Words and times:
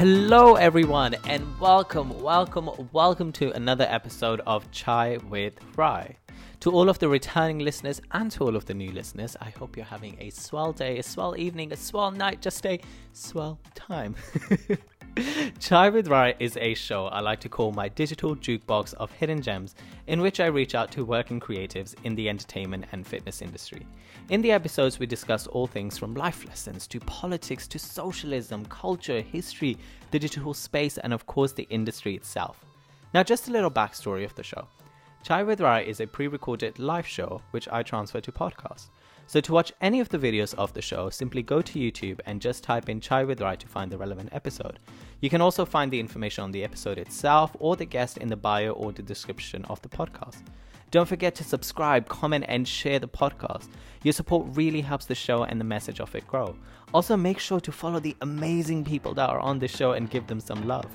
Hello, 0.00 0.54
everyone, 0.54 1.14
and 1.26 1.60
welcome, 1.60 2.22
welcome, 2.22 2.70
welcome 2.90 3.32
to 3.32 3.52
another 3.52 3.84
episode 3.86 4.40
of 4.46 4.70
Chai 4.70 5.18
with 5.28 5.52
Rai. 5.76 6.16
To 6.60 6.72
all 6.72 6.88
of 6.88 6.98
the 7.00 7.06
returning 7.06 7.58
listeners 7.58 8.00
and 8.12 8.30
to 8.30 8.44
all 8.44 8.56
of 8.56 8.64
the 8.64 8.72
new 8.72 8.92
listeners, 8.92 9.36
I 9.42 9.50
hope 9.50 9.76
you're 9.76 9.84
having 9.84 10.16
a 10.18 10.30
swell 10.30 10.72
day, 10.72 10.96
a 10.96 11.02
swell 11.02 11.36
evening, 11.36 11.70
a 11.70 11.76
swell 11.76 12.12
night, 12.12 12.40
just 12.40 12.64
a 12.64 12.80
swell 13.12 13.60
time. 13.74 14.16
Chai 15.58 15.88
with 15.88 16.08
Rai 16.08 16.34
is 16.38 16.56
a 16.56 16.74
show 16.74 17.06
I 17.06 17.20
like 17.20 17.40
to 17.40 17.48
call 17.48 17.72
my 17.72 17.88
digital 17.88 18.36
jukebox 18.36 18.94
of 18.94 19.10
hidden 19.12 19.42
gems, 19.42 19.74
in 20.06 20.20
which 20.20 20.40
I 20.40 20.46
reach 20.46 20.74
out 20.74 20.90
to 20.92 21.04
working 21.04 21.40
creatives 21.40 21.94
in 22.04 22.14
the 22.14 22.28
entertainment 22.28 22.86
and 22.92 23.06
fitness 23.06 23.42
industry. 23.42 23.86
In 24.28 24.42
the 24.42 24.52
episodes, 24.52 24.98
we 24.98 25.06
discuss 25.06 25.46
all 25.46 25.66
things 25.66 25.98
from 25.98 26.14
life 26.14 26.46
lessons 26.46 26.86
to 26.88 27.00
politics 27.00 27.66
to 27.68 27.78
socialism, 27.78 28.64
culture, 28.66 29.20
history, 29.20 29.76
the 30.10 30.18
digital 30.18 30.54
space, 30.54 30.98
and 30.98 31.12
of 31.12 31.26
course, 31.26 31.52
the 31.52 31.66
industry 31.70 32.14
itself. 32.14 32.64
Now, 33.12 33.22
just 33.22 33.48
a 33.48 33.52
little 33.52 33.70
backstory 33.70 34.24
of 34.24 34.34
the 34.36 34.44
show. 34.44 34.68
Chai 35.22 35.42
with 35.42 35.60
Rai 35.60 35.86
is 35.86 36.00
a 36.00 36.06
pre 36.06 36.28
recorded 36.28 36.78
live 36.78 37.06
show 37.06 37.42
which 37.50 37.68
I 37.68 37.82
transfer 37.82 38.20
to 38.20 38.32
podcast. 38.32 38.88
So 39.30 39.40
to 39.40 39.52
watch 39.52 39.72
any 39.80 40.00
of 40.00 40.08
the 40.08 40.18
videos 40.18 40.54
of 40.54 40.72
the 40.72 40.82
show, 40.82 41.08
simply 41.08 41.40
go 41.44 41.62
to 41.62 41.78
YouTube 41.78 42.18
and 42.26 42.40
just 42.40 42.64
type 42.64 42.88
in 42.88 43.00
Chai 43.00 43.22
with 43.22 43.40
Rai 43.40 43.56
to 43.58 43.68
find 43.68 43.88
the 43.88 43.96
relevant 43.96 44.30
episode. 44.32 44.80
You 45.20 45.30
can 45.30 45.40
also 45.40 45.64
find 45.64 45.88
the 45.88 46.00
information 46.00 46.42
on 46.42 46.50
the 46.50 46.64
episode 46.64 46.98
itself 46.98 47.54
or 47.60 47.76
the 47.76 47.84
guest 47.84 48.16
in 48.18 48.26
the 48.26 48.34
bio 48.34 48.72
or 48.72 48.90
the 48.90 49.04
description 49.04 49.64
of 49.66 49.80
the 49.82 49.88
podcast. 49.88 50.42
Don't 50.90 51.06
forget 51.06 51.36
to 51.36 51.44
subscribe, 51.44 52.08
comment, 52.08 52.44
and 52.48 52.66
share 52.66 52.98
the 52.98 53.06
podcast. 53.06 53.68
Your 54.02 54.14
support 54.14 54.48
really 54.56 54.80
helps 54.80 55.06
the 55.06 55.14
show 55.14 55.44
and 55.44 55.60
the 55.60 55.64
message 55.64 56.00
of 56.00 56.12
it 56.16 56.26
grow. 56.26 56.56
Also, 56.92 57.16
make 57.16 57.38
sure 57.38 57.60
to 57.60 57.70
follow 57.70 58.00
the 58.00 58.16
amazing 58.22 58.84
people 58.84 59.14
that 59.14 59.30
are 59.30 59.38
on 59.38 59.60
the 59.60 59.68
show 59.68 59.92
and 59.92 60.10
give 60.10 60.26
them 60.26 60.40
some 60.40 60.66
love. 60.66 60.90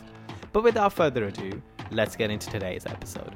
But 0.51 0.65
without 0.65 0.91
further 0.91 1.23
ado, 1.23 1.61
let's 1.89 2.17
get 2.17 2.31
into 2.31 2.49
today's 2.49 2.85
episode. 2.85 3.33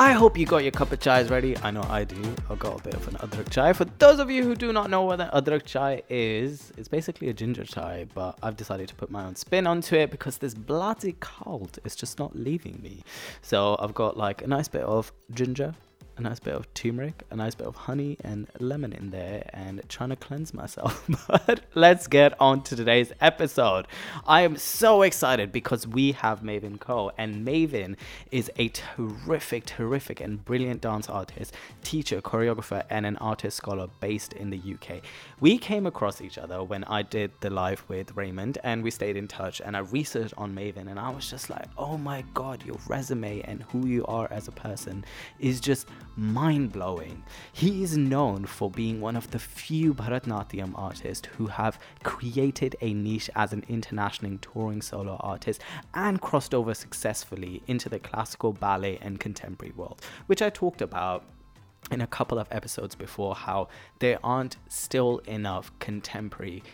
I 0.00 0.12
hope 0.12 0.38
you 0.38 0.46
got 0.46 0.62
your 0.62 0.70
cup 0.70 0.92
of 0.92 1.00
chai 1.00 1.22
ready. 1.22 1.58
I 1.58 1.72
know 1.72 1.82
I 1.88 2.04
do. 2.04 2.22
I've 2.48 2.60
got 2.60 2.78
a 2.78 2.82
bit 2.84 2.94
of 2.94 3.08
an 3.08 3.14
adrak 3.14 3.50
chai. 3.50 3.72
For 3.72 3.84
those 3.84 4.20
of 4.20 4.30
you 4.30 4.44
who 4.44 4.54
do 4.54 4.72
not 4.72 4.90
know 4.90 5.02
what 5.02 5.20
an 5.20 5.28
adrak 5.30 5.64
chai 5.64 6.02
is, 6.08 6.72
it's 6.76 6.86
basically 6.86 7.30
a 7.30 7.32
ginger 7.32 7.64
chai, 7.64 8.06
but 8.14 8.38
I've 8.40 8.56
decided 8.56 8.86
to 8.90 8.94
put 8.94 9.10
my 9.10 9.24
own 9.24 9.34
spin 9.34 9.66
onto 9.66 9.96
it 9.96 10.12
because 10.12 10.38
this 10.38 10.54
bloody 10.54 11.16
cold 11.18 11.80
is 11.82 11.96
just 11.96 12.20
not 12.20 12.36
leaving 12.36 12.80
me. 12.80 13.02
So 13.42 13.76
I've 13.80 13.92
got 13.92 14.16
like 14.16 14.40
a 14.40 14.46
nice 14.46 14.68
bit 14.68 14.82
of 14.82 15.12
ginger, 15.34 15.74
a 16.18 16.22
nice 16.22 16.40
bit 16.40 16.54
of 16.54 16.72
turmeric, 16.74 17.22
a 17.30 17.36
nice 17.36 17.54
bit 17.54 17.66
of 17.66 17.76
honey 17.76 18.16
and 18.22 18.48
lemon 18.58 18.92
in 18.92 19.10
there, 19.10 19.48
and 19.52 19.80
trying 19.88 20.10
to 20.10 20.16
cleanse 20.16 20.52
myself. 20.52 21.08
but 21.28 21.60
let's 21.74 22.06
get 22.06 22.38
on 22.40 22.62
to 22.64 22.76
today's 22.76 23.12
episode. 23.20 23.86
I 24.26 24.42
am 24.42 24.56
so 24.56 25.02
excited 25.02 25.52
because 25.52 25.86
we 25.86 26.12
have 26.12 26.42
Mavin 26.42 26.78
Khoo, 26.78 27.10
and 27.16 27.46
Mavin 27.46 27.96
is 28.30 28.50
a 28.56 28.68
terrific, 28.68 29.66
terrific, 29.66 30.20
and 30.20 30.44
brilliant 30.44 30.80
dance 30.80 31.08
artist, 31.08 31.54
teacher, 31.82 32.20
choreographer, 32.20 32.84
and 32.90 33.06
an 33.06 33.16
artist 33.18 33.56
scholar 33.56 33.88
based 34.00 34.32
in 34.32 34.50
the 34.50 34.58
UK. 34.58 35.02
We 35.40 35.58
came 35.58 35.86
across 35.86 36.20
each 36.20 36.38
other 36.38 36.62
when 36.64 36.84
I 36.84 37.02
did 37.02 37.30
the 37.40 37.50
live 37.50 37.84
with 37.88 38.16
Raymond, 38.16 38.58
and 38.64 38.82
we 38.82 38.90
stayed 38.90 39.16
in 39.16 39.28
touch. 39.28 39.60
And 39.64 39.76
I 39.76 39.80
researched 39.80 40.34
on 40.36 40.54
Mavin, 40.54 40.88
and 40.88 40.98
I 40.98 41.10
was 41.10 41.30
just 41.30 41.50
like, 41.50 41.66
oh 41.76 41.96
my 41.96 42.24
god, 42.34 42.64
your 42.64 42.78
resume 42.88 43.40
and 43.42 43.62
who 43.64 43.86
you 43.86 44.04
are 44.06 44.28
as 44.30 44.48
a 44.48 44.52
person 44.52 45.04
is 45.38 45.60
just 45.60 45.86
mind 46.18 46.72
blowing. 46.72 47.22
He 47.52 47.84
is 47.84 47.96
known 47.96 48.44
for 48.44 48.70
being 48.70 49.00
one 49.00 49.14
of 49.14 49.30
the 49.30 49.38
few 49.38 49.94
Bharatanatyam 49.94 50.72
artists 50.74 51.28
who 51.36 51.46
have 51.46 51.78
created 52.02 52.74
a 52.80 52.92
niche 52.92 53.30
as 53.36 53.52
an 53.52 53.64
international 53.68 54.36
touring 54.42 54.82
solo 54.82 55.16
artist 55.20 55.62
and 55.94 56.20
crossed 56.20 56.54
over 56.54 56.74
successfully 56.74 57.62
into 57.68 57.88
the 57.88 58.00
classical 58.00 58.52
ballet 58.52 58.98
and 59.00 59.20
contemporary 59.20 59.72
world, 59.76 60.02
which 60.26 60.42
I 60.42 60.50
talked 60.50 60.82
about 60.82 61.24
in 61.92 62.00
a 62.00 62.06
couple 62.06 62.38
of 62.38 62.48
episodes 62.50 62.96
before 62.96 63.36
how 63.36 63.68
there 64.00 64.18
aren't 64.24 64.56
still 64.68 65.18
enough 65.18 65.70
contemporary 65.78 66.64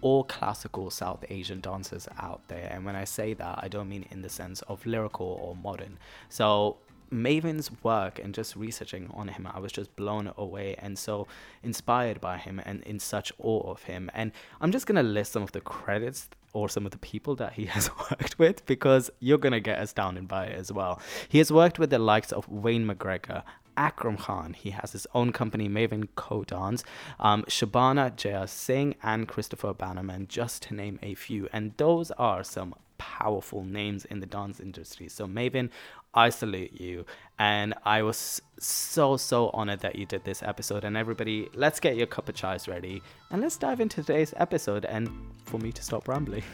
or 0.00 0.24
classical 0.24 0.90
South 0.90 1.24
Asian 1.30 1.60
dancers 1.60 2.08
out 2.18 2.42
there. 2.48 2.68
And 2.72 2.84
when 2.84 2.96
I 2.96 3.04
say 3.04 3.34
that, 3.34 3.60
I 3.62 3.68
don't 3.68 3.88
mean 3.88 4.06
in 4.10 4.22
the 4.22 4.28
sense 4.28 4.60
of 4.62 4.84
lyrical 4.84 5.38
or 5.40 5.54
modern. 5.54 5.96
So 6.28 6.78
Mavin's 7.12 7.70
work 7.82 8.18
and 8.18 8.34
just 8.34 8.56
researching 8.56 9.10
on 9.12 9.28
him, 9.28 9.46
I 9.52 9.60
was 9.60 9.72
just 9.72 9.94
blown 9.96 10.32
away 10.36 10.74
and 10.78 10.98
so 10.98 11.26
inspired 11.62 12.20
by 12.20 12.38
him 12.38 12.60
and 12.64 12.82
in 12.82 12.98
such 12.98 13.32
awe 13.38 13.70
of 13.70 13.84
him. 13.84 14.10
And 14.14 14.32
I'm 14.60 14.72
just 14.72 14.86
gonna 14.86 15.02
list 15.02 15.32
some 15.32 15.42
of 15.42 15.52
the 15.52 15.60
credits 15.60 16.28
or 16.52 16.68
some 16.68 16.84
of 16.84 16.92
the 16.92 16.98
people 16.98 17.34
that 17.36 17.54
he 17.54 17.66
has 17.76 17.90
worked 18.10 18.38
with 18.38 18.64
because 18.66 19.10
you're 19.20 19.38
gonna 19.38 19.60
get 19.60 19.80
astounded 19.80 20.26
by 20.28 20.46
it 20.46 20.58
as 20.58 20.72
well. 20.72 21.00
He 21.28 21.38
has 21.38 21.52
worked 21.52 21.78
with 21.78 21.90
the 21.90 21.98
likes 21.98 22.32
of 22.32 22.48
Wayne 22.48 22.86
McGregor, 22.86 23.42
Akram 23.76 24.16
Khan. 24.16 24.54
He 24.54 24.70
has 24.70 24.92
his 24.92 25.06
own 25.14 25.32
company, 25.32 25.68
Mavin 25.68 26.08
Khoo 26.16 26.46
Dance, 26.46 26.84
um, 27.20 27.42
Shobana 27.44 28.14
Jeyasingh, 28.14 28.96
and 29.02 29.28
Christopher 29.28 29.72
Bannerman, 29.72 30.28
just 30.28 30.62
to 30.64 30.74
name 30.74 30.98
a 31.02 31.14
few. 31.14 31.48
And 31.52 31.72
those 31.76 32.10
are 32.12 32.44
some 32.44 32.74
powerful 32.98 33.64
names 33.64 34.04
in 34.04 34.20
the 34.20 34.26
dance 34.26 34.60
industry. 34.60 35.08
So, 35.08 35.26
Mavin, 35.26 35.70
I 36.14 36.28
salute 36.28 36.80
you. 36.80 37.06
And 37.38 37.74
I 37.84 38.02
was 38.02 38.42
so, 38.58 39.16
so 39.16 39.50
honored 39.54 39.80
that 39.80 39.96
you 39.96 40.06
did 40.06 40.24
this 40.24 40.42
episode. 40.42 40.84
And 40.84 40.96
everybody, 40.96 41.48
let's 41.54 41.80
get 41.80 41.96
your 41.96 42.06
cup 42.06 42.28
of 42.28 42.34
chais 42.34 42.68
ready 42.68 43.02
and 43.30 43.40
let's 43.40 43.56
dive 43.56 43.80
into 43.80 44.02
today's 44.02 44.34
episode. 44.36 44.84
And 44.84 45.08
for 45.44 45.58
me 45.58 45.72
to 45.72 45.82
stop 45.82 46.08
rambling, 46.08 46.44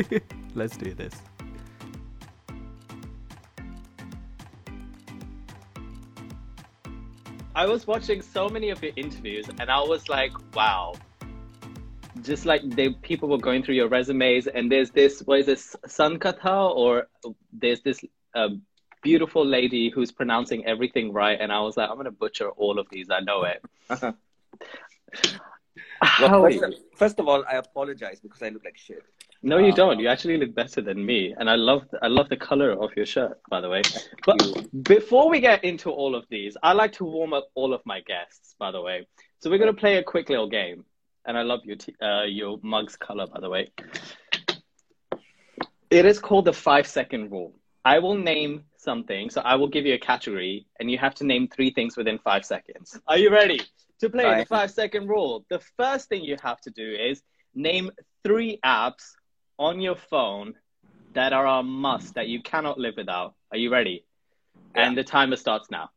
let's 0.54 0.76
do 0.76 0.94
this. 0.94 1.14
I 7.54 7.66
was 7.66 7.88
watching 7.88 8.22
so 8.22 8.48
many 8.48 8.70
of 8.70 8.80
your 8.84 8.92
interviews 8.94 9.48
and 9.58 9.68
I 9.68 9.80
was 9.80 10.08
like, 10.08 10.30
wow. 10.54 10.94
Just 12.22 12.46
like 12.46 12.62
the 12.70 12.94
people 13.02 13.28
were 13.28 13.38
going 13.38 13.64
through 13.64 13.74
your 13.74 13.88
resumes 13.88 14.46
and 14.46 14.70
there's 14.70 14.90
this 14.90 15.20
what 15.20 15.40
is 15.40 15.46
this 15.46 15.76
Sankatha 15.86 16.74
or 16.74 17.08
there's 17.52 17.80
this 17.80 18.04
um, 18.34 18.62
beautiful 19.02 19.44
lady 19.44 19.90
who's 19.90 20.12
pronouncing 20.12 20.66
everything 20.66 21.12
right 21.12 21.38
and 21.40 21.52
I 21.52 21.60
was 21.60 21.76
like, 21.76 21.88
I'm 21.90 21.96
gonna 21.96 22.10
butcher 22.10 22.48
all 22.50 22.78
of 22.78 22.86
these, 22.90 23.10
I 23.10 23.20
know 23.20 23.44
it. 23.44 23.62
well, 26.20 26.42
first, 26.42 26.62
of, 26.62 26.74
first 26.94 27.18
of 27.18 27.28
all, 27.28 27.44
I 27.50 27.56
apologize 27.56 28.20
because 28.20 28.42
I 28.42 28.48
look 28.50 28.64
like 28.64 28.76
shit. 28.76 29.02
No, 29.42 29.58
you 29.58 29.72
don't. 29.72 30.00
You 30.00 30.08
actually 30.08 30.36
look 30.36 30.52
better 30.54 30.80
than 30.80 31.04
me, 31.04 31.32
and 31.38 31.48
I 31.48 31.54
love 31.54 31.86
I 32.02 32.08
love 32.08 32.28
the 32.28 32.36
color 32.36 32.72
of 32.72 32.90
your 32.96 33.06
shirt, 33.06 33.40
by 33.48 33.60
the 33.60 33.68
way. 33.68 33.82
But 34.26 34.66
before 34.82 35.30
we 35.30 35.38
get 35.40 35.62
into 35.62 35.90
all 35.90 36.16
of 36.16 36.24
these, 36.28 36.56
I 36.60 36.72
like 36.72 36.92
to 36.94 37.04
warm 37.04 37.32
up 37.32 37.48
all 37.54 37.72
of 37.72 37.80
my 37.86 38.00
guests, 38.00 38.56
by 38.58 38.72
the 38.72 38.80
way. 38.80 39.06
So 39.38 39.48
we're 39.48 39.58
gonna 39.58 39.72
play 39.72 39.96
a 39.98 40.02
quick 40.02 40.28
little 40.28 40.48
game, 40.48 40.84
and 41.24 41.38
I 41.38 41.42
love 41.42 41.60
your 41.64 41.76
t- 41.76 41.94
uh, 42.02 42.24
your 42.24 42.58
mug's 42.62 42.96
color, 42.96 43.28
by 43.28 43.38
the 43.40 43.48
way. 43.48 43.70
It 45.88 46.04
is 46.04 46.18
called 46.18 46.44
the 46.44 46.52
five 46.52 46.86
second 46.86 47.30
rule. 47.30 47.54
I 47.88 48.00
will 48.00 48.16
name 48.16 48.64
something, 48.76 49.30
so 49.30 49.40
I 49.40 49.54
will 49.54 49.68
give 49.68 49.86
you 49.86 49.94
a 49.94 49.98
category, 49.98 50.66
and 50.78 50.90
you 50.90 50.98
have 50.98 51.14
to 51.16 51.24
name 51.24 51.48
three 51.48 51.70
things 51.70 51.96
within 51.96 52.18
five 52.18 52.44
seconds. 52.44 53.00
Are 53.06 53.16
you 53.16 53.30
ready 53.30 53.62
to 54.00 54.10
play 54.10 54.40
the 54.40 54.44
five 54.44 54.70
second 54.70 55.08
rule? 55.08 55.46
The 55.48 55.60
first 55.78 56.10
thing 56.10 56.22
you 56.22 56.36
have 56.42 56.60
to 56.66 56.70
do 56.70 56.88
is 57.08 57.22
name 57.54 57.90
three 58.24 58.60
apps 58.62 59.04
on 59.58 59.80
your 59.80 59.96
phone 59.96 60.52
that 61.14 61.32
are 61.32 61.46
a 61.46 61.62
must 61.62 62.14
that 62.16 62.28
you 62.28 62.42
cannot 62.42 62.78
live 62.78 62.96
without. 62.98 63.34
Are 63.52 63.56
you 63.56 63.70
ready? 63.70 64.04
Yeah. 64.76 64.82
And 64.82 64.98
the 64.98 65.04
timer 65.04 65.36
starts 65.36 65.70
now. 65.70 65.88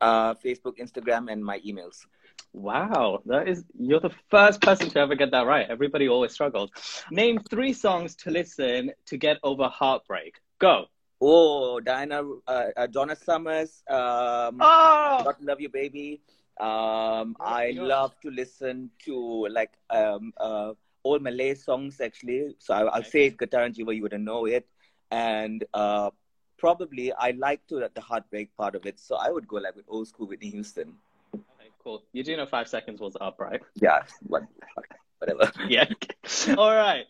Uh, 0.00 0.34
Facebook, 0.34 0.78
Instagram, 0.78 1.32
and 1.32 1.44
my 1.44 1.58
emails. 1.66 2.06
Wow, 2.52 3.22
that 3.26 3.48
is 3.48 3.64
you're 3.76 3.98
the 3.98 4.14
first 4.30 4.60
person 4.60 4.88
to 4.90 5.00
ever 5.00 5.16
get 5.16 5.32
that 5.32 5.46
right. 5.48 5.66
Everybody 5.68 6.08
always 6.08 6.30
struggles. 6.30 6.70
Name 7.10 7.40
three 7.50 7.72
songs 7.72 8.14
to 8.22 8.30
listen 8.30 8.92
to 9.06 9.16
get 9.16 9.38
over 9.42 9.66
heartbreak. 9.66 10.36
Go. 10.60 10.86
Oh, 11.20 11.80
Diana, 11.80 12.22
uh, 12.46 12.66
uh, 12.76 12.86
Donna 12.86 13.16
Summers. 13.16 13.82
Um, 13.88 14.58
oh! 14.60 15.22
God 15.24 15.36
love 15.40 15.60
you, 15.60 15.68
baby. 15.68 16.20
Um, 16.60 17.36
I 17.40 17.72
love 17.76 18.14
to 18.20 18.30
listen 18.30 18.90
to 19.04 19.48
like 19.50 19.72
um, 19.90 20.32
uh, 20.36 20.72
all 21.02 21.18
Malay 21.18 21.54
songs 21.54 22.00
actually. 22.00 22.54
So 22.58 22.74
I, 22.74 22.98
will 22.98 23.04
say 23.04 23.26
it, 23.26 23.38
Guitar 23.38 23.62
and 23.62 23.74
Jiva, 23.74 23.94
you 23.94 24.02
wouldn't 24.02 24.24
know 24.24 24.46
it. 24.46 24.66
And 25.10 25.64
uh, 25.74 26.10
probably 26.58 27.12
I 27.12 27.32
like 27.32 27.66
to 27.68 27.88
the 27.92 28.00
heartbreak 28.00 28.56
part 28.56 28.74
of 28.74 28.86
it. 28.86 28.98
So 28.98 29.16
I 29.16 29.30
would 29.30 29.48
go 29.48 29.56
like 29.56 29.76
with 29.76 29.84
old 29.88 30.08
school 30.08 30.26
Whitney 30.26 30.50
Houston. 30.50 30.94
Okay, 31.34 31.70
cool. 31.82 32.04
You 32.12 32.22
do 32.22 32.36
know 32.36 32.46
five 32.46 32.68
seconds 32.68 33.00
was 33.00 33.16
up, 33.20 33.40
right? 33.40 33.60
Yeah, 33.80 34.02
whatever. 34.26 35.52
yeah. 35.68 35.86
all 36.56 36.74
right. 36.74 37.06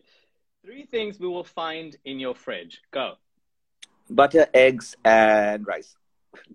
Three 0.65 0.87
things 0.87 1.21
we 1.21 1.29
will 1.29 1.45
find 1.45 1.97
in 2.05 2.19
your 2.19 2.35
fridge. 2.35 2.81
Go. 2.91 3.15
Butter, 4.11 4.47
eggs, 4.53 4.97
and 5.05 5.67
rice. 5.67 5.97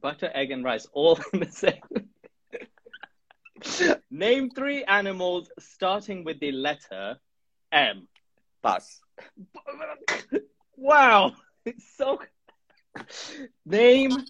Butter, 0.01 0.29
egg, 0.33 0.51
and 0.51 0.63
rice, 0.63 0.87
all 0.93 1.19
in 1.33 1.39
the 1.39 1.51
same. 1.51 1.81
Name 4.11 4.49
three 4.51 4.83
animals 4.83 5.49
starting 5.59 6.23
with 6.23 6.39
the 6.39 6.51
letter 6.51 7.17
M. 7.71 8.07
Pass. 8.63 8.99
Wow, 10.77 11.33
it's 11.65 11.85
so. 11.97 12.19
Name 13.65 14.25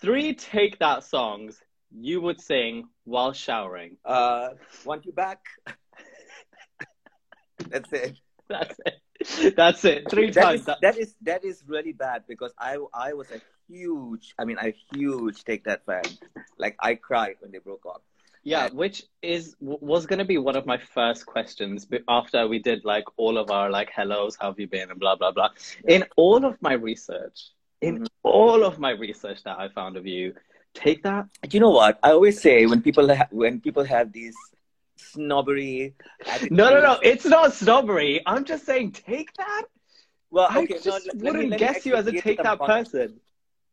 three 0.00 0.34
Take 0.34 0.78
That 0.78 1.04
songs 1.04 1.60
you 1.94 2.20
would 2.20 2.40
sing 2.40 2.88
while 3.04 3.32
showering. 3.32 3.96
Uh, 4.04 4.50
want 4.84 5.04
you 5.04 5.12
back? 5.12 5.40
That's 7.68 7.92
it. 7.92 8.18
That's 8.48 8.74
it. 8.86 8.94
That's 9.56 9.84
it. 9.84 10.10
Three 10.10 10.30
that 10.30 10.42
times. 10.42 10.60
is, 10.60 10.66
That- 10.80 10.98
is 10.98 11.14
that 11.22 11.44
is 11.44 11.62
really 11.66 11.92
bad 11.92 12.24
because 12.28 12.52
I 12.58 12.78
I 12.94 13.12
was 13.14 13.30
a 13.30 13.40
huge 13.68 14.34
I 14.38 14.44
mean 14.44 14.58
a 14.60 14.74
huge 14.92 15.44
take 15.44 15.64
that 15.64 15.84
fan. 15.86 16.02
Like 16.58 16.76
I 16.80 16.94
cried 16.94 17.36
when 17.40 17.52
they 17.52 17.58
broke 17.58 17.84
up. 17.86 18.02
Yeah, 18.44 18.70
which 18.70 19.04
is 19.22 19.54
was 19.60 20.06
going 20.06 20.18
to 20.18 20.24
be 20.24 20.36
one 20.36 20.56
of 20.56 20.66
my 20.66 20.76
first 20.78 21.26
questions 21.26 21.86
after 22.08 22.48
we 22.48 22.58
did 22.58 22.84
like 22.84 23.04
all 23.16 23.38
of 23.38 23.50
our 23.52 23.70
like 23.70 23.90
hellos, 23.90 24.36
how 24.40 24.48
have 24.48 24.58
you 24.58 24.66
been, 24.66 24.90
and 24.90 24.98
blah 24.98 25.14
blah 25.14 25.30
blah. 25.30 25.50
In 25.86 26.04
all 26.16 26.44
of 26.44 26.60
my 26.60 26.72
research, 26.72 27.50
in 27.80 28.00
Mhm. 28.00 28.06
all 28.24 28.64
of 28.64 28.80
my 28.80 28.90
research 28.90 29.44
that 29.44 29.58
I 29.60 29.68
found 29.68 29.96
of 29.96 30.06
you, 30.08 30.34
take 30.74 31.04
that. 31.04 31.26
Do 31.48 31.56
you 31.56 31.60
know 31.60 31.70
what 31.70 32.00
I 32.02 32.10
always 32.10 32.40
say 32.40 32.66
when 32.66 32.82
people 32.82 33.14
ha- 33.14 33.28
when 33.30 33.60
people 33.60 33.84
have 33.84 34.10
these 34.12 34.34
snobbery 35.12 35.94
No, 36.50 36.70
no, 36.70 36.80
no, 36.80 36.98
it's 37.02 37.24
not 37.24 37.52
snobbery. 37.52 38.20
I'm 38.26 38.44
just 38.44 38.64
saying, 38.66 38.92
take 38.92 39.32
that. 39.36 39.64
Well, 40.30 40.48
I 40.50 40.60
okay, 40.60 40.74
no, 40.84 40.98
just 41.00 41.06
me- 41.14 41.30
wouldn't 41.30 41.50
let 41.50 41.60
me 41.62 41.68
guess 41.68 41.84
you 41.86 41.94
as 41.94 42.06
a 42.06 42.12
take 42.12 42.42
that 42.42 42.58
context. 42.58 42.92
person. 42.92 43.20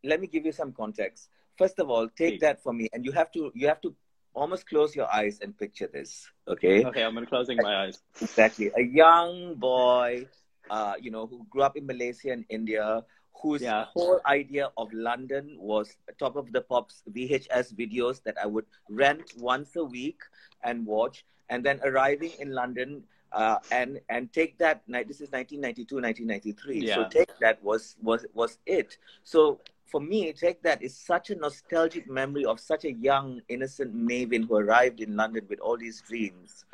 Let 0.03 0.19
me 0.21 0.27
give 0.27 0.45
you 0.45 0.51
some 0.51 0.71
context. 0.73 1.29
First 1.57 1.79
of 1.79 1.89
all, 1.89 2.07
take 2.09 2.39
Please. 2.39 2.41
that 2.41 2.61
for 2.61 2.73
me, 2.73 2.87
and 2.93 3.05
you 3.05 3.11
have 3.11 3.31
to 3.33 3.51
you 3.53 3.67
have 3.67 3.81
to 3.81 3.95
almost 4.33 4.67
close 4.67 4.95
your 4.95 5.11
eyes 5.13 5.39
and 5.41 5.57
picture 5.57 5.87
this. 5.87 6.29
Okay, 6.47 6.85
Okay, 6.85 7.03
I'm 7.03 7.13
gonna 7.13 7.25
closing 7.27 7.59
my 7.59 7.75
eyes. 7.85 8.01
exactly. 8.21 8.71
A 8.75 8.81
young 8.81 9.55
boy, 9.55 10.27
uh, 10.69 10.93
you 10.99 11.11
know, 11.11 11.27
who 11.27 11.45
grew 11.49 11.61
up 11.63 11.75
in 11.77 11.85
Malaysia 11.85 12.31
and 12.31 12.45
India, 12.49 13.03
whose 13.41 13.61
Yeah. 13.61 13.85
whole 13.93 14.19
idea 14.25 14.69
of 14.77 14.91
London 14.93 15.57
was 15.59 15.97
top 16.19 16.35
of 16.35 16.51
the 16.51 16.61
pops 16.61 17.03
VHS 17.07 17.73
videos 17.73 18.23
that 18.23 18.37
I 18.41 18.45
would 18.47 18.65
rent 18.89 19.31
once 19.37 19.75
a 19.75 19.83
week 19.83 20.21
and 20.63 20.85
watch, 20.85 21.25
and 21.49 21.63
then 21.63 21.79
arriving 21.83 22.31
in 22.39 22.51
London. 22.51 23.03
Uh, 23.31 23.59
and 23.71 23.99
and 24.09 24.33
take 24.33 24.57
that 24.57 24.81
night. 24.87 25.07
This 25.07 25.21
is 25.21 25.31
1992, 25.31 26.01
1993. 26.01 26.87
So 26.87 27.07
take 27.07 27.29
that 27.41 27.63
was 27.63 27.95
was 28.01 28.25
was 28.33 28.57
it. 28.65 28.97
So 29.23 29.59
for 29.89 29.99
me, 29.99 30.31
take 30.33 30.61
that 30.63 30.81
is 30.81 30.95
such 30.95 31.29
a 31.29 31.35
nostalgic 31.35 32.09
memory 32.09 32.45
of 32.45 32.59
such 32.59 32.85
a 32.85 32.91
young, 32.91 33.41
innocent 33.49 33.93
Mavin 33.93 34.47
who 34.47 34.55
arrived 34.55 35.01
in 35.01 35.15
London 35.15 35.45
with 35.49 35.59
all 35.59 35.77
these 35.77 36.01
dreams. 36.01 36.65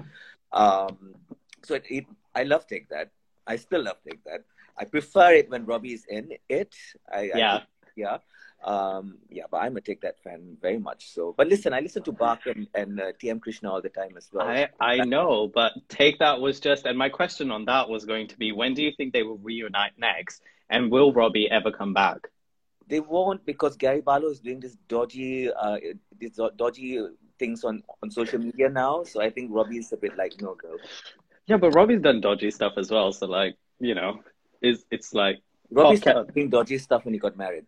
Um, 0.52 1.16
so 1.64 1.76
it, 1.76 1.84
it, 1.90 2.06
I 2.36 2.44
love 2.44 2.68
take 2.68 2.90
that. 2.90 3.12
I 3.48 3.56
still 3.56 3.84
love 3.84 3.98
take 4.08 4.24
that. 4.26 4.42
I 4.78 4.86
prefer 4.86 5.34
it 5.34 5.50
when 5.50 5.66
Robbie 5.66 5.94
is 5.94 6.06
in 6.10 6.32
it. 6.50 6.76
I, 7.12 7.20
I 7.20 7.38
Yeah. 7.96 8.18
Yeah. 8.66 8.72
Um, 8.72 9.18
yeah, 9.30 9.44
but 9.50 9.58
I'm 9.58 9.78
a 9.78 9.82
Take 9.82 10.02
That 10.02 10.20
fan 10.24 10.58
very 10.62 10.80
much 10.80 11.10
so. 11.10 11.34
But 11.38 11.48
listen, 11.48 11.74
I 11.74 11.80
listen 11.82 12.04
to 12.04 12.12
Bach 12.12 12.46
and, 12.46 12.68
and 12.74 13.00
uh, 13.00 13.12
TM 13.14 13.40
Krishna 13.42 13.72
all 13.72 13.82
the 13.82 13.90
time 13.90 14.18
as 14.18 14.30
well. 14.34 14.48
I 14.48 14.70
I 14.80 14.98
know, 15.06 15.48
but 15.48 15.74
take 15.88 16.20
that 16.20 16.42
was 16.42 16.60
just, 16.60 16.86
and 16.86 16.98
my 16.98 17.10
question 17.10 17.52
on 17.52 17.66
that 17.66 17.90
was 17.90 18.06
going 18.06 18.28
to 18.30 18.38
be, 18.38 18.52
when 18.52 18.74
do 18.74 18.84
you 18.84 18.92
think 18.98 19.14
they 19.14 19.24
will 19.24 19.38
reunite 19.38 19.94
next, 19.98 20.42
and 20.70 20.92
will 20.92 21.14
Robbie 21.14 21.50
ever 21.50 21.72
come 21.72 21.94
back? 21.94 22.28
They 22.88 23.00
won't 23.00 23.46
because 23.46 23.78
Gary 23.78 24.02
Barlow 24.02 24.30
is 24.30 24.40
doing 24.40 24.60
this 24.60 24.78
dodgy, 24.88 25.52
uh, 25.52 25.78
these 26.20 26.40
dodgy 26.56 27.00
things 27.40 27.64
on, 27.64 27.84
on 28.02 28.12
social 28.12 28.40
media 28.40 28.70
now. 28.70 29.04
So 29.04 29.22
I 29.22 29.30
think 29.30 29.52
Robbie 29.54 29.78
is 29.80 29.92
a 29.92 29.98
bit 29.98 30.16
like, 30.18 30.40
no, 30.42 30.56
girl. 30.56 30.78
Yeah, 31.48 31.58
but 31.58 31.76
Robbie's 31.76 32.02
done 32.02 32.22
dodgy 32.22 32.52
stuff 32.52 32.74
as 32.78 32.90
well, 32.90 33.12
so 33.12 33.28
like, 33.28 33.56
you 33.80 33.94
know, 33.94 34.22
it's 34.62 34.84
it's 34.90 35.14
like, 35.14 35.42
Robbie 35.72 35.98
started 35.98 36.34
doing 36.34 36.50
dodgy 36.50 36.78
stuff 36.78 37.06
when 37.06 37.14
he 37.14 37.20
got 37.20 37.38
married. 37.38 37.66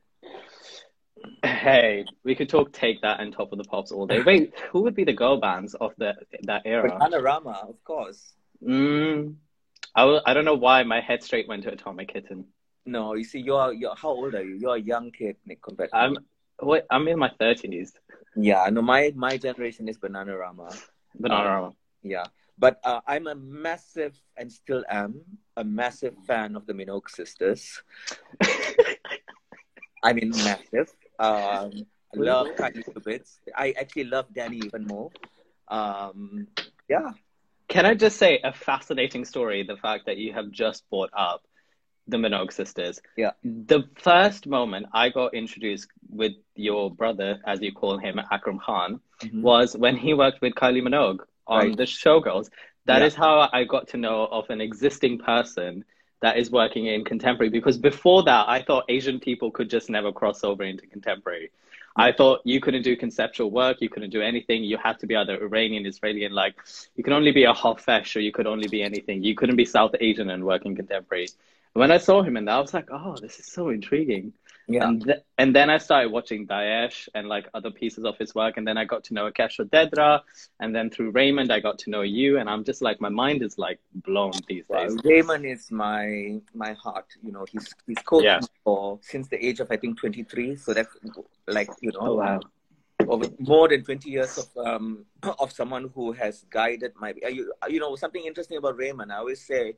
Hey, 1.43 2.05
we 2.23 2.35
could 2.35 2.49
talk 2.49 2.71
take 2.73 3.01
that 3.01 3.19
and 3.19 3.33
top 3.33 3.51
of 3.51 3.57
the 3.57 3.63
pops 3.63 3.91
all 3.91 4.07
day. 4.07 4.21
Wait, 4.21 4.53
who 4.71 4.81
would 4.81 4.95
be 4.95 5.03
the 5.03 5.13
girl 5.13 5.37
bands 5.39 5.73
of 5.75 5.93
the 5.97 6.13
that 6.43 6.63
era? 6.65 6.97
Panorama, 6.99 7.65
of 7.67 7.83
course. 7.83 8.33
Mm, 8.63 9.35
I 9.95 10.03
will, 10.05 10.21
I 10.25 10.33
don't 10.33 10.45
know 10.45 10.55
why 10.55 10.83
my 10.83 10.99
head 11.01 11.23
straight 11.23 11.47
went 11.47 11.63
to 11.63 11.71
Atomic 11.71 12.13
Kitten. 12.13 12.45
No, 12.85 13.15
you 13.15 13.23
see, 13.23 13.39
you're 13.39 13.73
you're 13.73 13.95
how 13.95 14.09
old 14.09 14.33
are 14.33 14.43
you? 14.43 14.55
You're 14.55 14.75
a 14.75 14.79
young 14.79 15.11
kid, 15.11 15.35
Nick, 15.45 15.61
compared 15.61 15.89
to 15.91 15.97
I'm 15.97 16.13
me. 16.13 16.17
wait, 16.61 16.83
I'm 16.89 17.07
in 17.07 17.19
my 17.19 17.31
thirties. 17.39 17.93
Yeah, 18.35 18.69
no, 18.71 18.81
my 18.81 19.13
my 19.15 19.37
generation 19.37 19.89
is 19.89 19.97
Bananarama. 19.97 20.73
Banana. 21.19 21.71
Yeah, 22.01 22.23
but 22.57 22.79
uh, 22.83 23.01
I'm 23.05 23.27
a 23.27 23.35
massive 23.35 24.15
and 24.37 24.51
still 24.51 24.83
am 24.89 25.21
a 25.57 25.63
massive 25.63 26.15
fan 26.25 26.55
of 26.55 26.65
the 26.65 26.73
Minogue 26.73 27.09
sisters. 27.09 27.81
I 30.03 30.13
mean, 30.13 30.29
massive. 30.29 30.89
Um, 31.19 31.71
I 32.13 32.17
love 32.17 32.47
Tiny 32.57 32.83
Bits. 33.03 33.39
I 33.55 33.73
actually 33.79 34.05
love 34.05 34.25
Dannii 34.33 34.65
even 34.65 34.85
more. 34.85 35.11
Um, 35.67 36.47
yeah, 36.87 37.09
Can 37.67 37.85
I 37.85 37.95
just 37.95 38.17
say 38.17 38.39
a 38.43 38.53
fascinating 38.53 39.25
story? 39.25 39.63
The 39.63 39.75
fact 39.77 40.05
that 40.05 40.17
you 40.17 40.31
have 40.33 40.51
just 40.51 40.89
brought 40.89 41.09
up 41.17 41.41
the 42.07 42.17
Minogue 42.17 42.53
sisters. 42.53 43.01
Yeah. 43.17 43.31
The 43.43 43.83
first 43.97 44.47
moment 44.47 44.85
I 44.93 45.09
got 45.09 45.33
introduced 45.33 45.89
with 46.09 46.31
your 46.55 46.89
brother, 46.89 47.39
as 47.45 47.61
you 47.61 47.73
call 47.73 47.97
him, 47.97 48.19
Akram 48.31 48.59
Khan, 48.59 49.01
was 49.33 49.75
when 49.75 49.97
he 49.97 50.13
worked 50.13 50.41
with 50.41 50.53
Kylie 50.53 50.81
Minogue 50.81 51.19
on 51.45 51.57
Right. 51.59 51.77
the 51.77 51.83
Showgirls. 51.83 52.49
That 52.85 53.01
is 53.01 53.13
Yeah. 53.13 53.19
how 53.19 53.49
I 53.51 53.65
got 53.65 53.89
to 53.89 53.97
know 53.97 54.25
of 54.25 54.49
an 54.49 54.61
existing 54.61 55.17
person 55.17 55.83
that 56.21 56.37
is 56.37 56.49
working 56.49 56.87
in 56.87 57.03
contemporary. 57.05 57.49
Because 57.49 57.77
before 57.77 58.23
that, 58.23 58.47
I 58.47 58.61
thought 58.61 58.85
Asian 58.89 59.19
people 59.19 59.51
could 59.51 59.69
just 59.69 59.89
never 59.89 60.11
cross 60.11 60.43
over 60.43 60.63
into 60.63 60.87
contemporary. 60.87 61.51
I 61.95 62.11
thought 62.11 62.41
you 62.43 62.61
couldn't 62.61 62.83
do 62.83 62.95
conceptual 62.95 63.49
work, 63.49 63.77
you 63.81 63.89
couldn't 63.89 64.11
do 64.11 64.21
anything. 64.21 64.63
You 64.63 64.77
had 64.77 64.99
to 64.99 65.07
be 65.07 65.15
either 65.15 65.41
Iranian, 65.41 65.85
Israeli, 65.85 66.25
and 66.25 66.35
like 66.35 66.55
you 66.95 67.03
can 67.03 67.13
only 67.13 67.31
be 67.31 67.45
a 67.45 67.53
Hofesh 67.53 68.15
or 68.15 68.19
you 68.19 68.31
could 68.31 68.45
only 68.45 68.67
be 68.67 68.83
anything. 68.83 69.23
You 69.23 69.33
couldn't 69.33 69.55
be 69.55 69.65
South 69.65 69.95
Asian 69.99 70.29
and 70.29 70.43
work 70.43 70.65
in 70.65 70.75
contemporary. 70.75 71.29
When 71.73 71.91
I 71.91 71.97
saw 71.97 72.21
him 72.21 72.37
in 72.37 72.45
that, 72.45 72.53
I 72.53 72.59
was 72.59 72.73
like, 72.73 72.89
oh, 72.91 73.17
this 73.19 73.39
is 73.39 73.47
so 73.47 73.69
intriguing. 73.69 74.33
Yeah. 74.69 74.85
And, 74.87 75.01
th- 75.03 75.19
and 75.37 75.55
then 75.55 75.69
I 75.69 75.77
started 75.77 76.11
watching 76.11 76.45
DESH 76.45 77.07
and 77.15 77.27
like 77.29 77.47
other 77.53 77.71
pieces 77.71 78.03
of 78.03 78.17
his 78.17 78.35
work. 78.35 78.57
And 78.57 78.67
then 78.67 78.77
I 78.77 78.83
got 78.83 79.05
to 79.05 79.13
know 79.13 79.31
Aakash 79.31 79.59
Odedra. 79.65 80.21
And 80.59 80.75
then 80.75 80.89
through 80.89 81.11
Raymond, 81.11 81.53
I 81.53 81.61
got 81.61 81.79
to 81.79 81.89
know 81.89 82.01
you. 82.01 82.37
And 82.37 82.49
I'm 82.49 82.65
just 82.65 82.81
like, 82.81 82.99
my 82.99 83.07
mind 83.09 83.41
is 83.43 83.57
like 83.57 83.79
blown 83.95 84.33
these 84.49 84.65
Well, 84.67 84.87
days. 84.87 84.97
Raymond 85.05 85.45
is 85.45 85.71
my 85.71 86.41
my 86.53 86.73
heart. 86.73 87.05
You 87.23 87.31
know, 87.31 87.45
he's 87.49 87.73
he's 87.85 87.97
coached 87.99 88.25
Yeah. 88.25 88.39
me 88.39 88.47
for 88.65 88.99
since 89.01 89.29
the 89.29 89.43
age 89.45 89.61
of 89.61 89.71
I 89.71 89.77
think 89.77 89.99
23. 89.99 90.57
So 90.57 90.73
that's 90.73 90.93
like 91.47 91.69
you 91.81 91.91
know, 91.93 91.99
Oh, 92.01 92.15
wow. 92.15 92.39
over 93.07 93.25
more 93.39 93.69
than 93.69 93.83
20 93.85 94.09
years 94.09 94.37
of 94.37 94.47
um 94.67 95.05
of 95.39 95.51
someone 95.53 95.89
who 95.95 96.11
has 96.11 96.45
guided 96.49 96.91
my 96.99 97.13
you, 97.29 97.53
you 97.69 97.79
know 97.79 97.95
something 97.95 98.25
interesting 98.25 98.57
about 98.57 98.75
Raymond. 98.75 99.13
I 99.13 99.17
always 99.19 99.39
say 99.41 99.75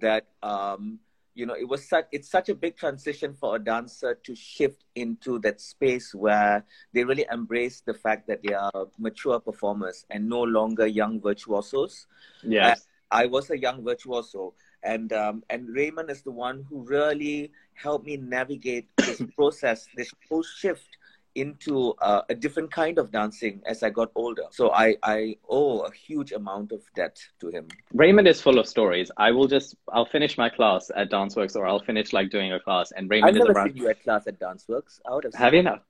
that 0.00 0.26
um 0.42 0.98
you 1.34 1.46
know 1.46 1.54
it 1.54 1.68
was 1.68 1.88
such 1.88 2.06
it's 2.12 2.28
such 2.28 2.48
a 2.48 2.54
big 2.54 2.76
transition 2.76 3.34
for 3.34 3.56
a 3.56 3.58
dancer 3.58 4.14
to 4.22 4.34
shift 4.34 4.84
into 4.94 5.38
that 5.38 5.60
space 5.60 6.14
where 6.14 6.64
they 6.92 7.04
really 7.04 7.26
embrace 7.30 7.80
the 7.80 7.94
fact 7.94 8.26
that 8.26 8.42
they 8.42 8.54
are 8.54 8.86
mature 8.98 9.40
performers 9.40 10.04
and 10.10 10.28
no 10.28 10.42
longer 10.42 10.86
young 10.86 11.20
virtuosos. 11.20 12.06
Yes. 12.42 12.86
I 13.10 13.26
was 13.26 13.50
a 13.50 13.58
young 13.58 13.84
virtuoso, 13.84 14.54
and 14.82 15.12
um, 15.12 15.44
and 15.50 15.68
Raymond 15.68 16.10
is 16.10 16.22
the 16.22 16.30
one 16.30 16.64
who 16.68 16.82
really 16.82 17.52
helped 17.74 18.06
me 18.06 18.16
navigate 18.16 18.88
this 18.96 19.20
process, 19.36 19.86
this 19.94 20.10
whole 20.28 20.42
shift 20.42 20.88
into 21.34 21.92
uh, 22.00 22.22
a 22.28 22.34
different 22.34 22.70
kind 22.70 22.98
of 22.98 23.10
dancing 23.10 23.62
as 23.66 23.82
I 23.82 23.90
got 23.90 24.10
older. 24.14 24.44
So 24.50 24.70
I 24.72 24.96
I 25.02 25.36
owe 25.48 25.80
a 25.80 25.92
huge 25.92 26.32
amount 26.32 26.72
of 26.72 26.82
debt 26.94 27.18
to 27.40 27.48
him. 27.48 27.68
Raymond 27.92 28.28
is 28.28 28.40
full 28.40 28.58
of 28.58 28.66
stories. 28.68 29.10
I 29.16 29.30
will 29.30 29.48
just, 29.48 29.74
I'll 29.92 30.06
finish 30.06 30.36
my 30.36 30.48
class 30.50 30.90
at 30.94 31.10
Danceworks 31.10 31.56
or 31.56 31.66
I'll 31.66 31.80
finish 31.84 32.12
like 32.12 32.30
doing 32.30 32.52
a 32.52 32.60
class. 32.60 32.92
And 32.92 33.06
I've 33.06 33.10
Raymond 33.10 33.36
is 33.36 33.40
never 33.40 33.52
around. 33.52 33.68
seen 33.68 33.76
you 33.82 33.88
at 33.88 34.02
class 34.02 34.26
at 34.26 34.38
Danceworks. 34.38 35.00
I 35.06 35.14
would 35.14 35.24
have. 35.24 35.34
Have 35.34 35.54
you 35.54 35.62
not? 35.62 35.84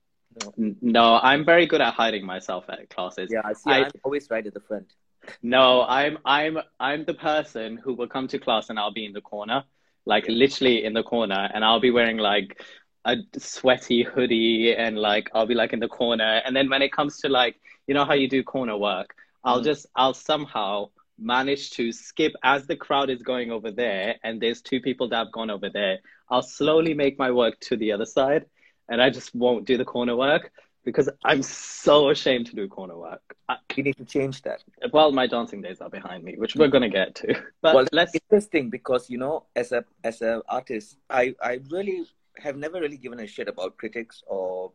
No. 0.57 0.75
No, 0.81 1.19
I'm 1.21 1.45
very 1.45 1.67
good 1.67 1.81
at 1.81 1.93
hiding 1.93 2.25
myself 2.25 2.65
at 2.69 2.89
classes. 2.89 3.29
Yeah, 3.31 3.41
I 3.43 3.53
see. 3.53 3.69
I- 3.71 3.83
I'm 3.85 3.91
always 4.03 4.29
right 4.31 4.45
at 4.45 4.53
the 4.53 4.61
front. 4.61 4.93
No, 5.41 5.83
I'm 5.83 6.17
I'm 6.25 6.57
I'm 6.81 7.05
the 7.05 7.13
person 7.13 7.77
who 7.77 7.93
will 7.93 8.09
come 8.09 8.27
to 8.27 8.39
class 8.39 8.69
and 8.69 8.77
I'll 8.77 8.91
be 8.91 9.05
in 9.05 9.13
the 9.13 9.21
corner, 9.21 9.63
like 10.05 10.25
literally 10.27 10.83
in 10.83 10.91
the 10.91 11.01
corner, 11.03 11.49
and 11.53 11.63
I'll 11.63 11.79
be 11.79 11.91
wearing 11.91 12.17
like 12.17 12.61
a 13.05 13.17
sweaty 13.37 14.03
hoodie 14.03 14.75
and 14.75 14.97
like 14.97 15.29
I'll 15.33 15.45
be 15.45 15.55
like 15.55 15.73
in 15.73 15.79
the 15.79 15.87
corner. 15.87 16.41
And 16.45 16.55
then 16.55 16.69
when 16.69 16.81
it 16.81 16.91
comes 16.91 17.19
to 17.19 17.29
like 17.29 17.55
you 17.87 17.93
know 17.93 18.05
how 18.05 18.13
you 18.13 18.29
do 18.29 18.43
corner 18.43 18.77
work, 18.77 19.15
I'll 19.43 19.59
Mhm. 19.61 19.65
just 19.65 19.85
I'll 19.95 20.13
somehow 20.13 20.89
manage 21.19 21.71
to 21.71 21.91
skip 21.91 22.33
as 22.43 22.65
the 22.65 22.75
crowd 22.75 23.09
is 23.09 23.21
going 23.21 23.51
over 23.51 23.71
there 23.71 24.15
and 24.23 24.41
there's 24.41 24.61
two 24.61 24.79
people 24.81 25.07
that 25.09 25.17
have 25.17 25.31
gone 25.31 25.49
over 25.49 25.69
there. 25.69 25.99
I'll 26.29 26.41
slowly 26.41 26.93
make 26.93 27.19
my 27.19 27.31
work 27.31 27.59
to 27.61 27.77
the 27.77 27.91
other 27.91 28.05
side 28.05 28.45
and 28.89 29.01
I 29.01 29.09
just 29.09 29.33
won't 29.35 29.65
do 29.65 29.77
the 29.77 29.85
corner 29.85 30.15
work 30.15 30.51
because 30.85 31.09
I'm 31.23 31.41
so 31.43 32.09
ashamed 32.09 32.47
to 32.47 32.55
do 32.55 32.67
corner 32.67 32.97
work. 32.97 33.21
I, 33.47 33.57
We 33.77 33.83
need 33.83 33.97
to 33.97 34.05
change 34.05 34.41
that. 34.41 34.63
well, 34.91 35.11
my 35.11 35.27
dancing 35.27 35.61
days 35.61 35.79
are 35.81 35.89
behind 35.89 36.23
me, 36.23 36.35
which 36.37 36.55
we're 36.55 36.67
gonna 36.67 36.89
get 36.89 37.15
to. 37.15 37.27
But 37.61 37.75
well, 37.75 37.85
let's. 37.91 38.13
interesting 38.15 38.69
because 38.69 39.09
you 39.09 39.17
know, 39.17 39.45
as 39.55 39.71
a 39.71 39.85
as 40.03 40.21
a 40.21 40.41
artist, 40.49 40.97
I 41.09 41.35
I 41.41 41.59
really 41.69 42.05
have 42.37 42.57
never 42.57 42.79
really 42.79 42.97
given 42.97 43.19
a 43.19 43.27
shit 43.27 43.47
about 43.47 43.77
critics 43.77 44.23
or 44.27 44.71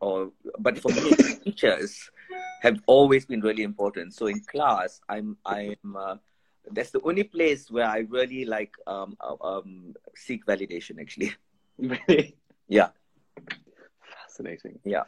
or 0.00 0.32
but 0.58 0.78
for 0.78 0.90
me, 0.92 1.10
teachers 1.44 2.10
have 2.62 2.80
always 2.86 3.26
been 3.26 3.40
really 3.40 3.62
important. 3.62 4.14
So 4.14 4.26
in 4.26 4.40
class, 4.40 5.00
I'm 5.08 5.36
I'm 5.44 5.96
uh, 5.96 6.16
that's 6.72 6.90
the 6.90 7.00
only 7.02 7.24
place 7.24 7.70
where 7.70 7.86
I 7.86 7.98
really 8.08 8.44
like 8.44 8.72
um, 8.86 9.16
uh, 9.20 9.36
um 9.42 9.94
seek 10.16 10.46
validation 10.46 11.00
actually. 11.00 11.34
Yeah. 12.70 12.90
Fascinating. 14.22 14.78
Yeah. 14.84 15.02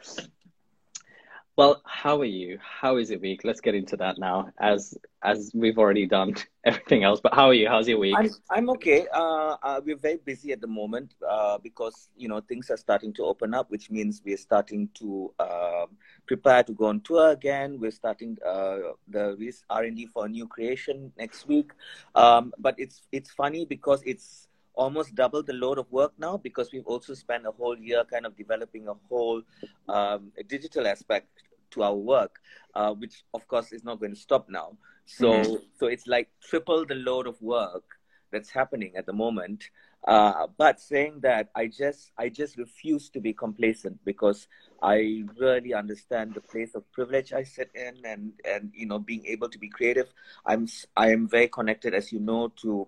Well, 1.55 1.83
how 1.85 2.19
are 2.19 2.25
you? 2.25 2.57
How 2.63 2.97
is 2.97 3.11
your 3.11 3.19
week? 3.19 3.41
Let's 3.43 3.61
get 3.61 3.75
into 3.75 3.95
that 3.97 4.17
now, 4.17 4.49
as 4.59 4.97
as 5.21 5.51
we've 5.53 5.77
already 5.77 6.07
done 6.07 6.33
everything 6.65 7.03
else. 7.03 7.19
But 7.21 7.35
how 7.35 7.45
are 7.45 7.53
you? 7.53 7.69
How's 7.69 7.87
your 7.87 7.99
week? 7.99 8.15
I'm 8.17 8.31
I'm 8.49 8.69
okay. 8.71 9.05
Uh, 9.13 9.57
uh, 9.61 9.81
we're 9.85 9.97
very 9.97 10.17
busy 10.17 10.51
at 10.51 10.61
the 10.61 10.67
moment 10.67 11.13
uh, 11.29 11.59
because 11.59 12.09
you 12.17 12.27
know 12.27 12.41
things 12.41 12.71
are 12.71 12.77
starting 12.77 13.13
to 13.13 13.25
open 13.25 13.53
up, 13.53 13.69
which 13.69 13.91
means 13.91 14.23
we're 14.25 14.37
starting 14.37 14.89
to 14.95 15.31
uh, 15.37 15.85
prepare 16.25 16.63
to 16.63 16.73
go 16.73 16.85
on 16.85 17.01
tour 17.01 17.29
again. 17.29 17.79
We're 17.79 17.91
starting 17.91 18.35
uh, 18.43 18.95
the 19.07 19.53
R 19.69 19.83
and 19.83 19.95
D 19.95 20.07
for 20.07 20.25
a 20.25 20.29
new 20.29 20.47
creation 20.47 21.11
next 21.19 21.47
week. 21.47 21.71
Um, 22.15 22.51
but 22.57 22.73
it's 22.79 23.03
it's 23.11 23.29
funny 23.29 23.65
because 23.65 24.01
it's 24.07 24.47
almost 24.75 25.15
double 25.15 25.43
the 25.43 25.53
load 25.53 25.77
of 25.77 25.91
work 25.91 26.13
now 26.17 26.37
because 26.37 26.71
we've 26.71 26.85
also 26.85 27.13
spent 27.13 27.45
a 27.45 27.51
whole 27.51 27.77
year 27.77 28.03
kind 28.05 28.25
of 28.25 28.35
developing 28.35 28.87
a 28.87 28.93
whole 29.09 29.41
um, 29.87 30.31
digital 30.47 30.87
aspect 30.87 31.27
to 31.71 31.83
our 31.83 31.95
work, 31.95 32.39
uh, 32.75 32.93
which 32.93 33.23
of 33.33 33.47
course 33.47 33.71
is 33.71 33.83
not 33.83 33.99
going 33.99 34.13
to 34.13 34.19
stop 34.19 34.49
now. 34.49 34.77
So 35.05 35.31
mm-hmm. 35.31 35.55
so 35.77 35.87
it's 35.87 36.07
like 36.07 36.29
triple 36.41 36.85
the 36.85 36.95
load 36.95 37.27
of 37.27 37.41
work 37.41 37.83
that's 38.31 38.49
happening 38.49 38.93
at 38.95 39.05
the 39.05 39.13
moment. 39.13 39.69
Uh, 40.05 40.47
but 40.57 40.81
saying 40.81 41.19
that, 41.21 41.49
I 41.55 41.67
just 41.67 42.11
I 42.17 42.27
just 42.27 42.57
refuse 42.57 43.09
to 43.11 43.21
be 43.21 43.31
complacent 43.31 44.03
because 44.03 44.47
I 44.81 45.23
really 45.39 45.73
understand 45.73 46.33
the 46.33 46.41
place 46.41 46.75
of 46.75 46.89
privilege 46.91 47.31
I 47.31 47.43
sit 47.43 47.71
in, 47.73 48.05
and 48.05 48.33
and 48.43 48.71
you 48.73 48.85
know 48.85 48.99
being 48.99 49.25
able 49.25 49.49
to 49.49 49.57
be 49.57 49.69
creative. 49.69 50.13
I'm 50.45 50.67
I 50.97 51.11
am 51.11 51.29
very 51.29 51.47
connected, 51.47 51.93
as 51.93 52.11
you 52.11 52.19
know, 52.19 52.49
to 52.63 52.87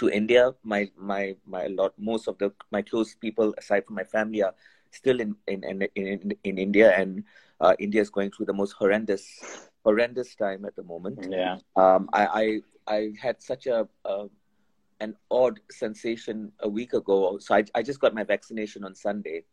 to 0.00 0.08
India. 0.08 0.52
My 0.64 0.90
my 0.96 1.36
my 1.46 1.68
lot 1.68 1.92
most 1.98 2.26
of 2.26 2.38
the 2.38 2.50
my 2.72 2.82
close 2.82 3.14
people 3.14 3.54
aside 3.60 3.84
from 3.86 3.96
my 3.96 4.04
family 4.04 4.42
are 4.42 4.54
still 4.90 5.20
in 5.20 5.36
in 5.46 5.62
in 5.64 5.86
in, 5.94 6.32
in 6.42 6.58
India, 6.58 6.96
and 6.96 7.24
uh, 7.60 7.76
India 7.78 8.00
is 8.00 8.10
going 8.10 8.32
through 8.32 8.46
the 8.46 8.56
most 8.56 8.72
horrendous 8.72 9.24
horrendous 9.84 10.34
time 10.34 10.64
at 10.64 10.74
the 10.74 10.82
moment. 10.82 11.26
Yeah. 11.28 11.58
Um. 11.76 12.08
I 12.12 12.24
I 12.42 12.46
I 12.96 12.98
had 13.20 13.40
such 13.40 13.66
a. 13.66 13.88
a 14.04 14.28
an 15.02 15.16
odd 15.30 15.58
sensation 15.72 16.52
a 16.60 16.68
week 16.68 16.92
ago. 16.92 17.38
So 17.40 17.54
I, 17.54 17.64
I 17.74 17.80
just 17.82 18.00
got 18.00 18.12
my 18.12 18.22
vaccination 18.22 18.84
on 18.84 18.94
Sunday. 18.94 19.44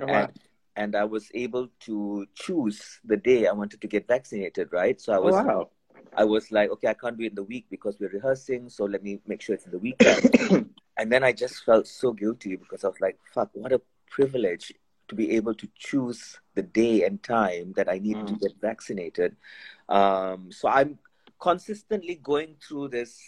Oh, 0.00 0.06
wow. 0.06 0.12
and, 0.14 0.28
and 0.76 0.94
I 0.94 1.02
was 1.02 1.26
able 1.34 1.66
to 1.86 2.24
choose 2.36 3.00
the 3.04 3.16
day 3.16 3.48
I 3.48 3.52
wanted 3.52 3.80
to 3.80 3.88
get 3.88 4.06
vaccinated, 4.06 4.68
right? 4.70 5.00
So 5.00 5.12
I 5.12 5.18
was 5.18 5.34
oh, 5.34 5.42
wow. 5.42 5.70
I 6.16 6.24
was 6.24 6.52
like, 6.52 6.70
okay, 6.70 6.88
I 6.88 6.94
can't 6.94 7.16
do 7.16 7.24
it 7.24 7.28
in 7.28 7.34
the 7.34 7.42
week 7.42 7.66
because 7.70 7.98
we're 7.98 8.10
rehearsing, 8.10 8.68
so 8.68 8.84
let 8.84 9.02
me 9.02 9.20
make 9.26 9.40
sure 9.40 9.54
it's 9.54 9.66
in 9.66 9.72
the 9.72 9.78
weekend. 9.78 10.70
and 10.96 11.12
then 11.12 11.24
I 11.24 11.32
just 11.32 11.64
felt 11.64 11.86
so 11.86 12.12
guilty 12.12 12.56
because 12.56 12.84
I 12.84 12.88
was 12.88 13.00
like, 13.00 13.18
fuck, 13.32 13.50
what 13.54 13.72
a 13.72 13.80
privilege 14.10 14.72
to 15.08 15.14
be 15.14 15.32
able 15.32 15.54
to 15.54 15.68
choose 15.76 16.38
the 16.54 16.62
day 16.62 17.04
and 17.04 17.22
time 17.22 17.72
that 17.76 17.88
I 17.88 17.98
need 17.98 18.16
mm. 18.16 18.26
to 18.26 18.34
get 18.34 18.52
vaccinated. 18.60 19.36
Um, 19.88 20.50
so 20.52 20.68
I'm 20.68 20.98
consistently 21.38 22.14
going 22.22 22.56
through 22.66 22.88
this 22.88 23.18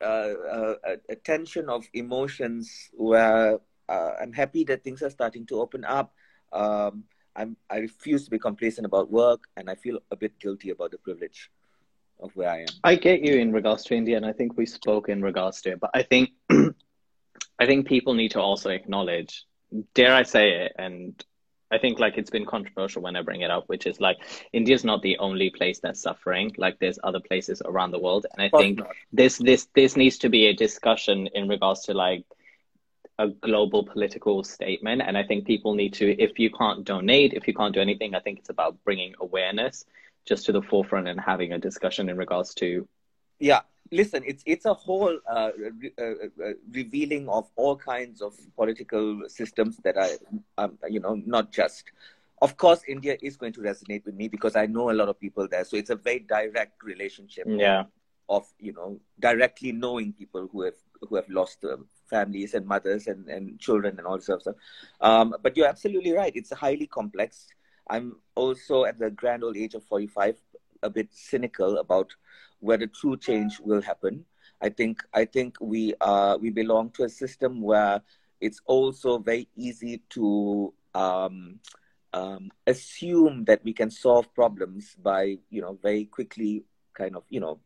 uh, 0.00 0.34
uh, 0.50 0.74
a 1.08 1.16
tension 1.16 1.68
of 1.68 1.86
emotions 1.94 2.90
where 2.92 3.60
uh, 3.88 4.12
I'm 4.20 4.32
happy 4.32 4.64
that 4.64 4.82
things 4.82 5.02
are 5.02 5.10
starting 5.10 5.46
to 5.46 5.60
open 5.60 5.84
up. 5.84 6.14
Um, 6.52 7.04
I'm, 7.34 7.56
I 7.70 7.78
refuse 7.78 8.24
to 8.24 8.30
be 8.30 8.38
complacent 8.38 8.86
about 8.86 9.10
work, 9.10 9.44
and 9.56 9.70
I 9.70 9.74
feel 9.74 9.98
a 10.10 10.16
bit 10.16 10.38
guilty 10.38 10.70
about 10.70 10.90
the 10.90 10.98
privilege 10.98 11.50
of 12.20 12.34
where 12.36 12.50
I 12.50 12.60
am. 12.60 12.66
I 12.84 12.94
get 12.96 13.22
you 13.22 13.36
in 13.36 13.52
regards 13.52 13.84
to 13.84 13.94
India, 13.94 14.16
and 14.16 14.26
I 14.26 14.32
think 14.32 14.56
we 14.56 14.66
spoke 14.66 15.08
in 15.08 15.22
regards 15.22 15.60
to 15.62 15.72
it. 15.72 15.80
But 15.80 15.90
I 15.94 16.02
think, 16.02 16.30
I 16.50 17.66
think 17.66 17.86
people 17.86 18.14
need 18.14 18.32
to 18.32 18.40
also 18.40 18.70
acknowledge, 18.70 19.44
dare 19.94 20.14
I 20.14 20.22
say 20.22 20.64
it, 20.64 20.72
and 20.78 21.22
I 21.72 21.78
think 21.78 21.98
like 21.98 22.18
it's 22.18 22.30
been 22.30 22.44
controversial 22.44 23.02
when 23.02 23.16
I 23.16 23.22
bring 23.22 23.40
it 23.40 23.50
up, 23.50 23.64
which 23.68 23.86
is 23.86 23.98
like 23.98 24.18
India's 24.52 24.84
not 24.84 25.00
the 25.00 25.16
only 25.18 25.48
place 25.50 25.80
that's 25.80 26.02
suffering. 26.02 26.52
Like 26.58 26.78
there's 26.78 26.98
other 27.02 27.20
places 27.20 27.62
around 27.64 27.92
the 27.92 27.98
world, 27.98 28.26
and 28.30 28.42
I 28.42 28.56
think 28.56 28.80
this 29.12 29.38
this 29.38 29.68
this 29.74 29.96
needs 29.96 30.18
to 30.18 30.28
be 30.28 30.48
a 30.48 30.54
discussion 30.54 31.28
in 31.34 31.48
regards 31.48 31.80
to 31.86 31.94
like 31.94 32.24
a 33.18 33.28
global 33.28 33.84
political 33.84 34.42
statement. 34.42 35.02
And 35.04 35.16
I 35.16 35.22
think 35.22 35.46
people 35.46 35.74
need 35.74 35.94
to, 35.94 36.20
if 36.20 36.38
you 36.38 36.50
can't 36.50 36.84
donate, 36.84 37.34
if 37.34 37.46
you 37.46 37.54
can't 37.54 37.74
do 37.74 37.80
anything, 37.80 38.14
I 38.14 38.20
think 38.20 38.38
it's 38.38 38.50
about 38.50 38.82
bringing 38.84 39.14
awareness 39.20 39.84
just 40.26 40.46
to 40.46 40.52
the 40.52 40.62
forefront 40.62 41.08
and 41.08 41.20
having 41.20 41.52
a 41.52 41.58
discussion 41.58 42.08
in 42.08 42.16
regards 42.16 42.54
to 42.54 42.86
yeah 43.38 43.60
listen 43.90 44.22
it's 44.26 44.42
it's 44.46 44.64
a 44.64 44.74
whole 44.74 45.18
uh, 45.28 45.50
re- 45.56 45.92
uh, 45.98 46.44
uh, 46.44 46.52
revealing 46.70 47.28
of 47.28 47.50
all 47.56 47.76
kinds 47.76 48.20
of 48.22 48.34
political 48.56 49.22
systems 49.28 49.78
that 49.78 49.96
are 49.96 50.08
um, 50.58 50.78
you 50.88 51.00
know 51.00 51.20
not 51.26 51.52
just 51.52 51.84
of 52.40 52.56
course 52.56 52.82
india 52.88 53.16
is 53.22 53.36
going 53.36 53.52
to 53.52 53.60
resonate 53.60 54.04
with 54.04 54.14
me 54.14 54.28
because 54.28 54.56
i 54.56 54.66
know 54.66 54.90
a 54.90 54.92
lot 54.92 55.08
of 55.08 55.18
people 55.18 55.46
there 55.48 55.64
so 55.64 55.76
it's 55.76 55.90
a 55.90 55.96
very 55.96 56.20
direct 56.20 56.82
relationship 56.82 57.48
yeah 57.56 57.84
of 58.28 58.46
you 58.58 58.72
know 58.72 58.98
directly 59.18 59.72
knowing 59.72 60.12
people 60.12 60.48
who 60.52 60.62
have 60.62 60.76
who 61.08 61.16
have 61.16 61.28
lost 61.28 61.64
um, 61.64 61.86
families 62.14 62.54
and 62.54 62.66
mothers 62.74 63.06
and, 63.06 63.28
and 63.28 63.58
children 63.66 63.98
and 63.98 64.06
all 64.06 64.20
sorts 64.20 64.46
of 64.46 64.54
stuff 64.54 65.08
um, 65.08 65.34
but 65.42 65.56
you're 65.56 65.72
absolutely 65.74 66.12
right 66.12 66.32
it's 66.40 66.52
highly 66.64 66.86
complex 66.86 67.46
I'm 67.88 68.16
also 68.34 68.84
at 68.84 68.98
the 68.98 69.10
grand 69.10 69.44
old 69.44 69.56
age 69.56 69.74
of 69.74 69.84
45, 69.84 70.36
a 70.82 70.90
bit 70.90 71.08
cynical 71.12 71.78
about 71.78 72.14
whether 72.60 72.86
true 72.86 73.16
change 73.16 73.60
will 73.60 73.82
happen. 73.82 74.24
I 74.60 74.68
think 74.68 75.02
I 75.12 75.24
think 75.24 75.56
we 75.60 75.94
uh, 76.00 76.38
we 76.40 76.50
belong 76.50 76.90
to 76.90 77.04
a 77.04 77.08
system 77.08 77.60
where 77.60 78.00
it's 78.40 78.60
also 78.66 79.18
very 79.18 79.48
easy 79.56 80.02
to 80.10 80.72
um, 80.94 81.58
um, 82.12 82.50
assume 82.66 83.44
that 83.44 83.64
we 83.64 83.72
can 83.72 83.90
solve 83.90 84.32
problems 84.34 84.94
by 85.02 85.38
you 85.50 85.60
know 85.60 85.78
very 85.82 86.04
quickly 86.04 86.64
kind 86.94 87.16
of 87.16 87.24
you 87.28 87.40
know 87.40 87.58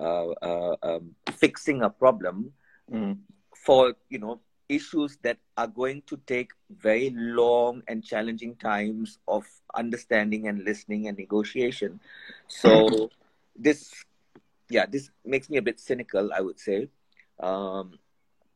uh, 0.00 0.30
uh, 0.42 0.76
um, 0.82 1.14
fixing 1.32 1.82
a 1.82 1.90
problem 1.90 2.52
mm. 2.90 3.18
For 3.64 3.94
you 4.10 4.18
know 4.18 4.40
issues 4.68 5.18
that 5.22 5.38
are 5.56 5.66
going 5.66 6.02
to 6.06 6.16
take 6.26 6.52
very 6.70 7.10
long 7.14 7.82
and 7.88 8.04
challenging 8.04 8.56
times 8.56 9.18
of 9.28 9.44
understanding 9.74 10.48
and 10.48 10.64
listening 10.64 11.08
and 11.08 11.18
negotiation. 11.18 12.00
So 12.48 13.10
this, 13.56 13.92
yeah, 14.70 14.86
this 14.86 15.10
makes 15.24 15.50
me 15.50 15.58
a 15.58 15.62
bit 15.62 15.80
cynical, 15.80 16.32
I 16.32 16.40
would 16.40 16.58
say. 16.58 16.88
Um, 17.40 17.98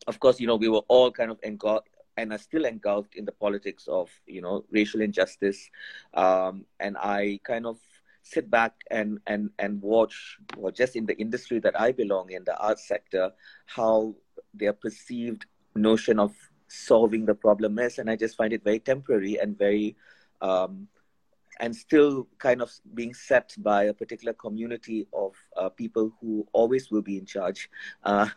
of 0.06 0.18
course, 0.20 0.40
you 0.40 0.46
know, 0.46 0.56
we 0.56 0.68
were 0.68 0.84
all 0.88 1.10
kind 1.10 1.30
of 1.30 1.38
engulfed 1.42 1.88
and 2.16 2.32
are 2.32 2.38
still 2.38 2.64
engulfed 2.64 3.14
in 3.14 3.24
the 3.24 3.32
politics 3.32 3.86
of, 3.86 4.10
you 4.26 4.40
know, 4.40 4.64
racial 4.70 5.00
injustice. 5.00 5.70
Um, 6.14 6.64
and 6.80 6.96
I 6.96 7.38
kind 7.44 7.66
of 7.66 7.78
sit 8.22 8.50
back 8.50 8.74
and, 8.90 9.20
and, 9.26 9.50
and 9.58 9.80
watch, 9.82 10.38
or 10.56 10.72
just 10.72 10.96
in 10.96 11.06
the 11.06 11.16
industry 11.18 11.60
that 11.60 11.78
I 11.78 11.92
belong 11.92 12.30
in, 12.30 12.44
the 12.44 12.56
arts 12.56 12.88
sector, 12.88 13.32
how 13.66 14.14
they 14.54 14.66
are 14.66 14.72
perceived 14.72 15.46
notion 15.74 16.18
of 16.18 16.34
solving 16.68 17.24
the 17.24 17.34
problem 17.34 17.78
is 17.78 17.98
and 17.98 18.10
i 18.10 18.16
just 18.16 18.36
find 18.36 18.52
it 18.52 18.62
very 18.62 18.78
temporary 18.78 19.38
and 19.38 19.58
very 19.58 19.96
um, 20.40 20.86
and 21.60 21.74
still 21.74 22.28
kind 22.38 22.62
of 22.62 22.70
being 22.94 23.12
set 23.12 23.52
by 23.58 23.84
a 23.84 23.94
particular 23.94 24.32
community 24.32 25.08
of 25.12 25.34
uh, 25.56 25.68
people 25.68 26.12
who 26.20 26.46
always 26.52 26.90
will 26.90 27.02
be 27.02 27.18
in 27.18 27.26
charge 27.26 27.68
uh, 28.04 28.28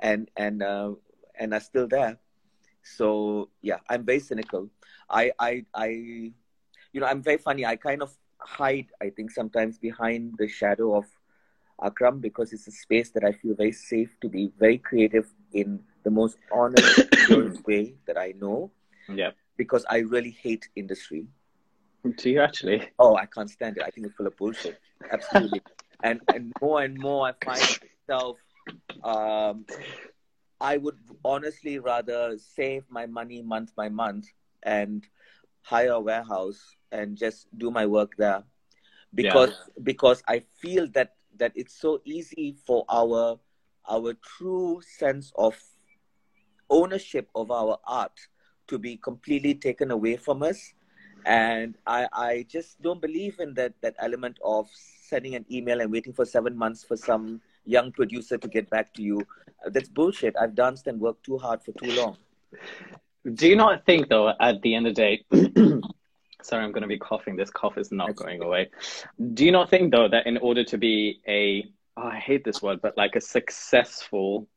and 0.00 0.28
and 0.36 0.62
uh, 0.64 0.90
and 1.38 1.54
are 1.54 1.60
still 1.60 1.86
there. 1.86 2.18
So 2.82 3.50
yeah 3.62 3.78
i'm 3.88 4.04
very 4.04 4.18
cynical. 4.18 4.68
I 5.08 5.30
i 5.38 5.64
i 5.74 5.86
you 5.86 7.00
know 7.00 7.06
i'm 7.06 7.22
very 7.22 7.38
funny. 7.38 7.64
I 7.64 7.76
kind 7.76 8.02
of 8.02 8.16
hide 8.40 8.86
i 9.02 9.10
think 9.10 9.30
sometimes 9.30 9.78
behind 9.78 10.34
the 10.38 10.48
shadow 10.48 10.96
of 10.96 11.04
akram 11.82 12.20
because 12.20 12.52
it's 12.52 12.66
a 12.68 12.70
space 12.70 13.10
that 13.10 13.24
i 13.24 13.32
feel 13.32 13.54
very 13.54 13.72
safe 13.72 14.16
to 14.20 14.28
be 14.28 14.52
very 14.58 14.78
creative 14.78 15.32
in 15.56 15.80
the 16.04 16.10
most 16.10 16.36
honest 16.52 17.00
way 17.66 17.94
that 18.06 18.16
I 18.18 18.34
know. 18.38 18.70
Yeah. 19.08 19.30
Because 19.56 19.84
I 19.88 19.98
really 19.98 20.30
hate 20.30 20.68
industry. 20.76 21.26
Do 22.18 22.30
you 22.30 22.40
actually? 22.40 22.88
Oh, 22.98 23.16
I 23.16 23.26
can't 23.26 23.50
stand 23.50 23.78
it. 23.78 23.82
I 23.82 23.90
think 23.90 24.06
it's 24.06 24.16
full 24.16 24.26
of 24.26 24.36
bullshit. 24.36 24.78
Absolutely. 25.10 25.62
and 26.02 26.20
and 26.34 26.52
more 26.60 26.82
and 26.82 26.96
more 26.98 27.26
I 27.28 27.32
find 27.44 27.78
myself 28.08 28.36
um, 29.02 29.64
I 30.60 30.76
would 30.76 30.98
honestly 31.24 31.78
rather 31.78 32.36
save 32.38 32.84
my 32.88 33.06
money 33.06 33.42
month 33.42 33.74
by 33.74 33.88
month 33.88 34.26
and 34.62 35.06
hire 35.62 35.92
a 35.92 36.00
warehouse 36.00 36.76
and 36.92 37.16
just 37.16 37.46
do 37.56 37.70
my 37.70 37.86
work 37.86 38.12
there 38.16 38.42
because 39.14 39.50
yeah. 39.50 39.82
because 39.82 40.22
I 40.28 40.42
feel 40.60 40.86
that 40.94 41.16
that 41.38 41.52
it's 41.54 41.74
so 41.78 42.00
easy 42.04 42.56
for 42.66 42.84
our 42.88 43.38
our 43.88 44.14
true 44.14 44.80
sense 44.98 45.32
of 45.36 45.56
ownership 46.70 47.28
of 47.34 47.50
our 47.50 47.78
art 47.86 48.12
to 48.68 48.78
be 48.78 48.96
completely 48.96 49.54
taken 49.54 49.90
away 49.90 50.16
from 50.16 50.42
us. 50.42 50.72
And 51.24 51.76
I, 51.86 52.08
I 52.12 52.46
just 52.48 52.80
don't 52.82 53.00
believe 53.00 53.40
in 53.40 53.54
that 53.54 53.74
that 53.80 53.96
element 53.98 54.38
of 54.44 54.68
sending 54.72 55.34
an 55.34 55.44
email 55.50 55.80
and 55.80 55.90
waiting 55.90 56.12
for 56.12 56.24
seven 56.24 56.56
months 56.56 56.84
for 56.84 56.96
some 56.96 57.40
young 57.64 57.90
producer 57.92 58.38
to 58.38 58.48
get 58.48 58.70
back 58.70 58.92
to 58.94 59.02
you. 59.02 59.20
That's 59.66 59.88
bullshit. 59.88 60.36
I've 60.40 60.54
danced 60.54 60.86
and 60.86 61.00
worked 61.00 61.24
too 61.24 61.38
hard 61.38 61.62
for 61.62 61.72
too 61.72 61.92
long. 61.92 62.16
Do 63.34 63.48
you 63.48 63.56
not 63.56 63.84
think 63.86 64.08
though 64.08 64.32
at 64.40 64.62
the 64.62 64.74
end 64.74 64.86
of 64.86 64.94
the 64.94 65.02
day 65.02 65.24
sorry 66.46 66.64
i'm 66.64 66.72
going 66.72 66.82
to 66.82 66.88
be 66.88 66.98
coughing. 66.98 67.36
This 67.36 67.50
cough 67.50 67.76
is 67.76 67.90
not 67.90 68.08
that's 68.08 68.22
going 68.22 68.42
away. 68.42 68.70
Do 69.34 69.44
you 69.44 69.52
not 69.52 69.68
think 69.68 69.92
though 69.92 70.08
that 70.08 70.26
in 70.26 70.36
order 70.38 70.64
to 70.64 70.78
be 70.78 71.20
a 71.26 71.66
oh, 71.96 72.08
i 72.08 72.18
hate 72.18 72.44
this 72.44 72.62
word 72.62 72.80
but 72.82 72.96
like 72.96 73.16
a 73.16 73.20
successful 73.20 74.48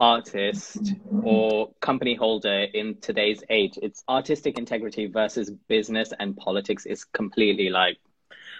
artist 0.00 0.94
or 1.22 1.72
company 1.80 2.14
holder 2.14 2.66
in 2.72 2.96
today's 3.00 3.42
age. 3.50 3.78
It's 3.82 4.04
artistic 4.08 4.56
integrity 4.56 5.06
versus 5.06 5.50
business 5.66 6.12
and 6.20 6.36
politics 6.36 6.86
is 6.86 7.04
completely 7.04 7.68
like 7.68 7.98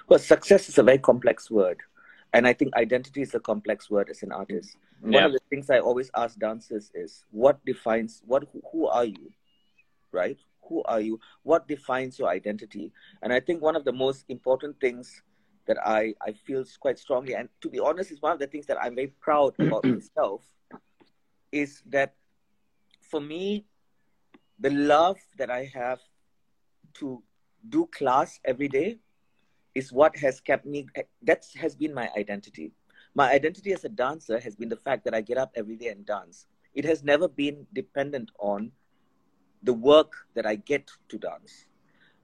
well 0.08 0.18
success 0.18 0.68
is 0.68 0.78
a 0.78 0.82
very 0.82 0.98
complex 0.98 1.50
word 1.50 1.78
and 2.32 2.46
i 2.46 2.52
think 2.52 2.74
identity 2.74 3.22
is 3.22 3.34
a 3.34 3.40
complex 3.40 3.88
word 3.90 4.08
as 4.10 4.22
an 4.22 4.32
artist. 4.32 4.76
Yeah. 5.04 5.10
one 5.10 5.24
of 5.24 5.32
the 5.32 5.40
things 5.50 5.70
i 5.70 5.78
always 5.78 6.10
ask 6.16 6.38
dancers 6.38 6.90
is 6.94 7.24
what 7.30 7.64
defines 7.64 8.22
what 8.26 8.44
who 8.72 8.88
are 8.88 9.04
you 9.04 9.30
right? 10.12 10.38
Who 10.68 10.82
are 10.84 11.00
you? 11.00 11.20
What 11.42 11.68
defines 11.68 12.18
your 12.18 12.28
identity? 12.28 12.92
And 13.22 13.32
i 13.32 13.40
think 13.40 13.62
one 13.62 13.76
of 13.76 13.84
the 13.84 13.92
most 13.92 14.24
important 14.28 14.80
things 14.80 15.22
that 15.68 15.78
i 15.86 16.12
i 16.20 16.32
feel 16.32 16.64
quite 16.80 16.98
strongly 16.98 17.34
and 17.34 17.48
to 17.60 17.68
be 17.68 17.78
honest 17.78 18.10
is 18.10 18.20
one 18.20 18.32
of 18.32 18.40
the 18.40 18.46
things 18.46 18.66
that 18.66 18.78
i'm 18.82 18.94
very 18.94 19.12
proud 19.20 19.54
about 19.60 19.84
myself 19.96 20.42
is 21.52 21.82
that 21.86 22.14
for 23.00 23.20
me, 23.20 23.64
the 24.58 24.70
love 24.70 25.18
that 25.38 25.50
I 25.50 25.70
have 25.74 26.00
to 26.94 27.22
do 27.68 27.88
class 27.92 28.38
every 28.44 28.68
day 28.68 28.98
is 29.74 29.92
what 29.92 30.16
has 30.16 30.40
kept 30.40 30.66
me, 30.66 30.86
that 31.22 31.44
has 31.56 31.74
been 31.76 31.94
my 31.94 32.10
identity. 32.16 32.72
My 33.14 33.30
identity 33.32 33.72
as 33.72 33.84
a 33.84 33.88
dancer 33.88 34.38
has 34.40 34.56
been 34.56 34.68
the 34.68 34.76
fact 34.76 35.04
that 35.04 35.14
I 35.14 35.20
get 35.20 35.38
up 35.38 35.52
every 35.54 35.76
day 35.76 35.88
and 35.88 36.04
dance. 36.04 36.46
It 36.74 36.84
has 36.84 37.02
never 37.02 37.28
been 37.28 37.66
dependent 37.72 38.30
on 38.38 38.72
the 39.62 39.72
work 39.72 40.12
that 40.34 40.46
I 40.46 40.56
get 40.56 40.90
to 41.08 41.18
dance. 41.18 41.66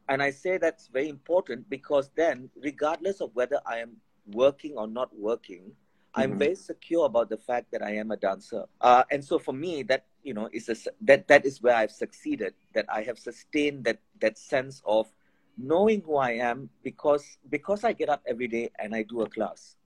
And 0.09 0.23
I 0.23 0.31
say 0.31 0.59
that's 0.59 0.89
very 0.89 1.09
important 1.09 1.69
because 1.71 2.11
then, 2.15 2.51
regardless 2.57 3.21
of 3.21 3.31
whether 3.35 3.61
I 3.67 3.79
am 3.79 3.97
working 4.33 4.77
or 4.77 4.87
not 4.87 5.11
working, 5.17 5.73
I'm 6.15 6.31
mm-hmm. 6.31 6.39
very 6.39 6.55
secure 6.55 7.07
about 7.07 7.31
the 7.31 7.39
fact 7.39 7.73
that 7.73 7.83
I 7.83 7.97
am 7.97 8.11
a 8.11 8.17
dancer. 8.17 8.65
Uh, 8.81 9.05
and 9.11 9.25
so 9.25 9.39
for 9.39 9.53
me, 9.53 9.83
that 9.85 10.07
you 10.23 10.35
know 10.35 10.49
is 10.53 10.69
a, 10.69 10.77
that 11.03 11.29
that 11.29 11.45
is 11.45 11.63
where 11.63 11.75
I've 11.75 11.91
succeeded. 11.91 12.55
That 12.75 12.87
I 12.89 13.03
have 13.03 13.19
sustained 13.19 13.85
that 13.85 13.99
that 14.21 14.39
sense 14.39 14.83
of 14.85 15.09
knowing 15.57 16.03
who 16.03 16.17
I 16.17 16.33
am 16.33 16.71
because 16.83 17.39
because 17.49 17.85
I 17.85 17.93
get 17.93 18.09
up 18.09 18.23
every 18.27 18.49
day 18.49 18.71
and 18.79 18.95
I 18.95 19.03
do 19.03 19.23
a 19.23 19.29
class. 19.29 19.77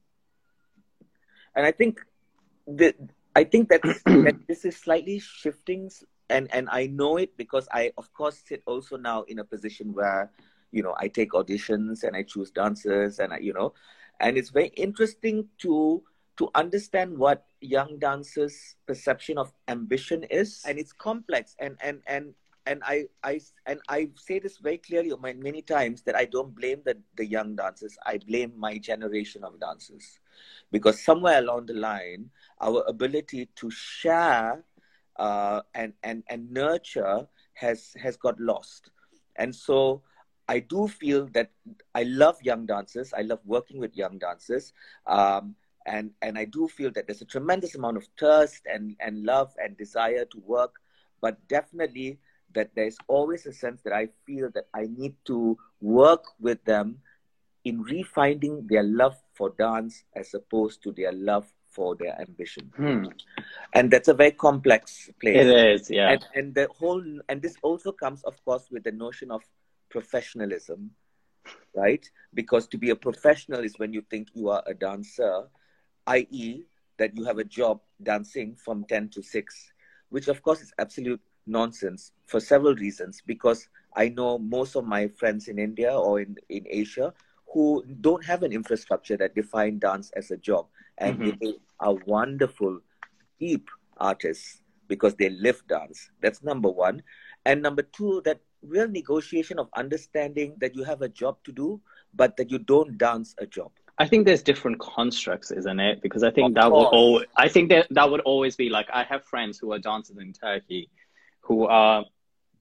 And 1.55 1.65
I 1.65 1.73
think 1.73 2.01
that 2.67 2.97
I 3.35 3.45
think 3.45 3.69
that, 3.69 3.83
that 3.83 4.39
this 4.49 4.65
is 4.65 4.77
slightly 4.77 5.21
shifting, 5.21 5.91
and 6.31 6.49
and 6.53 6.69
I 6.71 6.87
know 6.87 7.17
it 7.17 7.37
because 7.37 7.69
I 7.73 7.93
of 7.99 8.13
course 8.13 8.43
sit 8.47 8.63
also 8.67 8.97
now 8.97 9.23
in 9.23 9.39
a 9.39 9.45
position 9.45 9.93
where 9.93 10.31
you 10.73 10.83
know 10.83 10.95
I 10.99 11.09
take 11.09 11.33
auditions 11.33 12.05
and 12.05 12.17
I 12.17 12.23
choose 12.23 12.51
dancers 12.51 13.19
and 13.19 13.33
I 13.33 13.39
you 13.39 13.53
know 13.53 13.73
and 14.21 14.37
it's 14.37 14.51
very 14.51 14.69
interesting 14.77 15.49
to 15.59 16.03
to 16.39 16.49
understand 16.55 17.19
what 17.19 17.47
young 17.61 17.99
dancers' 17.99 18.77
perception 18.87 19.39
of 19.39 19.53
ambition 19.67 20.23
is, 20.31 20.63
and 20.67 20.79
it's 20.79 20.93
complex. 20.93 21.57
And 21.59 21.77
and 21.83 22.01
and 22.07 22.33
and 22.65 22.81
I 22.87 23.07
I 23.25 23.41
and 23.67 23.81
I 23.89 24.11
say 24.15 24.39
this 24.39 24.59
very 24.59 24.79
clearly 24.79 25.13
many 25.19 25.63
times 25.63 26.03
that 26.03 26.15
I 26.15 26.25
don't 26.25 26.55
blame 26.55 26.83
the 26.85 26.97
the 27.17 27.27
young 27.27 27.57
dancers. 27.57 27.99
I 28.07 28.19
blame 28.19 28.55
my 28.57 28.79
generation 28.79 29.43
of 29.43 29.59
dancers, 29.59 30.21
because 30.71 31.03
somewhere 31.03 31.39
along 31.39 31.67
the 31.67 31.75
line, 31.75 32.31
our 32.61 32.85
ability 32.87 33.51
to 33.57 33.71
share 33.71 34.63
uh, 35.19 35.63
and 35.75 35.93
and 36.03 36.23
and 36.29 36.51
nurture 36.51 37.29
has 37.55 37.95
has 38.01 38.17
got 38.17 38.39
lost, 38.41 38.91
and 39.37 39.55
so. 39.55 40.03
I 40.51 40.61
do 40.61 40.89
feel 40.89 41.27
that 41.35 41.51
I 41.95 42.05
love 42.05 42.41
young 42.43 42.65
dancers. 42.65 43.13
I 43.13 43.21
love 43.21 43.41
working 43.45 43.79
with 43.79 43.95
young 43.95 44.17
dancers. 44.17 44.73
Um, 45.07 45.57
and 45.85 46.13
and 46.23 46.39
I 46.39 46.45
do 46.45 46.69
feel 46.69 46.91
that 46.93 47.07
there's 47.07 47.23
a 47.23 47.27
tremendous 47.27 47.75
amount 47.75 47.97
of 47.97 48.07
thirst 48.19 48.63
and 48.65 48.97
and 49.01 49.25
love 49.25 49.53
and 49.63 49.77
desire 49.77 50.25
to 50.25 50.39
work, 50.47 50.77
but 51.21 51.37
definitely 51.49 52.19
that 52.55 52.71
there's 52.75 52.97
always 53.09 53.47
a 53.47 53.53
sense 53.53 53.83
that 53.83 53.93
I 53.93 54.09
feel 54.27 54.51
that 54.55 54.69
I 54.75 54.89
need 54.89 55.15
to 55.27 55.57
work 55.81 56.25
with 56.41 56.65
them 56.65 57.01
in 57.65 57.85
refinding 57.85 58.69
their 58.69 58.83
love 58.83 59.17
for 59.35 59.51
dance 59.59 60.05
as 60.15 60.33
opposed 60.35 60.83
to 60.85 60.93
their 60.93 61.13
love 61.13 61.47
for 61.79 61.95
their 61.95 62.21
ambition. 62.21 62.73
Hmm. 62.77 63.05
And 63.73 63.89
that's 63.89 64.09
a 64.09 64.15
very 64.15 64.33
complex 64.33 65.09
place. 65.21 65.37
It 65.37 65.47
is, 65.47 65.89
yeah. 65.89 66.11
And, 66.11 66.27
and 66.35 66.55
the 66.55 66.67
whole 66.77 67.05
and 67.29 67.41
this 67.41 67.55
also 67.63 67.93
comes, 67.93 68.25
of 68.25 68.35
course, 68.45 68.67
with 68.73 68.83
the 68.83 68.91
notion 68.91 69.31
of 69.31 69.43
professionalism, 69.89 70.91
right? 71.77 72.05
Because 72.35 72.67
to 72.69 72.79
be 72.79 72.91
a 72.91 72.97
professional 72.97 73.61
is 73.61 73.79
when 73.79 73.93
you 73.93 74.03
think 74.11 74.27
you 74.35 74.49
are 74.51 74.65
a 74.67 74.75
dancer 74.75 75.45
i.e., 76.09 76.65
that 76.97 77.17
you 77.17 77.25
have 77.25 77.39
a 77.39 77.45
job 77.45 77.81
dancing 78.03 78.57
from 78.57 78.85
10 78.89 79.11
to 79.11 79.23
6, 79.23 79.73
which 80.09 80.27
of 80.27 80.43
course 80.43 80.61
is 80.61 80.73
absolute 80.79 81.21
nonsense 81.47 82.13
for 82.27 82.41
several 82.41 82.75
reasons. 82.75 83.23
Because 83.25 83.69
I 83.95 84.09
know 84.09 84.39
most 84.39 84.75
of 84.75 84.85
my 84.85 85.07
friends 85.07 85.47
in 85.47 85.59
India 85.59 85.93
or 85.93 86.21
in, 86.21 86.37
in 86.49 86.65
Asia 86.69 87.13
who 87.53 87.85
don't 88.01 88.25
have 88.25 88.43
an 88.43 88.53
infrastructure 88.53 89.17
that 89.17 89.35
define 89.35 89.79
dance 89.79 90.11
as 90.17 90.31
a 90.31 90.37
job. 90.37 90.67
And 90.99 91.19
mm-hmm. 91.19 91.31
they 91.41 91.55
are 91.81 91.95
wonderful, 92.07 92.81
deep 93.39 93.69
artists 93.97 94.61
because 94.89 95.15
they 95.15 95.29
live 95.31 95.63
dance. 95.69 96.11
That's 96.21 96.43
number 96.43 96.69
one. 96.69 97.03
And 97.45 97.63
number 97.63 97.83
two, 97.83 98.23
that 98.25 98.41
real 98.63 98.89
negotiation 98.89 99.59
of 99.59 99.69
understanding 99.77 100.55
that 100.59 100.75
you 100.75 100.85
have 100.85 101.03
a 101.03 101.09
job 101.09 101.37
to 101.45 101.53
do, 101.53 101.81
but 102.15 102.37
that 102.37 102.51
you 102.51 102.59
don't 102.59 102.99
dance 102.99 103.35
a 103.39 103.47
job. 103.47 103.71
I 103.99 104.07
think 104.07 104.27
there's 104.27 104.43
different 104.43 104.79
constructs, 104.79 105.51
isn't 105.51 105.81
it? 105.81 106.03
Because 106.03 106.23
I 106.23 106.31
think 106.31 106.49
of 106.49 106.55
that 106.55 106.71
course. 106.71 106.85
would 106.93 106.97
always, 106.97 107.27
I 107.37 107.49
think 107.49 107.69
that 107.71 107.89
that 107.91 108.11
would 108.11 108.21
always 108.21 108.55
be 108.57 108.69
like 108.71 108.89
I 108.93 109.03
have 109.05 109.25
friends 109.25 109.59
who 109.59 109.73
are 109.73 109.79
dancers 109.79 110.19
in 110.19 110.33
Turkey, 110.33 110.89
who 111.41 111.67
are 111.67 112.05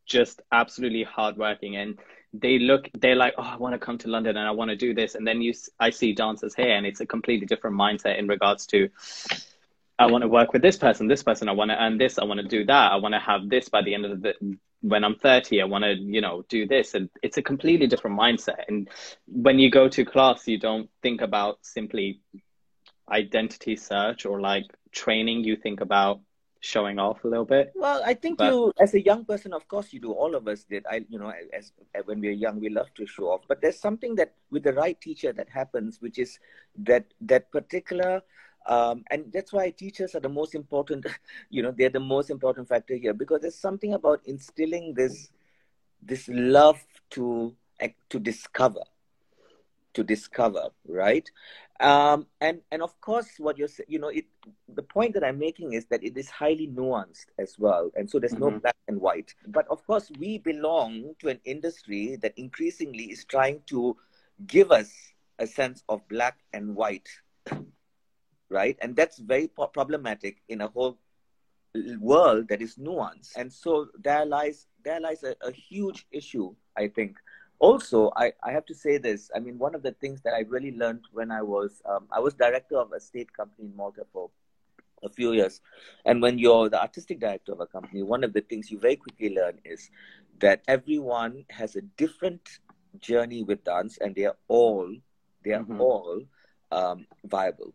just 0.05 0.41
absolutely 0.51 1.03
hardworking, 1.03 1.75
and 1.75 1.99
they 2.39 2.59
look, 2.59 2.89
they're 2.97 3.15
like, 3.15 3.33
oh, 3.37 3.43
I 3.43 3.57
want 3.57 3.73
to 3.73 3.79
come 3.79 3.97
to 3.99 4.07
London 4.07 4.37
and 4.37 4.47
I 4.47 4.51
want 4.51 4.69
to 4.69 4.75
do 4.75 4.93
this, 4.93 5.15
and 5.15 5.25
then 5.25 5.41
you, 5.41 5.53
I 5.79 5.89
see 5.89 6.13
dancers 6.13 6.55
here, 6.55 6.75
and 6.75 6.85
it's 6.85 7.01
a 7.01 7.05
completely 7.05 7.47
different 7.47 7.75
mindset 7.75 8.17
in 8.19 8.27
regards 8.27 8.65
to, 8.67 8.89
I 9.99 10.05
want 10.07 10.21
to 10.23 10.27
work 10.27 10.53
with 10.53 10.61
this 10.61 10.77
person, 10.77 11.07
this 11.07 11.23
person, 11.23 11.49
I 11.49 11.53
want 11.53 11.71
to 11.71 11.81
earn 11.81 11.97
this, 11.97 12.19
I 12.19 12.23
want 12.23 12.39
to 12.39 12.47
do 12.47 12.65
that, 12.65 12.91
I 12.91 12.97
want 12.97 13.13
to 13.13 13.19
have 13.19 13.49
this 13.49 13.69
by 13.69 13.81
the 13.81 13.93
end 13.93 14.05
of 14.05 14.21
the 14.21 14.57
when 14.81 15.03
I'm 15.03 15.15
30, 15.15 15.61
I 15.61 15.65
want 15.65 15.83
to, 15.83 15.93
you 15.93 16.21
know, 16.21 16.43
do 16.49 16.67
this. 16.67 16.93
And 16.93 17.09
it's 17.23 17.37
a 17.37 17.41
completely 17.41 17.87
different 17.87 18.19
mindset. 18.19 18.65
And 18.67 18.89
when 19.27 19.59
you 19.59 19.71
go 19.71 19.89
to 19.89 20.05
class, 20.05 20.47
you 20.47 20.59
don't 20.59 20.89
think 21.01 21.21
about 21.21 21.59
simply 21.61 22.21
identity 23.09 23.75
search 23.75 24.25
or 24.25 24.39
like 24.39 24.65
training. 24.91 25.43
You 25.43 25.55
think 25.55 25.81
about 25.81 26.19
showing 26.61 26.99
off 26.99 27.23
a 27.23 27.27
little 27.27 27.45
bit. 27.45 27.71
Well, 27.75 28.01
I 28.05 28.13
think 28.13 28.37
but... 28.37 28.51
you, 28.51 28.73
as 28.79 28.93
a 28.93 29.01
young 29.01 29.25
person, 29.25 29.53
of 29.53 29.67
course, 29.67 29.93
you 29.93 29.99
do. 29.99 30.11
All 30.11 30.35
of 30.35 30.47
us 30.47 30.63
did. 30.63 30.85
I, 30.89 31.05
you 31.09 31.19
know, 31.19 31.31
as, 31.53 31.71
as 31.93 32.05
when 32.05 32.19
we're 32.19 32.31
young, 32.31 32.59
we 32.59 32.69
love 32.69 32.93
to 32.95 33.05
show 33.05 33.25
off. 33.31 33.41
But 33.47 33.61
there's 33.61 33.79
something 33.79 34.15
that 34.15 34.33
with 34.51 34.63
the 34.63 34.73
right 34.73 34.99
teacher 34.99 35.33
that 35.33 35.49
happens, 35.49 36.01
which 36.01 36.19
is 36.19 36.39
that 36.79 37.05
that 37.21 37.51
particular 37.51 38.21
um, 38.67 39.05
and 39.11 39.31
that's 39.31 39.53
why 39.53 39.69
teachers 39.69 40.13
are 40.13 40.19
the 40.19 40.29
most 40.29 40.53
important 40.53 41.05
you 41.49 41.63
know 41.63 41.71
they're 41.71 41.89
the 41.89 41.99
most 41.99 42.29
important 42.29 42.67
factor 42.67 42.95
here 42.95 43.13
because 43.13 43.41
there's 43.41 43.55
something 43.55 43.93
about 43.93 44.21
instilling 44.25 44.93
this 44.93 45.29
this 46.01 46.27
love 46.31 46.83
to 47.11 47.55
to 48.09 48.19
discover 48.19 48.81
to 49.97 50.03
discover 50.03 50.69
right 50.87 51.29
um, 51.79 52.25
and 52.39 52.61
and 52.71 52.81
of 52.81 52.93
course 53.01 53.29
what 53.39 53.57
you're 53.57 53.73
you 53.87 53.99
know 53.99 54.09
it 54.19 54.25
the 54.79 54.83
point 54.83 55.13
that 55.15 55.23
i'm 55.23 55.39
making 55.39 55.73
is 55.73 55.85
that 55.87 56.03
it 56.03 56.15
is 56.15 56.29
highly 56.29 56.67
nuanced 56.67 57.27
as 57.39 57.57
well 57.57 57.89
and 57.95 58.09
so 58.09 58.19
there's 58.19 58.33
mm-hmm. 58.33 58.55
no 58.55 58.59
black 58.59 58.77
and 58.87 59.01
white 59.01 59.33
but 59.47 59.67
of 59.69 59.85
course 59.87 60.11
we 60.19 60.37
belong 60.37 61.15
to 61.19 61.29
an 61.29 61.39
industry 61.45 62.17
that 62.21 62.33
increasingly 62.37 63.05
is 63.05 63.25
trying 63.25 63.59
to 63.65 63.97
give 64.45 64.71
us 64.71 64.91
a 65.39 65.47
sense 65.47 65.83
of 65.89 66.07
black 66.07 66.37
and 66.53 66.75
white 66.75 67.09
right? 68.49 68.77
And 68.81 68.95
that's 68.95 69.17
very 69.17 69.47
po- 69.47 69.67
problematic 69.67 70.37
in 70.47 70.61
a 70.61 70.67
whole 70.67 70.97
world 71.99 72.47
that 72.49 72.61
is 72.61 72.75
nuanced. 72.75 73.35
And 73.35 73.51
so 73.51 73.87
there 74.01 74.25
lies 74.25 74.67
there 74.83 74.99
lies 74.99 75.23
a, 75.23 75.35
a 75.41 75.51
huge 75.51 76.05
issue, 76.11 76.55
I 76.77 76.87
think, 76.87 77.17
also, 77.59 78.11
I, 78.15 78.33
I 78.43 78.51
have 78.51 78.65
to 78.67 78.75
say 78.75 78.97
this. 78.97 79.31
I 79.35 79.39
mean, 79.39 79.57
one 79.57 79.73
of 79.73 79.81
the 79.81 79.91
things 79.93 80.21
that 80.21 80.33
I 80.33 80.41
really 80.47 80.71
learned 80.71 81.05
when 81.11 81.31
I 81.31 81.41
was 81.41 81.81
um, 81.85 82.07
I 82.11 82.19
was 82.19 82.33
director 82.33 82.77
of 82.77 82.91
a 82.91 82.99
state 82.99 83.33
company 83.33 83.67
in 83.67 83.75
Malta 83.75 84.05
for 84.13 84.29
a 85.03 85.09
few 85.09 85.33
years, 85.33 85.61
and 86.05 86.21
when 86.21 86.37
you're 86.37 86.69
the 86.69 86.81
artistic 86.81 87.19
director 87.19 87.53
of 87.53 87.59
a 87.59 87.65
company, 87.67 88.03
one 88.03 88.23
of 88.23 88.33
the 88.33 88.41
things 88.41 88.69
you 88.69 88.79
very 88.79 88.95
quickly 88.95 89.33
learn 89.33 89.59
is 89.65 89.89
that 90.39 90.61
everyone 90.67 91.45
has 91.49 91.75
a 91.75 91.81
different 91.81 92.59
journey 92.99 93.43
with 93.43 93.63
dance, 93.63 93.97
and 93.99 94.15
they 94.15 94.25
are 94.25 94.37
all 94.47 94.93
they 95.43 95.53
are 95.53 95.63
mm-hmm. 95.63 95.81
all 95.81 96.21
um, 96.71 97.07
viable, 97.25 97.73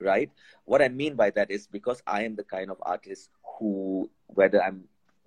right? 0.00 0.30
What 0.64 0.82
I 0.82 0.88
mean 0.88 1.14
by 1.14 1.30
that 1.30 1.50
is 1.50 1.66
because 1.66 2.02
I 2.06 2.24
am 2.24 2.34
the 2.34 2.44
kind 2.44 2.70
of 2.70 2.78
artist 2.82 3.30
who, 3.58 4.10
whether 4.26 4.62
I'm 4.62 4.84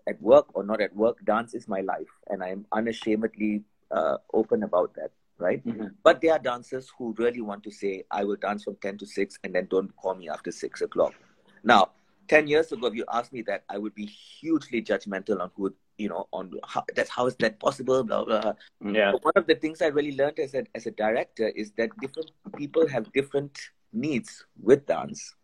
at 0.07 0.21
work 0.21 0.47
or 0.53 0.63
not 0.63 0.81
at 0.81 0.95
work, 0.95 1.23
dance 1.23 1.53
is 1.53 1.67
my 1.67 1.81
life, 1.81 2.11
and 2.27 2.43
I 2.43 2.49
am 2.49 2.65
unashamedly 2.71 3.63
uh, 3.91 4.17
open 4.33 4.63
about 4.63 4.93
that, 4.95 5.11
right? 5.37 5.65
Mm-hmm. 5.65 5.87
But 6.03 6.21
there 6.21 6.33
are 6.33 6.39
dancers 6.39 6.91
who 6.97 7.15
really 7.17 7.41
want 7.41 7.63
to 7.63 7.71
say, 7.71 8.03
"I 8.11 8.23
will 8.23 8.35
dance 8.37 8.63
from 8.63 8.75
ten 8.81 8.97
to 8.97 9.05
six, 9.05 9.39
and 9.43 9.53
then 9.53 9.67
don't 9.69 9.95
call 9.95 10.15
me 10.15 10.29
after 10.29 10.51
six 10.51 10.81
o'clock." 10.81 11.13
Now, 11.63 11.91
ten 12.27 12.47
years 12.47 12.71
ago, 12.71 12.87
if 12.87 12.95
you 12.95 13.05
asked 13.11 13.33
me 13.33 13.41
that, 13.43 13.63
I 13.69 13.77
would 13.77 13.95
be 13.95 14.05
hugely 14.05 14.81
judgmental 14.81 15.41
on 15.41 15.51
who, 15.55 15.73
you 15.97 16.09
know, 16.09 16.27
on 16.31 16.51
how 16.65 16.83
that's 16.95 17.09
how 17.09 17.27
is 17.27 17.35
that 17.37 17.59
possible? 17.59 18.03
Blah 18.03 18.25
blah. 18.25 18.41
blah. 18.41 18.53
Yeah. 18.91 19.11
But 19.11 19.25
one 19.25 19.33
of 19.35 19.47
the 19.47 19.55
things 19.55 19.81
I 19.81 19.87
really 19.87 20.15
learned 20.15 20.39
as 20.39 20.53
a 20.53 20.65
as 20.75 20.85
a 20.85 20.91
director 20.91 21.49
is 21.49 21.71
that 21.77 21.89
different 22.01 22.31
people 22.57 22.87
have 22.87 23.11
different 23.13 23.57
needs 23.93 24.45
with 24.61 24.85
dance. 24.85 25.35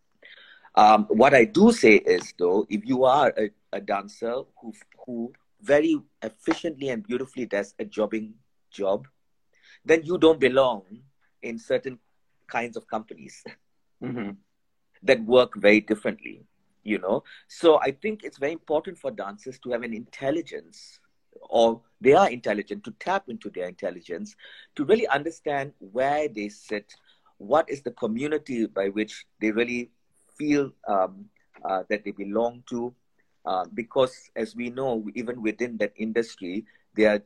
Um, 0.75 1.05
what 1.09 1.33
I 1.33 1.45
do 1.45 1.71
say 1.71 1.95
is, 1.95 2.33
though, 2.37 2.65
if 2.69 2.85
you 2.85 3.03
are 3.03 3.33
a, 3.37 3.49
a 3.73 3.81
dancer 3.81 4.43
who 4.61 4.73
who 5.05 5.33
very 5.61 5.99
efficiently 6.21 6.89
and 6.89 7.05
beautifully 7.05 7.45
does 7.45 7.73
a 7.79 7.85
jobbing 7.85 8.33
job, 8.71 9.07
then 9.85 10.03
you 10.03 10.17
don't 10.17 10.39
belong 10.39 10.83
in 11.41 11.57
certain 11.57 11.99
kinds 12.47 12.77
of 12.77 12.87
companies 12.87 13.43
mm-hmm. 14.03 14.31
that 15.03 15.23
work 15.23 15.55
very 15.55 15.81
differently, 15.81 16.43
you 16.83 16.99
know. 16.99 17.23
So 17.47 17.79
I 17.79 17.91
think 17.91 18.23
it's 18.23 18.37
very 18.37 18.51
important 18.53 18.97
for 18.97 19.11
dancers 19.11 19.59
to 19.59 19.71
have 19.71 19.83
an 19.83 19.93
intelligence 19.93 20.99
or 21.49 21.81
they 21.99 22.13
are 22.13 22.29
intelligent 22.29 22.83
to 22.83 22.91
tap 22.99 23.29
into 23.29 23.49
their 23.49 23.67
intelligence 23.67 24.35
to 24.75 24.85
really 24.85 25.07
understand 25.07 25.73
where 25.79 26.27
they 26.27 26.49
sit, 26.49 26.93
what 27.37 27.69
is 27.69 27.81
the 27.81 27.91
community 27.91 28.65
by 28.65 28.89
which 28.89 29.25
they 29.39 29.51
really 29.51 29.91
feel 30.37 30.71
um, 30.87 31.25
uh, 31.63 31.83
that 31.89 32.03
they 32.03 32.11
belong 32.11 32.63
to, 32.69 32.93
uh, 33.45 33.65
because 33.73 34.29
as 34.35 34.55
we 34.55 34.69
know, 34.69 35.05
even 35.15 35.41
within 35.41 35.77
that 35.77 35.93
industry, 35.95 36.65
there 36.95 37.15
are 37.15 37.21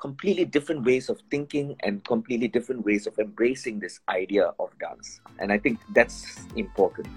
completely 0.00 0.44
different 0.44 0.84
ways 0.84 1.08
of 1.08 1.20
thinking 1.30 1.76
and 1.80 2.04
completely 2.04 2.48
different 2.48 2.84
ways 2.84 3.06
of 3.06 3.16
embracing 3.18 3.78
this 3.78 4.00
idea 4.08 4.52
of 4.58 4.70
dance. 4.78 5.20
And 5.38 5.52
I 5.52 5.58
think 5.58 5.78
that's 5.94 6.46
important. 6.56 7.16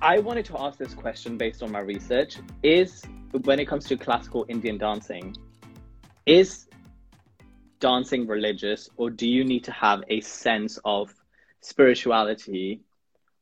I 0.00 0.20
wanted 0.20 0.44
to 0.46 0.60
ask 0.60 0.78
this 0.78 0.94
question 0.94 1.36
based 1.36 1.62
on 1.62 1.72
my 1.72 1.80
research. 1.80 2.38
Is 2.62 3.02
when 3.42 3.58
it 3.58 3.66
comes 3.66 3.84
to 3.86 3.96
classical 3.96 4.46
Indian 4.48 4.78
dancing, 4.78 5.36
is 6.24 6.68
dancing 7.80 8.26
religious 8.26 8.88
or 8.96 9.10
do 9.10 9.28
you 9.28 9.44
need 9.44 9.64
to 9.64 9.72
have 9.72 10.02
a 10.08 10.20
sense 10.20 10.78
of 10.84 11.14
spirituality 11.60 12.80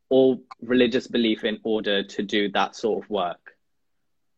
or 0.08 0.38
religious 0.62 1.06
belief 1.06 1.44
in 1.44 1.58
order 1.64 2.02
to 2.02 2.22
do 2.22 2.48
that 2.50 2.76
sort 2.76 3.04
of 3.04 3.10
work 3.10 3.56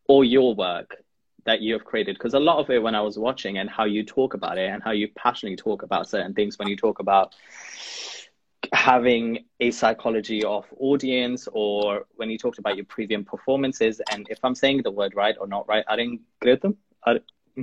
or 0.07 0.25
your 0.25 0.55
work 0.55 0.97
that 1.45 1.61
you 1.61 1.73
have 1.73 1.85
created 1.85 2.15
because 2.15 2.33
a 2.33 2.39
lot 2.39 2.57
of 2.59 2.69
it 2.69 2.81
when 2.81 2.95
i 2.95 3.01
was 3.01 3.17
watching 3.17 3.57
and 3.59 3.69
how 3.69 3.85
you 3.85 4.03
talk 4.03 4.33
about 4.33 4.57
it 4.57 4.69
and 4.69 4.83
how 4.83 4.91
you 4.91 5.07
passionately 5.15 5.55
talk 5.55 5.83
about 5.83 6.09
certain 6.09 6.33
things 6.33 6.59
when 6.59 6.67
you 6.67 6.75
talk 6.75 6.99
about 6.99 7.33
having 8.73 9.45
a 9.59 9.71
psychology 9.71 10.43
of 10.43 10.65
audience 10.79 11.47
or 11.53 12.05
when 12.15 12.29
you 12.29 12.37
talked 12.37 12.59
about 12.59 12.75
your 12.75 12.85
previous 12.85 13.23
performances 13.25 14.01
and 14.11 14.27
if 14.29 14.39
i'm 14.43 14.55
saying 14.55 14.81
the 14.83 14.91
word 14.91 15.13
right 15.15 15.35
or 15.39 15.47
not 15.47 15.67
right 15.67 15.85
i 15.87 15.95
didn't 15.95 16.21
get 16.41 16.61
them. 16.61 16.75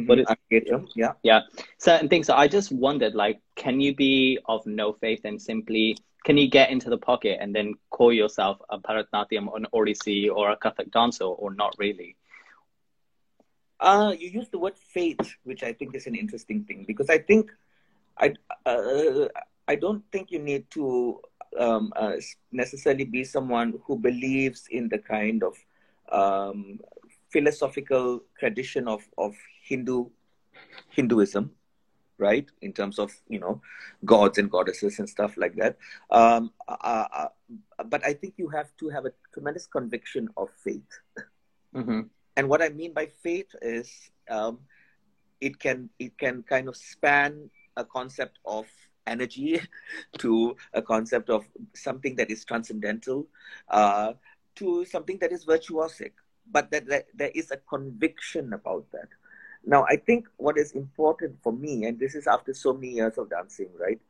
What 0.04 0.18
is 0.18 0.26
Aketum, 0.26 0.88
yeah. 0.94 1.12
Yeah. 1.22 1.40
Certain 1.78 2.08
things. 2.08 2.26
So 2.26 2.34
I 2.34 2.48
just 2.48 2.70
wondered, 2.70 3.14
like, 3.14 3.40
can 3.54 3.80
you 3.80 3.94
be 3.94 4.38
of 4.46 4.66
no 4.66 4.92
faith 4.92 5.20
and 5.24 5.40
simply 5.40 5.96
can 6.24 6.36
you 6.36 6.50
get 6.50 6.70
into 6.70 6.90
the 6.90 6.98
pocket 6.98 7.38
and 7.40 7.54
then 7.54 7.74
call 7.90 8.12
yourself 8.12 8.58
a 8.68 8.78
Bharatanatyam 8.78 9.46
or 9.46 9.56
an 9.56 9.66
Odissi 9.72 10.28
or 10.28 10.50
a 10.50 10.56
Kathak 10.56 10.90
dancer 10.90 11.24
or 11.24 11.54
not 11.54 11.74
really? 11.78 12.16
Uh, 13.78 14.12
you 14.18 14.28
use 14.30 14.48
the 14.48 14.58
word 14.58 14.76
faith, 14.76 15.20
which 15.44 15.62
I 15.62 15.72
think 15.72 15.94
is 15.94 16.06
an 16.06 16.16
interesting 16.16 16.64
thing 16.64 16.84
because 16.86 17.10
I 17.10 17.18
think 17.18 17.52
I 18.18 18.34
uh, 18.64 19.28
I 19.68 19.76
don't 19.76 20.02
think 20.10 20.32
you 20.32 20.40
need 20.40 20.70
to 20.72 21.20
um, 21.58 21.92
uh, 21.94 22.16
necessarily 22.50 23.04
be 23.04 23.22
someone 23.22 23.74
who 23.84 23.98
believes 23.98 24.66
in 24.70 24.88
the 24.88 24.98
kind 24.98 25.44
of 25.44 25.54
um, 26.10 26.80
philosophical 27.30 28.22
tradition 28.38 28.88
of, 28.88 29.02
of 29.18 29.34
Hindu 29.66 30.10
Hinduism, 30.90 31.50
right? 32.18 32.46
In 32.62 32.72
terms 32.72 32.98
of 32.98 33.12
you 33.28 33.40
know 33.40 33.60
gods 34.04 34.38
and 34.38 34.50
goddesses 34.50 34.98
and 34.98 35.08
stuff 35.08 35.36
like 35.36 35.56
that. 35.56 35.76
Um, 36.10 36.52
uh, 36.68 37.06
uh, 37.12 37.28
but 37.84 38.04
I 38.06 38.14
think 38.14 38.34
you 38.36 38.48
have 38.48 38.70
to 38.78 38.88
have 38.88 39.06
a 39.06 39.12
tremendous 39.34 39.66
conviction 39.66 40.28
of 40.36 40.48
faith. 40.64 40.88
Mm-hmm. 41.74 42.02
And 42.36 42.48
what 42.48 42.62
I 42.62 42.68
mean 42.68 42.92
by 42.92 43.06
faith 43.06 43.48
is 43.60 43.90
um, 44.30 44.60
it 45.40 45.58
can 45.58 45.90
it 45.98 46.16
can 46.18 46.42
kind 46.42 46.68
of 46.68 46.76
span 46.76 47.50
a 47.76 47.84
concept 47.84 48.38
of 48.44 48.66
energy 49.06 49.60
to 50.18 50.56
a 50.74 50.82
concept 50.82 51.30
of 51.30 51.44
something 51.74 52.16
that 52.16 52.30
is 52.30 52.44
transcendental 52.44 53.26
uh, 53.68 54.12
to 54.54 54.84
something 54.84 55.18
that 55.18 55.32
is 55.32 55.44
virtuosic 55.44 56.12
but 56.50 56.70
that, 56.70 56.86
that 56.86 57.06
there 57.14 57.30
is 57.34 57.50
a 57.50 57.56
conviction 57.68 58.52
about 58.52 58.86
that 58.92 59.08
now, 59.66 59.84
I 59.84 59.96
think 59.96 60.28
what 60.36 60.56
is 60.56 60.72
important 60.72 61.38
for 61.42 61.52
me, 61.52 61.84
and 61.84 61.98
this 61.98 62.14
is 62.14 62.28
after 62.28 62.54
so 62.54 62.72
many 62.72 62.90
years 62.90 63.18
of 63.18 63.28
dancing, 63.30 63.68
right, 63.78 64.00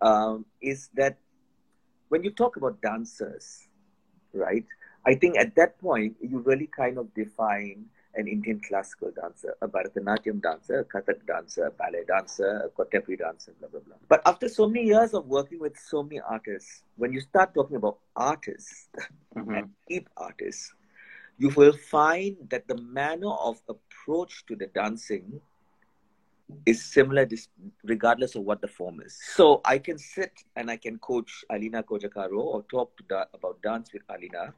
um, 0.00 0.46
is 0.62 0.88
that 0.94 1.18
when 2.08 2.24
you 2.24 2.30
talk 2.30 2.56
about 2.56 2.80
dancers, 2.80 3.68
right, 4.32 4.64
I 5.06 5.14
think 5.14 5.36
at 5.36 5.54
that 5.56 5.78
point 5.78 6.16
you 6.20 6.38
really 6.38 6.66
kind 6.66 6.96
of 6.96 7.12
define 7.14 7.86
an 8.14 8.26
Indian 8.26 8.60
classical 8.66 9.10
dancer, 9.10 9.54
a 9.60 9.68
Bharatanatyam 9.68 10.42
dancer, 10.42 10.80
a 10.80 10.84
Kathak 10.84 11.26
dancer, 11.26 11.66
a 11.66 11.70
ballet 11.70 12.04
dancer, 12.06 12.62
a 12.66 12.68
contemporary 12.70 13.16
dancer, 13.16 13.52
blah, 13.58 13.68
blah, 13.68 13.80
blah. 13.80 13.96
But 14.08 14.22
after 14.26 14.48
so 14.48 14.66
many 14.68 14.86
years 14.86 15.14
of 15.14 15.26
working 15.26 15.60
with 15.60 15.78
so 15.78 16.02
many 16.02 16.20
artists, 16.20 16.82
when 16.96 17.12
you 17.12 17.20
start 17.20 17.54
talking 17.54 17.76
about 17.76 17.98
artists 18.16 18.88
mm-hmm. 19.36 19.54
and 19.54 19.70
deep 19.88 20.08
artists, 20.16 20.72
you 21.38 21.48
will 21.50 21.72
find 21.72 22.36
that 22.50 22.68
the 22.68 22.76
manner 22.76 23.30
of 23.30 23.60
approach 23.68 24.44
to 24.46 24.56
the 24.56 24.66
dancing 24.66 25.40
is 26.66 26.84
similar 26.84 27.26
regardless 27.84 28.34
of 28.34 28.42
what 28.42 28.60
the 28.60 28.68
form 28.68 29.00
is. 29.00 29.18
So 29.34 29.60
I 29.64 29.78
can 29.78 29.98
sit 29.98 30.32
and 30.56 30.70
I 30.70 30.76
can 30.76 30.98
coach 30.98 31.44
Alina 31.50 31.82
Cojocaru 31.82 32.38
or 32.38 32.62
talk 32.70 32.92
da- 33.08 33.24
about 33.34 33.62
dance 33.62 33.92
with 33.92 34.02
Alina. 34.08 34.54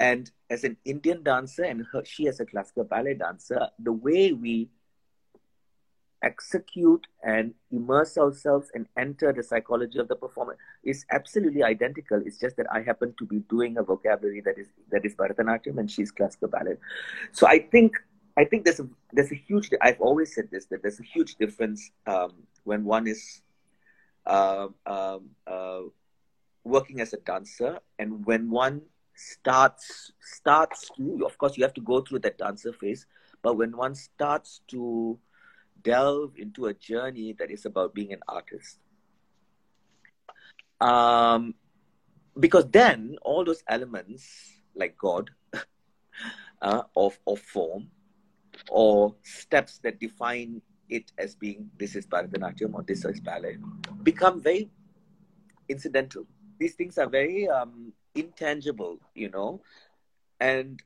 And 0.00 0.30
as 0.50 0.64
an 0.64 0.76
Indian 0.84 1.22
dancer 1.22 1.64
and 1.64 1.84
her, 1.92 2.04
she 2.04 2.28
as 2.28 2.40
a 2.40 2.46
classical 2.46 2.84
ballet 2.84 3.14
dancer, 3.14 3.68
the 3.78 3.92
way 3.92 4.32
we 4.32 4.68
execute 6.22 7.06
and 7.22 7.54
immerse 7.70 8.18
ourselves 8.18 8.70
and 8.74 8.86
enter 8.96 9.32
the 9.32 9.42
psychology 9.42 9.98
of 9.98 10.08
the 10.08 10.16
performer 10.16 10.56
is 10.84 11.04
absolutely 11.10 11.62
identical. 11.62 12.20
It's 12.24 12.38
just 12.38 12.56
that 12.56 12.66
I 12.72 12.82
happen 12.82 13.14
to 13.18 13.24
be 13.24 13.40
doing 13.50 13.78
a 13.78 13.82
vocabulary 13.82 14.40
that 14.42 14.58
is 14.58 14.68
that 14.90 15.04
is 15.04 15.14
Bharatanatyam 15.14 15.78
and 15.78 15.90
she's 15.90 16.10
classical 16.10 16.48
ballet. 16.48 16.76
So 17.32 17.46
I 17.46 17.60
think 17.60 17.96
I 18.36 18.44
think 18.44 18.64
there's 18.64 18.80
a 18.80 18.88
there's 19.12 19.32
a 19.32 19.36
huge. 19.36 19.70
I've 19.80 20.00
always 20.00 20.34
said 20.34 20.48
this 20.50 20.66
that 20.66 20.82
there's 20.82 21.00
a 21.00 21.04
huge 21.04 21.36
difference 21.36 21.90
um, 22.06 22.34
when 22.64 22.84
one 22.84 23.06
is 23.06 23.42
uh, 24.26 24.68
um, 24.86 25.30
uh, 25.46 25.80
working 26.64 27.00
as 27.00 27.12
a 27.12 27.18
dancer 27.18 27.78
and 27.98 28.24
when 28.26 28.50
one 28.50 28.82
starts 29.14 30.12
starts 30.20 30.90
to. 30.96 31.22
Of 31.26 31.36
course, 31.38 31.56
you 31.56 31.64
have 31.64 31.74
to 31.74 31.80
go 31.80 32.00
through 32.00 32.20
that 32.20 32.38
dancer 32.38 32.72
phase, 32.72 33.06
but 33.42 33.56
when 33.56 33.76
one 33.76 33.94
starts 33.94 34.60
to 34.68 35.18
delve 35.82 36.32
into 36.36 36.66
a 36.66 36.74
journey 36.74 37.34
that 37.38 37.50
is 37.50 37.64
about 37.66 37.94
being 37.94 38.12
an 38.12 38.20
artist. 38.28 38.78
Um, 40.80 41.54
because 42.38 42.66
then 42.70 43.16
all 43.22 43.44
those 43.44 43.62
elements, 43.68 44.26
like 44.74 44.96
God, 44.96 45.30
uh, 46.62 46.82
of, 46.96 47.18
of 47.26 47.40
form, 47.40 47.88
or 48.70 49.14
steps 49.22 49.78
that 49.78 50.00
define 50.00 50.62
it 50.88 51.12
as 51.18 51.34
being 51.34 51.70
this 51.78 51.94
is 51.94 52.06
Bharatanatyam 52.06 52.74
or 52.74 52.82
this 52.82 53.04
is 53.04 53.20
ballet, 53.20 53.58
become 54.02 54.40
very 54.40 54.70
incidental. 55.68 56.26
These 56.58 56.74
things 56.74 56.98
are 56.98 57.08
very 57.08 57.48
um, 57.48 57.92
intangible, 58.14 58.98
you 59.14 59.28
know. 59.28 59.62
And 60.40 60.80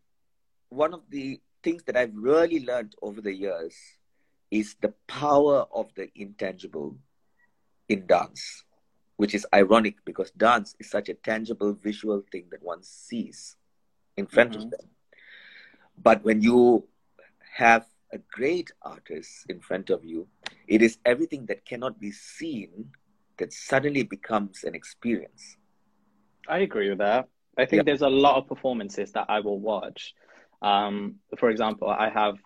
one 0.69 0.95
of 0.95 1.03
the 1.11 1.41
things 1.63 1.83
that 1.85 1.97
I've 1.97 2.15
really 2.15 2.65
learned 2.65 2.95
over 3.03 3.21
the 3.21 3.33
years 3.33 3.75
is 4.53 4.77
the 4.83 4.93
power 5.09 5.65
of 5.75 5.89
the 5.97 6.11
intangible 6.15 6.95
in 7.89 8.07
dance, 8.07 8.65
which 9.17 9.35
is 9.35 9.47
ironic 9.55 9.97
because 10.05 10.31
dance 10.33 10.77
is 10.79 10.91
such 10.91 11.09
a 11.09 11.15
tangible 11.15 11.73
visual 11.73 12.23
thing 12.31 12.45
that 12.51 12.63
one 12.63 12.83
sees 12.83 13.57
in 14.19 14.27
front 14.27 14.51
mm-hmm. 14.53 14.65
of 14.65 14.71
them. 14.71 14.91
But 15.97 16.23
when 16.23 16.43
you 16.43 16.87
have 17.55 17.87
a 18.13 18.19
great 18.31 18.71
artist 18.83 19.47
in 19.49 19.59
front 19.59 19.89
of 19.89 20.05
you, 20.05 20.29
it 20.69 20.83
is 20.83 20.99
everything 21.07 21.47
that 21.47 21.65
cannot 21.65 21.99
be 21.99 22.13
seen 22.13 22.91
that 23.39 23.55
suddenly 23.55 24.03
becomes 24.03 24.65
an 24.65 24.75
experience. 24.75 25.57
I 26.47 26.59
agree 26.59 26.91
with 26.91 26.99
that. 26.99 27.27
I 27.57 27.65
think 27.65 27.87
there's 27.87 28.03
a 28.03 28.09
lot 28.09 28.37
of 28.37 28.49
performances 28.49 29.13
that 29.13 29.27
I 29.31 29.41
will 29.41 29.61
watch. 29.61 30.15
Um, 30.61 31.17
for 31.39 31.49
example, 31.49 31.89
I 31.89 32.11
have 32.11 32.37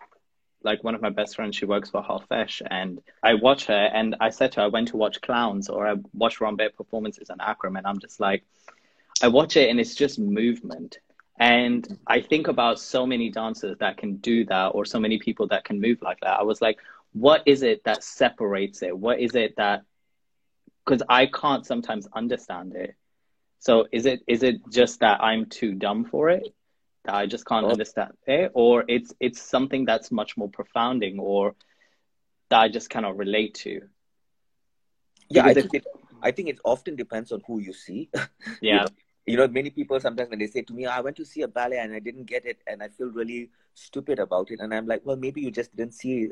like 0.67 0.83
one 0.83 0.95
of 0.95 1.01
my 1.01 1.09
best 1.09 1.35
friends, 1.35 1.55
she 1.55 1.65
works 1.65 1.89
for 1.89 2.01
Hofesh, 2.03 2.61
and 2.79 3.01
I 3.23 3.33
watch 3.33 3.65
her 3.71 3.83
and 3.97 4.15
I 4.19 4.29
said 4.29 4.51
to 4.51 4.59
her, 4.59 4.65
I 4.65 4.69
went 4.75 4.89
to 4.89 4.97
watch 4.97 5.21
clowns 5.21 5.69
or 5.69 5.87
I 5.87 5.95
watch 6.13 6.39
Rambert 6.41 6.75
performances 6.75 7.29
on 7.31 7.39
Akram, 7.41 7.77
and 7.77 7.87
I'm 7.87 7.99
just 7.99 8.19
like, 8.19 8.43
I 9.25 9.27
watch 9.29 9.57
it 9.57 9.69
and 9.69 9.79
it's 9.79 9.95
just 9.95 10.19
movement. 10.19 10.99
And 11.39 11.99
I 12.05 12.21
think 12.21 12.47
about 12.47 12.79
so 12.79 13.05
many 13.05 13.29
dancers 13.29 13.77
that 13.79 13.97
can 13.97 14.17
do 14.17 14.45
that, 14.45 14.67
or 14.75 14.85
so 14.85 14.99
many 14.99 15.17
people 15.19 15.47
that 15.47 15.63
can 15.63 15.79
move 15.79 16.01
like 16.01 16.19
that. 16.21 16.39
I 16.39 16.43
was 16.43 16.61
like, 16.61 16.77
what 17.13 17.41
is 17.45 17.63
it 17.63 17.83
that 17.85 18.03
separates 18.03 18.81
it? 18.83 18.95
What 18.95 19.19
is 19.19 19.33
it 19.35 19.55
that, 19.57 19.83
because 20.83 21.03
I 21.07 21.27
can't 21.27 21.65
sometimes 21.65 22.07
understand 22.13 22.75
it. 22.75 22.95
So 23.59 23.87
is 23.91 24.05
it 24.05 24.19
is 24.27 24.43
it 24.43 24.55
just 24.69 24.99
that 24.99 25.23
I'm 25.23 25.45
too 25.45 25.73
dumb 25.73 26.05
for 26.05 26.29
it? 26.29 26.53
I 27.13 27.25
just 27.25 27.45
can't 27.45 27.65
oh. 27.65 27.71
understand 27.71 28.13
it, 28.25 28.51
or 28.53 28.83
it's 28.87 29.13
it's 29.19 29.41
something 29.41 29.85
that's 29.85 30.11
much 30.11 30.37
more 30.37 30.49
profounding, 30.49 31.19
or 31.19 31.55
that 32.49 32.59
I 32.59 32.69
just 32.69 32.89
cannot 32.89 33.17
relate 33.17 33.55
to. 33.65 33.81
Yeah, 35.29 35.45
I 35.45 35.53
think, 35.53 35.73
it, 35.73 35.85
I 36.21 36.31
think 36.31 36.49
it 36.49 36.59
often 36.63 36.95
depends 36.95 37.31
on 37.31 37.41
who 37.45 37.59
you 37.59 37.73
see. 37.73 38.09
Yeah. 38.61 38.73
you 38.73 38.79
know, 38.79 38.87
you 39.25 39.37
know, 39.37 39.47
many 39.47 39.69
people 39.69 39.99
sometimes 39.99 40.29
when 40.29 40.39
they 40.39 40.47
say 40.47 40.61
to 40.61 40.73
me, 40.73 40.85
I 40.85 41.01
went 41.01 41.17
to 41.17 41.25
see 41.25 41.41
a 41.41 41.47
ballet 41.47 41.79
and 41.79 41.93
I 41.93 41.99
didn't 41.99 42.25
get 42.25 42.45
it 42.45 42.59
and 42.65 42.81
I 42.81 42.87
feel 42.87 43.07
really 43.07 43.49
stupid 43.73 44.19
about 44.19 44.51
it. 44.51 44.61
And 44.61 44.73
I'm 44.73 44.87
like, 44.87 45.01
well, 45.03 45.17
maybe 45.17 45.41
you 45.41 45.51
just 45.51 45.75
didn't 45.75 45.93
see 45.93 46.29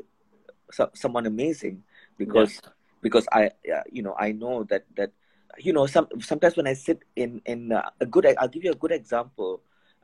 so- 0.72 0.90
someone 0.94 1.26
amazing 1.26 1.84
because, 2.16 2.52
yes. 2.54 2.72
because 3.02 3.26
I, 3.30 3.50
uh, 3.70 3.82
you 3.92 4.02
know, 4.02 4.16
I 4.18 4.32
know 4.32 4.64
that, 4.64 4.86
that, 4.96 5.12
you 5.58 5.74
know, 5.74 5.86
some, 5.86 6.08
sometimes 6.20 6.56
when 6.56 6.66
I 6.66 6.72
sit 6.72 7.02
in, 7.14 7.42
in 7.44 7.72
uh, 7.72 7.90
a 8.00 8.06
good, 8.06 8.26
I'll 8.38 8.48
give 8.48 8.64
you 8.64 8.72
a 8.72 8.76
good 8.76 8.92
example. 8.92 9.60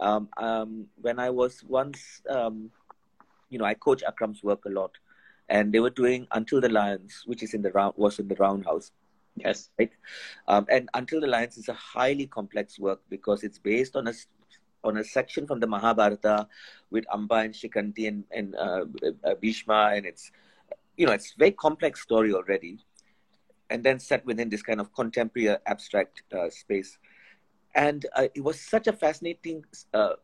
Um, 0.08 0.28
um, 0.36 0.86
when 1.00 1.18
I 1.18 1.30
was 1.30 1.62
once, 1.62 2.22
um, 2.28 2.70
you 3.50 3.58
know, 3.58 3.64
I 3.64 3.74
coach 3.74 4.02
Akram's 4.02 4.42
work 4.42 4.64
a 4.66 4.70
lot 4.70 4.92
and 5.48 5.72
they 5.72 5.80
were 5.80 5.90
doing 5.90 6.26
Until 6.32 6.60
the 6.60 6.68
Lions, 6.68 7.22
which 7.26 7.42
is 7.42 7.54
in 7.54 7.62
the 7.62 7.70
round, 7.72 7.94
was 7.96 8.18
in 8.18 8.28
the 8.28 8.36
roundhouse 8.36 8.90
Yes. 9.36 9.70
Right. 9.78 9.92
Um, 10.46 10.66
and 10.68 10.88
Until 10.94 11.20
the 11.20 11.26
Lions 11.26 11.56
is 11.56 11.68
a 11.68 11.74
highly 11.74 12.26
complex 12.26 12.78
work 12.78 13.00
because 13.08 13.42
it's 13.42 13.58
based 13.58 13.96
on 13.96 14.06
a 14.06 14.12
on 14.84 14.96
a 14.96 15.04
section 15.04 15.46
from 15.46 15.60
the 15.60 15.66
Mahabharata 15.66 16.48
with 16.90 17.04
Amba 17.12 17.36
and 17.36 17.54
Shikhandi 17.54 18.08
and, 18.08 18.24
and 18.32 18.56
uh, 18.56 18.84
uh, 19.24 19.34
Bhishma, 19.40 19.92
and 19.94 20.04
it's 20.04 20.32
you 20.96 21.06
know 21.06 21.12
it's 21.12 21.34
very 21.38 21.52
complex 21.52 22.02
story 22.02 22.34
already, 22.34 22.78
and 23.70 23.84
then 23.84 23.98
set 23.98 24.26
within 24.26 24.50
this 24.50 24.62
kind 24.62 24.80
of 24.80 24.92
contemporary 24.92 25.56
abstract 25.66 26.22
uh, 26.34 26.50
space, 26.50 26.98
and 27.74 28.06
uh, 28.16 28.28
it 28.34 28.42
was 28.42 28.60
such 28.60 28.86
a 28.86 28.92
fascinating 28.92 29.64
uh, 29.92 30.14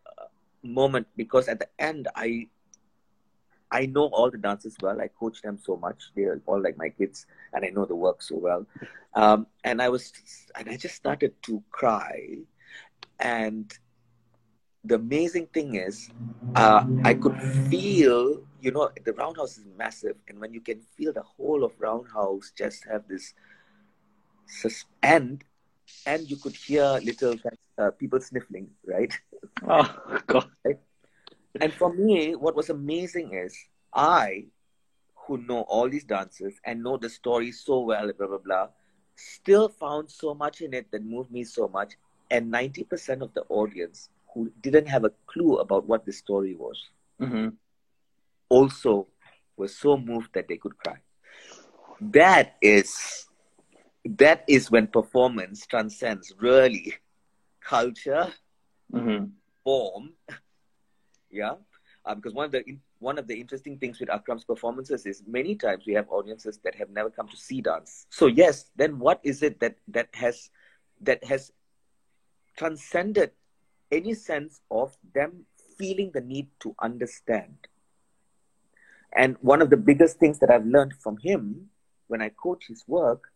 moment 0.62 1.06
because 1.16 1.48
at 1.48 1.58
the 1.60 1.68
end 1.78 2.08
I 2.14 2.48
I 3.70 3.86
know 3.86 4.06
all 4.06 4.30
the 4.30 4.38
dancers 4.38 4.76
well. 4.80 5.00
I 5.00 5.08
coach 5.08 5.42
them 5.42 5.58
so 5.58 5.76
much. 5.76 6.10
They're 6.14 6.40
all 6.46 6.60
like 6.62 6.76
my 6.78 6.88
kids, 6.88 7.26
and 7.52 7.64
I 7.64 7.68
know 7.68 7.84
the 7.84 7.94
work 7.96 8.22
so 8.22 8.36
well. 8.36 8.66
Um, 9.14 9.46
and 9.64 9.80
I 9.82 9.88
was, 9.88 10.12
and 10.56 10.68
I 10.68 10.76
just 10.76 10.94
started 10.94 11.34
to 11.44 11.62
cry. 11.70 12.38
And 13.18 13.72
the 14.84 14.94
amazing 14.96 15.46
thing 15.46 15.74
is, 15.74 16.10
uh, 16.54 16.84
I 17.04 17.14
could 17.14 17.36
feel, 17.40 18.42
you 18.60 18.70
know, 18.70 18.90
the 19.04 19.12
roundhouse 19.12 19.58
is 19.58 19.66
massive, 19.76 20.16
and 20.28 20.38
when 20.40 20.52
you 20.54 20.60
can 20.60 20.80
feel 20.80 21.12
the 21.12 21.22
whole 21.22 21.64
of 21.64 21.80
roundhouse 21.80 22.52
just 22.56 22.84
have 22.86 23.08
this, 23.08 23.34
sus- 24.46 24.86
and 25.02 25.44
and 26.08 26.30
you 26.30 26.36
could 26.36 26.56
hear 26.56 26.98
little 27.04 27.36
uh, 27.76 27.90
people 27.90 28.20
sniffling, 28.20 28.68
right? 28.86 29.12
Oh 29.68 30.20
God! 30.26 30.48
Right? 30.64 30.78
And 31.60 31.72
for 31.72 31.92
me, 31.92 32.34
what 32.34 32.56
was 32.56 32.70
amazing 32.70 33.34
is 33.34 33.56
I, 33.92 34.46
who 35.14 35.38
know 35.38 35.60
all 35.62 35.88
these 35.88 36.04
dances 36.04 36.54
and 36.64 36.82
know 36.82 36.96
the 36.96 37.10
story 37.10 37.52
so 37.52 37.80
well, 37.80 38.10
blah, 38.18 38.26
blah, 38.26 38.38
blah, 38.38 38.68
still 39.16 39.68
found 39.68 40.10
so 40.10 40.34
much 40.34 40.60
in 40.60 40.74
it 40.74 40.90
that 40.92 41.04
moved 41.04 41.30
me 41.30 41.44
so 41.44 41.68
much. 41.68 41.94
And 42.30 42.52
90% 42.52 43.22
of 43.22 43.32
the 43.34 43.44
audience 43.48 44.10
who 44.32 44.50
didn't 44.60 44.86
have 44.86 45.04
a 45.04 45.12
clue 45.26 45.58
about 45.58 45.86
what 45.86 46.04
the 46.04 46.12
story 46.12 46.54
was 46.54 46.78
mm-hmm. 47.20 47.48
also 48.48 49.06
were 49.56 49.68
so 49.68 49.96
moved 49.96 50.30
that 50.34 50.46
they 50.48 50.56
could 50.56 50.76
cry. 50.78 50.96
That 52.00 52.56
is 52.62 53.27
that 54.16 54.44
is 54.48 54.70
when 54.70 54.86
performance 54.86 55.66
transcends 55.66 56.32
really 56.40 56.94
culture, 57.60 58.32
mm-hmm. 58.92 59.26
form, 59.64 60.12
yeah. 61.30 61.54
Uh, 62.06 62.14
because 62.14 62.32
one 62.32 62.46
of 62.46 62.52
the 62.52 62.64
one 63.00 63.18
of 63.18 63.26
the 63.26 63.38
interesting 63.38 63.76
things 63.78 64.00
with 64.00 64.08
akram's 64.08 64.44
performances 64.44 65.04
is 65.04 65.22
many 65.26 65.54
times 65.54 65.84
we 65.86 65.92
have 65.92 66.08
audiences 66.08 66.58
that 66.64 66.74
have 66.74 66.88
never 66.88 67.10
come 67.10 67.28
to 67.28 67.36
see 67.36 67.60
dance. 67.60 68.06
So 68.08 68.26
yes 68.26 68.70
then 68.76 68.98
what 68.98 69.20
is 69.22 69.42
it 69.42 69.60
that 69.60 69.76
that 69.88 70.08
has 70.14 70.48
that 71.02 71.22
has 71.24 71.52
transcended 72.56 73.32
any 73.92 74.14
sense 74.14 74.60
of 74.70 74.96
them 75.14 75.44
feeling 75.76 76.10
the 76.14 76.22
need 76.22 76.48
to 76.60 76.74
understand? 76.80 77.56
And 79.12 79.36
one 79.40 79.60
of 79.60 79.68
the 79.68 79.76
biggest 79.76 80.18
things 80.18 80.38
that 80.38 80.50
i've 80.50 80.66
learned 80.66 80.94
from 80.94 81.18
him 81.18 81.68
when 82.06 82.22
i 82.22 82.30
coach 82.30 82.68
his 82.68 82.84
work 82.86 83.28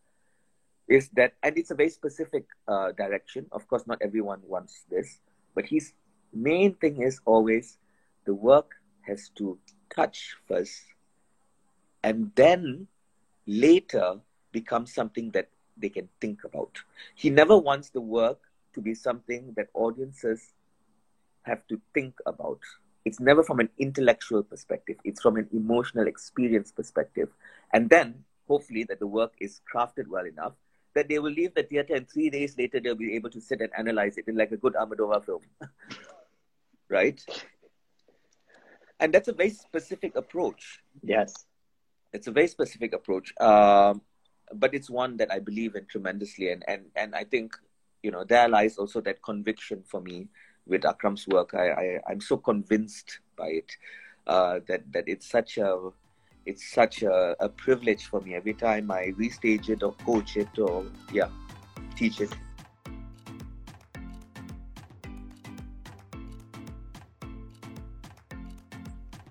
is 0.87 1.09
that 1.09 1.33
and 1.43 1.57
it's 1.57 1.71
a 1.71 1.75
very 1.75 1.89
specific 1.89 2.45
uh, 2.67 2.91
direction 2.91 3.45
of 3.51 3.67
course 3.67 3.87
not 3.87 3.97
everyone 4.01 4.41
wants 4.47 4.83
this 4.89 5.19
but 5.55 5.65
his 5.65 5.93
main 6.33 6.73
thing 6.75 7.01
is 7.01 7.19
always 7.25 7.77
the 8.25 8.33
work 8.33 8.71
has 9.01 9.29
to 9.35 9.57
touch 9.93 10.35
first 10.47 10.83
and 12.03 12.31
then 12.35 12.87
later 13.45 14.19
become 14.51 14.85
something 14.85 15.31
that 15.31 15.49
they 15.77 15.89
can 15.89 16.07
think 16.21 16.43
about. 16.43 16.79
He 17.15 17.29
never 17.29 17.57
wants 17.57 17.89
the 17.89 18.01
work 18.01 18.39
to 18.73 18.81
be 18.81 18.93
something 18.93 19.53
that 19.55 19.67
audiences 19.73 20.53
have 21.43 21.65
to 21.67 21.79
think 21.93 22.15
about. 22.25 22.59
It's 23.05 23.19
never 23.19 23.43
from 23.43 23.59
an 23.59 23.69
intellectual 23.77 24.43
perspective, 24.43 24.97
it's 25.03 25.21
from 25.21 25.37
an 25.37 25.49
emotional 25.53 26.07
experience 26.07 26.71
perspective. 26.71 27.29
And 27.73 27.89
then, 27.89 28.23
hopefully, 28.47 28.85
that 28.85 28.99
the 28.99 29.07
work 29.07 29.33
is 29.39 29.61
crafted 29.73 30.07
well 30.07 30.25
enough 30.25 30.53
that 30.95 31.09
they 31.09 31.19
will 31.19 31.31
leave 31.31 31.53
the 31.55 31.63
theater 31.63 31.95
and 31.95 32.09
three 32.09 32.29
days 32.29 32.57
later 32.57 32.79
they'll 32.79 32.95
be 32.95 33.15
able 33.15 33.29
to 33.29 33.41
sit 33.41 33.61
and 33.61 33.69
analyze 33.77 34.17
it 34.17 34.27
in 34.27 34.35
like 34.35 34.51
a 34.51 34.57
good 34.57 34.73
Almodovar 34.73 35.23
film. 35.25 35.41
right? 36.89 37.23
and 39.03 39.13
that's 39.13 39.27
a 39.27 39.33
very 39.33 39.49
specific 39.49 40.15
approach. 40.15 40.79
Yes, 41.03 41.45
it's 42.13 42.27
a 42.27 42.31
very 42.31 42.47
specific 42.47 42.93
approach, 42.93 43.33
um, 43.41 44.01
but 44.53 44.73
it's 44.73 44.89
one 44.89 45.17
that 45.17 45.31
I 45.31 45.39
believe 45.39 45.75
in 45.75 45.85
tremendously, 45.87 46.51
and 46.51 46.63
and 46.67 46.85
and 46.95 47.13
I 47.13 47.25
think 47.25 47.55
you 48.01 48.11
know 48.11 48.23
there 48.23 48.47
lies 48.47 48.77
also 48.77 49.01
that 49.01 49.21
conviction 49.21 49.83
for 49.85 49.99
me 49.99 50.29
with 50.65 50.83
Akram's 50.83 51.27
work. 51.27 51.53
I, 51.53 51.71
I 51.71 51.99
I'm 52.09 52.21
so 52.21 52.37
convinced 52.37 53.19
by 53.35 53.47
it 53.47 53.71
uh, 54.25 54.59
that 54.67 54.89
that 54.93 55.03
it's 55.07 55.29
such 55.29 55.57
a 55.57 55.89
it's 56.45 56.73
such 56.73 57.03
a, 57.03 57.35
a 57.39 57.49
privilege 57.49 58.05
for 58.05 58.21
me 58.21 58.35
every 58.35 58.53
time 58.53 58.91
I 58.91 59.13
restage 59.17 59.69
it 59.69 59.83
or 59.83 59.93
coach 60.05 60.37
it 60.37 60.59
or 60.59 60.85
yeah 61.11 61.29
teach 61.95 62.21
it. 62.21 62.35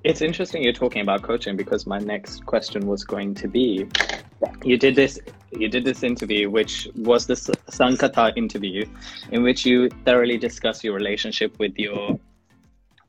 It's 0.05 0.21
interesting 0.21 0.65
you're 0.65 0.73
talking 0.73 1.03
about 1.03 1.23
coaching 1.23 1.57
because 1.57 1.87
my 1.87 1.99
next 1.99 2.45
question 2.45 2.87
was 2.89 3.05
going 3.05 3.35
to 3.35 3.47
be 3.47 3.87
you 4.65 4.77
did 4.77 4.97
this 4.97 5.21
you 5.53 5.69
did 5.69 5.85
this 5.85 6.03
interview 6.03 6.51
which 6.51 6.89
was 6.97 7.27
the 7.27 7.35
Sankata 7.35 8.37
interview 8.37 8.85
in 9.31 9.45
which 9.45 9.65
you 9.65 9.89
thoroughly 10.05 10.39
discuss 10.39 10.83
your 10.83 10.95
relationship 10.95 11.57
with 11.61 11.79
your 11.79 12.19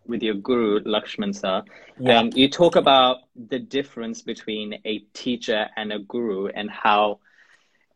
with 0.06 0.22
your 0.22 0.36
guru 0.36 0.80
Lakshman 0.82 1.36
sir 1.36 1.64
yeah. 2.00 2.20
and 2.20 2.36
you 2.36 2.50
talk 2.50 2.76
about 2.76 3.18
the 3.36 3.60
difference 3.60 4.22
between 4.22 4.80
a 4.86 5.00
teacher 5.14 5.68
and 5.76 5.92
a 5.92 6.00
guru 6.00 6.48
and 6.48 6.70
how 6.70 7.20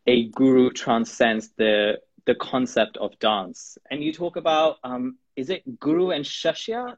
a 0.06 0.28
guru 0.28 0.70
transcends 0.70 1.50
the 1.56 1.98
the 2.26 2.34
concept 2.34 2.96
of 2.98 3.18
dance 3.18 3.78
and 3.90 4.02
you 4.02 4.12
talk 4.12 4.36
about 4.36 4.76
um 4.84 5.16
is 5.36 5.50
it 5.50 5.62
guru 5.80 6.10
and 6.10 6.24
shishya 6.24 6.96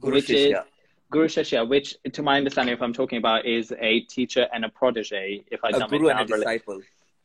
guru 0.00 0.14
which 0.14 0.26
shishya. 0.26 0.50
is 0.50 0.66
Guru 1.10 1.26
Shishya, 1.26 1.66
which, 1.66 1.96
to 2.12 2.22
my 2.22 2.36
understanding, 2.36 2.74
if 2.74 2.82
I'm 2.82 2.92
talking 2.92 3.18
about, 3.18 3.46
is 3.46 3.72
a 3.78 4.00
teacher 4.00 4.46
and 4.52 4.64
a 4.64 4.68
protege. 4.68 5.44
If 5.50 5.64
I 5.64 5.70
a 5.70 5.88
guru 5.88 6.08
and 6.08 6.20
a 6.20 6.24
disciple. 6.26 6.82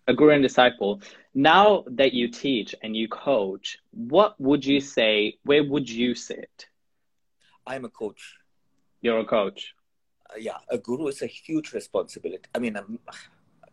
A 0.07 0.13
guru 0.13 0.31
and 0.31 0.43
disciple. 0.43 1.01
Now 1.33 1.83
that 1.87 2.13
you 2.13 2.29
teach 2.29 2.75
and 2.81 2.95
you 2.95 3.07
coach, 3.07 3.77
what 3.91 4.39
would 4.39 4.65
you 4.65 4.79
say? 4.79 5.37
Where 5.43 5.63
would 5.63 5.89
you 5.89 6.15
sit? 6.15 6.67
I'm 7.65 7.85
a 7.85 7.89
coach. 7.89 8.37
You're 9.01 9.19
a 9.19 9.25
coach. 9.25 9.73
Uh, 10.29 10.37
yeah, 10.37 10.57
a 10.69 10.77
guru 10.77 11.07
is 11.07 11.21
a 11.21 11.27
huge 11.27 11.73
responsibility. 11.73 12.43
I 12.53 12.59
mean, 12.59 12.77
I'm 12.77 12.99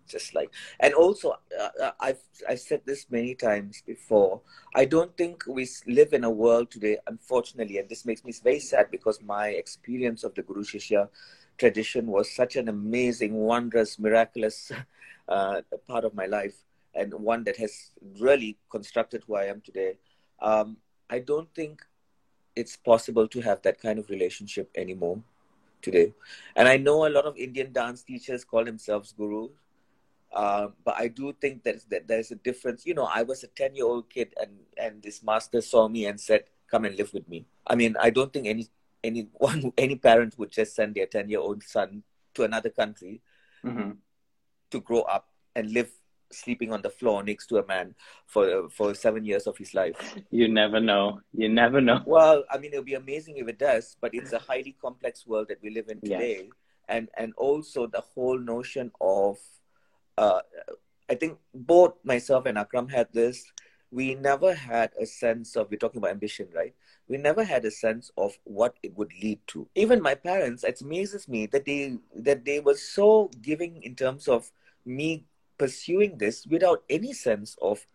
just 0.09 0.35
like 0.35 0.53
and 0.81 0.92
also 0.94 1.37
uh, 1.57 1.68
uh, 1.81 1.92
i've 2.00 2.18
i've 2.48 2.59
said 2.59 2.81
this 2.85 3.07
many 3.11 3.33
times 3.33 3.81
before 3.87 4.40
i 4.74 4.85
don't 4.85 5.16
think 5.16 5.44
we 5.46 5.68
live 5.87 6.12
in 6.12 6.24
a 6.24 6.31
world 6.31 6.68
today 6.68 6.98
unfortunately 7.07 7.79
and 7.79 7.88
this 7.88 8.05
makes 8.05 8.24
me 8.24 8.33
very 8.42 8.59
sad 8.59 8.90
because 8.90 9.22
my 9.22 9.50
experience 9.50 10.24
of 10.24 10.35
the 10.35 10.42
guru 10.42 10.64
shishya 10.64 11.09
tradition 11.59 12.09
was 12.09 12.35
such 12.35 12.57
an 12.57 12.68
amazing 12.68 13.35
wondrous 13.35 14.00
miraculous 14.00 14.72
uh, 15.29 15.61
part 15.87 16.05
of 16.05 16.12
my 16.12 16.26
life 16.26 16.64
and 16.92 17.14
one 17.14 17.44
that 17.44 17.57
has 17.57 17.92
really 18.18 18.59
constructed 18.68 19.22
who 19.29 19.37
i 19.37 19.44
am 19.44 19.61
today 19.61 19.96
um, 20.42 20.76
i 21.09 21.20
don't 21.20 21.55
think 21.55 21.83
it's 22.56 22.76
possible 22.76 23.28
to 23.28 23.40
have 23.40 23.62
that 23.62 23.80
kind 23.80 23.98
of 23.98 24.10
relationship 24.10 24.70
anymore 24.74 25.22
today. 25.82 26.12
And 26.56 26.68
I 26.68 26.76
know 26.76 27.06
a 27.06 27.10
lot 27.10 27.24
of 27.24 27.36
Indian 27.36 27.72
dance 27.72 28.02
teachers 28.02 28.44
call 28.44 28.64
themselves 28.64 29.12
gurus, 29.16 29.50
uh, 30.32 30.68
but 30.84 30.94
I 30.98 31.08
do 31.08 31.32
think 31.40 31.64
that, 31.64 31.88
that 31.90 32.06
there's 32.06 32.30
a 32.30 32.36
difference. 32.36 32.86
You 32.86 32.94
know, 32.94 33.08
I 33.12 33.22
was 33.22 33.42
a 33.42 33.48
10 33.48 33.74
year 33.74 33.86
old 33.86 34.10
kid 34.10 34.34
and, 34.40 34.50
and 34.76 35.02
this 35.02 35.22
master 35.22 35.60
saw 35.60 35.88
me 35.88 36.06
and 36.06 36.20
said, 36.20 36.44
come 36.70 36.84
and 36.84 36.96
live 36.96 37.12
with 37.12 37.28
me. 37.28 37.46
I 37.66 37.74
mean, 37.74 37.96
I 38.00 38.10
don't 38.10 38.32
think 38.32 38.46
any, 38.46 38.68
any, 39.02 39.28
one, 39.32 39.72
any 39.78 39.96
parent 39.96 40.38
would 40.38 40.50
just 40.50 40.74
send 40.74 40.94
their 40.94 41.06
10 41.06 41.28
year 41.28 41.40
old 41.40 41.62
son 41.62 42.02
to 42.34 42.44
another 42.44 42.70
country 42.70 43.20
mm-hmm. 43.64 43.92
to 44.70 44.80
grow 44.80 45.02
up 45.02 45.28
and 45.56 45.72
live 45.72 45.90
sleeping 46.32 46.72
on 46.72 46.82
the 46.82 46.90
floor 46.90 47.22
next 47.22 47.46
to 47.48 47.58
a 47.58 47.66
man 47.66 47.94
for 48.26 48.68
for 48.70 48.94
seven 48.94 49.24
years 49.24 49.46
of 49.46 49.56
his 49.58 49.74
life. 49.74 50.16
You 50.30 50.48
never 50.48 50.80
know. 50.80 51.20
You 51.32 51.48
never 51.48 51.80
know. 51.80 52.02
Well, 52.06 52.44
I 52.50 52.58
mean, 52.58 52.72
it 52.72 52.76
would 52.76 52.86
be 52.86 52.94
amazing 52.94 53.36
if 53.38 53.48
it 53.48 53.58
does, 53.58 53.96
but 54.00 54.14
it's 54.14 54.32
a 54.32 54.38
highly 54.38 54.76
complex 54.80 55.26
world 55.26 55.48
that 55.48 55.62
we 55.62 55.70
live 55.70 55.88
in 55.88 56.00
today, 56.00 56.42
yes. 56.44 56.52
and 56.88 57.08
and 57.16 57.32
also 57.36 57.86
the 57.86 58.00
whole 58.00 58.38
notion 58.38 58.90
of 59.00 59.38
uh, 60.18 60.40
I 61.10 61.16
think 61.16 61.38
both 61.52 61.94
myself 62.04 62.46
and 62.46 62.56
Akram 62.56 62.88
had 62.88 63.08
this. 63.12 63.44
We 63.90 64.14
never 64.14 64.54
had 64.54 64.92
a 65.00 65.04
sense 65.04 65.56
of, 65.56 65.68
we're 65.68 65.78
talking 65.78 65.98
about 65.98 66.12
ambition, 66.12 66.46
right? 66.54 66.72
We 67.08 67.16
never 67.16 67.42
had 67.42 67.64
a 67.64 67.72
sense 67.72 68.12
of 68.16 68.38
what 68.44 68.76
it 68.84 68.96
would 68.96 69.10
lead 69.20 69.40
to. 69.48 69.68
Even 69.74 70.00
my 70.00 70.14
parents, 70.14 70.62
it 70.62 70.80
amazes 70.80 71.26
me 71.26 71.46
that 71.46 71.64
they 71.64 71.98
that 72.14 72.44
they 72.44 72.60
were 72.60 72.76
so 72.76 73.28
giving 73.42 73.82
in 73.82 73.96
terms 73.96 74.28
of 74.28 74.52
me 74.86 75.26
pursuing 75.60 76.16
this 76.16 76.46
without 76.46 76.82
any 76.88 77.12
sense 77.12 77.54
of, 77.60 77.86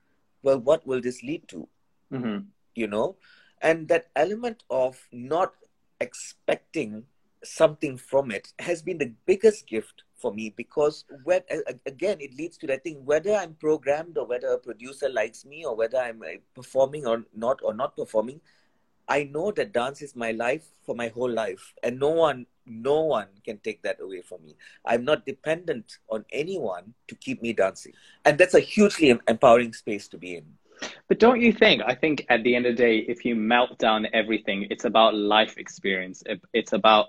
well, 0.44 0.60
what 0.60 0.86
will 0.86 1.02
this 1.02 1.24
lead 1.24 1.48
to? 1.48 1.68
Mm-hmm. 2.14 2.46
You 2.76 2.88
know, 2.88 3.16
and 3.62 3.88
that 3.88 4.08
element 4.16 4.64
of 4.70 5.02
not 5.12 5.54
expecting 6.00 7.06
something 7.44 7.98
from 7.98 8.30
it 8.32 8.54
has 8.60 8.82
been 8.82 8.98
the 8.98 9.14
biggest 9.26 9.68
gift 9.68 10.04
for 10.16 10.34
me 10.34 10.54
because 10.56 11.06
when 11.24 11.42
again 11.86 12.18
it 12.20 12.34
leads 12.36 12.58
to 12.58 12.66
that 12.66 12.84
thing 12.84 13.06
whether 13.06 13.36
i'm 13.36 13.54
programmed 13.54 14.18
or 14.18 14.26
whether 14.26 14.48
a 14.48 14.58
producer 14.58 15.08
likes 15.10 15.46
me 15.46 15.64
or 15.64 15.76
whether 15.76 16.00
i'm 16.00 16.24
uh, 16.24 16.38
performing 16.56 17.06
or 17.06 17.24
not 17.36 17.60
or 17.64 17.74
not 17.74 17.96
performing 17.96 18.42
i 19.08 19.24
know 19.24 19.52
that 19.52 19.74
dance 19.74 20.02
is 20.02 20.16
my 20.16 20.32
life 20.32 20.66
for 20.86 20.96
my 20.96 21.08
whole 21.10 21.30
life 21.32 21.74
and 21.84 22.00
no 22.00 22.10
one 22.10 22.46
no 22.66 23.02
one 23.02 23.28
can 23.44 23.58
take 23.60 23.82
that 23.84 24.00
away 24.02 24.22
from 24.22 24.44
me 24.44 24.56
i'm 24.86 25.04
not 25.06 25.26
dependent 25.26 25.98
on 26.10 26.26
anyone 26.32 26.94
to 27.08 27.16
keep 27.16 27.42
me 27.42 27.54
dancing 27.54 27.94
and 28.26 28.38
that's 28.38 28.54
a 28.56 28.60
hugely 28.60 29.18
empowering 29.28 29.74
space 29.74 30.08
to 30.08 30.18
be 30.18 30.38
in 30.38 30.46
but 31.08 31.20
don't 31.20 31.42
you 31.42 31.54
think? 31.54 31.82
I 31.86 31.96
think 31.96 32.26
at 32.30 32.44
the 32.44 32.56
end 32.56 32.66
of 32.66 32.76
the 32.76 32.84
day, 32.84 32.98
if 32.98 33.26
you 33.26 33.36
melt 33.36 33.78
down 33.78 34.08
everything, 34.14 34.68
it's 34.70 34.86
about 34.86 35.16
life 35.16 35.58
experience. 35.58 36.24
It's 36.54 36.74
about 36.74 37.08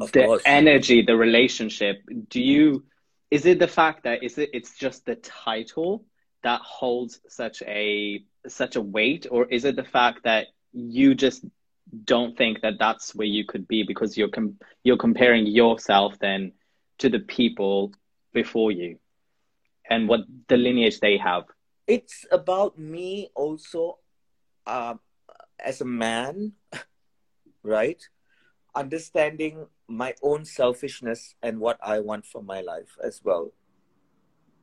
of 0.00 0.12
the 0.12 0.24
course. 0.24 0.42
energy, 0.44 1.02
the 1.02 1.16
relationship. 1.16 2.02
Do 2.28 2.40
you? 2.40 2.84
Is 3.30 3.46
it 3.46 3.58
the 3.58 3.68
fact 3.68 4.04
that 4.04 4.22
is 4.22 4.38
it? 4.38 4.50
It's 4.52 4.76
just 4.76 5.06
the 5.06 5.16
title 5.16 6.04
that 6.42 6.60
holds 6.60 7.20
such 7.28 7.62
a 7.62 8.24
such 8.46 8.76
a 8.76 8.80
weight, 8.80 9.26
or 9.30 9.46
is 9.46 9.64
it 9.64 9.76
the 9.76 9.84
fact 9.84 10.24
that 10.24 10.48
you 10.72 11.14
just 11.14 11.44
don't 12.04 12.36
think 12.36 12.62
that 12.62 12.74
that's 12.78 13.14
where 13.14 13.26
you 13.26 13.44
could 13.44 13.68
be 13.68 13.82
because 13.82 14.16
you're 14.16 14.28
com- 14.28 14.58
you're 14.82 14.96
comparing 14.96 15.46
yourself 15.46 16.18
then 16.20 16.52
to 16.98 17.08
the 17.08 17.20
people 17.20 17.92
before 18.32 18.70
you 18.70 18.98
and 19.90 20.08
what 20.08 20.20
the 20.48 20.56
lineage 20.56 21.00
they 21.00 21.18
have 21.18 21.44
it's 21.86 22.24
about 22.30 22.78
me 22.78 23.28
also 23.34 23.98
uh, 24.66 24.94
as 25.58 25.80
a 25.80 25.84
man 25.84 26.52
right 27.62 28.02
understanding 28.74 29.66
my 29.88 30.14
own 30.22 30.44
selfishness 30.44 31.34
and 31.42 31.60
what 31.60 31.78
I 31.82 32.00
want 32.00 32.24
for 32.26 32.42
my 32.42 32.60
life 32.60 32.96
as 33.02 33.20
well. 33.22 33.52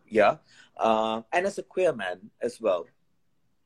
Yeah. 0.08 0.38
Uh, 0.78 1.22
and 1.32 1.46
as 1.46 1.58
a 1.58 1.64
queer 1.64 1.94
man 1.94 2.32
as 2.42 2.60
well. 2.60 2.88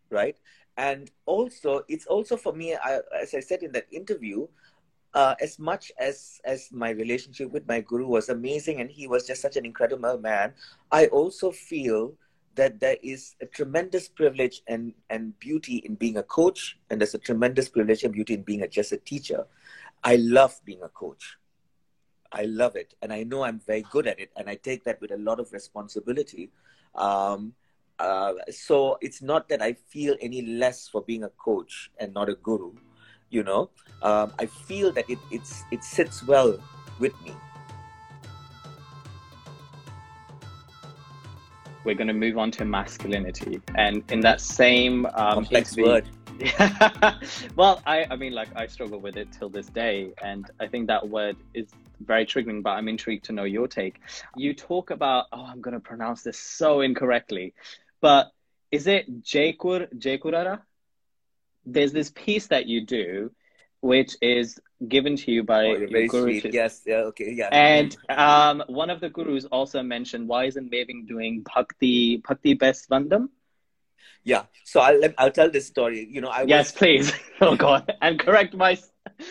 Right. 0.10 0.38
And 0.78 1.12
also, 1.26 1.84
it's 1.88 2.06
also 2.06 2.36
for 2.38 2.54
me, 2.54 2.76
I, 2.76 3.00
as 3.22 3.34
I 3.34 3.40
said 3.40 3.64
in 3.64 3.72
that 3.74 3.88
interview, 3.92 4.48
uh, 5.14 5.36
as 5.40 5.60
much 5.60 5.92
as 6.00 6.42
as 6.44 6.70
my 6.72 6.90
relationship 6.90 7.52
with 7.52 7.68
my 7.68 7.82
guru 7.82 8.08
was 8.08 8.30
amazing 8.30 8.82
and 8.82 8.90
he 8.90 9.08
was 9.08 9.28
just 9.28 9.42
such 9.42 9.58
an 9.58 9.66
incredible 9.66 10.18
man, 10.18 10.54
I 10.92 11.06
also 11.08 11.52
feel 11.52 12.16
that 12.56 12.80
there 12.80 12.98
is 13.02 13.36
a 13.42 13.46
tremendous 13.46 14.08
privilege 14.08 14.62
and, 14.68 14.94
and 15.10 15.38
beauty 15.40 15.78
in 15.78 15.96
being 15.96 16.18
a 16.18 16.24
coach, 16.24 16.78
and 16.90 17.00
there's 17.02 17.16
a 17.16 17.20
tremendous 17.20 17.70
privilege 17.70 18.04
and 18.04 18.14
beauty 18.14 18.36
in 18.36 18.44
being 18.44 18.62
a, 18.62 18.68
just 18.68 18.92
a 18.92 18.98
teacher. 18.98 19.46
I 20.04 20.18
love 20.18 20.60
being 20.66 20.84
a 20.84 20.90
coach. 20.90 21.38
I 22.32 22.46
love 22.46 22.76
it, 22.76 22.96
and 23.02 23.14
I 23.14 23.24
know 23.24 23.44
I'm 23.44 23.60
very 23.60 23.84
good 23.92 24.08
at 24.08 24.20
it, 24.20 24.32
and 24.36 24.50
I 24.50 24.56
take 24.56 24.84
that 24.86 25.02
with 25.02 25.12
a 25.12 25.18
lot 25.18 25.40
of 25.40 25.52
responsibility. 25.54 26.52
Um, 26.96 27.54
uh, 28.00 28.34
so 28.50 28.98
it's 29.02 29.22
not 29.22 29.50
that 29.50 29.62
I 29.62 29.74
feel 29.74 30.16
any 30.22 30.42
less 30.42 30.88
for 30.88 31.02
being 31.02 31.24
a 31.24 31.30
coach 31.30 31.92
and 32.00 32.14
not 32.14 32.30
a 32.30 32.36
guru. 32.36 32.74
You 33.30 33.44
know, 33.44 33.70
um, 34.02 34.32
I 34.38 34.46
feel 34.46 34.92
that 34.92 35.10
it 35.10 35.18
it's 35.32 35.64
it 35.72 35.84
sits 35.84 36.24
well 36.24 36.60
with 37.00 37.20
me. 37.24 37.34
We're 41.84 41.96
going 41.96 42.08
to 42.08 42.14
move 42.14 42.38
on 42.38 42.52
to 42.52 42.66
masculinity, 42.66 43.62
and 43.76 44.04
in 44.12 44.22
that 44.22 44.40
same 44.40 45.06
um, 45.08 45.34
complex 45.34 45.76
word 45.76 46.08
well, 47.56 47.82
I, 47.86 48.06
I 48.10 48.16
mean, 48.16 48.34
like, 48.34 48.50
I 48.56 48.68
struggle 48.68 49.00
with 49.00 49.18
it 49.18 49.32
till 49.32 49.50
this 49.50 49.68
day. 49.68 50.14
And 50.22 50.50
I 50.60 50.68
think 50.68 50.88
that 50.88 51.08
word 51.08 51.38
is 51.54 51.68
very 52.06 52.26
triggering, 52.26 52.64
but 52.64 52.72
I'm 52.72 52.88
intrigued 52.88 53.26
to 53.26 53.34
know 53.34 53.44
your 53.44 53.68
take. 53.68 54.02
You 54.36 54.54
talk 54.54 54.90
about, 54.90 55.28
oh, 55.32 55.46
I'm 55.46 55.62
going 55.62 55.74
to 55.74 55.80
pronounce 55.80 56.24
this 56.24 56.40
so 56.40 56.82
incorrectly, 56.82 57.54
but 58.04 58.34
is 58.70 58.86
it 58.86 59.24
Jekur, 59.24 59.88
Jekurara? 59.98 60.60
There's 61.66 61.94
this 61.94 62.12
piece 62.12 62.48
that 62.48 62.66
you 62.68 62.86
do, 62.86 63.32
which 63.80 64.18
is 64.22 64.60
given 64.86 65.16
to 65.16 65.32
you 65.32 65.44
by 65.44 65.68
oh, 65.68 65.78
your 65.78 66.08
guru. 66.08 66.42
Yes, 66.52 66.82
yeah, 66.86 67.08
okay, 67.12 67.32
yeah. 67.32 67.48
And 67.54 67.96
um, 68.10 68.62
one 68.68 68.90
of 68.90 69.00
the 69.00 69.10
gurus 69.10 69.46
also 69.46 69.82
mentioned, 69.84 70.28
why 70.28 70.44
isn't 70.52 70.70
Mavin 70.70 71.08
doing 71.08 71.46
Bhakti, 71.56 72.18
Bhakti 72.18 72.56
Best 72.56 72.90
Vandam? 72.90 73.30
Yeah. 74.26 74.44
So 74.66 74.82
I'll 74.82 75.00
I'll 75.18 75.32
tell 75.32 75.50
this 75.50 75.66
story. 75.66 76.06
You 76.12 76.20
know, 76.20 76.30
I 76.30 76.44
yes, 76.44 76.74
was, 76.74 76.80
please. 76.80 77.14
Oh 77.42 77.56
God, 77.56 77.90
and 78.02 78.20
correct 78.20 78.54
my. 78.54 78.78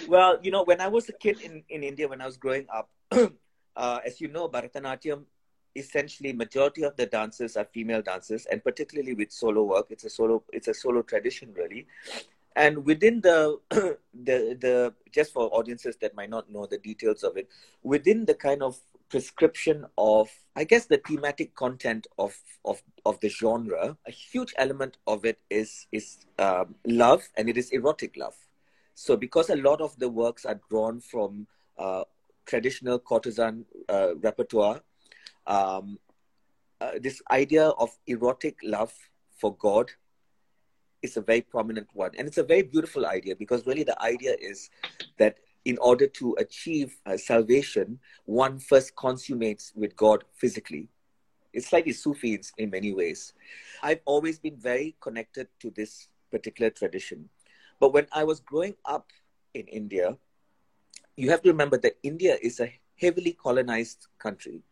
Well, 0.09 0.39
you 0.43 0.51
know, 0.51 0.65
when 0.65 0.81
I 0.81 0.89
was 0.89 1.11
a 1.11 1.13
kid 1.13 1.41
in 1.43 1.63
in 1.69 1.83
India, 1.83 2.09
when 2.09 2.23
I 2.23 2.27
was 2.27 2.39
growing 2.39 2.67
up, 2.73 2.89
uh, 3.77 3.99
as 4.05 4.21
you 4.21 4.29
know, 4.29 4.49
Bharatanatyam, 4.49 5.25
essentially 5.75 6.33
majority 6.33 6.83
of 6.83 6.97
the 6.97 7.07
dancers 7.07 7.57
are 7.57 7.65
female 7.65 8.03
dancers, 8.03 8.47
and 8.47 8.63
particularly 8.63 9.15
with 9.15 9.33
solo 9.33 9.63
work, 9.63 9.87
it's 9.91 10.05
a 10.05 10.11
solo 10.11 10.43
it's 10.53 10.69
a 10.69 10.75
solo 10.75 11.03
tradition 11.03 11.53
really. 11.55 11.87
And 12.55 12.85
within 12.85 13.21
the 13.21 13.59
the 13.71 13.97
the 14.61 14.95
just 15.11 15.33
for 15.33 15.49
audiences 15.55 15.97
that 15.97 16.15
might 16.15 16.31
not 16.31 16.51
know 16.51 16.67
the 16.67 16.79
details 16.79 17.23
of 17.23 17.37
it, 17.37 17.49
within 17.83 18.25
the 18.25 18.35
kind 18.35 18.63
of 18.63 18.79
prescription 19.13 19.85
of 19.99 20.31
i 20.57 20.65
guess 20.65 20.87
the 20.87 20.97
thematic 21.07 21.55
content 21.55 22.07
of 22.19 22.35
of 22.65 22.83
of 23.05 23.21
the 23.21 23.29
genre 23.29 23.95
a 24.07 24.11
huge 24.11 24.55
element 24.57 24.97
of 25.07 25.27
it 25.27 25.39
is 25.51 25.87
is 25.93 26.25
um, 26.39 26.75
love 26.87 27.29
and 27.37 27.51
it 27.51 27.59
is 27.59 27.69
erotic 27.73 28.17
love 28.17 28.35
so 28.95 29.15
because 29.15 29.51
a 29.51 29.57
lot 29.57 29.83
of 29.83 29.95
the 29.99 30.09
works 30.09 30.47
are 30.47 30.59
drawn 30.71 30.99
from 30.99 31.47
uh, 31.79 32.05
traditional 32.47 32.99
courtesan 32.99 33.67
uh, 33.91 34.15
repertoire 34.23 34.81
um, 35.47 35.99
uh, 36.81 36.93
this 37.01 37.23
idea 37.31 37.69
of 37.69 37.91
erotic 38.07 38.57
love 38.63 38.93
for 39.39 39.55
god 39.57 39.91
is 41.03 41.17
a 41.17 41.21
very 41.21 41.41
prominent 41.41 41.89
one 41.95 42.11
and 42.17 42.29
it's 42.29 42.39
a 42.39 42.43
very 42.43 42.63
beautiful 42.63 43.07
idea 43.07 43.35
because 43.35 43.67
really 43.67 43.83
the 43.83 44.01
idea 44.03 44.37
is 44.41 44.71
that 45.19 45.37
in 45.65 45.79
order 45.79 46.07
to 46.07 46.35
achieve 46.39 46.97
uh, 47.07 47.17
salvation, 47.17 47.99
one 48.25 48.59
first 48.59 48.97
consummates 48.97 49.73
with 49.75 49.95
God 49.97 50.25
physically. 50.35 50.89
It's 51.53 51.69
slightly 51.69 51.93
Sufi 51.93 52.35
in, 52.35 52.41
in 52.59 52.71
many 52.71 52.93
ways. 52.93 53.35
I've 53.83 54.01
always 54.05 54.39
been 54.39 54.57
very 54.57 54.97
connected 55.01 55.49
to 55.61 55.71
this 55.71 56.09
particular 56.31 56.71
tradition. 56.71 57.29
But 57.79 57.93
when 57.93 58.07
I 58.13 58.25
was 58.25 58.41
growing 58.41 58.75
up 58.85 59.11
in 59.55 59.67
India, 59.67 60.17
you 61.17 61.31
have 61.31 61.43
to 61.43 61.51
remember 61.51 61.77
that 61.79 61.99
India 62.03 62.39
is 62.41 62.59
a 62.59 62.73
heavily 62.99 63.33
colonized 63.33 64.07
country, 64.19 64.63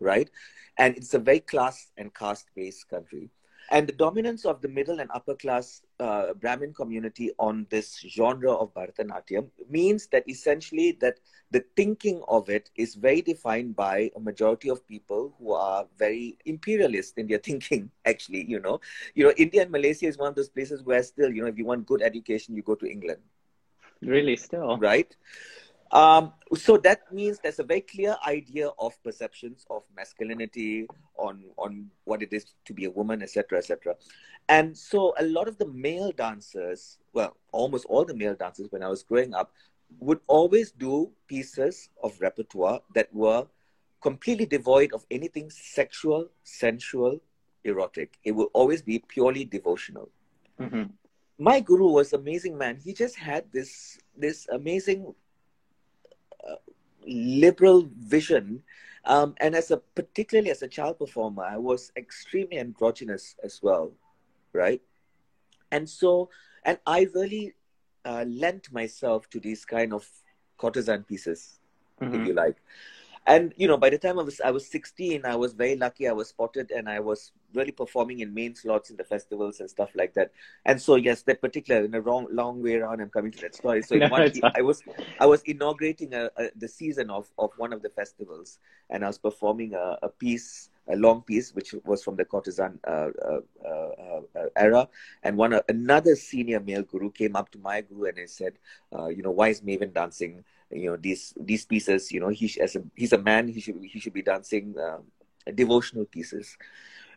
right? 0.00 0.30
And 0.78 0.96
it's 0.96 1.14
a 1.14 1.18
very 1.18 1.40
class 1.40 1.92
and 1.96 2.14
caste 2.14 2.50
based 2.54 2.88
country. 2.88 3.30
And 3.70 3.88
the 3.88 3.92
dominance 3.92 4.44
of 4.44 4.60
the 4.60 4.68
middle 4.68 5.00
and 5.00 5.10
upper 5.14 5.34
class 5.34 5.80
uh, 5.98 6.34
Brahmin 6.34 6.74
community 6.74 7.30
on 7.38 7.66
this 7.70 7.98
genre 8.06 8.52
of 8.52 8.74
Bharatanatyam 8.74 9.48
means 9.70 10.06
that 10.08 10.28
essentially 10.28 10.92
that 11.00 11.18
the 11.50 11.64
thinking 11.76 12.22
of 12.28 12.50
it 12.50 12.70
is 12.76 12.94
very 12.94 13.22
defined 13.22 13.74
by 13.74 14.10
a 14.16 14.20
majority 14.20 14.68
of 14.68 14.86
people 14.86 15.34
who 15.38 15.52
are 15.52 15.86
very 15.96 16.36
imperialist 16.44 17.16
in 17.16 17.26
their 17.26 17.38
thinking. 17.48 17.90
Actually, 18.04 18.44
you 18.46 18.60
know, 18.60 18.80
you 19.14 19.24
know, 19.24 19.32
India 19.36 19.62
and 19.62 19.70
Malaysia 19.70 20.06
is 20.06 20.18
one 20.18 20.28
of 20.28 20.34
those 20.34 20.48
places 20.50 20.82
where 20.82 21.02
still, 21.02 21.30
you 21.32 21.42
know, 21.42 21.48
if 21.48 21.56
you 21.56 21.64
want 21.64 21.86
good 21.86 22.02
education, 22.02 22.54
you 22.54 22.62
go 22.62 22.74
to 22.74 22.86
England. 22.86 23.20
Really, 24.02 24.36
still, 24.36 24.76
right? 24.76 25.16
Um, 25.94 26.32
so 26.56 26.76
that 26.78 27.12
means 27.12 27.38
there's 27.38 27.60
a 27.60 27.64
very 27.64 27.80
clear 27.80 28.16
idea 28.26 28.70
of 28.80 29.00
perceptions 29.04 29.64
of 29.70 29.84
masculinity, 29.96 30.88
on 31.16 31.44
on 31.56 31.88
what 32.02 32.20
it 32.20 32.32
is 32.32 32.46
to 32.64 32.74
be 32.74 32.86
a 32.86 32.90
woman, 32.90 33.22
etc., 33.22 33.58
etc. 33.58 33.94
And 34.48 34.76
so 34.76 35.14
a 35.18 35.24
lot 35.24 35.46
of 35.46 35.56
the 35.56 35.68
male 35.68 36.10
dancers, 36.10 36.98
well, 37.12 37.36
almost 37.52 37.86
all 37.86 38.04
the 38.04 38.14
male 38.14 38.34
dancers 38.34 38.66
when 38.70 38.82
I 38.82 38.88
was 38.88 39.04
growing 39.04 39.34
up, 39.34 39.52
would 40.00 40.18
always 40.26 40.72
do 40.72 41.12
pieces 41.28 41.88
of 42.02 42.20
repertoire 42.20 42.80
that 42.94 43.14
were 43.14 43.46
completely 44.02 44.46
devoid 44.46 44.92
of 44.92 45.06
anything 45.12 45.48
sexual, 45.48 46.28
sensual, 46.42 47.20
erotic. 47.62 48.18
It 48.24 48.32
will 48.32 48.50
always 48.52 48.82
be 48.82 48.98
purely 48.98 49.44
devotional. 49.44 50.10
Mm-hmm. 50.60 50.90
My 51.38 51.60
guru 51.60 51.88
was 51.88 52.12
an 52.12 52.20
amazing 52.20 52.58
man. 52.58 52.78
He 52.84 52.92
just 52.92 53.16
had 53.16 53.44
this 53.52 53.98
this 54.16 54.46
amazing 54.48 55.14
liberal 57.06 57.88
vision. 57.98 58.62
Um, 59.04 59.34
and 59.38 59.54
as 59.54 59.70
a 59.70 59.78
particularly 59.94 60.50
as 60.50 60.62
a 60.62 60.68
child 60.68 60.98
performer, 60.98 61.44
I 61.44 61.58
was 61.58 61.92
extremely 61.96 62.58
androgynous 62.58 63.36
as 63.44 63.60
well, 63.62 63.92
right? 64.52 64.80
And 65.70 65.88
so, 65.88 66.30
and 66.64 66.78
I 66.86 67.08
really 67.14 67.54
uh, 68.04 68.24
lent 68.26 68.72
myself 68.72 69.28
to 69.30 69.40
these 69.40 69.64
kind 69.64 69.92
of 69.92 70.08
courtesan 70.56 71.04
pieces, 71.04 71.60
mm-hmm. 72.00 72.14
if 72.14 72.26
you 72.26 72.32
like 72.32 72.56
and 73.26 73.54
you 73.56 73.66
know 73.66 73.76
by 73.76 73.90
the 73.90 73.98
time 73.98 74.18
i 74.18 74.22
was 74.22 74.40
i 74.40 74.50
was 74.50 74.66
16 74.68 75.24
i 75.24 75.34
was 75.34 75.52
very 75.52 75.76
lucky 75.76 76.08
i 76.08 76.12
was 76.12 76.28
spotted 76.28 76.70
and 76.70 76.88
i 76.88 77.00
was 77.00 77.32
really 77.54 77.72
performing 77.72 78.20
in 78.20 78.34
main 78.34 78.54
slots 78.54 78.90
in 78.90 78.96
the 78.96 79.04
festivals 79.04 79.60
and 79.60 79.70
stuff 79.70 79.90
like 79.94 80.14
that. 80.14 80.32
And 80.64 80.80
so 80.80 80.96
yes 80.96 81.22
that 81.22 81.40
particular 81.40 81.84
in 81.84 81.94
a 81.94 82.00
wrong 82.00 82.26
long 82.30 82.62
way 82.62 82.74
around 82.74 83.00
i'm 83.00 83.10
coming 83.10 83.32
to 83.32 83.40
that 83.42 83.54
story. 83.54 83.82
So 83.82 83.94
no, 83.98 84.08
one, 84.08 84.32
i 84.54 84.62
was 84.62 84.82
i 85.20 85.26
was 85.26 85.42
inaugurating 85.42 86.14
a, 86.14 86.30
a, 86.36 86.50
the 86.56 86.68
season 86.68 87.10
of 87.10 87.28
of 87.38 87.50
one 87.56 87.72
of 87.72 87.82
the 87.82 87.90
festivals 87.90 88.58
and 88.90 89.04
i 89.04 89.06
was 89.06 89.18
performing 89.18 89.74
a, 89.74 89.98
a 90.02 90.08
piece 90.08 90.70
a 90.88 90.96
long 90.96 91.22
piece, 91.22 91.54
which 91.54 91.74
was 91.84 92.04
from 92.04 92.16
the 92.16 92.24
courtesan 92.24 92.78
uh, 92.86 93.08
uh, 93.24 93.40
uh, 93.66 94.20
uh 94.36 94.48
era. 94.56 94.88
And 95.22 95.36
one 95.36 95.58
another 95.68 96.14
senior 96.14 96.60
male 96.60 96.82
guru 96.82 97.10
came 97.10 97.36
up 97.36 97.50
to 97.52 97.58
my 97.58 97.80
guru 97.80 98.04
and 98.04 98.18
he 98.18 98.26
said, 98.26 98.54
uh, 98.94 99.08
"You 99.08 99.22
know, 99.22 99.30
why 99.30 99.48
is 99.48 99.62
Mavin 99.62 99.92
dancing? 99.92 100.44
You 100.70 100.90
know 100.90 100.96
these 100.96 101.34
these 101.38 101.64
pieces 101.64 102.10
you 102.10 102.20
know 102.20 102.28
he 102.28 102.50
as 102.60 102.74
a 102.74 102.82
he's 102.96 103.12
a 103.12 103.18
man 103.18 103.48
he 103.48 103.60
should 103.60 103.78
he 103.82 104.00
should 104.00 104.12
be 104.12 104.22
dancing 104.22 104.74
um, 104.78 105.04
devotional 105.54 106.04
pieces 106.04 106.56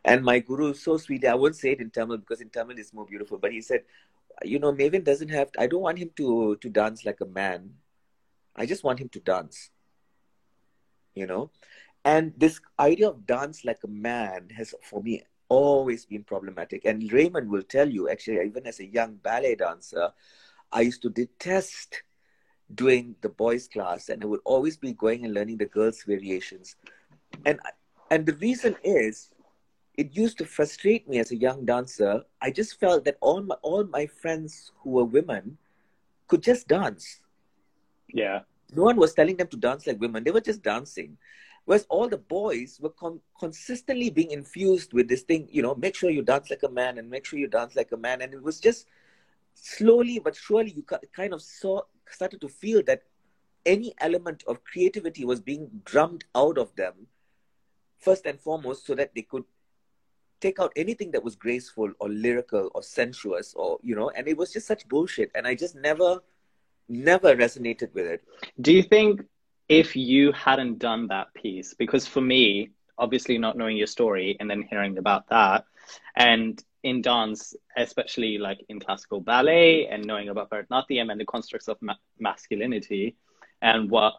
and 0.06 0.24
my 0.24 0.40
guru 0.40 0.72
is 0.72 0.82
so 0.82 0.98
sweet. 0.98 1.26
I 1.26 1.36
won't 1.36 1.56
say 1.56 1.72
it 1.72 1.82
in 1.82 1.90
tamil 1.90 2.18
because 2.18 2.42
in 2.42 2.50
tamil 2.50 2.78
it's 2.78 2.94
more 2.94 3.06
beautiful. 3.06 3.38
But 3.38 3.52
he 3.52 3.62
said 3.62 3.84
you 4.44 4.60
know 4.60 4.72
Mavin 4.72 5.04
doesn't 5.04 5.30
have 5.30 5.50
i 5.58 5.66
don't 5.66 5.82
want 5.82 5.98
him 5.98 6.12
to 6.16 6.56
to 6.58 6.70
dance 6.70 7.06
like 7.06 7.22
a 7.22 7.26
man. 7.26 7.74
I 8.56 8.66
just 8.66 8.84
want 8.84 9.00
him 9.00 9.10
to 9.10 9.20
dance 9.20 9.70
you 11.16 11.26
know. 11.26 11.50
And 12.06 12.34
this 12.38 12.62
idea 12.80 13.10
of 13.10 13.26
dance 13.26 13.66
like 13.66 13.80
a 13.84 13.88
man 13.88 14.50
has 14.56 14.74
for 14.84 15.02
me 15.02 15.24
always 15.50 16.06
been 16.06 16.24
problematic. 16.24 16.86
And 16.86 17.12
raymond 17.12 17.50
will 17.50 17.64
tell 17.64 17.90
you 17.90 18.10
actually 18.10 18.46
even 18.46 18.68
as 18.68 18.80
a 18.80 18.86
young 18.86 19.16
ballet 19.16 19.56
dancer 19.56 20.12
i 20.72 20.82
used 20.82 21.02
to 21.02 21.10
detest 21.10 22.04
doing 22.74 23.16
the 23.22 23.30
boys 23.30 23.68
class. 23.68 24.10
And 24.10 24.24
I 24.24 24.28
would 24.28 24.42
always 24.46 24.78
be 24.78 24.94
going 24.94 25.26
and 25.26 25.34
learning 25.34 25.58
the 25.58 25.66
girls 25.66 26.04
variations. 26.04 26.76
And 27.46 27.60
and 28.12 28.26
the 28.26 28.34
reason 28.34 28.76
is 28.84 29.30
it 29.98 30.16
used 30.16 30.38
to 30.38 30.46
frustrate 30.46 31.10
me 31.10 31.18
as 31.18 31.32
a 31.32 31.36
young 31.36 31.66
dancer. 31.66 32.24
I 32.40 32.52
just 32.52 32.80
felt 32.80 33.04
that 33.06 33.18
all 33.20 33.42
my 33.42 33.56
all 33.64 33.84
my 33.86 34.06
friends 34.06 34.72
who 34.80 34.92
were 34.92 35.04
women 35.04 35.58
could 36.28 36.44
just 36.44 36.68
dance. 36.68 37.22
Yeah. 38.14 38.42
No 38.72 38.84
one 38.84 38.98
was 38.98 39.14
telling 39.14 39.38
them 39.38 39.48
to 39.48 39.58
dance 39.58 39.88
like 39.88 40.00
women. 40.00 40.24
They 40.24 40.32
were 40.32 40.42
just 40.42 40.62
dancing. 40.62 41.18
Whereas 41.66 41.86
all 41.90 42.08
the 42.08 42.18
boys 42.18 42.80
were 42.82 42.92
con- 42.92 43.20
consistently 43.40 44.10
being 44.10 44.32
infused 44.32 44.94
with 44.94 45.10
this 45.10 45.24
thing 45.24 45.50
you 45.52 45.62
know 45.62 45.76
make 45.76 45.96
sure 45.96 46.10
you 46.10 46.22
dance 46.22 46.50
like 46.50 46.64
a 46.64 46.70
man 46.70 46.98
and 46.98 47.10
make 47.10 47.26
sure 47.26 47.40
you 47.40 47.48
dance 47.48 47.76
like 47.76 47.92
a 47.92 47.98
man. 47.98 48.22
And 48.22 48.34
it 48.34 48.44
was 48.44 48.60
just 48.60 48.88
slowly 49.56 50.20
but 50.20 50.36
surely 50.36 50.72
you 50.72 50.86
kind 51.16 51.34
of 51.34 51.42
saw 51.42 51.82
started 52.10 52.40
to 52.42 52.48
feel 52.48 52.84
that 52.84 53.02
any 53.66 53.94
element 54.00 54.44
of 54.48 54.64
creativity 54.64 55.26
was 55.26 55.42
being 55.42 55.70
drummed 55.84 56.24
out 56.36 56.58
of 56.58 56.74
them 56.76 57.08
first 57.98 58.26
and 58.28 58.40
foremost 58.40 58.86
so 58.86 58.94
that 58.96 59.14
they 59.16 59.24
could 59.24 59.44
take 60.40 60.60
out 60.60 60.72
anything 60.76 61.12
that 61.12 61.24
was 61.24 61.36
graceful 61.36 61.92
or 62.00 62.10
lyrical 62.10 62.70
or 62.76 62.84
sensuous 62.84 63.54
or 63.56 63.80
you 63.84 63.96
know 63.96 64.10
and 64.12 64.28
it 64.28 64.38
was 64.38 64.52
just 64.52 64.68
such 64.68 64.88
bullshit 64.88 65.32
and 65.36 65.48
i 65.48 65.56
just 65.56 65.76
never 65.76 66.20
never 66.90 67.36
resonated 67.36 67.94
with 67.94 68.06
it 68.06 68.24
do 68.62 68.74
you 68.74 68.84
think 68.84 69.22
if 69.68 69.96
you 69.96 70.32
hadn't 70.32 70.80
done 70.80 71.08
that 71.08 71.34
piece 71.34 71.74
because 71.74 72.08
for 72.08 72.22
me 72.22 72.70
obviously 72.98 73.38
not 73.38 73.58
knowing 73.58 73.78
your 73.78 73.88
story 73.88 74.38
and 74.40 74.50
then 74.50 74.62
hearing 74.62 74.98
about 74.98 75.28
that 75.30 75.66
and 76.16 76.64
in 76.84 77.02
dance, 77.02 77.56
especially 77.76 78.38
like 78.38 78.64
in 78.70 78.80
classical 78.80 79.20
ballet 79.20 79.88
and 79.88 80.06
knowing 80.06 80.30
about 80.30 80.50
Bharatanatyam 80.50 81.12
and 81.12 81.20
the 81.20 81.26
constructs 81.26 81.68
of 81.68 81.78
ma- 81.82 81.96
masculinity 82.20 83.16
and 83.62 83.90
what 83.90 84.14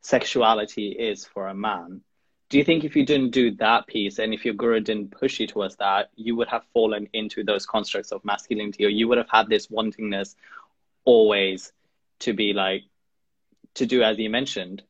sexuality 0.00 0.88
is 0.92 1.26
for 1.26 1.48
a 1.48 1.54
man. 1.54 2.00
Do 2.50 2.58
you 2.58 2.64
think 2.64 2.84
if 2.84 2.94
you 2.94 3.04
didn't 3.04 3.30
do 3.30 3.52
that 3.56 3.86
piece 3.86 4.18
and 4.18 4.32
if 4.32 4.44
your 4.44 4.54
guru 4.54 4.80
didn't 4.80 5.10
push 5.10 5.40
you 5.40 5.46
towards 5.46 5.76
that, 5.76 6.10
you 6.14 6.36
would 6.36 6.48
have 6.48 6.64
fallen 6.72 7.08
into 7.12 7.42
those 7.42 7.66
constructs 7.66 8.12
of 8.12 8.24
masculinity 8.24 8.84
or 8.84 8.90
you 8.90 9.08
would 9.08 9.18
have 9.18 9.30
had 9.30 9.48
this 9.48 9.68
wantingness 9.68 10.34
always 11.04 11.72
to 12.20 12.32
be 12.32 12.52
like, 12.52 12.82
to 13.74 13.86
do 13.86 14.02
as 14.02 14.18
you 14.18 14.30
mentioned, 14.30 14.82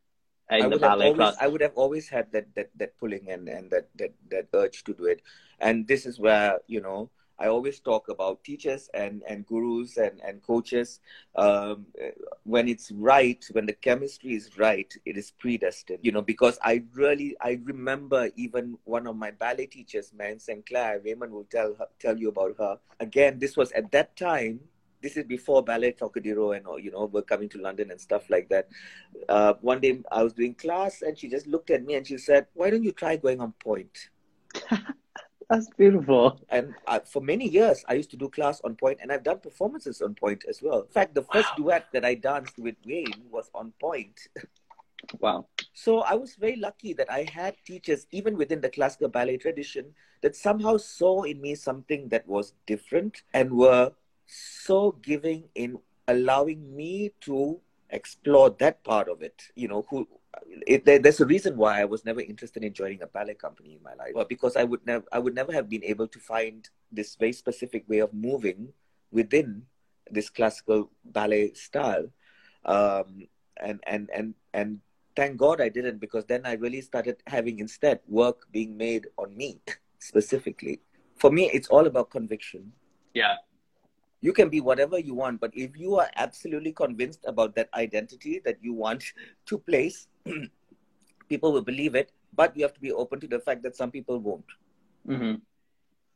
in 0.50 0.70
the 0.70 0.78
ballet 0.78 1.06
always, 1.06 1.16
class. 1.16 1.36
I 1.40 1.46
would 1.46 1.62
have 1.62 1.72
always 1.74 2.08
had 2.08 2.30
that 2.32 2.54
that 2.54 2.70
that 2.76 2.98
pulling 2.98 3.30
and 3.30 3.48
and 3.48 3.70
that 3.70 3.88
that 3.96 4.12
that 4.30 4.48
urge 4.52 4.84
to 4.84 4.92
do 4.92 5.06
it, 5.06 5.22
and 5.58 5.86
this 5.86 6.04
is 6.04 6.18
where 6.18 6.60
you 6.66 6.80
know 6.80 7.10
I 7.38 7.48
always 7.48 7.80
talk 7.80 8.08
about 8.08 8.44
teachers 8.44 8.88
and, 8.94 9.22
and 9.28 9.46
gurus 9.46 9.96
and, 9.96 10.20
and 10.26 10.42
coaches. 10.42 11.00
Um, 11.34 11.86
when 12.44 12.68
it's 12.68 12.92
right, 12.92 13.44
when 13.52 13.66
the 13.66 13.72
chemistry 13.72 14.34
is 14.34 14.56
right, 14.58 14.92
it 15.04 15.16
is 15.16 15.32
predestined, 15.32 16.00
you 16.02 16.12
know, 16.12 16.22
because 16.22 16.58
I 16.62 16.84
really, 16.94 17.36
I 17.40 17.60
remember 17.64 18.30
even 18.36 18.78
one 18.84 19.06
of 19.06 19.16
my 19.16 19.30
ballet 19.30 19.66
teachers, 19.66 20.12
Marion 20.16 20.38
Sinclair, 20.38 21.00
Raymond 21.04 21.32
will 21.32 21.46
tell, 21.50 21.76
tell 21.98 22.16
you 22.16 22.28
about 22.28 22.54
her. 22.58 22.78
Again, 23.00 23.38
this 23.38 23.56
was 23.56 23.72
at 23.72 23.90
that 23.92 24.16
time, 24.16 24.60
this 25.04 25.18
is 25.18 25.24
before 25.24 25.62
ballet 25.62 25.92
Trockadero 25.92 26.56
and 26.56 26.82
you 26.82 26.90
know 26.90 27.04
we're 27.04 27.20
coming 27.20 27.50
to 27.50 27.58
London 27.58 27.90
and 27.90 28.00
stuff 28.00 28.30
like 28.30 28.48
that. 28.48 28.68
Uh, 29.28 29.52
one 29.60 29.78
day 29.78 30.00
I 30.10 30.22
was 30.22 30.32
doing 30.32 30.54
class 30.54 31.02
and 31.02 31.16
she 31.18 31.28
just 31.28 31.46
looked 31.46 31.68
at 31.68 31.84
me 31.84 31.96
and 31.96 32.06
she 32.06 32.16
said, 32.16 32.46
"Why 32.54 32.70
don't 32.70 32.82
you 32.82 32.92
try 32.92 33.16
going 33.16 33.42
on 33.42 33.52
pointe?" 33.62 34.08
That's 35.50 35.68
beautiful. 35.76 36.40
And 36.48 36.74
uh, 36.86 37.00
for 37.00 37.20
many 37.20 37.48
years, 37.48 37.84
I 37.88 37.94
used 37.94 38.10
to 38.10 38.16
do 38.16 38.28
class 38.28 38.60
on 38.64 38.76
and 39.00 39.12
I've 39.12 39.22
done 39.22 39.38
performances 39.38 40.00
on 40.00 40.14
pointe 40.14 40.44
as 40.48 40.62
well. 40.62 40.80
In 40.80 40.88
fact, 40.88 41.14
the 41.14 41.22
first 41.22 41.50
wow. 41.50 41.56
duet 41.56 41.86
that 41.92 42.04
I 42.04 42.14
danced 42.14 42.58
with 42.58 42.76
Wayne 42.86 43.24
was 43.30 43.50
on 43.54 43.72
pointe. 43.80 44.28
Wow. 45.20 45.48
So 45.74 46.00
I 46.00 46.14
was 46.14 46.34
very 46.34 46.56
lucky 46.56 46.94
that 46.94 47.10
I 47.10 47.28
had 47.30 47.56
teachers, 47.66 48.06
even 48.10 48.38
within 48.38 48.62
the 48.62 48.70
classical 48.70 49.08
ballet 49.08 49.36
tradition, 49.36 49.94
that 50.22 50.34
somehow 50.34 50.78
saw 50.78 51.24
in 51.24 51.42
me 51.42 51.54
something 51.54 52.08
that 52.08 52.26
was 52.26 52.54
different 52.66 53.22
and 53.34 53.52
were 53.52 53.92
so 54.26 54.92
giving 55.02 55.44
in 55.54 55.78
allowing 56.08 56.74
me 56.74 57.12
to 57.20 57.60
explore 57.90 58.48
that 58.58 58.82
part 58.82 59.08
of 59.10 59.20
it. 59.20 59.42
You 59.54 59.68
know, 59.68 59.84
who 59.90 60.08
it, 60.66 60.84
there, 60.84 60.98
there's 60.98 61.20
a 61.20 61.26
reason 61.26 61.56
why 61.56 61.80
I 61.80 61.84
was 61.84 62.04
never 62.04 62.20
interested 62.20 62.64
in 62.64 62.72
joining 62.72 63.02
a 63.02 63.06
ballet 63.06 63.34
company 63.34 63.74
in 63.74 63.82
my 63.82 63.94
life. 63.94 64.12
Well, 64.14 64.24
because 64.24 64.56
I 64.56 64.64
would 64.64 64.84
never, 64.86 65.04
I 65.12 65.18
would 65.18 65.34
never 65.34 65.52
have 65.52 65.68
been 65.68 65.84
able 65.84 66.08
to 66.08 66.18
find 66.18 66.68
this 66.90 67.16
very 67.16 67.32
specific 67.32 67.88
way 67.88 67.98
of 67.98 68.12
moving 68.12 68.72
within 69.10 69.62
this 70.10 70.28
classical 70.30 70.90
ballet 71.04 71.52
style. 71.54 72.06
Um, 72.64 73.28
and 73.60 73.80
and 73.86 74.10
and 74.12 74.34
and 74.52 74.80
thank 75.14 75.36
God 75.36 75.60
I 75.60 75.68
didn't 75.68 75.98
because 75.98 76.24
then 76.24 76.42
I 76.44 76.54
really 76.54 76.80
started 76.80 77.22
having 77.26 77.58
instead 77.58 78.00
work 78.08 78.46
being 78.50 78.76
made 78.76 79.06
on 79.16 79.36
me 79.36 79.60
specifically. 79.98 80.80
For 81.16 81.30
me, 81.30 81.50
it's 81.52 81.68
all 81.68 81.86
about 81.86 82.10
conviction. 82.10 82.72
Yeah. 83.14 83.36
You 84.20 84.32
can 84.32 84.48
be 84.48 84.60
whatever 84.60 84.98
you 84.98 85.14
want, 85.14 85.40
but 85.40 85.52
if 85.54 85.76
you 85.76 85.96
are 85.96 86.10
absolutely 86.16 86.72
convinced 86.72 87.20
about 87.26 87.54
that 87.56 87.68
identity 87.74 88.40
that 88.44 88.56
you 88.62 88.72
want 88.72 89.04
to 89.46 89.58
place, 89.58 90.08
people 91.28 91.52
will 91.52 91.62
believe 91.62 91.94
it. 91.94 92.12
But 92.34 92.56
you 92.56 92.64
have 92.64 92.74
to 92.74 92.80
be 92.80 92.92
open 92.92 93.20
to 93.20 93.28
the 93.28 93.38
fact 93.38 93.62
that 93.62 93.76
some 93.76 93.90
people 93.90 94.18
won't. 94.18 94.44
Mm-hmm. 95.08 95.34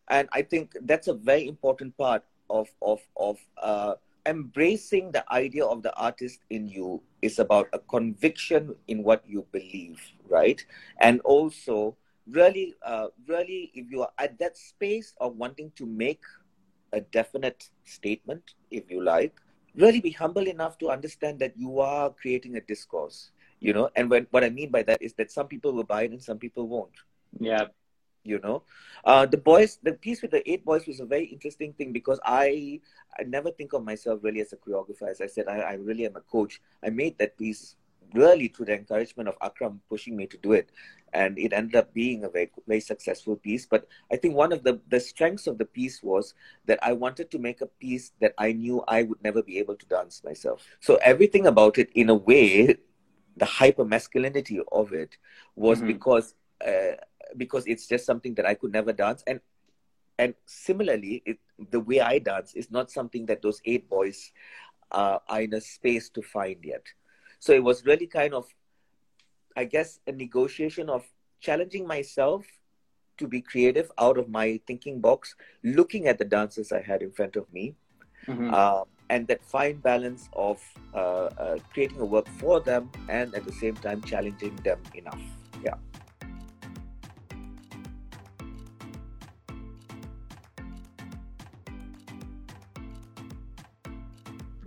And 0.09 0.29
I 0.33 0.43
think 0.43 0.75
that's 0.83 1.07
a 1.09 1.15
very 1.15 1.47
important 1.47 1.97
part 1.97 2.25
of 2.51 2.69
of 2.83 3.01
of 3.17 3.39
uh, 3.63 3.95
embracing 4.27 5.11
the 5.13 5.25
idea 5.33 5.65
of 5.65 5.83
the 5.83 5.95
artist 5.97 6.41
in 6.51 6.69
you 6.69 7.03
is 7.23 7.39
about 7.39 7.69
a 7.73 7.79
conviction 7.79 8.75
in 8.89 9.03
what 9.03 9.23
you 9.27 9.47
believe, 9.53 10.01
right? 10.29 10.65
And 11.01 11.21
also, 11.23 11.97
really, 12.31 12.75
uh, 12.83 13.09
really, 13.27 13.71
if 13.75 13.91
you 13.91 14.03
are 14.03 14.13
at 14.19 14.39
that 14.39 14.57
space 14.57 15.15
of 15.21 15.37
wanting 15.37 15.73
to 15.77 15.87
make 15.87 16.21
a 16.93 17.01
definite 17.01 17.71
statement, 17.85 18.55
if 18.71 18.91
you 18.91 19.03
like, 19.03 19.35
really 19.75 20.01
be 20.01 20.11
humble 20.11 20.47
enough 20.47 20.79
to 20.79 20.91
understand 20.91 21.39
that 21.39 21.57
you 21.57 21.81
are 21.81 22.11
creating 22.11 22.57
a 22.57 22.61
discourse, 22.61 23.31
you 23.61 23.73
know. 23.73 23.91
And 23.97 24.11
when 24.11 24.27
what 24.31 24.45
I 24.45 24.51
mean 24.51 24.71
by 24.71 24.83
that 24.85 25.03
is 25.03 25.15
that 25.15 25.31
some 25.31 25.49
people 25.49 25.73
will 25.73 25.85
buy 25.85 26.03
it 26.03 26.13
and 26.13 26.23
some 26.23 26.39
people 26.39 26.69
won't. 26.69 26.95
Yeah. 27.39 27.67
You 28.25 28.39
know? 28.41 28.63
Uh, 29.05 29.27
the 29.27 29.37
boys 29.37 29.79
the 29.83 29.93
piece 29.93 30.23
with 30.23 30.33
the 30.33 30.49
eight 30.51 30.65
boys 30.65 30.87
was 30.87 31.01
a 31.01 31.07
very 31.07 31.25
interesting 31.25 31.73
thing 31.73 31.93
because 31.93 32.21
i 32.25 32.81
i 33.19 33.23
never 33.23 33.51
think 33.51 33.73
of 33.73 33.85
myself 33.85 34.21
really 34.23 34.41
as 34.41 34.53
a 34.53 34.57
choreographer. 34.57 35.09
As 35.09 35.21
i 35.21 35.27
said 35.27 35.49
i, 35.49 35.59
I 35.59 35.73
really 35.75 36.05
am 36.05 36.17
a 36.17 36.21
coach. 36.21 36.61
I 36.85 36.91
made 36.91 37.17
that 37.19 37.39
piece 37.39 37.77
really 38.15 38.49
through 38.49 38.67
the 38.67 38.75
encouragement 38.75 39.29
of 39.29 39.37
akram 39.43 39.81
pushing 39.89 40.17
me 40.17 40.27
to 40.27 40.39
do 40.39 40.53
it. 40.53 40.71
And 41.13 41.39
it 41.39 41.53
ended 41.55 41.77
up 41.77 41.95
being 41.95 42.25
a 42.25 42.29
very 42.29 42.51
very 42.67 42.81
successful 42.81 43.37
piece. 43.37 43.65
But 43.67 43.87
i 44.13 44.17
think 44.17 44.35
one 44.35 44.53
of 44.53 44.63
the 44.63 44.81
the 44.89 45.01
strengths 45.01 45.47
of 45.47 45.57
the 45.57 45.65
piece 45.65 46.03
was 46.03 46.35
that 46.67 46.79
i 46.83 46.93
wanted 46.93 47.31
to 47.31 47.39
make 47.39 47.61
a 47.63 47.67
piece 47.67 48.13
that 48.21 48.35
i 48.37 48.53
knew 48.53 48.83
i 48.89 49.05
would 49.05 49.23
never 49.23 49.43
be 49.43 49.59
able 49.59 49.77
to 49.77 49.87
dance 49.87 50.23
myself. 50.25 50.67
So 50.81 50.97
everything 50.97 51.47
about 51.47 51.79
it 51.79 51.91
in 51.95 52.11
a 52.11 52.15
way 52.15 52.79
the 53.39 53.45
hyper 53.45 53.85
masculinity 53.85 54.61
of 54.73 54.93
it 54.93 55.17
was 55.57 55.79
mm-hmm. 55.79 55.89
because 55.89 56.35
uh, 56.67 56.97
because 57.37 57.67
it's 57.67 57.87
just 57.87 58.07
something 58.07 58.35
that 58.35 58.47
I 58.47 58.55
could 58.55 58.73
never 58.73 58.93
dance. 58.93 59.23
And 59.27 59.41
and 60.19 60.35
similarly, 60.47 61.23
it, 61.25 61.39
the 61.71 61.81
way 61.81 62.01
I 62.01 62.19
dance 62.19 62.55
is 62.55 62.71
not 62.71 62.91
something 62.91 63.27
that 63.27 63.43
those 63.43 63.61
eight 63.65 63.89
boys 63.89 64.33
uh, 64.91 65.19
are 65.29 65.43
in 65.43 65.55
a 65.55 65.61
space 65.61 66.09
to 66.11 66.23
find 66.23 66.57
yet. 66.63 66.85
So 67.39 67.53
it 67.53 67.63
was 67.63 67.87
really 67.87 68.07
kind 68.09 68.35
of, 68.35 68.47
I 69.57 69.65
guess, 69.65 70.01
a 70.09 70.13
negotiation 70.13 70.91
of 70.91 71.05
challenging 71.41 71.87
myself 71.87 72.45
to 73.19 73.29
be 73.29 73.41
creative 73.41 73.93
out 73.99 74.19
of 74.19 74.29
my 74.29 74.61
thinking 74.67 75.01
box, 75.01 75.37
looking 75.63 76.09
at 76.09 76.19
the 76.19 76.25
dancers 76.25 76.73
I 76.73 76.81
had 76.81 77.03
in 77.03 77.13
front 77.13 77.37
of 77.37 77.53
me, 77.53 77.75
mm-hmm. 78.27 78.51
uh, 78.53 78.85
and 79.11 79.27
that 79.29 79.43
fine 79.45 79.77
balance 79.77 80.29
of 80.35 80.61
uh, 80.95 80.99
uh, 80.99 81.59
creating 81.73 82.01
a 82.01 82.05
work 82.05 82.29
for 82.39 82.61
them 82.61 82.91
and 83.09 83.35
at 83.35 83.45
the 83.45 83.53
same 83.53 83.77
time 83.77 84.03
challenging 84.03 84.55
them 84.57 84.81
enough. 84.95 85.21
Yeah. 85.65 85.75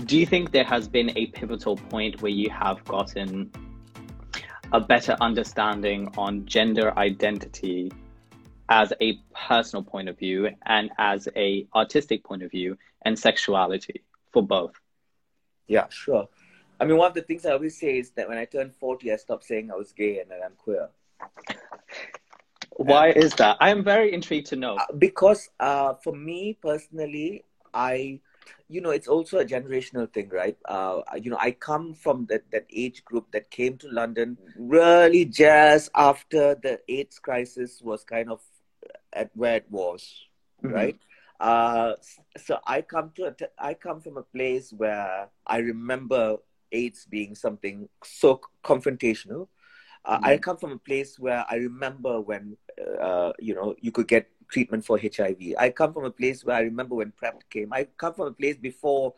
do 0.06 0.18
you 0.18 0.26
think 0.26 0.52
there 0.52 0.66
has 0.66 0.90
been 0.90 1.16
a 1.16 1.28
pivotal 1.28 1.78
point 1.78 2.22
where 2.22 2.32
you 2.32 2.50
have 2.50 2.84
gotten 2.84 3.50
a 4.74 4.80
better 4.80 5.16
understanding 5.22 6.10
on 6.18 6.46
gender 6.46 6.98
identity 6.98 7.90
as 8.68 8.92
a 9.00 9.18
personal 9.48 9.84
point 9.84 10.10
of 10.10 10.18
view 10.18 10.50
and 10.66 10.90
as 10.98 11.28
a 11.36 11.66
artistic 11.76 12.24
point 12.24 12.44
of 12.44 12.52
view 12.52 12.78
and 13.04 13.18
sexuality 13.18 14.02
for 14.32 14.44
both 14.44 14.74
yeah 15.68 15.88
sure 15.90 16.28
i 16.80 16.86
mean 16.86 16.98
one 16.98 17.08
of 17.08 17.14
the 17.14 17.22
things 17.22 17.46
i 17.46 17.52
always 17.52 17.80
say 17.80 17.98
is 17.98 18.12
that 18.12 18.28
when 18.28 18.38
i 18.38 18.46
turned 18.46 18.74
40 18.76 19.12
i 19.12 19.16
stopped 19.16 19.44
saying 19.44 19.72
i 19.72 19.76
was 19.76 19.92
gay 19.92 20.20
and 20.20 20.30
that 20.32 20.42
i'm 20.44 20.54
queer 20.58 20.90
why 22.72 23.10
is 23.10 23.34
that 23.36 23.58
i 23.60 23.70
am 23.70 23.84
very 23.84 24.14
intrigued 24.14 24.48
to 24.48 24.56
know 24.56 24.76
uh, 24.76 24.94
because 24.98 25.50
uh, 25.60 25.94
for 26.04 26.16
me 26.16 26.58
personally 26.62 27.46
i 27.74 28.20
you 28.72 28.80
know, 28.80 28.92
it's 28.92 29.08
also 29.08 29.40
a 29.40 29.46
generational 29.46 30.12
thing, 30.12 30.30
right? 30.30 30.58
Uh, 30.66 31.02
you 31.22 31.30
know, 31.30 31.38
I 31.40 31.52
come 31.52 31.94
from 31.94 32.26
that, 32.30 32.50
that 32.52 32.66
age 32.72 33.04
group 33.04 33.32
that 33.34 33.52
came 33.52 33.78
to 33.78 33.90
London 33.90 34.38
really 34.58 35.26
just 35.26 35.92
after 35.94 36.56
the 36.56 36.80
AIDS 36.88 37.20
crisis 37.20 37.82
was 37.82 38.06
kind 38.06 38.32
of 38.32 38.40
at 39.12 39.30
where 39.36 39.58
it 39.58 39.66
was, 39.70 40.10
mm-hmm. 40.64 40.74
right? 40.74 41.00
Uh, 41.42 41.96
so 42.38 42.60
I 42.68 42.84
come 42.84 43.12
to 43.16 43.26
a 43.26 43.32
t- 43.32 43.46
I 43.58 43.74
come 43.74 44.00
from 44.00 44.18
a 44.18 44.22
place 44.22 44.72
where 44.72 45.28
I 45.48 45.58
remember 45.58 46.38
AIDS 46.72 47.08
being 47.10 47.34
something 47.34 47.90
so 48.04 48.42
confrontational. 48.64 49.48
Uh, 50.06 50.18
mm-hmm. 50.18 50.26
I 50.26 50.38
come 50.38 50.58
from 50.58 50.72
a 50.72 50.78
place 50.78 51.18
where 51.18 51.44
I 51.50 51.56
remember 51.56 52.22
when 52.22 52.58
uh, 53.02 53.34
you 53.40 53.56
know 53.56 53.76
you 53.82 53.92
could 53.92 54.08
get 54.08 54.30
treatment 54.50 54.86
for 54.86 55.00
HIV. 55.00 55.56
I 55.58 55.72
come 55.72 55.94
from 55.94 56.06
a 56.06 56.12
place 56.12 56.46
where 56.46 56.58
I 56.58 56.62
remember 56.62 56.94
when 56.94 57.12
PrEP 57.12 57.50
came. 57.50 57.74
I 57.74 57.88
come 57.98 58.14
from 58.14 58.28
a 58.28 58.34
place 58.34 58.58
before 58.58 59.16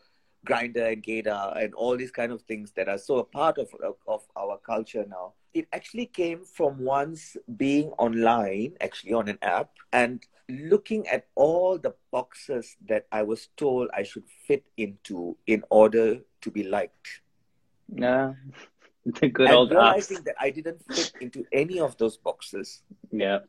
Grindr 0.48 0.94
and 0.94 1.04
Gaydar 1.04 1.62
and 1.62 1.74
all 1.74 1.98
these 1.98 2.12
kind 2.12 2.32
of 2.32 2.42
things 2.44 2.72
that 2.78 2.88
are 2.88 2.98
so 2.98 3.18
a 3.18 3.24
part 3.24 3.58
of, 3.58 3.68
of, 3.84 3.96
of 4.08 4.26
our 4.38 4.58
culture 4.60 5.06
now. 5.10 5.34
It 5.54 5.68
actually 5.74 6.06
came 6.06 6.46
from 6.46 6.80
once 6.80 7.36
being 7.58 7.90
online, 7.98 8.76
actually 8.80 9.14
on 9.14 9.28
an 9.28 9.40
app, 9.42 9.72
and 9.92 10.26
looking 10.50 11.08
at 11.08 11.28
all 11.36 11.78
the 11.78 11.94
boxes 12.12 12.76
that 12.88 13.08
I 13.12 13.24
was 13.24 13.50
told 13.56 13.90
I 13.94 14.04
should 14.04 14.26
fit 14.48 14.66
into 14.78 15.38
in 15.48 15.64
order 15.70 16.20
to 16.42 16.52
be 16.52 16.64
liked. 16.64 17.22
Yeah. 17.94 18.34
The 19.06 19.28
good 19.28 19.48
and 19.48 19.56
old 19.58 19.72
realizing 19.72 20.20
apps. 20.20 20.24
that 20.32 20.36
I 20.40 20.50
didn't 20.50 20.80
fit 20.88 21.12
into 21.20 21.44
any 21.52 21.78
of 21.82 21.98
those 21.98 22.16
boxes. 22.16 22.84
Yeah 23.12 23.40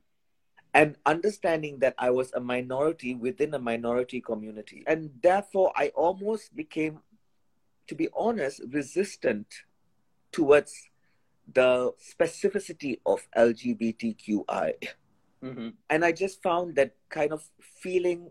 and 0.74 0.97
understanding 1.07 1.78
that 1.78 1.95
I 1.99 2.11
was 2.11 2.32
a 2.32 2.40
minority 2.40 3.14
within 3.14 3.55
a 3.55 3.59
minority 3.59 4.20
community. 4.20 4.82
And 4.88 5.11
therefore, 5.22 5.72
I 5.76 5.92
almost 5.95 6.55
became, 6.55 6.99
to 7.86 7.95
be 7.95 8.09
honest, 8.14 8.61
resistant 8.72 9.47
towards 10.32 10.74
the 11.53 11.92
specificity 12.03 12.99
of 13.07 13.20
LGBTQI. 13.36 14.72
Mm-hmm. 15.45 15.68
And 15.90 16.05
I 16.05 16.12
just 16.12 16.42
found 16.42 16.76
that 16.76 16.95
kind 17.11 17.32
of 17.32 17.45
feeling 17.61 18.30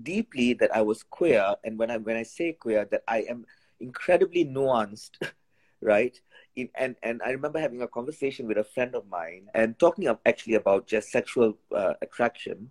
deeply 0.00 0.52
that 0.54 0.74
I 0.74 0.82
was 0.82 1.02
queer. 1.02 1.56
And 1.64 1.78
when 1.78 1.90
I, 1.90 1.96
when 1.96 2.16
I 2.16 2.22
say 2.22 2.52
queer, 2.52 2.86
that 2.90 3.02
I 3.08 3.22
am 3.28 3.44
incredibly 3.80 4.44
nuanced, 4.44 5.18
right? 5.80 6.18
in, 6.56 6.70
and 6.74 6.96
and 7.02 7.20
I 7.24 7.30
remember 7.30 7.60
having 7.60 7.82
a 7.82 7.88
conversation 7.88 8.48
with 8.48 8.58
a 8.58 8.64
friend 8.64 8.94
of 8.94 9.08
mine 9.08 9.48
and 9.54 9.78
talking 9.78 10.08
of 10.08 10.18
actually 10.26 10.54
about 10.54 10.86
just 10.86 11.10
sexual 11.10 11.58
uh, 11.74 11.94
attraction 12.02 12.70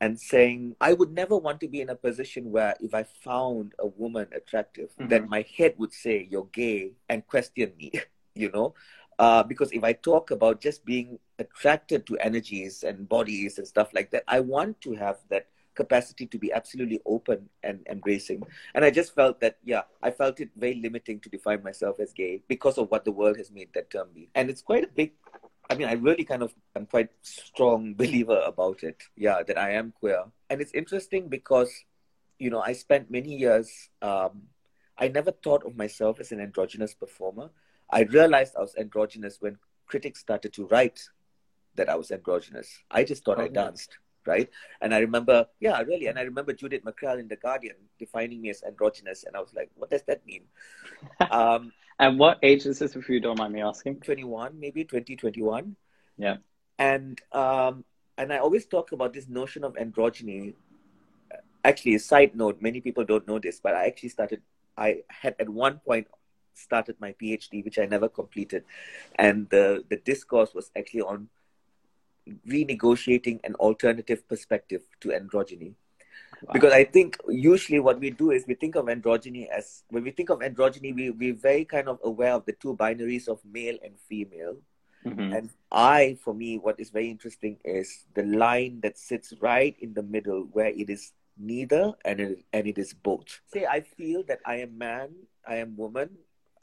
and 0.00 0.20
saying 0.20 0.76
I 0.80 0.92
would 0.92 1.12
never 1.12 1.36
want 1.36 1.60
to 1.60 1.68
be 1.68 1.80
in 1.80 1.88
a 1.88 1.96
position 1.96 2.52
where 2.52 2.74
if 2.80 2.94
I 2.94 3.04
found 3.24 3.72
a 3.78 3.86
woman 3.86 4.28
attractive, 4.36 4.90
mm-hmm. 4.90 5.08
then 5.08 5.28
my 5.28 5.44
head 5.56 5.74
would 5.78 5.92
say 5.92 6.28
you're 6.30 6.48
gay 6.52 6.92
and 7.08 7.26
question 7.26 7.72
me, 7.78 7.92
you 8.34 8.50
know, 8.50 8.74
uh, 9.22 9.40
because 9.44 9.70
if 9.70 9.84
I 9.84 9.92
talk 9.92 10.32
about 10.32 10.60
just 10.60 10.84
being 10.84 11.16
attracted 11.38 12.06
to 12.06 12.18
energies 12.18 12.82
and 12.82 13.08
bodies 13.08 13.56
and 13.56 13.68
stuff 13.68 13.94
like 13.94 14.10
that, 14.10 14.24
I 14.26 14.40
want 14.40 14.80
to 14.80 14.94
have 14.94 15.18
that 15.30 15.46
capacity 15.76 16.26
to 16.26 16.38
be 16.38 16.52
absolutely 16.52 17.00
open 17.06 17.48
and 17.62 17.86
embracing. 17.88 18.42
And 18.74 18.84
I 18.84 18.90
just 18.90 19.14
felt 19.14 19.38
that, 19.38 19.58
yeah, 19.62 19.82
I 20.02 20.10
felt 20.10 20.40
it 20.40 20.50
very 20.56 20.74
limiting 20.74 21.20
to 21.20 21.28
define 21.28 21.62
myself 21.62 22.00
as 22.00 22.12
gay 22.12 22.42
because 22.48 22.78
of 22.78 22.90
what 22.90 23.04
the 23.04 23.12
world 23.12 23.36
has 23.36 23.52
made 23.52 23.68
that 23.74 23.90
term 23.90 24.08
be. 24.12 24.28
And 24.34 24.50
it's 24.50 24.60
quite 24.60 24.82
a 24.82 24.88
big, 24.88 25.12
I 25.70 25.76
mean, 25.76 25.86
I 25.86 25.92
really 25.92 26.24
kind 26.24 26.42
of, 26.42 26.52
I'm 26.74 26.86
quite 26.86 27.10
strong 27.22 27.94
believer 28.02 28.42
about 28.44 28.82
it. 28.82 29.04
Yeah, 29.14 29.44
that 29.46 29.56
I 29.56 29.70
am 29.74 29.92
queer. 30.00 30.24
And 30.50 30.60
it's 30.60 30.72
interesting 30.74 31.28
because, 31.28 31.72
you 32.40 32.50
know, 32.50 32.60
I 32.60 32.72
spent 32.72 33.08
many 33.08 33.36
years, 33.36 33.88
um, 34.02 34.48
I 34.98 35.06
never 35.06 35.30
thought 35.30 35.64
of 35.64 35.76
myself 35.76 36.18
as 36.18 36.32
an 36.32 36.40
androgynous 36.40 36.92
performer. 36.92 37.50
I 37.92 38.02
realized 38.02 38.56
I 38.56 38.60
was 38.60 38.74
androgynous 38.76 39.36
when 39.40 39.58
critics 39.86 40.20
started 40.20 40.52
to 40.54 40.66
write 40.66 41.00
that 41.74 41.88
I 41.88 41.94
was 41.94 42.10
androgynous. 42.10 42.68
I 42.90 43.04
just 43.04 43.24
thought 43.24 43.38
I 43.38 43.48
danced 43.48 43.98
right? 44.26 44.48
And 44.80 44.94
I 44.94 44.98
remember, 44.98 45.46
yeah, 45.60 45.80
really, 45.82 46.06
and 46.06 46.18
I 46.18 46.22
remember 46.22 46.52
Judith 46.52 46.84
Mackrell 46.84 47.18
in 47.18 47.28
The 47.28 47.36
Guardian 47.36 47.76
defining 47.98 48.40
me 48.40 48.50
as 48.50 48.62
androgynous, 48.62 49.24
and 49.24 49.36
I 49.36 49.40
was 49.40 49.52
like, 49.54 49.70
what 49.74 49.90
does 49.90 50.02
that 50.04 50.24
mean? 50.26 50.44
um, 51.30 51.72
and 51.98 52.18
what 52.18 52.38
age 52.42 52.66
is 52.66 52.78
this, 52.78 52.96
if 52.96 53.08
you 53.08 53.20
don't 53.20 53.38
mind 53.38 53.52
me 53.52 53.62
asking? 53.62 54.00
21, 54.00 54.58
maybe 54.58 54.84
2021. 54.84 55.76
Yeah. 56.18 56.36
And, 56.78 57.20
um, 57.32 57.84
and 58.18 58.32
I 58.32 58.38
always 58.38 58.66
talk 58.66 58.92
about 58.92 59.12
this 59.12 59.28
notion 59.28 59.64
of 59.64 59.74
androgyny. 59.74 60.54
Actually, 61.64 61.94
a 61.94 62.00
side 62.00 62.34
note, 62.34 62.60
many 62.60 62.80
people 62.80 63.04
don't 63.04 63.26
know 63.28 63.38
this, 63.38 63.60
but 63.60 63.74
I 63.74 63.86
actually 63.86 64.08
started, 64.08 64.42
I 64.76 65.02
had 65.08 65.36
at 65.38 65.48
one 65.48 65.80
point 65.84 66.08
started 66.54 66.96
my 67.00 67.12
PhD, 67.12 67.64
which 67.64 67.78
I 67.78 67.86
never 67.86 68.08
completed, 68.08 68.64
and 69.16 69.48
the 69.50 69.84
the 69.88 69.96
discourse 69.96 70.54
was 70.54 70.70
actually 70.76 71.02
on 71.02 71.28
renegotiating 72.46 73.40
an 73.44 73.54
alternative 73.56 74.26
perspective 74.28 74.82
to 75.00 75.08
androgyny. 75.08 75.74
Wow. 76.42 76.52
Because 76.54 76.72
I 76.72 76.84
think 76.84 77.18
usually 77.28 77.78
what 77.78 78.00
we 78.00 78.10
do 78.10 78.30
is 78.30 78.46
we 78.46 78.54
think 78.54 78.74
of 78.74 78.86
androgyny 78.86 79.48
as 79.48 79.84
when 79.88 80.02
we 80.02 80.10
think 80.10 80.30
of 80.30 80.40
androgyny, 80.40 80.94
we 80.94 81.10
we're 81.10 81.34
very 81.34 81.64
kind 81.64 81.88
of 81.88 81.98
aware 82.02 82.34
of 82.34 82.44
the 82.46 82.52
two 82.52 82.76
binaries 82.76 83.28
of 83.28 83.40
male 83.44 83.78
and 83.82 83.98
female. 84.08 84.56
Mm-hmm. 85.06 85.32
And 85.32 85.50
I, 85.70 86.16
for 86.22 86.32
me, 86.32 86.58
what 86.58 86.78
is 86.78 86.90
very 86.90 87.10
interesting 87.10 87.58
is 87.64 88.06
the 88.14 88.22
line 88.22 88.80
that 88.82 88.98
sits 88.98 89.34
right 89.40 89.76
in 89.80 89.94
the 89.94 90.02
middle 90.02 90.48
where 90.52 90.68
it 90.68 90.88
is 90.88 91.12
neither 91.36 91.92
and 92.04 92.20
it, 92.20 92.44
and 92.52 92.66
it 92.66 92.78
is 92.78 92.94
both. 92.94 93.40
Say, 93.52 93.66
I 93.66 93.80
feel 93.80 94.22
that 94.28 94.40
I 94.46 94.56
am 94.56 94.78
man, 94.78 95.10
I 95.46 95.56
am 95.56 95.76
woman, 95.76 96.10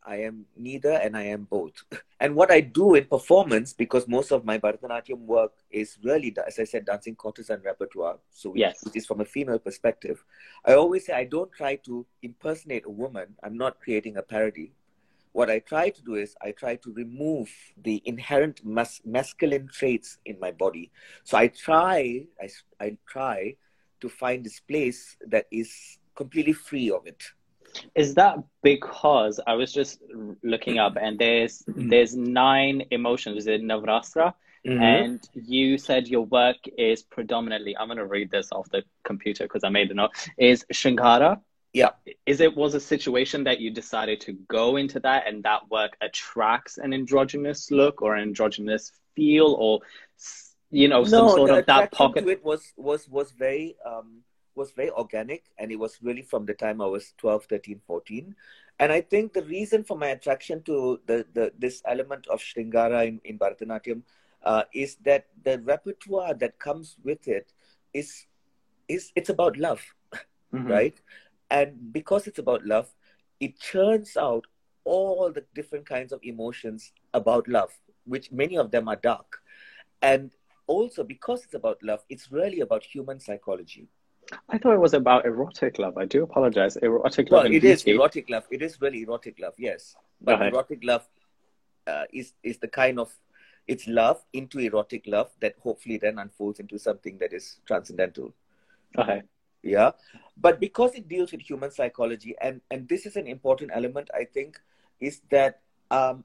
I 0.06 0.18
am 0.18 0.46
neither 0.56 0.92
and 0.92 1.16
I 1.16 1.24
am 1.24 1.44
both. 1.50 1.84
And 2.22 2.36
what 2.36 2.52
I 2.52 2.60
do 2.60 2.96
in 2.96 3.06
performance, 3.06 3.72
because 3.72 4.06
most 4.06 4.32
of 4.32 4.44
my 4.44 4.58
Bharatanatyam 4.58 5.20
work 5.20 5.54
is 5.72 5.98
really, 6.04 6.36
as 6.46 6.60
I 6.60 6.66
said, 6.66 6.86
dancing 6.86 7.16
courtesan 7.16 7.64
repertoire, 7.64 8.18
so 8.30 8.54
yes. 8.56 8.84
which 8.84 8.98
is 8.98 9.06
from 9.06 9.22
a 9.22 9.26
female 9.26 9.60
perspective, 9.60 10.22
I 10.66 10.74
always 10.74 11.06
say 11.06 11.14
I 11.14 11.24
don't 11.24 11.52
try 11.54 11.78
to 11.88 12.06
impersonate 12.22 12.86
a 12.86 12.90
woman. 12.90 13.36
I'm 13.42 13.56
not 13.56 13.80
creating 13.80 14.18
a 14.18 14.22
parody. 14.22 14.74
What 15.32 15.50
I 15.50 15.60
try 15.60 15.92
to 15.92 16.02
do 16.02 16.16
is 16.16 16.36
I 16.42 16.52
try 16.52 16.76
to 16.76 16.92
remove 16.92 17.50
the 17.82 18.02
inherent 18.04 18.66
mas- 18.66 19.02
masculine 19.06 19.70
traits 19.72 20.18
in 20.26 20.38
my 20.42 20.52
body. 20.52 20.92
So 21.24 21.38
I 21.38 21.48
try, 21.48 22.26
I, 22.42 22.50
I 22.82 22.98
try 23.08 23.56
to 24.02 24.10
find 24.10 24.44
this 24.44 24.60
place 24.60 25.16
that 25.28 25.46
is 25.52 26.00
completely 26.16 26.52
free 26.54 26.92
of 26.92 27.08
it 27.08 27.24
is 27.96 28.16
that 28.16 28.38
because 28.64 29.40
I 29.46 29.54
was 29.54 29.74
just 29.74 30.02
looking 30.44 30.78
up 30.80 30.98
and 31.00 31.18
there's 31.18 31.64
mm-hmm. 31.64 31.90
there's 31.90 32.16
nine 32.16 32.84
emotions 32.92 33.48
in 33.48 33.64
Navarasa, 33.64 34.34
mm-hmm. 34.66 34.82
and 34.82 35.30
you 35.34 35.78
said 35.78 36.08
your 36.08 36.26
work 36.26 36.58
is 36.78 37.04
predominantly 37.04 37.76
I'm 37.78 37.88
gonna 37.88 38.06
read 38.06 38.32
this 38.32 38.52
off 38.52 38.70
the 38.70 38.84
computer 39.04 39.46
because 39.46 39.64
I 39.64 39.70
made 39.70 39.92
a 39.92 39.94
note 39.94 40.12
is 40.38 40.66
Shringara. 40.74 41.40
Yeah. 41.74 41.90
Is 42.26 42.42
it 42.42 42.56
was 42.56 42.74
a 42.74 42.80
situation 42.80 43.44
that 43.44 43.60
you 43.60 43.70
decided 43.72 44.22
to 44.22 44.34
go 44.48 44.78
into 44.78 45.00
that 45.02 45.28
and 45.28 45.44
that 45.44 45.70
work 45.70 45.96
attracts 46.02 46.80
an 46.80 46.94
androgynous 46.94 47.70
look 47.70 48.02
or 48.02 48.16
an 48.16 48.24
androgynous 48.24 48.92
feel 49.16 49.56
or 49.60 49.82
you 50.72 50.88
know 50.88 51.04
some 51.04 51.28
no, 51.28 51.36
sort 51.36 51.52
of 51.52 51.66
that 51.68 51.92
pocket? 51.92 52.24
To 52.24 52.30
it 52.30 52.44
was 52.44 52.74
was 52.76 53.08
was 53.08 53.32
very 53.32 53.76
um 53.86 54.24
was 54.60 54.72
very 54.72 54.92
organic 54.92 55.46
and 55.58 55.72
it 55.72 55.80
was 55.80 55.98
really 56.02 56.22
from 56.22 56.46
the 56.46 56.54
time 56.54 56.82
I 56.82 56.86
was 56.86 57.14
12, 57.18 57.46
13, 57.46 57.82
14. 57.88 58.36
And 58.80 58.92
I 58.92 59.02
think 59.02 59.34
the 59.34 59.44
reason 59.44 59.84
for 59.84 59.98
my 59.98 60.08
attraction 60.08 60.62
to 60.64 61.00
the, 61.06 61.26
the 61.34 61.52
this 61.58 61.82
element 61.86 62.28
of 62.28 62.40
Shringara 62.40 63.08
in, 63.08 63.20
in 63.24 63.40
Bharatanatyam 63.40 64.04
uh, 64.44 64.64
is 64.74 64.98
that 65.06 65.28
the 65.44 65.60
repertoire 65.60 66.34
that 66.36 66.60
comes 66.60 66.96
with 67.04 67.28
it 67.28 67.52
is 67.94 68.26
is 68.88 69.12
it's 69.16 69.30
about 69.30 69.58
love, 69.58 69.82
mm-hmm. 70.54 70.68
right? 70.68 71.02
And 71.50 71.92
because 71.92 72.28
it's 72.28 72.40
about 72.40 72.66
love, 72.66 72.94
it 73.40 73.60
churns 73.60 74.16
out 74.18 74.46
all 74.84 75.32
the 75.32 75.46
different 75.56 75.86
kinds 75.86 76.12
of 76.12 76.20
emotions 76.24 76.92
about 77.14 77.48
love, 77.48 77.72
which 78.06 78.32
many 78.32 78.58
of 78.58 78.72
them 78.72 78.88
are 78.88 78.96
dark. 78.96 79.42
And 80.02 80.32
also 80.68 81.04
because 81.04 81.44
it's 81.44 81.56
about 81.56 81.84
love, 81.84 82.04
it's 82.10 82.32
really 82.32 82.62
about 82.62 82.84
human 82.84 83.20
psychology. 83.20 83.88
I 84.50 84.58
thought 84.58 84.74
it 84.74 84.80
was 84.80 84.94
about 84.94 85.26
erotic 85.26 85.80
love. 85.80 85.98
I 85.98 86.06
do 86.06 86.24
apologize. 86.24 86.78
Erotic 86.78 87.32
love. 87.32 87.44
Well, 87.44 87.54
it 87.54 87.64
is 87.64 87.84
erotic 87.84 88.30
love. 88.30 88.46
It 88.52 88.62
is 88.62 88.80
really 88.82 89.02
erotic 89.04 89.40
love. 89.40 89.54
Yes, 89.58 89.96
but 90.22 90.42
erotic 90.42 90.80
love 90.84 91.08
uh, 91.88 92.04
is 92.14 92.34
is 92.44 92.58
the 92.58 92.68
kind 92.68 93.00
of 93.00 93.12
it's 93.68 93.88
love 93.88 94.24
into 94.34 94.60
erotic 94.60 95.06
love 95.08 95.32
that 95.42 95.56
hopefully 95.62 95.98
then 95.98 96.20
unfolds 96.20 96.60
into 96.60 96.78
something 96.78 97.18
that 97.20 97.34
is 97.34 97.60
transcendental. 97.66 98.34
Okay. 98.98 99.22
Yeah, 99.62 99.92
but 100.38 100.60
because 100.60 100.96
it 100.96 101.10
deals 101.10 101.32
with 101.32 101.42
human 101.42 101.72
psychology, 101.72 102.36
and 102.42 102.62
and 102.72 102.88
this 102.88 103.06
is 103.06 103.16
an 103.16 103.28
important 103.28 103.72
element, 103.74 104.10
I 104.14 104.24
think, 104.24 104.60
is 105.02 105.22
that 105.32 105.60
um, 105.92 106.24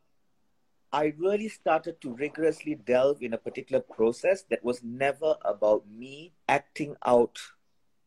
I 0.92 1.12
really 1.18 1.48
started 1.48 2.00
to 2.02 2.14
rigorously 2.14 2.76
delve 2.76 3.22
in 3.22 3.34
a 3.34 3.38
particular 3.38 3.80
process 3.80 4.44
that 4.50 4.62
was 4.64 4.84
never 4.84 5.34
about 5.44 5.82
me 5.88 6.32
acting 6.48 6.94
out 7.04 7.40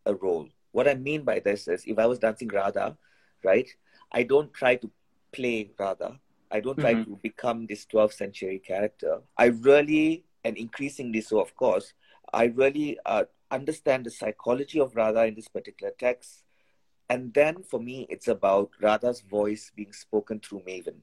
a 0.08 0.16
role. 0.16 0.48
What 0.72 0.88
I 0.88 0.96
mean 0.96 1.24
by 1.24 1.40
this 1.40 1.68
is 1.68 1.84
if 1.86 2.00
I 2.00 2.06
was 2.06 2.20
dancing 2.20 2.48
Radha, 2.48 2.98
right, 3.44 3.68
I 4.12 4.24
don't 4.24 4.54
try 4.54 4.76
to 4.76 4.90
play 5.32 5.72
Radha. 5.78 6.20
I 6.50 6.62
don't 6.62 6.80
try 6.80 6.94
mm-hmm. 6.94 7.12
to 7.12 7.20
become 7.22 7.68
this 7.68 7.86
12th 7.86 8.14
century 8.14 8.60
character. 8.60 9.22
I 9.38 9.46
really, 9.48 10.24
and 10.44 10.58
increasingly 10.58 11.22
so, 11.22 11.42
of 11.42 11.56
course, 11.56 11.94
I 12.34 12.46
really 12.46 12.98
uh, 13.06 13.26
understand 13.52 14.06
the 14.06 14.12
psychology 14.12 14.80
of 14.80 14.96
Radha 14.96 15.26
in 15.26 15.36
this 15.36 15.48
particular 15.48 15.94
text. 16.00 16.44
And 17.10 17.34
then 17.34 17.64
for 17.64 17.80
me, 17.80 18.08
it's 18.10 18.28
about 18.28 18.72
Radha's 18.82 19.22
voice 19.22 19.72
being 19.76 19.94
spoken 19.94 20.40
through 20.40 20.64
Mavin. 20.66 21.00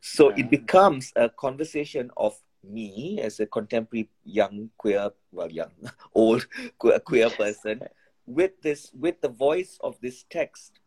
So 0.00 0.30
yeah. 0.30 0.44
it 0.44 0.50
becomes 0.50 1.12
a 1.16 1.28
conversation 1.28 2.10
of 2.16 2.38
me 2.64 3.20
as 3.20 3.40
a 3.40 3.46
contemporary 3.46 4.08
young 4.24 4.70
queer, 4.78 5.10
well, 5.32 5.50
young, 5.50 5.72
old 6.14 6.46
queer, 6.78 7.00
queer 7.00 7.30
person 7.42 7.82
with 8.26 8.60
this 8.62 8.90
with 8.98 9.20
the 9.20 9.28
voice 9.28 9.78
of 9.82 9.98
this 10.00 10.24
text. 10.30 10.80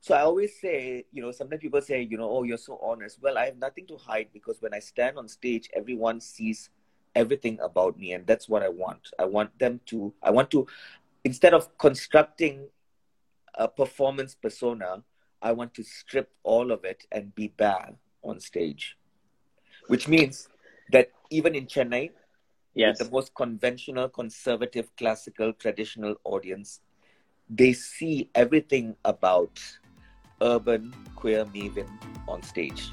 So 0.00 0.14
i 0.14 0.20
always 0.20 0.58
say 0.60 1.06
you 1.12 1.22
know 1.22 1.32
sometimes 1.32 1.62
people 1.62 1.80
say 1.80 2.02
you 2.02 2.18
know 2.18 2.30
oh 2.30 2.42
you're 2.42 2.58
so 2.58 2.78
honest. 2.82 3.18
Well 3.22 3.38
i 3.38 3.46
have 3.46 3.56
nothing 3.56 3.86
to 3.86 3.96
hide 3.96 4.28
because 4.32 4.60
when 4.60 4.74
i 4.74 4.78
stand 4.78 5.18
on 5.18 5.28
stage 5.28 5.70
everyone 5.74 6.20
sees 6.20 6.70
everything 7.14 7.58
about 7.62 7.98
me 7.98 8.12
and 8.12 8.26
that's 8.26 8.48
what 8.48 8.62
i 8.62 8.68
want. 8.68 9.10
I 9.18 9.24
want 9.24 9.58
them 9.58 9.80
to 9.86 10.12
i 10.22 10.30
want 10.30 10.50
to 10.52 10.66
instead 11.24 11.54
of 11.54 11.76
constructing 11.78 12.68
a 13.54 13.68
performance 13.68 14.34
persona 14.34 15.02
i 15.40 15.52
want 15.52 15.72
to 15.74 15.82
strip 15.82 16.32
all 16.42 16.70
of 16.72 16.84
it 16.84 17.06
and 17.12 17.34
be 17.34 17.48
bare 17.48 17.94
on 18.22 18.40
stage. 18.40 18.96
Which 19.86 20.08
means 20.08 20.48
that 20.92 21.10
even 21.30 21.54
in 21.54 21.66
chennai 21.66 22.10
yes. 22.74 22.98
the 22.98 23.10
most 23.10 23.34
conventional, 23.34 24.08
conservative, 24.08 24.94
classical, 24.96 25.52
traditional 25.52 26.16
audience, 26.24 26.80
they 27.48 27.72
see 27.72 28.30
everything 28.34 28.96
about 29.04 29.60
urban 30.40 30.94
queer 31.16 31.44
Mavin 31.46 31.88
on 32.26 32.42
stage. 32.42 32.90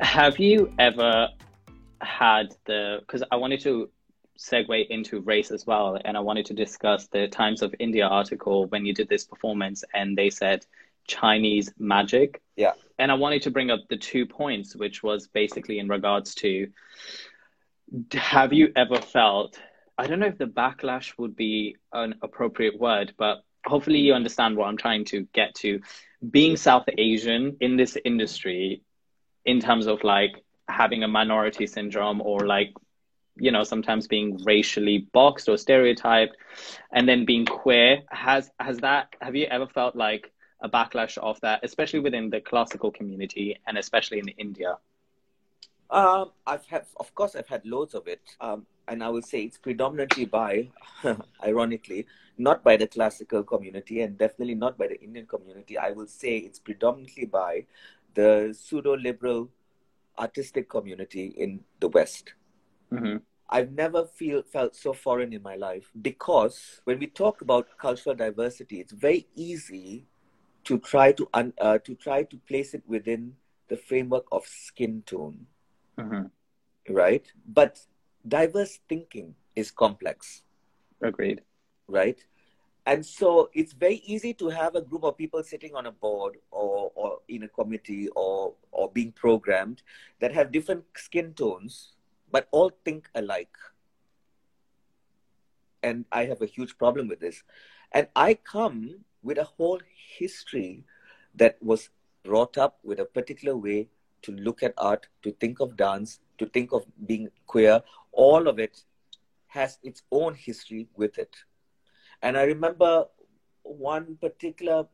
Have 0.00 0.38
you 0.38 0.72
ever 0.78 1.28
had 2.00 2.54
the 2.66 2.98
because 3.00 3.22
I 3.30 3.36
wanted 3.36 3.60
to 3.60 3.90
segue 4.38 4.86
into 4.88 5.20
race 5.20 5.50
as 5.50 5.66
well, 5.66 5.98
and 6.04 6.16
I 6.16 6.20
wanted 6.20 6.46
to 6.46 6.54
discuss 6.54 7.08
the 7.08 7.26
Times 7.28 7.60
of 7.60 7.74
India 7.78 8.06
article 8.06 8.66
when 8.66 8.86
you 8.86 8.94
did 8.94 9.08
this 9.08 9.24
performance, 9.24 9.84
and 9.94 10.16
they 10.16 10.30
said 10.30 10.64
Chinese 11.08 11.72
magic. 11.78 12.40
Yeah. 12.56 12.72
And 12.98 13.10
I 13.10 13.14
wanted 13.14 13.42
to 13.42 13.50
bring 13.50 13.70
up 13.70 13.80
the 13.88 13.96
two 13.96 14.26
points, 14.26 14.76
which 14.76 15.02
was 15.02 15.26
basically 15.28 15.78
in 15.78 15.88
regards 15.88 16.34
to 16.36 16.68
have 18.12 18.52
you 18.52 18.70
ever 18.76 19.00
felt, 19.00 19.58
I 19.96 20.06
don't 20.06 20.20
know 20.20 20.26
if 20.26 20.38
the 20.38 20.46
backlash 20.46 21.14
would 21.18 21.34
be 21.34 21.76
an 21.92 22.16
appropriate 22.22 22.78
word, 22.78 23.14
but 23.18 23.38
hopefully 23.64 23.98
you 23.98 24.14
understand 24.14 24.56
what 24.56 24.66
I'm 24.66 24.76
trying 24.76 25.04
to 25.06 25.26
get 25.32 25.54
to. 25.56 25.80
Being 26.28 26.56
South 26.56 26.84
Asian 26.96 27.56
in 27.60 27.76
this 27.76 27.96
industry, 28.04 28.82
in 29.44 29.60
terms 29.60 29.86
of 29.86 30.04
like 30.04 30.44
having 30.68 31.02
a 31.02 31.08
minority 31.08 31.66
syndrome 31.66 32.20
or 32.20 32.46
like 32.46 32.74
you 33.36 33.50
know 33.50 33.64
sometimes 33.64 34.06
being 34.06 34.38
racially 34.44 35.06
boxed 35.12 35.48
or 35.48 35.56
stereotyped 35.56 36.36
and 36.92 37.08
then 37.08 37.24
being 37.24 37.46
queer 37.46 38.02
has 38.10 38.50
has 38.58 38.78
that 38.78 39.08
have 39.22 39.34
you 39.36 39.46
ever 39.46 39.66
felt 39.66 39.96
like 39.96 40.30
a 40.60 40.68
backlash 40.68 41.18
of 41.18 41.40
that, 41.40 41.60
especially 41.62 42.00
within 42.00 42.30
the 42.30 42.40
classical 42.40 42.90
community 42.90 43.56
and 43.66 43.78
especially 43.78 44.18
in 44.18 44.28
India? 44.28 44.76
Um, 45.90 46.32
I've 46.46 46.66
had, 46.66 46.84
of 46.98 47.14
course, 47.14 47.34
I've 47.34 47.48
had 47.48 47.64
loads 47.64 47.94
of 47.94 48.06
it, 48.08 48.20
um, 48.40 48.66
and 48.88 49.02
I 49.02 49.08
will 49.08 49.22
say 49.22 49.42
it's 49.42 49.56
predominantly 49.56 50.26
by, 50.26 50.68
ironically, 51.44 52.06
not 52.36 52.62
by 52.62 52.76
the 52.76 52.86
classical 52.86 53.42
community, 53.42 54.02
and 54.02 54.18
definitely 54.18 54.54
not 54.54 54.76
by 54.76 54.88
the 54.88 55.00
Indian 55.00 55.26
community. 55.26 55.78
I 55.78 55.92
will 55.92 56.06
say 56.06 56.36
it's 56.36 56.58
predominantly 56.58 57.24
by 57.24 57.64
the 58.14 58.54
pseudo-liberal 58.58 59.48
artistic 60.18 60.68
community 60.68 61.26
in 61.36 61.60
the 61.80 61.88
West. 61.88 62.34
Mm-hmm. 62.92 63.18
I've 63.50 63.72
never 63.72 64.04
feel 64.04 64.42
felt 64.42 64.76
so 64.76 64.92
foreign 64.92 65.32
in 65.32 65.42
my 65.42 65.56
life 65.56 65.90
because 66.02 66.82
when 66.84 66.98
we 66.98 67.06
talk 67.06 67.40
about 67.40 67.66
cultural 67.78 68.14
diversity, 68.14 68.80
it's 68.80 68.92
very 68.92 69.26
easy 69.34 70.06
to 70.68 70.78
try 70.78 71.12
to 71.12 71.28
un, 71.34 71.52
uh, 71.60 71.78
to 71.78 71.94
try 71.94 72.22
to 72.22 72.36
place 72.48 72.74
it 72.74 72.82
within 72.86 73.34
the 73.68 73.76
framework 73.76 74.26
of 74.30 74.46
skin 74.46 75.02
tone, 75.04 75.46
mm-hmm. 75.98 76.94
right? 76.94 77.26
But 77.46 77.80
diverse 78.26 78.78
thinking 78.88 79.34
is 79.56 79.70
complex. 79.70 80.42
Agreed. 81.02 81.42
Right, 81.88 82.22
and 82.88 83.04
so 83.04 83.50
it's 83.52 83.74
very 83.74 83.96
easy 84.06 84.32
to 84.34 84.48
have 84.48 84.74
a 84.74 84.80
group 84.80 85.04
of 85.04 85.18
people 85.18 85.42
sitting 85.42 85.74
on 85.74 85.84
a 85.84 85.92
board 85.92 86.38
or, 86.50 86.90
or 86.94 87.18
in 87.28 87.42
a 87.42 87.48
committee 87.48 88.08
or, 88.16 88.54
or 88.72 88.90
being 88.90 89.12
programmed 89.12 89.82
that 90.20 90.32
have 90.32 90.50
different 90.50 90.84
skin 90.96 91.34
tones, 91.34 91.92
but 92.30 92.48
all 92.50 92.70
think 92.86 93.10
alike. 93.14 93.54
And 95.82 96.06
I 96.10 96.24
have 96.24 96.40
a 96.40 96.46
huge 96.46 96.78
problem 96.78 97.08
with 97.08 97.20
this. 97.20 97.42
And 97.92 98.08
I 98.16 98.32
come 98.32 99.04
with 99.28 99.36
a 99.36 99.44
whole 99.44 99.80
history 100.18 100.84
that 101.34 101.58
was 101.60 101.90
brought 102.24 102.56
up 102.56 102.78
with 102.82 102.98
a 102.98 103.04
particular 103.04 103.54
way 103.54 103.86
to 104.22 104.32
look 104.32 104.62
at 104.62 104.72
art, 104.78 105.06
to 105.22 105.32
think 105.32 105.60
of 105.60 105.76
dance, 105.76 106.20
to 106.38 106.46
think 106.46 106.72
of 106.72 106.86
being 107.06 107.28
queer. 107.46 107.82
All 108.12 108.48
of 108.48 108.58
it 108.58 108.82
has 109.48 109.78
its 109.82 110.02
own 110.10 110.34
history 110.34 110.88
with 110.96 111.18
it. 111.18 111.36
And 112.22 112.38
I 112.38 112.44
remember 112.44 113.04
one 113.62 114.16
particular 114.20 114.86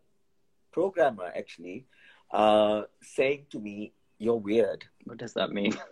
programmer 0.72 1.30
actually 1.36 1.86
uh, 2.32 2.82
saying 3.02 3.46
to 3.50 3.60
me, 3.60 3.92
You're 4.18 4.42
weird. 4.50 4.84
What 5.04 5.18
does 5.18 5.34
that 5.34 5.52
mean? 5.52 5.74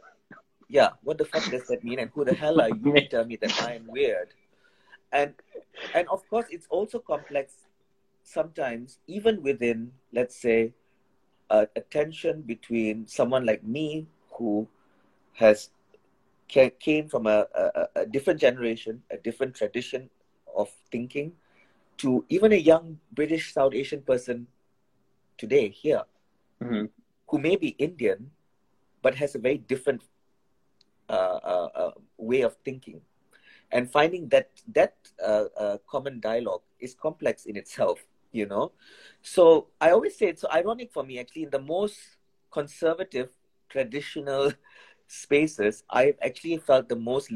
Yeah, 0.68 0.88
what 1.02 1.18
the 1.18 1.26
fuck 1.26 1.44
does 1.50 1.66
that 1.66 1.84
mean? 1.84 1.98
And 1.98 2.10
who 2.14 2.24
the 2.24 2.32
hell 2.32 2.58
are 2.62 2.70
you 2.70 2.94
to 2.94 3.06
tell 3.06 3.26
me 3.26 3.36
that 3.42 3.62
I 3.62 3.74
am 3.74 3.86
weird? 3.86 4.28
And 5.12 5.34
and 5.94 6.08
of 6.08 6.26
course 6.30 6.46
it's 6.48 6.66
also 6.70 6.98
complex 6.98 7.52
sometimes, 8.22 8.98
even 9.06 9.42
within, 9.42 9.92
let's 10.12 10.36
say, 10.36 10.72
a, 11.50 11.66
a 11.76 11.80
tension 11.80 12.42
between 12.42 13.06
someone 13.06 13.44
like 13.44 13.62
me 13.64 14.06
who 14.32 14.68
has 15.34 15.70
came 16.48 17.08
from 17.08 17.26
a, 17.26 17.46
a, 17.54 17.88
a 17.96 18.06
different 18.06 18.40
generation, 18.40 19.02
a 19.10 19.16
different 19.16 19.54
tradition 19.54 20.10
of 20.54 20.68
thinking 20.90 21.32
to 21.98 22.24
even 22.28 22.52
a 22.52 22.56
young 22.56 22.98
British 23.12 23.52
South 23.52 23.74
Asian 23.74 24.02
person 24.02 24.46
today 25.38 25.68
here 25.68 26.02
mm-hmm. 26.62 26.86
who 27.28 27.38
may 27.38 27.56
be 27.56 27.68
Indian 27.78 28.30
but 29.02 29.14
has 29.14 29.34
a 29.34 29.38
very 29.38 29.58
different 29.58 30.02
uh, 31.08 31.38
uh, 31.42 31.68
uh, 31.74 31.90
way 32.16 32.42
of 32.42 32.56
thinking. 32.64 33.00
And 33.72 33.90
finding 33.90 34.28
that 34.28 34.50
that 34.74 34.94
uh, 35.24 35.44
uh, 35.56 35.76
common 35.88 36.20
dialogue 36.20 36.60
is 36.78 36.94
complex 36.94 37.46
in 37.46 37.56
itself, 37.56 38.04
you 38.32 38.46
know. 38.46 38.72
So 39.22 39.68
I 39.80 39.90
always 39.90 40.16
say 40.16 40.26
it's 40.26 40.42
so 40.42 40.48
ironic 40.52 40.92
for 40.92 41.04
me 41.04 41.18
actually 41.18 41.44
in 41.44 41.50
the 41.50 41.60
most 41.60 41.98
conservative, 42.50 43.30
traditional 43.68 44.52
spaces, 45.06 45.84
I've 45.90 46.16
actually 46.22 46.58
felt 46.58 46.88
the 46.88 46.96
most 46.96 47.30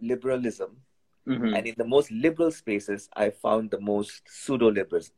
liberalism 0.00 0.76
Mm-hmm. 1.26 1.54
And 1.54 1.66
in 1.66 1.74
the 1.78 1.86
most 1.86 2.10
liberal 2.10 2.50
spaces, 2.50 3.08
I 3.16 3.30
found 3.30 3.70
the 3.70 3.80
most 3.80 4.22
pseudo 4.28 4.72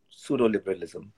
pseudo 0.09 0.49
liberalism. 0.49 1.13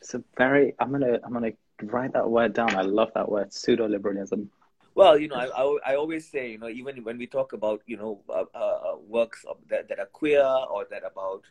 It's 0.00 0.14
a 0.14 0.24
very. 0.36 0.74
I'm 0.80 0.90
gonna. 0.90 1.20
I'm 1.22 1.32
gonna 1.32 1.52
write 1.82 2.12
that 2.14 2.28
word 2.28 2.52
down. 2.52 2.74
I 2.74 2.82
love 2.82 3.12
that 3.14 3.30
word, 3.30 3.52
pseudo 3.52 3.86
liberalism. 3.86 4.50
Well, 4.96 5.18
you 5.18 5.28
know, 5.28 5.36
I, 5.36 5.46
I, 5.46 5.92
I, 5.92 5.96
always 5.96 6.28
say, 6.28 6.52
you 6.52 6.58
know, 6.58 6.68
even 6.68 7.02
when 7.02 7.18
we 7.18 7.26
talk 7.26 7.52
about, 7.52 7.82
you 7.84 7.96
know, 7.96 8.20
uh, 8.28 8.44
uh, 8.54 8.58
uh 8.58 8.96
works 9.08 9.44
of, 9.44 9.56
that, 9.68 9.88
that 9.88 9.98
are 9.98 10.06
queer 10.06 10.44
or 10.44 10.86
that 10.88 11.02
about 11.04 11.42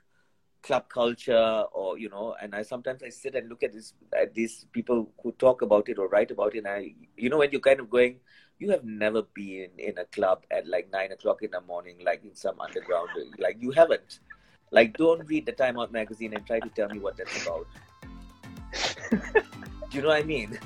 club 0.64 0.90
culture 0.90 1.64
or, 1.72 1.98
you 1.98 2.10
know, 2.10 2.36
and 2.42 2.56
I 2.56 2.64
sometimes 2.64 3.04
I 3.04 3.10
sit 3.10 3.36
and 3.36 3.50
look 3.50 3.64
at 3.64 3.74
this, 3.74 3.94
at 4.20 4.34
these 4.34 4.66
people 4.72 5.12
who 5.22 5.32
talk 5.34 5.62
about 5.62 5.90
it 5.90 6.00
or 6.00 6.08
write 6.08 6.32
about 6.32 6.56
it. 6.56 6.60
And 6.60 6.68
I, 6.68 6.94
you 7.16 7.30
know, 7.30 7.38
when 7.38 7.52
you're 7.52 7.62
kind 7.62 7.80
of 7.80 7.90
going, 7.90 8.18
you 8.60 8.72
have 8.72 8.84
never 8.84 9.22
been 9.22 9.70
in 9.78 9.98
a 9.98 10.06
club 10.06 10.46
at 10.50 10.66
like 10.68 10.90
nine 10.92 11.12
o'clock 11.12 11.44
in 11.44 11.52
the 11.52 11.62
morning, 11.62 11.98
like 12.04 12.24
in 12.24 12.34
some 12.36 12.60
underground. 12.60 13.10
Like 13.38 13.58
you 13.60 13.72
haven't. 13.72 14.20
Like, 14.74 14.98
don't 14.98 15.24
read 15.28 15.46
the 15.46 15.52
Time 15.52 15.78
Out 15.78 15.92
magazine 15.92 16.34
and 16.34 16.44
try 16.48 16.60
to 16.60 16.70
tell 16.70 16.90
me 16.90 16.98
what 16.98 17.16
that's 17.16 17.46
about. 17.46 17.68
Do 19.12 19.98
you 19.98 20.02
know 20.02 20.08
what 20.08 20.18
I 20.18 20.24
mean? 20.24 20.58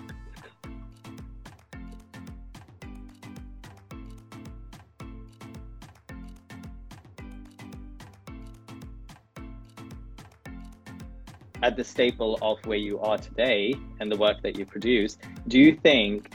At 11.63 11.75
the 11.75 11.83
staple 11.83 12.37
of 12.41 12.63
where 12.65 12.77
you 12.77 12.99
are 12.99 13.17
today 13.17 13.73
and 13.99 14.11
the 14.11 14.17
work 14.17 14.41
that 14.43 14.57
you 14.57 14.65
produce, 14.65 15.17
do 15.47 15.59
you 15.59 15.75
think 15.75 16.31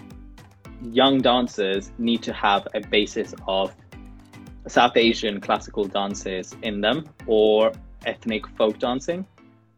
young 0.83 1.20
dancers 1.20 1.93
need 1.99 2.23
to 2.25 2.33
have 2.33 2.66
a 2.75 2.81
basis 2.81 3.33
of 3.47 3.75
South 4.66 4.97
Asian 4.97 5.41
classical 5.41 5.85
dances 5.85 6.57
in 6.62 6.81
them 6.81 7.09
or 7.27 7.73
ethnic 8.05 8.49
folk 8.57 8.79
dancing? 8.81 9.25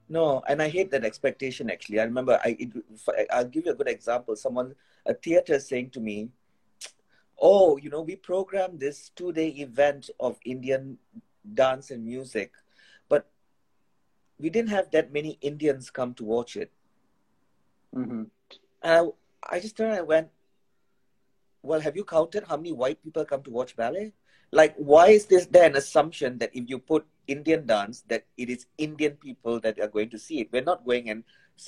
No, 0.09 0.43
and 0.49 0.63
I 0.63 0.69
hate 0.69 0.91
that 0.93 1.05
expectation 1.05 1.71
actually. 1.71 2.01
I 2.01 2.05
remember 2.05 2.41
I 2.45 2.57
it, 2.59 3.27
I'll 3.31 3.45
give 3.47 3.67
you 3.67 3.73
a 3.73 3.75
good 3.75 3.89
example. 3.89 4.37
Someone 4.37 4.75
a 5.07 5.15
theater 5.15 5.59
saying 5.59 5.91
to 5.91 6.01
me, 6.01 6.29
"Oh, 7.39 7.77
you 7.79 7.91
know, 7.91 8.03
we 8.03 8.17
programmed 8.17 8.81
this 8.81 9.11
two-day 9.11 9.49
event 9.49 10.11
of 10.21 10.39
Indian 10.45 10.99
dance 11.55 11.91
and 11.91 12.05
music, 12.05 12.53
we 14.39 14.51
didn't 14.51 14.70
have 14.70 14.91
that 14.91 15.12
many 15.12 15.39
Indians 15.41 15.91
come 15.91 16.14
to 16.14 16.24
watch 16.24 16.57
it." 16.57 16.70
Mm-hmm. 17.95 18.24
And 18.82 19.12
I, 19.51 19.57
I 19.57 19.61
just 19.61 19.76
turned 19.76 19.97
and 19.97 20.07
went, 20.07 20.28
well, 21.64 21.80
have 21.80 21.97
you 21.97 22.05
counted 22.05 22.45
how 22.45 22.57
many 22.57 22.72
white 22.72 23.03
people 23.03 23.24
come 23.24 23.43
to 23.43 23.51
watch 23.51 23.74
ballet? 23.74 24.12
Like, 24.51 24.74
why 24.76 25.09
is 25.09 25.26
this 25.26 25.47
there 25.47 25.64
an 25.64 25.76
assumption 25.76 26.39
that 26.39 26.51
if 26.53 26.68
you 26.68 26.78
put 26.78 27.07
Indian 27.26 27.66
dance, 27.66 28.05
that 28.09 28.26
it 28.37 28.51
is 28.51 28.66
Indian 28.76 29.12
people 29.12 29.59
that 29.61 29.80
are 29.80 29.89
going 29.89 30.11
to 30.11 30.18
see 30.18 30.41
it? 30.41 30.53
We're 30.53 30.62
not 30.62 30.85
going 30.85 31.09
and, 31.09 31.24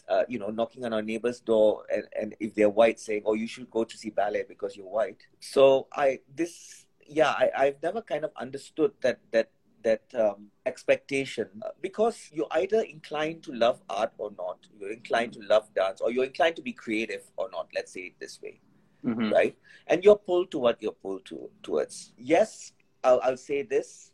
uh, 0.08 0.24
you 0.28 0.38
know, 0.38 0.50
knocking 0.50 0.84
on 0.84 0.92
our 0.92 1.02
neighbor's 1.02 1.40
door 1.40 1.84
and, 1.92 2.04
and 2.18 2.36
if 2.38 2.54
they're 2.54 2.68
white 2.68 3.00
saying, 3.00 3.22
oh, 3.24 3.34
you 3.34 3.48
should 3.48 3.70
go 3.70 3.84
to 3.84 3.96
see 3.96 4.10
ballet 4.10 4.44
because 4.46 4.76
you're 4.76 4.86
white. 4.86 5.26
So 5.40 5.88
I, 5.92 6.20
this, 6.34 6.86
yeah, 7.06 7.30
I, 7.30 7.50
I've 7.56 7.82
never 7.82 8.02
kind 8.02 8.24
of 8.24 8.32
understood 8.36 8.92
that, 9.00 9.18
that, 9.32 9.50
that 9.88 10.04
um, 10.24 10.50
expectation 10.66 11.48
uh, 11.64 11.70
because 11.80 12.30
you're 12.32 12.52
either 12.62 12.80
inclined 12.82 13.42
to 13.46 13.52
love 13.64 13.80
art 13.88 14.12
or 14.18 14.30
not, 14.36 14.58
you're 14.78 14.92
inclined 15.00 15.32
to 15.38 15.42
love 15.54 15.66
dance, 15.74 16.00
or 16.00 16.10
you're 16.12 16.28
inclined 16.32 16.56
to 16.56 16.62
be 16.70 16.74
creative 16.84 17.24
or 17.36 17.48
not. 17.56 17.68
Let's 17.74 17.92
say 17.92 18.04
it 18.10 18.16
this 18.24 18.40
way 18.42 18.60
mm-hmm. 19.06 19.32
right? 19.32 19.56
And 19.86 20.04
you're 20.04 20.16
pulled 20.16 20.50
to 20.52 20.58
what 20.58 20.82
you're 20.82 20.92
pulled 20.92 21.24
to 21.26 21.50
towards. 21.62 22.12
Yes, 22.18 22.72
I'll, 23.04 23.20
I'll 23.22 23.36
say 23.36 23.62
this. 23.62 24.12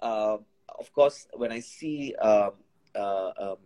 Uh, 0.00 0.38
of 0.78 0.92
course, 0.92 1.26
when 1.34 1.52
I 1.52 1.60
see 1.60 2.14
um, 2.16 2.52
uh, 2.94 3.30
um, 3.38 3.58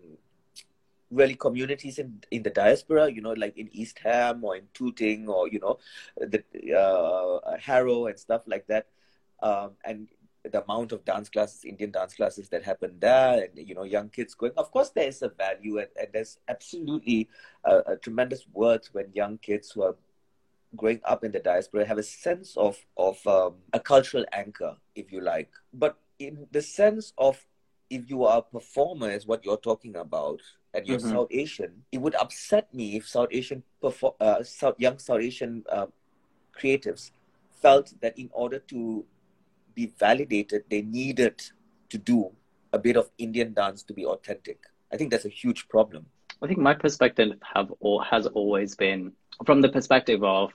really 1.10 1.34
communities 1.34 1.98
in 1.98 2.22
in 2.30 2.42
the 2.42 2.50
diaspora, 2.50 3.10
you 3.10 3.22
know, 3.22 3.32
like 3.32 3.56
in 3.56 3.68
East 3.72 3.98
Ham 4.00 4.44
or 4.44 4.56
in 4.56 4.68
Tooting 4.74 5.28
or 5.28 5.48
you 5.48 5.58
know, 5.58 5.78
the 6.16 6.42
uh, 6.74 7.56
Harrow 7.58 8.06
and 8.06 8.18
stuff 8.18 8.42
like 8.46 8.66
that, 8.68 8.86
um, 9.42 9.72
and 9.84 10.08
the 10.52 10.62
amount 10.64 10.92
of 10.92 11.04
dance 11.04 11.28
classes, 11.28 11.64
Indian 11.64 11.90
dance 11.90 12.14
classes 12.14 12.48
that 12.50 12.64
happen 12.64 12.96
there, 12.98 13.44
and 13.44 13.68
you 13.68 13.74
know, 13.74 13.84
young 13.84 14.08
kids 14.08 14.34
going. 14.34 14.52
Of 14.56 14.70
course, 14.70 14.90
there 14.90 15.08
is 15.08 15.22
a 15.22 15.28
value, 15.28 15.78
and, 15.78 15.88
and 15.98 16.08
there's 16.12 16.38
absolutely 16.48 17.28
a, 17.64 17.78
a, 17.92 17.96
tremendous 17.96 18.46
worth 18.52 18.88
when 18.92 19.06
young 19.12 19.38
kids 19.38 19.70
who 19.70 19.82
are 19.82 19.96
growing 20.76 21.00
up 21.04 21.24
in 21.24 21.32
the 21.32 21.38
diaspora 21.38 21.86
have 21.86 21.98
a 21.98 22.02
sense 22.02 22.56
of 22.56 22.78
of 22.96 23.24
um, 23.26 23.56
a 23.72 23.80
cultural 23.80 24.24
anchor, 24.32 24.76
if 24.94 25.12
you 25.12 25.20
like. 25.20 25.50
But 25.72 25.98
in 26.18 26.46
the 26.50 26.62
sense 26.62 27.12
of 27.18 27.44
if 27.90 28.10
you 28.10 28.24
are 28.24 28.38
a 28.38 28.42
performer, 28.42 29.10
is 29.10 29.26
what 29.26 29.44
you're 29.44 29.56
talking 29.56 29.96
about, 29.96 30.40
and 30.74 30.86
you're 30.86 30.98
mm-hmm. 30.98 31.10
South 31.10 31.28
Asian, 31.30 31.84
it 31.92 31.98
would 31.98 32.14
upset 32.16 32.72
me 32.74 32.96
if 32.96 33.08
South 33.08 33.28
Asian 33.30 33.62
perform, 33.80 34.14
uh, 34.20 34.42
South, 34.42 34.74
young 34.78 34.98
South 34.98 35.20
Asian 35.20 35.64
uh, 35.70 35.86
creatives 36.58 37.10
felt 37.60 37.94
that 38.00 38.18
in 38.18 38.30
order 38.32 38.58
to 38.58 39.04
be 39.78 39.92
validated, 39.98 40.64
they 40.68 40.82
needed 40.82 41.36
to 41.90 41.98
do 41.98 42.30
a 42.72 42.78
bit 42.78 42.96
of 42.96 43.10
Indian 43.18 43.54
dance 43.54 43.84
to 43.84 43.92
be 43.94 44.04
authentic. 44.04 44.58
I 44.92 44.96
think 44.96 45.10
that's 45.10 45.24
a 45.24 45.40
huge 45.42 45.68
problem. 45.68 46.06
I 46.42 46.46
think 46.48 46.58
my 46.58 46.74
perspective 46.74 47.30
have 47.54 47.72
or 47.78 48.02
has 48.04 48.26
always 48.26 48.74
been 48.74 49.12
from 49.46 49.60
the 49.60 49.68
perspective 49.68 50.24
of 50.24 50.50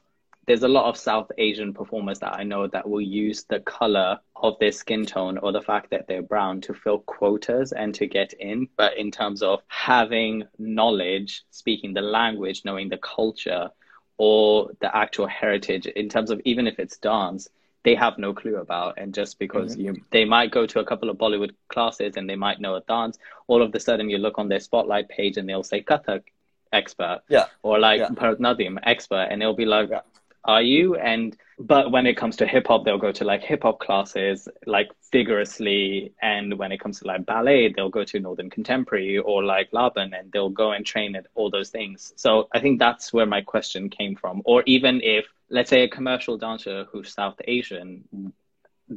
there's 0.46 0.64
a 0.64 0.76
lot 0.78 0.90
of 0.90 0.98
South 0.98 1.30
Asian 1.38 1.74
performers 1.74 2.20
that 2.20 2.36
I 2.36 2.44
know 2.44 2.68
that 2.68 2.90
will 2.90 3.08
use 3.26 3.46
the 3.46 3.62
color 3.62 4.20
of 4.36 4.60
their 4.60 4.74
skin 4.74 5.06
tone 5.06 5.38
or 5.38 5.54
the 5.54 5.62
fact 5.62 5.90
that 5.92 6.06
they're 6.08 6.22
brown 6.34 6.60
to 6.62 6.74
fill 6.74 7.00
quotas 7.00 7.72
and 7.72 7.96
to 7.96 8.06
get 8.08 8.34
in. 8.34 8.68
But 8.76 8.98
in 8.98 9.10
terms 9.10 9.42
of 9.42 9.62
having 9.70 10.44
knowledge, 10.60 11.44
speaking 11.52 11.94
the 11.94 12.02
language, 12.02 12.64
knowing 12.66 12.90
the 12.90 12.98
culture 12.98 13.70
or 14.18 14.72
the 14.82 14.96
actual 14.96 15.28
heritage, 15.28 15.86
in 15.86 16.10
terms 16.10 16.30
of 16.30 16.42
even 16.44 16.68
if 16.68 16.78
it's 16.78 16.98
dance, 16.98 17.48
they 17.84 17.96
have 17.96 18.18
no 18.18 18.34
clue 18.34 18.58
about. 18.58 18.98
And 18.98 19.14
just 19.14 19.40
because 19.40 19.76
mm-hmm. 19.76 19.96
you, 19.96 20.02
they 20.12 20.26
might 20.26 20.52
go 20.52 20.66
to 20.66 20.80
a 20.80 20.86
couple 20.86 21.10
of 21.10 21.18
Bollywood 21.18 21.52
classes 21.68 22.18
and 22.18 22.30
they 22.30 22.36
might 22.36 22.60
know 22.60 22.76
a 22.76 22.82
dance, 22.82 23.18
all 23.48 23.62
of 23.62 23.76
a 23.76 23.80
sudden 23.80 24.10
you 24.10 24.18
look 24.18 24.40
on 24.40 24.48
their 24.48 24.60
spotlight 24.60 25.10
page 25.10 25.38
and 25.38 25.48
they'll 25.48 25.64
say 25.64 25.82
Kathak 25.82 26.24
expert, 26.72 27.22
yeah, 27.30 27.46
or 27.62 27.80
like 27.80 28.00
yeah. 28.00 28.10
Bharatanatyam 28.10 28.80
expert, 28.84 29.28
and 29.30 29.42
it'll 29.42 29.54
be 29.54 29.66
like, 29.66 29.90
yeah. 29.90 30.02
Are 30.46 30.62
you? 30.62 30.96
And 30.96 31.36
but 31.60 31.92
when 31.92 32.06
it 32.06 32.18
comes 32.18 32.36
to 32.38 32.48
hip 32.48 32.68
hop, 32.68 32.84
they'll 32.84 32.98
go 32.98 33.12
to 33.12 33.24
like 33.24 33.42
hip 33.42 33.64
hop 33.64 33.80
classes 33.80 34.48
like 34.66 34.90
vigorously. 35.12 36.14
And 36.22 36.58
when 36.58 36.72
it 36.72 36.80
comes 36.80 37.00
to 37.00 37.08
like 37.08 37.26
ballet, 37.26 37.72
they'll 37.72 37.90
go 37.90 38.04
to 38.04 38.20
Northern 38.20 38.50
Contemporary 38.50 39.20
or 39.20 39.44
like 39.44 39.70
Laban 39.72 40.14
and 40.14 40.32
they'll 40.32 40.50
go 40.50 40.72
and 40.72 40.86
train 40.86 41.16
at 41.16 41.28
all 41.36 41.50
those 41.50 41.70
things. 41.70 42.14
So 42.16 42.50
I 42.54 42.60
think 42.60 42.80
that's 42.80 43.14
where 43.14 43.26
my 43.26 43.42
question 43.42 43.90
came 43.90 44.16
from. 44.16 44.42
Or 44.46 44.64
even 44.66 45.02
if, 45.02 45.26
let's 45.50 45.70
say, 45.70 45.84
a 45.84 45.88
commercial 45.88 46.38
dancer 46.38 46.86
who's 46.92 47.14
South 47.14 47.40
Asian 47.46 48.34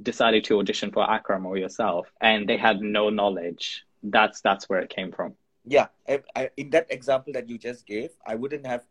decided 0.03 0.45
to 0.45 0.59
audition 0.59 0.91
for 0.91 1.09
Akram 1.09 1.47
or 1.47 1.57
yourself 1.57 2.11
and 2.21 2.49
they 2.49 2.57
had 2.57 2.81
no 2.81 3.11
knowledge, 3.11 3.85
that's 4.03 4.41
that's 4.41 4.69
where 4.69 4.81
it 4.81 4.91
came 4.91 5.13
from. 5.13 5.35
Yeah, 5.69 5.89
I, 6.09 6.23
I, 6.35 6.51
in 6.57 6.71
that 6.71 6.87
example 6.91 7.33
that 7.35 7.49
you 7.49 7.59
just 7.59 7.87
gave, 7.87 8.11
I 8.25 8.37
wouldn't 8.37 8.67
have 8.67 8.85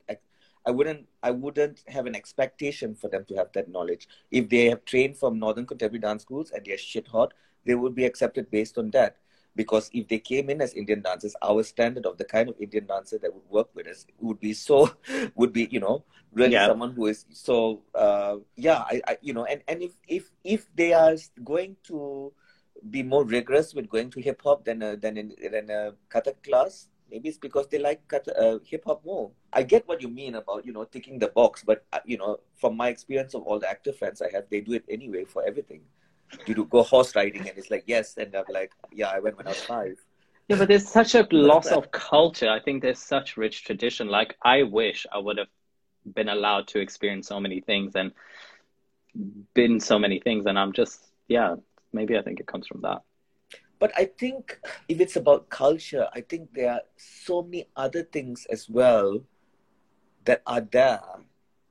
I 0.66 0.72
wouldn't 0.72 1.07
I 1.22 1.32
wouldn't 1.32 1.84
have 1.88 2.05
an 2.05 2.16
expectation 2.16 2.95
for 2.95 3.09
them 3.09 3.26
to 3.26 3.36
have 3.36 3.51
that 3.53 3.70
knowledge. 3.70 4.07
If 4.32 4.49
they 4.49 4.66
have 4.66 4.86
trained 4.86 5.18
from 5.18 5.39
Northern 5.39 5.66
Contemporary 5.66 6.01
Dance 6.01 6.24
Schools 6.24 6.51
and 6.51 6.66
they're 6.66 6.78
shit 6.78 7.07
hot, 7.07 7.34
they 7.66 7.76
would 7.76 7.95
be 7.95 8.05
accepted 8.05 8.49
based 8.51 8.78
on 8.78 8.91
that. 8.91 9.18
Because 9.55 9.89
if 9.93 10.09
they 10.09 10.20
came 10.20 10.49
in 10.49 10.61
as 10.61 10.74
Indian 10.74 11.01
dancers, 11.01 11.34
our 11.41 11.63
standard 11.63 12.05
of 12.05 12.18
the 12.18 12.26
kind 12.26 12.49
of 12.49 12.55
Indian 12.59 12.88
dancer 12.88 13.18
that 13.20 13.34
would 13.34 13.49
work 13.49 13.70
with 13.74 13.88
us 13.88 14.05
would 14.20 14.39
be 14.39 14.53
so 14.53 14.89
would 15.36 15.53
be, 15.53 15.68
you 15.72 15.80
know, 15.80 16.03
really 16.34 16.53
yeah. 16.53 16.68
someone 16.68 16.91
who 16.91 17.05
is 17.07 17.26
so 17.32 17.82
uh, 17.93 18.36
yeah, 18.55 18.80
I, 18.80 19.01
I 19.07 19.18
you 19.22 19.34
know, 19.34 19.45
and, 19.45 19.61
and 19.68 19.82
if 19.82 19.93
if 20.07 20.32
if 20.43 20.68
they 20.76 20.93
are 20.93 21.16
going 21.43 21.78
to 21.88 22.34
be 22.89 23.03
more 23.03 23.24
rigorous 23.24 23.74
with 23.74 23.89
going 23.89 24.09
to 24.11 24.22
hip 24.22 24.41
hop 24.43 24.66
than 24.66 24.82
a, 24.82 24.97
than 24.97 25.18
in, 25.18 25.34
than 25.51 25.70
a 25.70 25.93
Kathak 26.09 26.43
class, 26.43 26.89
Maybe 27.16 27.30
it's 27.30 27.38
because 27.38 27.70
they 27.70 27.80
like 27.80 28.01
uh, 28.13 28.57
hip 28.66 28.84
hop 28.86 29.05
more. 29.05 29.32
I 29.53 29.63
get 29.63 29.88
what 29.88 30.01
you 30.01 30.09
mean 30.09 30.36
about 30.36 30.66
you 30.66 30.74
know 30.74 30.84
ticking 30.84 31.18
the 31.18 31.30
box, 31.30 31.63
but 31.66 31.86
uh, 31.93 31.99
you 32.03 32.18
know 32.18 32.41
from 32.57 32.76
my 32.76 32.89
experience 32.89 33.34
of 33.34 33.43
all 33.43 33.57
the 33.57 33.70
actor 33.70 33.93
friends 33.93 34.22
I 34.22 34.30
have, 34.34 34.49
they 34.51 34.59
do 34.59 34.74
it 34.74 34.84
anyway 34.89 35.24
for 35.24 35.41
everything. 35.47 35.80
You 36.45 36.55
do 36.55 36.66
go 36.66 36.84
horse 36.84 37.16
riding, 37.16 37.47
and 37.47 37.57
it's 37.57 37.72
like 37.72 37.86
yes, 37.88 38.18
and 38.18 38.36
I'm 38.36 38.43
like 38.49 38.74
yeah, 38.91 39.07
I 39.07 39.20
went 39.20 39.38
when 39.38 39.47
I 39.47 39.51
was 39.51 39.61
five. 39.61 39.95
Yeah, 40.49 40.57
but 40.57 40.68
there's 40.68 40.89
such 40.89 41.16
a 41.16 41.26
loss 41.32 41.68
of 41.72 41.89
culture. 41.91 42.49
I 42.49 42.59
think 42.59 42.82
there's 42.82 42.99
such 42.99 43.38
rich 43.38 43.63
tradition. 43.63 44.09
Like 44.09 44.36
I 44.41 44.63
wish 44.63 45.05
I 45.09 45.18
would 45.18 45.38
have 45.38 45.47
been 46.13 46.28
allowed 46.28 46.68
to 46.74 46.80
experience 46.80 47.30
so 47.30 47.39
many 47.39 47.61
things 47.61 47.95
and 47.95 48.11
been 49.53 49.80
so 49.80 49.97
many 49.97 50.20
things, 50.20 50.47
and 50.47 50.59
I'm 50.59 50.74
just 50.74 50.99
yeah. 51.30 51.55
Maybe 51.93 52.18
I 52.18 52.22
think 52.24 52.41
it 52.41 52.45
comes 52.45 52.68
from 52.68 52.82
that. 52.82 53.03
But 53.80 53.91
I 53.97 54.05
think 54.05 54.59
if 54.88 54.99
it's 54.99 55.15
about 55.15 55.49
culture, 55.49 56.07
I 56.13 56.21
think 56.21 56.53
there 56.53 56.71
are 56.71 56.82
so 56.97 57.43
many 57.43 57.67
other 57.76 58.03
things 58.03 58.47
as 58.49 58.69
well 58.69 59.21
that 60.26 60.41
are 60.47 60.61
there 60.61 61.01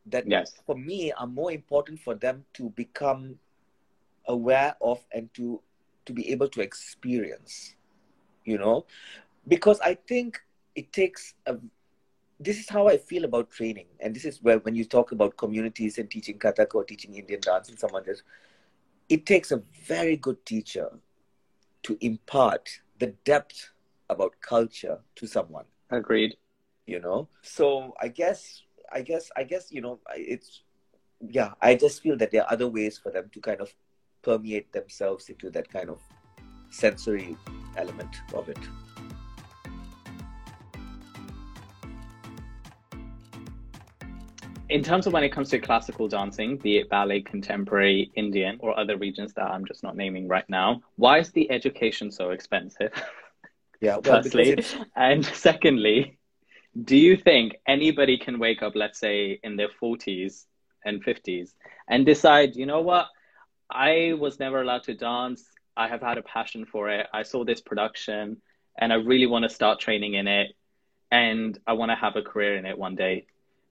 that 0.06 0.28
yes. 0.28 0.52
for 0.66 0.76
me 0.76 1.12
are 1.12 1.26
more 1.26 1.52
important 1.52 2.00
for 2.00 2.14
them 2.14 2.44
to 2.54 2.70
become 2.70 3.36
aware 4.26 4.74
of 4.80 5.04
and 5.12 5.32
to 5.34 5.60
to 6.06 6.12
be 6.12 6.30
able 6.30 6.48
to 6.48 6.60
experience 6.60 7.74
you 8.44 8.58
know 8.58 8.84
because 9.48 9.80
i 9.80 9.94
think 9.94 10.40
it 10.74 10.92
takes 10.92 11.34
a 11.46 11.56
this 12.40 12.58
is 12.58 12.68
how 12.68 12.88
i 12.88 12.96
feel 12.96 13.24
about 13.24 13.50
training 13.50 13.86
and 14.00 14.14
this 14.14 14.24
is 14.24 14.42
where 14.42 14.58
when 14.60 14.74
you 14.74 14.84
talk 14.84 15.12
about 15.12 15.36
communities 15.36 15.98
and 15.98 16.10
teaching 16.10 16.38
kathak 16.38 16.74
or 16.74 16.84
teaching 16.84 17.14
indian 17.14 17.40
dance 17.40 17.68
and 17.68 17.78
someone 17.78 18.04
just 18.04 18.22
it 19.08 19.24
takes 19.26 19.52
a 19.52 19.62
very 19.86 20.16
good 20.16 20.44
teacher 20.44 20.90
to 21.84 21.96
impart 22.00 22.68
the 22.98 23.14
depth 23.24 23.70
about 24.10 24.34
culture 24.40 24.98
to 25.16 25.26
someone. 25.26 25.64
Agreed. 25.90 26.36
You 26.86 27.00
know, 27.00 27.28
so 27.40 27.94
I 27.98 28.08
guess, 28.08 28.62
I 28.92 29.00
guess, 29.00 29.30
I 29.34 29.44
guess, 29.44 29.72
you 29.72 29.80
know, 29.80 30.00
it's, 30.14 30.60
yeah, 31.20 31.52
I 31.62 31.76
just 31.76 32.02
feel 32.02 32.18
that 32.18 32.30
there 32.30 32.42
are 32.42 32.52
other 32.52 32.68
ways 32.68 32.98
for 32.98 33.10
them 33.10 33.30
to 33.32 33.40
kind 33.40 33.62
of 33.62 33.74
permeate 34.20 34.70
themselves 34.72 35.30
into 35.30 35.48
that 35.50 35.72
kind 35.72 35.88
of 35.88 36.00
sensory 36.68 37.38
element 37.78 38.14
of 38.34 38.50
it. 38.50 38.58
In 44.74 44.82
terms 44.82 45.06
of 45.06 45.12
when 45.12 45.22
it 45.22 45.28
comes 45.28 45.50
to 45.50 45.60
classical 45.60 46.08
dancing, 46.08 46.56
be 46.56 46.78
it 46.78 46.90
ballet, 46.90 47.20
contemporary, 47.20 48.10
Indian, 48.16 48.56
or 48.58 48.76
other 48.76 48.96
regions 48.96 49.32
that 49.34 49.44
I'm 49.44 49.64
just 49.64 49.84
not 49.84 49.96
naming 49.96 50.26
right 50.26 50.44
now, 50.48 50.82
why 50.96 51.20
is 51.20 51.30
the 51.30 51.48
education 51.48 52.10
so 52.10 52.30
expensive? 52.30 52.90
Yeah, 53.80 53.98
well, 54.04 54.20
firstly. 54.22 54.64
And 54.96 55.24
secondly, 55.24 56.18
do 56.82 56.96
you 56.96 57.16
think 57.16 57.54
anybody 57.68 58.18
can 58.18 58.40
wake 58.40 58.64
up, 58.64 58.72
let's 58.74 58.98
say, 58.98 59.38
in 59.44 59.54
their 59.54 59.68
40s 59.80 60.46
and 60.84 61.04
50s 61.04 61.50
and 61.88 62.04
decide, 62.04 62.56
you 62.56 62.66
know 62.66 62.80
what? 62.80 63.06
I 63.70 64.14
was 64.18 64.40
never 64.40 64.60
allowed 64.60 64.82
to 64.84 64.94
dance. 64.94 65.44
I 65.76 65.86
have 65.86 66.00
had 66.00 66.18
a 66.18 66.22
passion 66.22 66.66
for 66.66 66.90
it. 66.90 67.06
I 67.14 67.22
saw 67.22 67.44
this 67.44 67.60
production 67.60 68.42
and 68.76 68.92
I 68.92 68.96
really 68.96 69.26
want 69.26 69.44
to 69.44 69.48
start 69.48 69.78
training 69.78 70.14
in 70.14 70.26
it. 70.26 70.48
And 71.12 71.56
I 71.64 71.74
want 71.74 71.92
to 71.92 71.96
have 71.96 72.16
a 72.16 72.22
career 72.22 72.56
in 72.56 72.66
it 72.66 72.76
one 72.76 72.96
day 72.96 73.26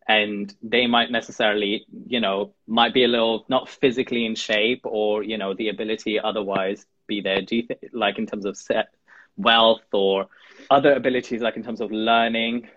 and 0.07 0.55
they 0.61 0.87
might 0.87 1.11
necessarily 1.11 1.85
you 2.07 2.19
know 2.19 2.53
might 2.67 2.93
be 2.93 3.03
a 3.03 3.07
little 3.07 3.45
not 3.49 3.69
physically 3.69 4.25
in 4.25 4.35
shape 4.35 4.81
or 4.83 5.23
you 5.23 5.37
know 5.37 5.53
the 5.53 5.69
ability 5.69 6.19
otherwise 6.19 6.85
be 7.07 7.21
there 7.21 7.41
do 7.41 7.55
you 7.55 7.63
think 7.63 7.79
like 7.93 8.17
in 8.17 8.25
terms 8.25 8.45
of 8.45 8.57
set 8.57 8.89
wealth 9.37 9.81
or 9.93 10.27
other 10.69 10.93
abilities 10.93 11.41
like 11.41 11.55
in 11.55 11.63
terms 11.63 11.81
of 11.81 11.91
learning 11.91 12.67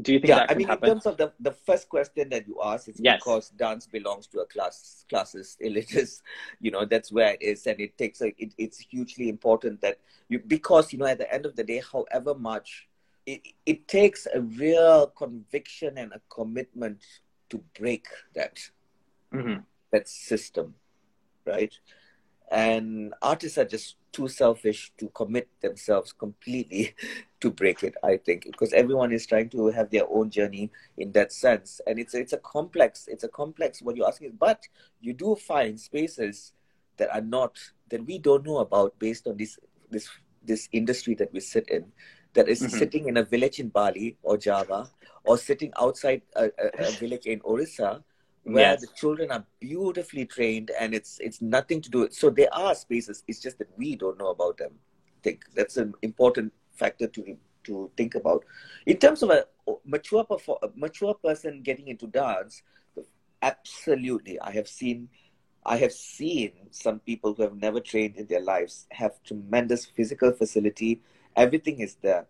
do 0.00 0.12
you 0.12 0.18
think 0.18 0.30
yeah, 0.30 0.46
I 0.48 0.54
mean, 0.54 0.66
happen? 0.66 0.88
in 0.88 0.94
terms 0.94 1.06
of 1.06 1.16
the, 1.16 1.32
the 1.38 1.52
first 1.52 1.88
question 1.88 2.28
that 2.30 2.48
you 2.48 2.58
asked, 2.64 2.88
it's 2.88 2.98
yes. 3.00 3.20
because 3.20 3.50
dance 3.50 3.86
belongs 3.86 4.26
to 4.28 4.40
a 4.40 4.46
class, 4.46 5.04
classes, 5.08 5.56
elitist, 5.64 6.22
you 6.60 6.72
know, 6.72 6.84
that's 6.84 7.12
where 7.12 7.34
it 7.34 7.42
is. 7.42 7.64
And 7.68 7.80
it 7.80 7.96
takes, 7.96 8.20
a, 8.20 8.34
it, 8.36 8.54
it's 8.58 8.78
hugely 8.78 9.28
important 9.28 9.80
that 9.82 10.00
you, 10.28 10.40
because, 10.40 10.92
you 10.92 10.98
know, 10.98 11.06
at 11.06 11.18
the 11.18 11.32
end 11.32 11.46
of 11.46 11.54
the 11.54 11.62
day, 11.62 11.80
however 11.92 12.34
much 12.34 12.88
it, 13.26 13.40
it 13.64 13.88
takes 13.88 14.26
a 14.32 14.40
real 14.40 15.06
conviction 15.08 15.98
and 15.98 16.12
a 16.12 16.20
commitment 16.28 16.98
to 17.50 17.62
break 17.78 18.06
that 18.34 18.58
mm-hmm. 19.32 19.60
that 19.92 20.08
system 20.08 20.74
right? 21.46 21.72
And 22.50 23.14
artists 23.22 23.58
are 23.58 23.64
just 23.64 23.96
too 24.12 24.28
selfish 24.28 24.92
to 24.98 25.08
commit 25.08 25.48
themselves 25.60 26.12
completely 26.12 26.94
to 27.40 27.50
break 27.50 27.82
it 27.82 27.94
i 28.04 28.16
think 28.16 28.44
because 28.44 28.72
everyone 28.72 29.12
is 29.12 29.26
trying 29.26 29.48
to 29.48 29.66
have 29.66 29.90
their 29.90 30.08
own 30.08 30.30
journey 30.30 30.70
in 30.96 31.10
that 31.12 31.32
sense. 31.32 31.80
And 31.86 31.98
it's 31.98 32.14
it's 32.14 32.32
a 32.32 32.38
complex 32.38 33.08
it's 33.08 33.24
a 33.24 33.28
complex 33.28 33.82
what 33.82 33.96
you're 33.96 34.06
asking 34.06 34.36
but 34.38 34.68
you 35.00 35.14
do 35.14 35.34
find 35.34 35.80
spaces 35.80 36.52
that 36.96 37.12
are 37.12 37.20
not 37.20 37.58
that 37.88 38.06
we 38.06 38.18
don't 38.18 38.46
know 38.46 38.58
about 38.58 38.96
based 39.00 39.26
on 39.26 39.36
this 39.36 39.58
this 39.90 40.08
this 40.44 40.68
industry 40.70 41.14
that 41.16 41.32
we 41.32 41.40
sit 41.40 41.68
in 41.68 41.86
that 42.34 42.48
is 42.48 42.60
mm-hmm. 42.60 42.78
sitting 42.78 43.08
in 43.08 43.16
a 43.16 43.22
village 43.22 43.58
in 43.60 43.68
Bali 43.68 44.16
or 44.22 44.36
Java 44.36 44.90
or 45.24 45.38
sitting 45.38 45.72
outside 45.80 46.22
a, 46.36 46.44
a, 46.46 46.86
a 46.86 46.90
village 46.92 47.26
in 47.26 47.40
Orissa 47.42 48.04
where 48.44 48.72
yes. 48.72 48.82
the 48.82 48.88
children 48.94 49.30
are 49.30 49.44
beautifully 49.58 50.26
trained 50.26 50.70
and 50.78 50.94
it's 50.94 51.18
it's 51.20 51.40
nothing 51.40 51.80
to 51.80 51.90
do 51.90 52.08
so 52.10 52.28
there 52.28 52.52
are 52.52 52.74
spaces 52.74 53.24
it's 53.26 53.40
just 53.40 53.58
that 53.58 53.68
we 53.76 53.96
don't 53.96 54.18
know 54.18 54.28
about 54.28 54.58
them 54.58 54.72
I 54.72 55.20
think 55.22 55.44
that's 55.54 55.78
an 55.78 55.94
important 56.02 56.52
factor 56.74 57.06
to 57.06 57.38
to 57.64 57.90
think 57.96 58.14
about 58.14 58.44
in 58.84 58.98
terms 58.98 59.22
of 59.22 59.30
a 59.30 59.46
mature 59.86 60.26
a 60.62 60.68
mature 60.74 61.14
person 61.14 61.62
getting 61.62 61.88
into 61.88 62.06
dance 62.06 62.62
absolutely 63.40 64.38
i 64.40 64.50
have 64.50 64.68
seen 64.68 65.08
i 65.64 65.78
have 65.78 65.92
seen 65.92 66.52
some 66.70 66.98
people 67.00 67.32
who 67.32 67.42
have 67.42 67.56
never 67.56 67.80
trained 67.80 68.16
in 68.16 68.26
their 68.26 68.42
lives 68.42 68.86
have 68.90 69.22
tremendous 69.22 69.86
physical 69.86 70.32
facility 70.32 71.00
everything 71.36 71.80
is 71.80 71.96
there. 71.96 72.26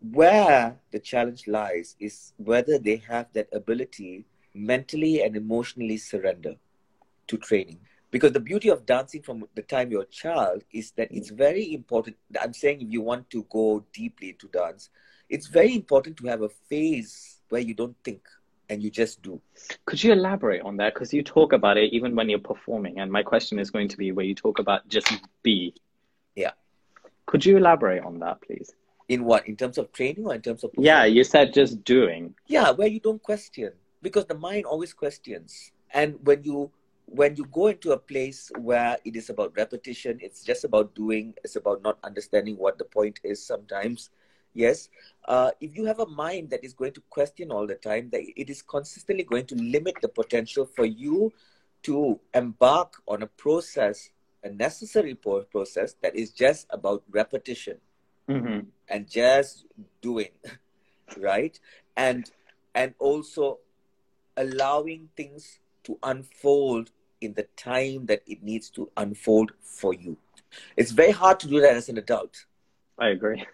Where 0.00 0.76
the 0.92 0.98
challenge 0.98 1.46
lies 1.48 1.96
is 1.98 2.32
whether 2.36 2.78
they 2.78 2.96
have 3.08 3.26
that 3.32 3.48
ability 3.52 4.24
mentally 4.54 5.22
and 5.22 5.36
emotionally 5.36 5.96
surrender 5.96 6.54
to 7.26 7.36
training. 7.36 7.80
Because 8.10 8.32
the 8.32 8.40
beauty 8.40 8.70
of 8.70 8.86
dancing 8.86 9.22
from 9.22 9.44
the 9.54 9.62
time 9.62 9.90
you're 9.90 10.02
a 10.02 10.06
child 10.06 10.62
is 10.72 10.92
that 10.92 11.08
it's 11.10 11.30
very 11.30 11.74
important. 11.74 12.16
I'm 12.40 12.54
saying 12.54 12.80
if 12.80 12.90
you 12.90 13.02
want 13.02 13.28
to 13.30 13.44
go 13.50 13.84
deeply 13.92 14.30
into 14.30 14.48
dance, 14.48 14.88
it's 15.28 15.46
very 15.46 15.74
important 15.74 16.16
to 16.18 16.26
have 16.28 16.42
a 16.42 16.48
phase 16.48 17.40
where 17.50 17.60
you 17.60 17.74
don't 17.74 17.96
think 18.04 18.22
and 18.70 18.82
you 18.82 18.90
just 18.90 19.22
do. 19.22 19.40
Could 19.84 20.02
you 20.02 20.12
elaborate 20.12 20.62
on 20.62 20.76
that? 20.78 20.94
Because 20.94 21.12
you 21.12 21.22
talk 21.22 21.52
about 21.52 21.76
it 21.76 21.92
even 21.92 22.14
when 22.14 22.28
you're 22.28 22.38
performing. 22.38 22.98
And 22.98 23.10
my 23.10 23.22
question 23.22 23.58
is 23.58 23.70
going 23.70 23.88
to 23.88 23.96
be 23.96 24.12
where 24.12 24.24
you 24.24 24.34
talk 24.34 24.58
about 24.58 24.88
just 24.88 25.12
be. 25.42 25.74
Could 27.28 27.44
you 27.44 27.58
elaborate 27.58 28.02
on 28.02 28.18
that, 28.20 28.40
please? 28.40 28.72
In 29.10 29.24
what? 29.24 29.46
In 29.46 29.54
terms 29.54 29.76
of 29.76 29.92
training 29.92 30.26
or 30.26 30.34
in 30.34 30.40
terms 30.40 30.64
of? 30.64 30.70
Yeah, 30.78 31.04
you 31.04 31.24
said 31.24 31.52
just 31.52 31.84
doing. 31.84 32.34
Yeah, 32.46 32.70
where 32.70 32.88
you 32.88 33.00
don't 33.00 33.22
question 33.22 33.72
because 34.00 34.24
the 34.24 34.34
mind 34.34 34.64
always 34.64 34.94
questions, 34.94 35.70
and 35.92 36.16
when 36.24 36.42
you 36.42 36.70
when 37.04 37.36
you 37.36 37.44
go 37.52 37.66
into 37.66 37.92
a 37.92 37.98
place 37.98 38.50
where 38.58 38.96
it 39.04 39.14
is 39.14 39.28
about 39.28 39.54
repetition, 39.56 40.18
it's 40.22 40.42
just 40.42 40.64
about 40.64 40.94
doing. 40.94 41.34
It's 41.44 41.56
about 41.56 41.82
not 41.82 41.98
understanding 42.02 42.56
what 42.56 42.78
the 42.78 42.84
point 42.84 43.20
is. 43.22 43.44
Sometimes, 43.44 44.08
yes. 44.54 44.88
Uh, 45.26 45.50
if 45.60 45.76
you 45.76 45.84
have 45.84 46.00
a 46.00 46.06
mind 46.06 46.48
that 46.48 46.64
is 46.64 46.72
going 46.72 46.92
to 46.92 47.02
question 47.10 47.52
all 47.52 47.66
the 47.66 47.74
time, 47.74 48.08
that 48.12 48.22
it 48.36 48.48
is 48.48 48.62
consistently 48.62 49.24
going 49.24 49.44
to 49.46 49.54
limit 49.54 49.96
the 50.00 50.08
potential 50.08 50.64
for 50.64 50.86
you 50.86 51.30
to 51.82 52.18
embark 52.32 52.94
on 53.06 53.22
a 53.22 53.26
process, 53.26 54.08
a 54.44 54.50
necessary 54.50 55.14
process 55.14 55.94
that 56.02 56.14
is 56.14 56.30
just 56.30 56.66
about 56.70 57.02
repetition 57.10 57.78
mm-hmm. 58.28 58.60
and 58.88 59.08
just 59.08 59.66
doing, 60.00 60.30
right? 61.18 61.58
And 61.96 62.30
and 62.74 62.94
also 62.98 63.58
allowing 64.36 65.08
things 65.16 65.58
to 65.84 65.98
unfold 66.02 66.90
in 67.20 67.34
the 67.34 67.46
time 67.56 68.06
that 68.06 68.22
it 68.26 68.42
needs 68.42 68.70
to 68.70 68.90
unfold 68.96 69.52
for 69.62 69.92
you. 69.94 70.16
It's 70.76 70.92
very 70.92 71.10
hard 71.10 71.40
to 71.40 71.48
do 71.48 71.60
that 71.60 71.74
as 71.74 71.88
an 71.88 71.98
adult. 71.98 72.44
I 72.98 73.08
agree. 73.08 73.44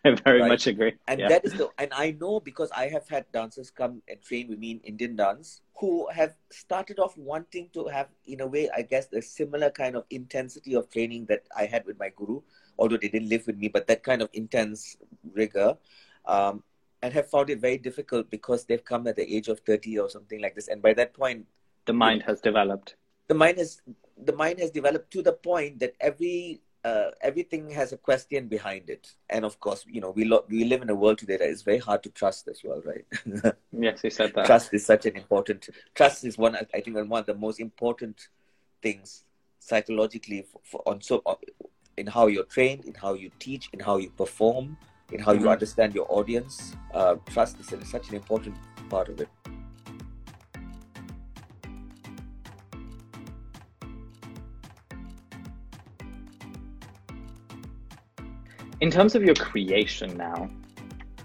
I 0.04 0.12
very 0.12 0.40
right? 0.40 0.48
much 0.48 0.66
agree. 0.66 0.94
And 1.08 1.20
yeah. 1.20 1.28
that 1.28 1.44
is 1.44 1.52
the 1.52 1.68
and 1.78 1.92
I 1.92 2.16
know 2.18 2.40
because 2.40 2.70
I 2.70 2.88
have 2.88 3.06
had 3.08 3.30
dancers 3.32 3.70
come 3.70 4.02
and 4.08 4.20
train 4.22 4.48
with 4.48 4.58
me 4.58 4.72
in 4.72 4.80
Indian 4.80 5.16
dance 5.16 5.60
who 5.78 6.08
have 6.10 6.34
started 6.50 6.98
off 6.98 7.16
wanting 7.18 7.68
to 7.74 7.86
have 7.88 8.08
in 8.24 8.40
a 8.40 8.46
way 8.46 8.70
I 8.74 8.82
guess 8.82 9.06
the 9.06 9.20
similar 9.20 9.70
kind 9.70 9.96
of 9.96 10.04
intensity 10.10 10.74
of 10.74 10.90
training 10.90 11.26
that 11.26 11.44
I 11.56 11.66
had 11.66 11.84
with 11.84 11.98
my 11.98 12.10
guru, 12.16 12.40
although 12.78 12.96
they 12.96 13.08
didn't 13.08 13.28
live 13.28 13.46
with 13.46 13.58
me, 13.58 13.68
but 13.68 13.86
that 13.88 14.02
kind 14.02 14.22
of 14.22 14.30
intense 14.32 14.96
rigor. 15.34 15.76
Um, 16.24 16.62
and 17.02 17.14
have 17.14 17.30
found 17.30 17.48
it 17.48 17.60
very 17.60 17.78
difficult 17.78 18.30
because 18.30 18.64
they've 18.64 18.84
come 18.84 19.06
at 19.06 19.16
the 19.16 19.34
age 19.34 19.48
of 19.48 19.60
30 19.60 19.98
or 19.98 20.10
something 20.10 20.38
like 20.40 20.54
this 20.54 20.68
and 20.68 20.82
by 20.82 20.92
that 20.92 21.14
point 21.14 21.46
the 21.86 21.94
mind 21.94 22.22
has 22.22 22.42
developed 22.42 22.94
the 23.28 23.34
mind 23.34 23.56
has 23.56 23.80
the 24.24 24.34
mind 24.34 24.58
has 24.58 24.70
developed 24.70 25.10
to 25.10 25.22
the 25.22 25.32
point 25.32 25.78
that 25.78 25.94
every 26.00 26.60
uh, 26.84 27.10
everything 27.20 27.70
has 27.70 27.92
a 27.92 27.96
question 27.96 28.48
behind 28.48 28.88
it. 28.88 29.12
And 29.28 29.44
of 29.44 29.60
course 29.60 29.84
you 29.88 30.00
know 30.00 30.10
we 30.10 30.24
lo- 30.24 30.44
we 30.48 30.64
live 30.64 30.82
in 30.82 30.90
a 30.90 30.94
world 30.94 31.18
today 31.18 31.36
that 31.36 31.48
is 31.48 31.62
very 31.62 31.78
hard 31.78 32.02
to 32.04 32.10
trust 32.10 32.48
as 32.48 32.62
well 32.64 32.82
right? 32.84 33.04
Yes 33.72 34.02
you 34.04 34.10
said 34.10 34.32
that. 34.34 34.46
Trust 34.46 34.72
is 34.74 34.84
such 34.84 35.06
an 35.06 35.16
important 35.16 35.68
trust 35.94 36.24
is 36.24 36.36
one 36.38 36.56
i 36.56 36.80
think 36.80 36.96
one 36.96 37.20
of 37.20 37.26
the 37.26 37.34
most 37.34 37.60
important 37.60 38.28
things 38.82 39.24
psychologically 39.58 40.42
for, 40.50 40.60
for 40.64 40.82
on 40.86 41.00
so 41.00 41.22
in 41.96 42.06
how 42.06 42.26
you're 42.26 42.44
trained 42.44 42.84
in 42.84 42.94
how 42.94 43.14
you 43.14 43.30
teach 43.38 43.68
in 43.72 43.80
how 43.80 43.96
you 43.98 44.10
perform 44.10 44.76
in 45.12 45.20
how 45.20 45.32
mm-hmm. 45.32 45.44
you 45.44 45.50
understand 45.50 45.94
your 45.94 46.06
audience. 46.08 46.76
Uh, 46.94 47.16
trust 47.26 47.58
is 47.60 47.90
such 47.90 48.08
an 48.08 48.14
important 48.14 48.56
part 48.88 49.08
of 49.08 49.20
it 49.20 49.28
in 58.80 58.90
terms 58.90 59.14
of 59.14 59.22
your 59.22 59.34
creation 59.34 60.16
now, 60.16 60.50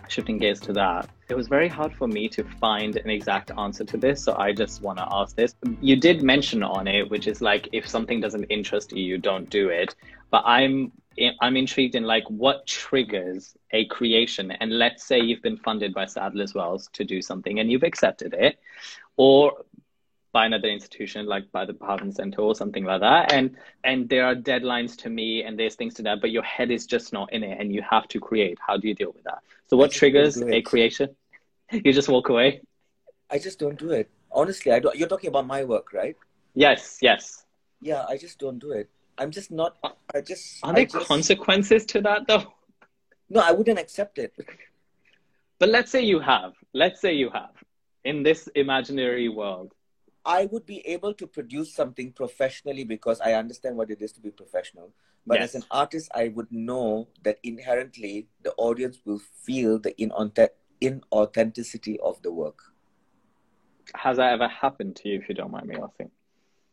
shifting 0.07 0.37
gears 0.37 0.59
to 0.61 0.73
that, 0.73 1.09
it 1.29 1.35
was 1.35 1.47
very 1.47 1.67
hard 1.67 1.93
for 1.95 2.07
me 2.07 2.27
to 2.29 2.43
find 2.43 2.95
an 2.97 3.09
exact 3.09 3.51
answer 3.57 3.83
to 3.85 3.97
this. 3.97 4.23
So 4.23 4.35
I 4.37 4.53
just 4.53 4.81
want 4.81 4.99
to 4.99 5.07
ask 5.09 5.35
this. 5.35 5.55
You 5.81 5.95
did 5.95 6.21
mention 6.21 6.63
on 6.63 6.87
it, 6.87 7.09
which 7.09 7.27
is 7.27 7.41
like 7.41 7.69
if 7.71 7.87
something 7.87 8.21
doesn't 8.21 8.43
interest 8.45 8.91
you, 8.91 9.03
you 9.03 9.17
don't 9.17 9.49
do 9.49 9.69
it. 9.69 9.95
But 10.31 10.43
I'm 10.45 10.91
I'm 11.39 11.55
intrigued 11.55 11.95
in 11.95 12.03
like 12.03 12.25
what 12.29 12.67
triggers 12.67 13.55
a 13.71 13.85
creation. 13.85 14.51
And 14.51 14.77
let's 14.77 15.05
say 15.05 15.19
you've 15.19 15.41
been 15.41 15.57
funded 15.57 15.93
by 15.93 16.05
Sadler's 16.05 16.53
Wells 16.53 16.89
to 16.93 17.05
do 17.05 17.21
something 17.21 17.59
and 17.59 17.71
you've 17.71 17.83
accepted 17.83 18.33
it, 18.33 18.59
or 19.15 19.64
by 20.35 20.45
another 20.45 20.67
institution 20.67 21.25
like 21.25 21.49
by 21.53 21.63
the 21.63 21.71
Bhavan 21.71 22.13
Center 22.13 22.41
or 22.41 22.53
something 22.53 22.83
like 22.83 22.99
that. 22.99 23.31
And 23.31 23.55
and 23.85 24.09
there 24.09 24.25
are 24.25 24.35
deadlines 24.35 24.97
to 25.03 25.09
me 25.09 25.43
and 25.43 25.57
there's 25.57 25.75
things 25.75 25.93
to 25.93 26.01
that 26.07 26.19
but 26.19 26.29
your 26.29 26.43
head 26.43 26.71
is 26.71 26.85
just 26.85 27.13
not 27.13 27.31
in 27.31 27.41
it 27.41 27.57
and 27.59 27.73
you 27.73 27.81
have 27.89 28.05
to 28.09 28.19
create. 28.19 28.57
How 28.67 28.75
do 28.75 28.89
you 28.89 28.95
deal 29.01 29.13
with 29.15 29.23
that? 29.23 29.39
So 29.67 29.77
what 29.77 29.91
triggers 29.91 30.41
a 30.57 30.61
creation? 30.61 31.15
You 31.85 31.91
just 31.99 32.09
walk 32.09 32.27
away? 32.29 32.61
I 33.35 33.39
just 33.39 33.57
don't 33.59 33.79
do 33.85 33.91
it. 33.99 34.07
Honestly 34.41 34.73
i 34.73 34.79
don't 34.79 34.97
you're 34.99 35.13
talking 35.13 35.29
about 35.29 35.47
my 35.47 35.63
work 35.63 35.93
right? 35.93 36.17
Yes 36.65 36.99
yes. 37.01 37.45
Yeah 37.91 38.03
i 38.09 38.17
just 38.25 38.37
don't 38.43 38.59
do 38.59 38.71
it. 38.81 38.89
I'm 39.17 39.31
just 39.31 39.49
not 39.61 39.71
i 40.13 40.19
just 40.19 40.43
are 40.63 40.73
there 40.73 40.85
just, 40.85 41.07
consequences 41.07 41.85
to 41.93 42.01
that 42.01 42.27
though? 42.27 42.43
No 43.29 43.39
i 43.39 43.51
wouldn't 43.51 43.79
accept 43.85 44.19
it. 44.25 44.33
But 45.59 45.69
let's 45.69 45.91
say 45.95 46.01
you 46.11 46.19
have. 46.19 46.51
Let's 46.83 46.99
say 46.99 47.13
you 47.23 47.29
have. 47.39 47.55
In 48.03 48.21
this 48.21 48.47
imaginary 48.63 49.29
world 49.29 49.71
I 50.25 50.45
would 50.45 50.65
be 50.65 50.85
able 50.87 51.13
to 51.13 51.27
produce 51.27 51.73
something 51.73 52.11
professionally 52.11 52.83
because 52.83 53.21
I 53.21 53.33
understand 53.33 53.77
what 53.77 53.91
it 53.91 54.01
is 54.01 54.11
to 54.13 54.21
be 54.21 54.31
professional. 54.31 54.91
But 55.27 55.39
yes. 55.39 55.49
as 55.49 55.61
an 55.61 55.67
artist, 55.69 56.09
I 56.15 56.29
would 56.29 56.51
know 56.51 57.07
that 57.23 57.39
inherently 57.43 58.27
the 58.43 58.53
audience 58.57 58.99
will 59.05 59.19
feel 59.19 59.79
the 59.79 59.93
inauthenticity 60.81 61.99
of 61.99 62.21
the 62.23 62.31
work. 62.31 62.59
Has 63.93 64.17
that 64.17 64.33
ever 64.33 64.47
happened 64.47 64.95
to 64.97 65.09
you, 65.09 65.19
if 65.19 65.29
you 65.29 65.35
don't 65.35 65.51
mind 65.51 65.67
me 65.67 65.75
asking? 65.75 66.09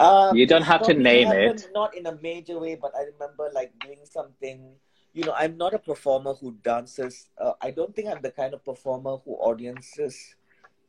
Um, 0.00 0.36
you 0.36 0.46
don't 0.46 0.62
have 0.62 0.82
to 0.82 0.94
name 0.94 1.30
it. 1.30 1.68
Not 1.74 1.94
in 1.94 2.07
a 2.07 2.18
major 2.20 2.59
way, 2.59 2.74
but 2.74 2.92
I 2.96 3.05
remember 3.05 3.50
like 3.55 3.72
doing 3.80 4.00
something. 4.05 4.72
You 5.12 5.24
know, 5.24 5.34
I'm 5.36 5.59
not 5.59 5.74
a 5.74 5.78
performer 5.78 6.32
who 6.32 6.53
dances. 6.64 7.28
Uh, 7.38 7.53
I 7.61 7.70
don't 7.70 7.94
think 7.94 8.09
I'm 8.09 8.22
the 8.22 8.30
kind 8.30 8.55
of 8.55 8.64
performer 8.64 9.18
who 9.24 9.34
audiences 9.34 10.34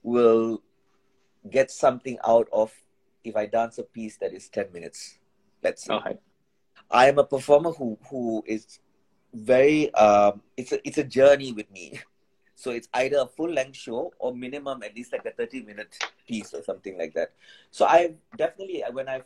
will 0.01 0.61
get 1.49 1.71
something 1.71 2.17
out 2.25 2.47
of 2.51 2.71
if 3.23 3.35
I 3.35 3.45
dance 3.45 3.77
a 3.77 3.83
piece 3.83 4.17
that 4.17 4.33
is 4.33 4.49
10 4.49 4.71
minutes, 4.73 5.17
let's 5.63 5.83
say. 5.85 5.93
Okay. 5.93 6.17
I 6.91 7.07
am 7.07 7.19
a 7.19 7.23
performer 7.23 7.71
who, 7.71 7.97
who 8.09 8.43
is 8.45 8.79
very, 9.33 9.93
um, 9.93 10.41
it's, 10.57 10.71
a, 10.71 10.87
it's 10.87 10.97
a 10.97 11.03
journey 11.03 11.51
with 11.51 11.69
me. 11.71 11.99
So 12.55 12.71
it's 12.71 12.87
either 12.93 13.17
a 13.17 13.25
full 13.25 13.49
length 13.49 13.75
show 13.75 14.13
or 14.19 14.33
minimum 14.33 14.83
at 14.83 14.95
least 14.95 15.11
like 15.11 15.25
a 15.25 15.31
30 15.31 15.63
minute 15.63 15.97
piece 16.25 16.53
or 16.53 16.63
something 16.63 16.97
like 16.97 17.13
that. 17.15 17.33
So 17.71 17.85
I 17.85 18.13
definitely, 18.37 18.83
when 18.91 19.09
I've 19.09 19.25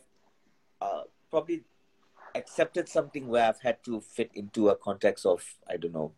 uh, 0.80 1.02
probably 1.30 1.62
accepted 2.34 2.88
something 2.88 3.28
where 3.28 3.44
I've 3.48 3.60
had 3.60 3.84
to 3.84 4.00
fit 4.00 4.30
into 4.34 4.70
a 4.70 4.76
context 4.76 5.24
of, 5.24 5.44
I 5.68 5.76
don't 5.76 5.92
know, 5.92 6.12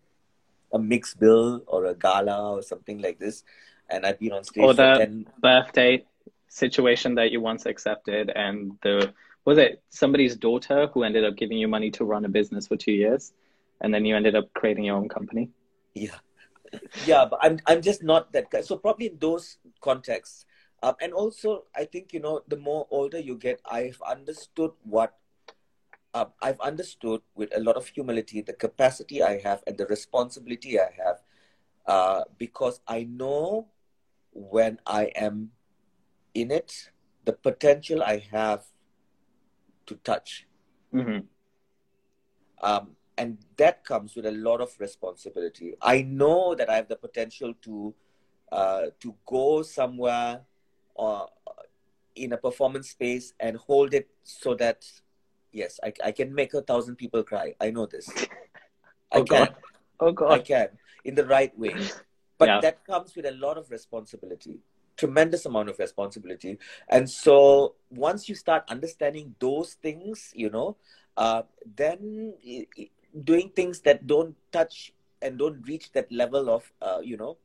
a 0.72 0.78
mixed 0.78 1.18
bill 1.18 1.62
or 1.66 1.86
a 1.86 1.94
gala 1.94 2.55
or 2.55 2.62
something 2.62 3.03
like 3.03 3.18
this, 3.18 3.44
and 3.91 4.07
I've 4.07 4.18
been 4.18 4.32
on 4.32 4.45
stage 4.45 4.64
or 4.64 4.74
the 4.74 4.97
10... 4.99 5.26
birthday 5.43 6.05
situation 6.49 7.14
that 7.14 7.30
you 7.30 7.41
once 7.41 7.66
accepted, 7.66 8.30
and 8.34 8.72
the 8.82 9.12
was 9.45 9.59
it 9.59 9.82
somebody's 9.88 10.36
daughter 10.36 10.88
who 10.93 11.03
ended 11.03 11.24
up 11.24 11.36
giving 11.36 11.59
you 11.59 11.68
money 11.68 11.91
to 11.93 12.05
run 12.05 12.24
a 12.24 12.28
business 12.28 12.66
for 12.66 12.76
two 12.76 12.93
years, 12.93 13.32
and 13.80 13.93
then 13.93 14.05
you 14.05 14.16
ended 14.16 14.34
up 14.34 14.53
creating 14.55 14.84
your 14.84 14.97
own 14.97 15.09
company. 15.09 15.51
Yeah, 15.95 16.18
yeah, 17.07 17.24
but 17.24 17.38
I'm 17.43 17.61
I'm 17.66 17.82
just 17.82 18.03
not 18.03 18.32
that 18.32 18.51
guy. 18.51 18.61
So 18.61 18.76
probably 18.76 19.07
in 19.07 19.18
those 19.18 19.59
contexts, 19.80 20.45
um, 20.82 20.95
and 21.01 21.12
also 21.12 21.64
I 21.74 21.84
think 21.84 22.12
you 22.12 22.20
know 22.20 22.43
the 22.49 22.57
more 22.57 22.86
older 22.91 23.18
you 23.18 23.36
get, 23.36 23.61
I've 23.68 24.01
understood 24.07 24.72
what. 24.82 25.16
Um, 26.12 26.32
I've 26.43 26.59
understood 26.59 27.22
with 27.36 27.55
a 27.55 27.61
lot 27.61 27.76
of 27.76 27.86
humility 27.86 28.41
the 28.43 28.53
capacity 28.53 29.22
I 29.22 29.38
have 29.47 29.62
and 29.64 29.78
the 29.78 29.86
responsibility 29.86 30.74
I 30.80 30.91
have 30.99 31.22
uh, 31.86 32.24
because 32.36 32.80
I 32.88 33.05
know 33.05 33.68
when 34.33 34.78
I 34.87 35.05
am 35.16 35.51
in 36.35 36.51
it, 36.51 36.91
the 37.24 37.33
potential 37.33 38.03
I 38.03 38.22
have 38.31 38.64
to 39.87 39.95
touch. 39.97 40.47
Mm-hmm. 40.95 41.26
Um, 42.62 42.97
and 43.16 43.39
that 43.57 43.85
comes 43.85 44.16
with 44.16 44.26
a 44.26 44.31
lot 44.31 44.61
of 44.61 44.74
responsibility. 44.78 45.74
I 45.83 46.03
know 46.03 46.55
that 46.55 46.70
I 46.70 46.76
have 46.76 46.89
the 46.89 46.97
potential 46.97 47.55
to 47.62 47.95
uh, 48.53 48.87
to 49.01 49.14
go 49.26 49.62
somewhere 49.62 50.41
uh, 50.99 51.26
in 52.16 52.33
a 52.33 52.37
performance 52.37 52.91
space 52.91 53.33
and 53.39 53.57
hold 53.57 53.95
it 53.95 54.09
so 54.24 54.55
that 54.55 54.85
yes, 55.53 55.78
I, 55.83 55.93
I 56.05 56.12
can 56.12 56.35
make 56.35 56.55
a 56.55 56.62
thousand 56.62 56.97
people 56.97 57.22
cry. 57.22 57.55
I 57.61 57.70
know 57.70 57.87
this. 57.87 58.09
I 59.12 59.18
oh, 59.18 59.24
can. 59.24 59.47
God. 59.47 59.55
Oh 60.01 60.12
God. 60.12 60.33
I 60.33 60.39
can 60.39 60.68
in 61.05 61.14
the 61.14 61.26
right 61.26 61.57
way. 61.59 61.76
But 62.41 62.49
yeah. 62.49 62.61
that 62.61 62.86
comes 62.86 63.14
with 63.14 63.26
a 63.26 63.32
lot 63.32 63.59
of 63.59 63.70
responsibility, 63.70 64.61
tremendous 64.97 65.45
amount 65.45 65.68
of 65.68 65.78
responsibility. 65.78 66.57
And 66.88 67.05
so 67.09 67.74
once 67.91 68.30
you 68.30 68.34
start 68.34 68.64
understanding 68.68 69.34
those 69.38 69.74
things, 69.74 70.32
you 70.34 70.49
know, 70.49 70.78
uh, 71.18 71.43
then 71.76 72.32
doing 73.24 73.51
things 73.55 73.80
that 73.80 74.07
don't 74.07 74.34
touch 74.53 74.95
and 75.20 75.36
don't 75.36 75.61
reach 75.68 75.93
that 75.93 76.11
level 76.11 76.49
of, 76.49 76.72
uh, 76.80 77.01
you 77.05 77.18
know, 77.18 77.36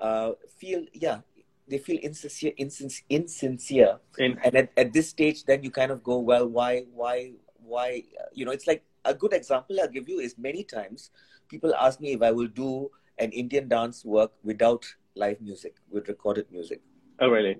uh, 0.00 0.32
feel, 0.58 0.84
yeah, 0.92 1.20
they 1.68 1.78
feel 1.78 1.98
insincere, 2.02 2.54
insincere, 2.56 3.06
insincere. 3.08 3.98
In- 4.18 4.40
and 4.42 4.56
at, 4.56 4.68
at 4.76 4.92
this 4.92 5.08
stage, 5.10 5.44
then 5.44 5.62
you 5.62 5.70
kind 5.70 5.92
of 5.92 6.02
go, 6.02 6.18
well, 6.18 6.48
why, 6.48 6.86
why, 6.92 7.34
why, 7.62 8.02
you 8.32 8.44
know, 8.44 8.50
it's 8.50 8.66
like 8.66 8.82
a 9.04 9.14
good 9.14 9.32
example 9.32 9.80
I'll 9.80 9.86
give 9.86 10.08
you 10.08 10.18
is 10.18 10.36
many 10.36 10.64
times 10.64 11.12
people 11.48 11.72
ask 11.76 12.00
me 12.00 12.14
if 12.14 12.22
I 12.22 12.32
will 12.32 12.48
do 12.48 12.90
an 13.18 13.30
Indian 13.32 13.68
dance 13.68 14.04
work 14.04 14.32
without 14.42 14.84
live 15.14 15.40
music, 15.40 15.76
with 15.90 16.08
recorded 16.08 16.46
music. 16.50 16.80
Oh, 17.20 17.28
really? 17.28 17.58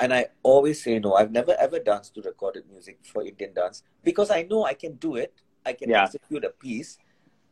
And 0.00 0.12
I 0.12 0.26
always 0.42 0.82
say 0.82 0.98
no. 0.98 1.14
I've 1.14 1.30
never 1.30 1.54
ever 1.58 1.78
danced 1.78 2.14
to 2.14 2.22
recorded 2.22 2.64
music 2.70 2.98
for 3.04 3.22
Indian 3.22 3.52
dance 3.54 3.82
because 4.02 4.30
I 4.30 4.42
know 4.42 4.64
I 4.64 4.74
can 4.74 4.94
do 4.94 5.16
it. 5.16 5.34
I 5.64 5.74
can 5.74 5.90
yeah. 5.90 6.04
execute 6.04 6.44
a 6.44 6.50
piece, 6.50 6.98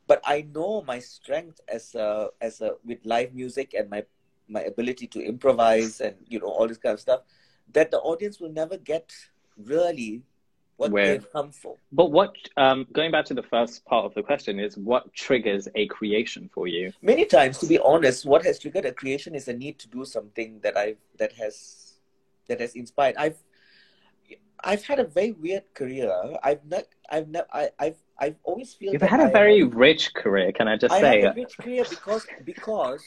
but 0.07 0.21
I 0.25 0.49
know 0.55 0.83
my 0.83 0.99
strength 0.99 1.61
as 1.69 1.95
a 1.95 2.31
as 2.41 2.61
a 2.61 2.77
with 2.85 3.05
live 3.05 3.35
music 3.35 3.75
and 3.75 3.91
my 3.91 4.05
my 4.49 4.63
ability 4.63 5.07
to 5.09 5.21
improvise 5.21 6.01
and 6.01 6.17
you 6.27 6.41
know 6.41 6.47
all 6.47 6.67
this 6.67 6.79
kind 6.79 6.95
of 6.95 7.01
stuff 7.01 7.21
that 7.73 7.91
the 7.91 7.99
audience 7.99 8.41
will 8.41 8.53
never 8.53 8.79
get 8.79 9.13
really 9.59 10.23
what 10.79 10.93
Where- 10.93 11.19
they've 11.19 11.33
come 11.33 11.51
for. 11.51 11.77
But 11.93 12.13
what, 12.13 12.35
um, 12.57 12.87
going 12.93 13.11
back 13.11 13.25
to 13.27 13.35
the 13.35 13.43
first 13.43 13.85
part 13.85 14.05
of 14.07 14.15
the 14.15 14.23
question, 14.23 14.59
is 14.61 14.77
what 14.79 15.13
triggers 15.13 15.69
a 15.75 15.87
creation 15.89 16.49
for 16.55 16.67
you? 16.69 16.93
Many 17.03 17.25
times, 17.27 17.59
to 17.59 17.67
be 17.67 17.79
honest, 17.81 18.25
what 18.25 18.45
has 18.45 18.59
triggered 18.61 18.85
a 18.87 18.93
creation 18.93 19.35
is 19.35 19.49
a 19.49 19.53
need 19.53 19.79
to 19.81 19.89
do 19.89 20.05
something 20.05 20.61
that 20.63 20.77
I 20.79 20.95
that 21.19 21.33
has 21.33 21.99
that 22.49 22.61
has 22.61 22.75
inspired. 22.77 23.17
I've 23.19 23.39
I've 24.63 24.85
had 24.85 24.99
a 25.01 25.05
very 25.05 25.33
weird 25.33 25.65
career. 25.75 26.11
I've 26.45 26.65
not 26.65 26.85
I've 27.11 27.29
not 27.29 27.47
I, 27.53 27.71
I've 27.79 27.99
I've 28.17 28.37
always 28.45 28.73
feel 28.75 28.93
You've 28.93 29.03
had 29.03 29.21
a 29.21 29.25
I- 29.25 29.33
very 29.33 29.65
rich 29.65 30.15
career, 30.15 30.53
can 30.53 30.69
I 30.69 30.77
just 30.77 30.95
I 30.95 31.01
say? 31.01 31.21
have 31.23 31.33
a 31.37 31.41
rich 31.41 31.59
career 31.59 31.85
because 31.91 32.25
because 32.45 33.05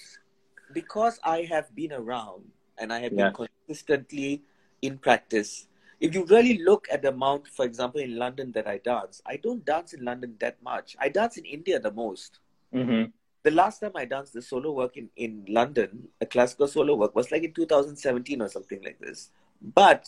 because 0.73 1.19
I 1.23 1.43
have 1.43 1.73
been 1.73 1.93
around 1.93 2.43
and 2.77 2.91
I 2.91 2.99
have 2.99 3.13
Yeah. 3.13 3.29
been 3.31 3.47
consistently 3.67 4.43
in 4.81 4.97
practice. 4.97 5.67
If 6.01 6.15
you 6.15 6.25
really 6.25 6.57
look 6.57 6.87
at 6.91 7.03
the 7.03 7.09
amount, 7.09 7.47
for 7.47 7.63
example, 7.63 8.01
in 8.01 8.15
London 8.17 8.51
that 8.53 8.67
I 8.67 8.79
dance, 8.79 9.21
I 9.25 9.37
don't 9.37 9.63
dance 9.63 9.93
in 9.93 10.03
London 10.03 10.35
that 10.39 10.61
much. 10.63 10.95
I 10.99 11.09
dance 11.09 11.37
in 11.37 11.45
India 11.45 11.79
the 11.79 11.91
most. 11.91 12.39
hmm 12.73 13.03
The 13.43 13.51
last 13.51 13.79
time 13.81 13.93
I 13.95 14.05
danced 14.05 14.33
the 14.33 14.41
solo 14.41 14.71
work 14.71 14.97
in, 14.97 15.09
in 15.15 15.45
London, 15.47 16.07
a 16.19 16.25
classical 16.25 16.67
solo 16.67 16.95
work, 16.95 17.15
was 17.15 17.31
like 17.31 17.43
in 17.43 17.53
2017 17.53 18.41
or 18.41 18.49
something 18.49 18.81
like 18.83 18.99
this. 18.99 19.29
But 19.61 20.07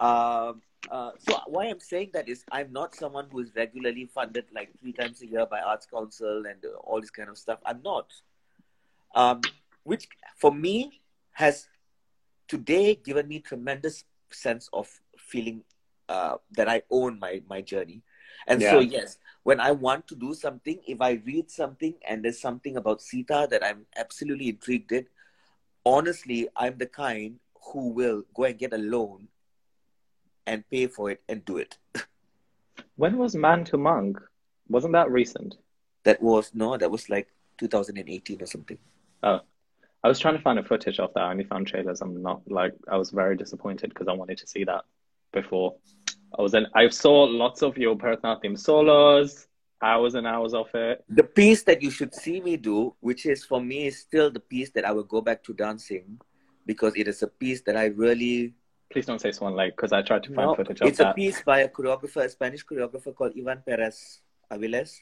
um, 0.00 0.62
uh, 0.90 1.12
so 1.18 1.38
why 1.46 1.66
I'm 1.66 1.80
saying 1.80 2.10
that 2.14 2.28
is 2.28 2.44
I'm 2.50 2.72
not 2.72 2.94
someone 2.94 3.28
who 3.30 3.40
is 3.40 3.54
regularly 3.54 4.06
funded 4.06 4.46
like 4.52 4.70
three 4.80 4.92
times 4.92 5.22
a 5.22 5.26
year 5.26 5.46
by 5.46 5.60
Arts 5.60 5.86
Council 5.86 6.44
and 6.46 6.64
uh, 6.64 6.76
all 6.82 7.00
this 7.00 7.10
kind 7.10 7.28
of 7.28 7.38
stuff. 7.38 7.60
I'm 7.64 7.82
not. 7.84 8.12
Um, 9.14 9.42
which 9.84 10.08
for 10.36 10.52
me 10.52 11.00
has 11.32 11.68
today 12.48 12.96
given 12.96 13.28
me 13.28 13.38
tremendous 13.38 14.04
sense 14.30 14.68
of 14.72 15.00
feeling 15.34 15.62
uh, 16.08 16.36
that 16.56 16.68
I 16.68 16.82
own 16.90 17.18
my 17.18 17.42
my 17.48 17.60
journey. 17.72 18.02
And 18.46 18.62
so 18.62 18.80
yes, 18.80 19.18
when 19.42 19.60
I 19.60 19.70
want 19.86 20.06
to 20.08 20.16
do 20.24 20.34
something, 20.34 20.80
if 20.86 21.00
I 21.00 21.12
read 21.30 21.50
something 21.50 21.94
and 22.08 22.24
there's 22.24 22.40
something 22.40 22.76
about 22.76 23.02
Sita 23.02 23.48
that 23.50 23.64
I'm 23.64 23.86
absolutely 23.96 24.48
intrigued 24.48 24.92
in, 24.92 25.06
honestly, 25.84 26.48
I'm 26.56 26.76
the 26.78 26.86
kind 26.86 27.40
who 27.72 27.88
will 28.00 28.24
go 28.34 28.44
and 28.44 28.58
get 28.58 28.72
a 28.74 28.78
loan 28.78 29.28
and 30.46 30.68
pay 30.70 30.86
for 30.86 31.10
it 31.10 31.22
and 31.28 31.44
do 31.44 31.58
it. 31.58 31.78
When 32.96 33.18
was 33.18 33.34
Man 33.34 33.64
to 33.70 33.76
Monk? 33.76 34.18
Wasn't 34.68 34.92
that 34.92 35.10
recent? 35.10 35.56
That 36.04 36.22
was 36.22 36.52
no, 36.54 36.76
that 36.76 36.90
was 36.90 37.08
like 37.10 37.28
2018 37.58 38.42
or 38.42 38.46
something. 38.46 38.78
Oh, 39.22 39.40
I 40.04 40.08
was 40.08 40.18
trying 40.18 40.36
to 40.36 40.42
find 40.42 40.58
a 40.58 40.62
footage 40.62 41.00
of 41.00 41.12
that. 41.14 41.24
I 41.24 41.30
only 41.30 41.44
found 41.44 41.66
trailers. 41.66 42.02
I'm 42.02 42.22
not 42.22 42.42
like 42.46 42.74
I 42.88 42.96
was 42.96 43.10
very 43.10 43.36
disappointed 43.36 43.88
because 43.90 44.06
I 44.06 44.12
wanted 44.12 44.38
to 44.38 44.46
see 44.46 44.64
that 44.64 44.84
before. 45.34 45.76
I 46.38 46.42
was 46.42 46.54
in. 46.54 46.66
I 46.74 46.88
saw 46.88 47.24
lots 47.24 47.62
of 47.62 47.76
your 47.76 47.96
Bharatanatyam 47.96 48.58
solos, 48.58 49.46
hours 49.82 50.14
and 50.14 50.26
hours 50.26 50.54
of 50.54 50.68
it. 50.74 51.04
The 51.08 51.24
piece 51.24 51.62
that 51.64 51.82
you 51.82 51.90
should 51.90 52.14
see 52.14 52.40
me 52.40 52.56
do, 52.56 52.94
which 53.00 53.26
is 53.26 53.44
for 53.44 53.60
me 53.60 53.86
is 53.88 53.98
still 53.98 54.30
the 54.30 54.40
piece 54.40 54.70
that 54.70 54.84
I 54.84 54.92
will 54.92 55.04
go 55.04 55.20
back 55.20 55.44
to 55.44 55.52
dancing, 55.52 56.18
because 56.66 56.94
it 56.96 57.06
is 57.06 57.22
a 57.22 57.28
piece 57.28 57.60
that 57.66 57.76
I 57.76 57.86
really 57.86 58.54
Please 58.94 59.06
don't 59.06 59.20
say 59.20 59.32
Swan 59.32 59.56
Lake 59.56 59.74
because 59.76 59.92
I 59.92 60.02
tried 60.02 60.22
to 60.22 60.34
find 60.34 60.48
No, 60.48 60.54
footage 60.54 60.80
of 60.80 60.86
it's 60.86 61.00
a 61.00 61.12
piece 61.12 61.42
by 61.42 61.60
a 61.60 61.68
choreographer, 61.68 62.24
a 62.24 62.28
Spanish 62.28 62.64
choreographer 62.64 63.12
called 63.12 63.32
Ivan 63.36 63.60
Perez 63.66 64.20
Aviles. 64.52 65.00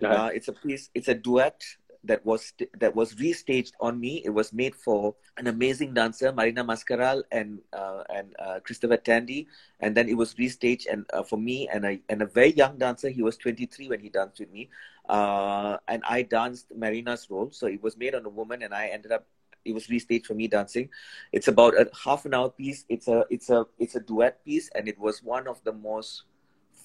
Yeah. 0.00 0.08
Uh, 0.08 0.26
it's 0.28 0.48
a 0.48 0.54
piece. 0.54 0.88
It's 0.94 1.08
a 1.08 1.14
duet 1.14 1.62
that 2.04 2.24
was 2.24 2.52
that 2.78 2.94
was 2.94 3.14
restaged 3.14 3.72
on 3.80 3.98
me. 4.00 4.22
It 4.24 4.30
was 4.30 4.52
made 4.52 4.74
for 4.74 5.14
an 5.36 5.46
amazing 5.46 5.94
dancer, 5.94 6.32
Marina 6.32 6.64
Mascarell 6.64 7.22
and 7.32 7.60
uh, 7.72 8.04
and 8.14 8.34
uh, 8.38 8.60
Christopher 8.60 8.96
Tandy, 8.96 9.48
and 9.80 9.96
then 9.96 10.08
it 10.08 10.16
was 10.16 10.34
restaged 10.34 10.86
and 10.90 11.04
uh, 11.12 11.22
for 11.22 11.36
me 11.38 11.68
and 11.72 11.84
a 11.84 12.00
and 12.08 12.22
a 12.22 12.26
very 12.26 12.52
young 12.52 12.78
dancer. 12.78 13.08
He 13.08 13.22
was 13.22 13.36
23 13.36 13.88
when 13.88 14.00
he 14.00 14.08
danced 14.08 14.40
with 14.40 14.50
me, 14.50 14.68
uh, 15.08 15.76
and 15.88 16.02
I 16.08 16.22
danced 16.22 16.66
Marina's 16.74 17.28
role. 17.30 17.50
So 17.50 17.66
it 17.66 17.82
was 17.82 17.96
made 17.96 18.14
on 18.14 18.24
a 18.24 18.30
woman, 18.30 18.62
and 18.62 18.74
I 18.74 18.88
ended 18.88 19.12
up. 19.12 19.26
It 19.64 19.74
was 19.74 19.88
restaged 19.88 20.26
for 20.26 20.34
me 20.34 20.46
dancing. 20.46 20.90
It's 21.32 21.48
about 21.48 21.74
a 21.74 21.90
half 22.04 22.24
an 22.24 22.34
hour 22.34 22.50
piece. 22.50 22.84
It's 22.88 23.08
a 23.08 23.24
it's 23.30 23.50
a 23.50 23.66
it's 23.78 23.96
a 23.96 24.00
duet 24.00 24.44
piece, 24.44 24.70
and 24.74 24.88
it 24.88 24.98
was 24.98 25.22
one 25.22 25.48
of 25.48 25.62
the 25.64 25.72
most 25.72 26.22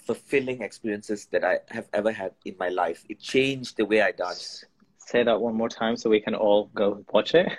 fulfilling 0.06 0.62
experiences 0.62 1.28
that 1.32 1.44
I 1.44 1.60
have 1.70 1.88
ever 1.94 2.12
had 2.12 2.34
in 2.46 2.56
my 2.60 2.70
life. 2.70 3.06
It 3.10 3.20
changed 3.20 3.78
the 3.78 3.86
way 3.86 4.02
I 4.02 4.12
dance. 4.12 4.66
Say 5.12 5.24
that 5.24 5.42
one 5.42 5.56
more 5.56 5.68
time 5.68 5.98
so 5.98 6.10
we 6.10 6.22
can 6.22 6.36
all 6.36 6.70
go 6.74 7.04
watch 7.12 7.36
it. 7.36 7.48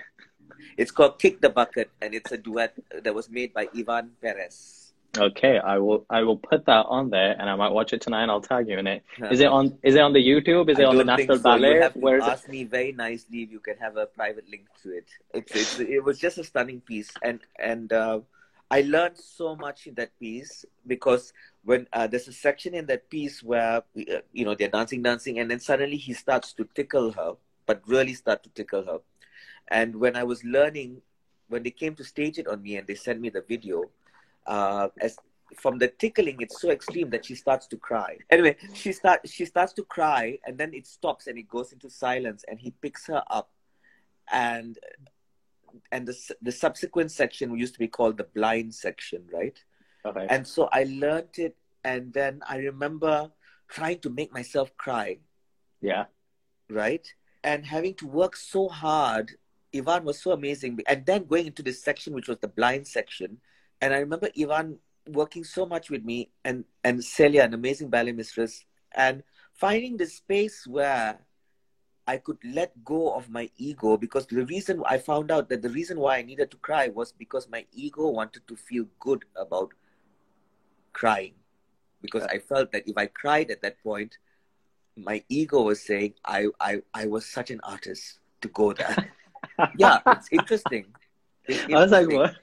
It's 0.79 0.91
called 0.91 1.19
Kick 1.19 1.43
the 1.43 1.51
Bucket, 1.51 1.91
and 2.01 2.15
it's 2.15 2.33
a 2.33 2.39
duet 2.39 2.73
that 3.05 3.15
was 3.15 3.29
made 3.29 3.53
by 3.53 3.69
Ivan 3.77 4.13
Perez. 4.23 4.95
Okay, 5.19 5.59
I 5.59 5.77
will. 5.77 6.07
I 6.09 6.23
will 6.23 6.39
put 6.39 6.65
that 6.65 6.87
on 6.89 7.11
there, 7.11 7.37
and 7.39 7.51
I 7.51 7.55
might 7.57 7.73
watch 7.73 7.93
it 7.93 8.01
tonight. 8.01 8.23
and 8.23 8.31
I'll 8.31 8.41
tag 8.41 8.69
you 8.71 8.79
in 8.79 8.87
it. 8.87 9.03
Is 9.31 9.41
it 9.41 9.49
on? 9.49 9.77
Is 9.83 9.97
it 9.97 10.01
on 10.01 10.15
the 10.15 10.25
YouTube? 10.27 10.71
Is 10.71 10.79
it 10.79 10.85
I 10.85 10.87
on 10.87 10.97
the 10.97 11.05
National 11.05 11.37
so. 11.37 11.41
You 11.41 11.43
Ballet? 11.43 11.79
have 11.81 11.93
to 11.93 11.99
Where 11.99 12.17
is 12.17 12.25
it? 12.27 12.31
ask 12.31 12.49
me 12.49 12.65
very 12.65 12.93
nicely 12.93 13.43
if 13.43 13.51
you 13.53 13.61
can 13.61 13.77
have 13.77 13.99
a 13.99 14.07
private 14.07 14.49
link 14.49 14.65
to 14.83 14.97
it. 14.97 15.05
It's, 15.35 15.55
it's 15.55 15.79
it 15.81 16.03
was 16.03 16.19
just 16.19 16.39
a 16.39 16.45
stunning 16.45 16.81
piece, 16.81 17.11
and 17.23 17.41
and 17.59 17.93
uh, 17.93 18.21
I 18.73 18.81
learned 18.81 19.19
so 19.19 19.55
much 19.55 19.87
in 19.87 19.95
that 19.97 20.19
piece 20.19 20.65
because 20.87 21.35
when 21.63 21.87
uh, 21.93 22.07
there's 22.07 22.27
a 22.27 22.33
section 22.33 22.73
in 22.75 22.87
that 22.87 23.11
piece 23.11 23.43
where 23.43 23.83
uh, 23.99 24.23
you 24.33 24.47
know 24.47 24.55
they're 24.55 24.71
dancing, 24.71 25.03
dancing, 25.03 25.41
and 25.41 25.51
then 25.51 25.61
suddenly 25.61 25.99
he 25.99 26.15
starts 26.15 26.55
to 26.55 26.67
tickle 26.75 27.13
her, 27.13 27.35
but 27.67 27.83
really 27.87 28.15
start 28.15 28.43
to 28.45 28.49
tickle 28.49 28.83
her. 28.87 29.01
And 29.69 29.97
when 29.97 30.17
I 30.17 30.23
was 30.23 30.43
learning, 30.43 31.03
when 31.49 31.63
they 31.63 31.71
came 31.71 31.95
to 31.97 32.05
stage 32.05 32.39
it 32.39 32.49
on 32.49 32.63
me 32.63 32.77
and 32.79 32.87
they 32.87 32.95
sent 32.95 33.21
me 33.21 33.29
the 33.29 33.43
video, 33.47 33.91
uh, 34.47 34.89
as 34.99 35.19
from 35.55 35.77
the 35.77 35.89
tickling, 35.89 36.39
it's 36.41 36.59
so 36.59 36.71
extreme 36.71 37.11
that 37.11 37.27
she 37.27 37.35
starts 37.35 37.67
to 37.67 37.77
cry. 37.77 38.17
Anyway, 38.31 38.57
she 38.73 38.93
start 38.93 39.21
she 39.29 39.45
starts 39.45 39.75
to 39.75 39.83
cry, 39.83 40.39
and 40.47 40.57
then 40.57 40.73
it 40.73 40.87
stops 40.87 41.27
and 41.27 41.37
it 41.37 41.47
goes 41.47 41.73
into 41.75 41.91
silence, 41.91 42.43
and 42.49 42.59
he 42.59 42.71
picks 42.81 43.07
her 43.07 43.23
up, 43.31 43.51
and 44.33 44.79
and 45.91 46.07
the 46.07 46.17
the 46.41 46.53
subsequent 46.53 47.11
section 47.11 47.57
used 47.57 47.75
to 47.75 47.79
be 47.79 47.89
called 47.89 48.17
the 48.17 48.25
blind 48.25 48.75
section, 48.75 49.23
right? 49.33 49.59
Okay. 50.05 50.27
And 50.29 50.47
so 50.47 50.69
I 50.73 50.85
learned 50.85 51.39
it, 51.39 51.57
and 51.85 52.13
then 52.13 52.43
I 52.49 52.59
remember 52.59 53.31
trying 53.69 53.99
to 54.01 54.11
make 54.11 54.33
myself 54.33 54.77
cry, 54.77 55.19
yeah. 55.81 56.05
right? 56.69 57.07
And 57.43 57.65
having 57.65 57.95
to 57.95 58.07
work 58.07 58.37
so 58.37 58.69
hard. 58.69 59.33
Ivan 59.75 60.05
was 60.05 60.21
so 60.21 60.33
amazing. 60.33 60.79
And 60.87 61.07
then 61.07 61.25
going 61.25 61.47
into 61.47 61.63
this 61.63 61.83
section, 61.83 62.13
which 62.13 62.29
was 62.29 62.39
the 62.39 62.49
blind 62.49 62.87
section. 62.87 63.39
And 63.81 63.95
I 63.95 63.99
remember 63.99 64.29
Ivan 64.39 64.79
working 65.09 65.45
so 65.45 65.65
much 65.65 65.89
with 65.89 66.05
me 66.05 66.31
and, 66.45 66.65
and 66.85 67.03
Celia, 67.03 67.45
an 67.45 67.55
amazing 67.55 67.89
ballet 67.89 68.13
mistress, 68.13 68.65
and 68.95 69.23
finding 69.55 69.97
the 69.97 70.07
space 70.07 70.67
where 70.67 71.19
I 72.07 72.17
could 72.17 72.39
let 72.45 72.85
go 72.85 73.15
of 73.15 73.31
my 73.31 73.49
ego 73.57 73.97
because 73.97 74.27
the 74.27 74.45
reason 74.47 74.83
I 74.87 74.99
found 74.99 75.31
out 75.31 75.49
that 75.49 75.63
the 75.63 75.71
reason 75.71 76.01
why 76.01 76.19
I 76.19 76.23
needed 76.23 76.51
to 76.51 76.57
cry 76.57 76.89
was 76.89 77.13
because 77.13 77.49
my 77.49 77.65
ego 77.73 78.09
wanted 78.09 78.47
to 78.49 78.57
feel 78.57 78.87
good 78.99 79.25
about 79.37 79.71
crying. 80.93 81.35
Because 82.01 82.25
I 82.25 82.39
felt 82.39 82.73
that 82.73 82.89
if 82.89 82.99
I 82.99 83.07
cried 83.07 83.53
at 83.53 83.63
that 83.63 83.81
point, 83.83 84.19
my 84.97 85.23
ego 85.29 85.63
was 85.63 85.81
saying 85.81 86.15
I, 86.25 86.49
I, 86.61 86.83
I 86.93 87.07
was 87.07 87.25
such 87.25 87.51
an 87.51 87.61
artist 87.63 88.19
to 88.41 88.49
go 88.49 88.73
there. 88.73 89.13
yeah, 89.79 90.01
it's 90.07 90.29
interesting. 90.33 90.87
It's 91.45 91.73
I 91.73 91.81
was 91.81 91.93
like, 91.93 92.11
what? 92.11 92.37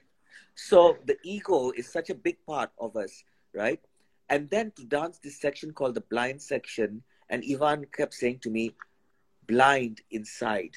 So 0.56 0.98
the 1.06 1.18
ego 1.24 1.72
is 1.72 1.88
such 1.92 2.10
a 2.10 2.16
big 2.16 2.38
part 2.46 2.72
of 2.80 2.96
us, 2.96 3.24
right? 3.54 3.80
And 4.30 4.50
then 4.50 4.72
to 4.78 4.86
dance 4.86 5.20
this 5.20 5.40
section 5.40 5.74
called 5.74 5.96
the 5.96 6.02
blind 6.02 6.42
section, 6.42 7.04
and 7.30 7.44
Ivan 7.50 7.86
kept 7.96 8.14
saying 8.14 8.40
to 8.40 8.50
me, 8.50 8.76
blind 9.50 10.02
inside. 10.12 10.76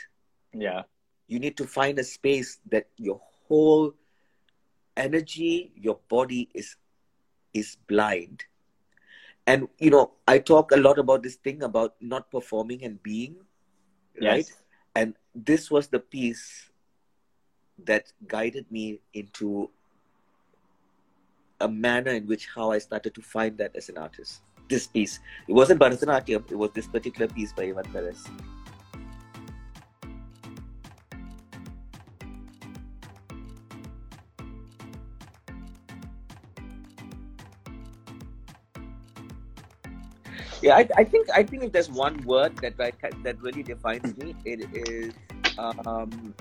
Yeah. 0.54 0.82
You 1.28 1.38
need 1.38 1.56
to 1.58 1.66
find 1.66 1.98
a 1.98 2.04
space 2.04 2.58
that 2.70 2.88
your 2.96 3.20
whole 3.46 3.94
energy, 4.96 5.72
your 5.76 5.98
body 6.08 6.48
is 6.54 6.76
is 7.52 7.76
blind. 7.86 8.44
And 9.46 9.68
you 9.78 9.90
know, 9.90 10.12
I 10.26 10.38
talk 10.38 10.72
a 10.72 10.76
lot 10.76 10.98
about 10.98 11.22
this 11.22 11.36
thing 11.36 11.62
about 11.62 11.94
not 12.00 12.30
performing 12.30 12.84
and 12.84 13.02
being, 13.02 13.36
right? 14.20 14.50
And 14.94 15.14
this 15.34 15.70
was 15.70 15.88
the 15.88 16.00
piece 16.00 16.70
that 17.84 18.12
guided 18.28 18.70
me 18.70 19.00
into 19.14 19.70
a 21.60 21.68
manner 21.68 22.12
in 22.12 22.26
which 22.26 22.48
how 22.54 22.70
I 22.70 22.78
started 22.78 23.14
to 23.14 23.22
find 23.22 23.56
that 23.58 23.74
as 23.74 23.88
an 23.88 23.98
artist. 23.98 24.42
This 24.68 24.86
piece. 24.86 25.20
It 25.48 25.52
wasn't 25.52 25.80
Bharatanatyam, 25.80 26.50
it 26.50 26.56
was 26.56 26.70
this 26.72 26.86
particular 26.86 27.28
piece 27.28 27.52
by 27.52 27.64
Ivan 27.64 27.84
Perez. 27.92 28.26
Yeah, 40.62 40.76
I, 40.76 40.88
I 40.96 41.04
think 41.04 41.28
I 41.30 41.42
think 41.42 41.64
if 41.64 41.72
there's 41.72 41.90
one 41.90 42.22
word 42.24 42.56
that 42.58 42.74
I, 42.78 42.92
that 43.24 43.42
really 43.42 43.64
defines 43.64 44.16
me, 44.16 44.34
it 44.44 44.60
is 44.72 45.12
um, 45.58 46.34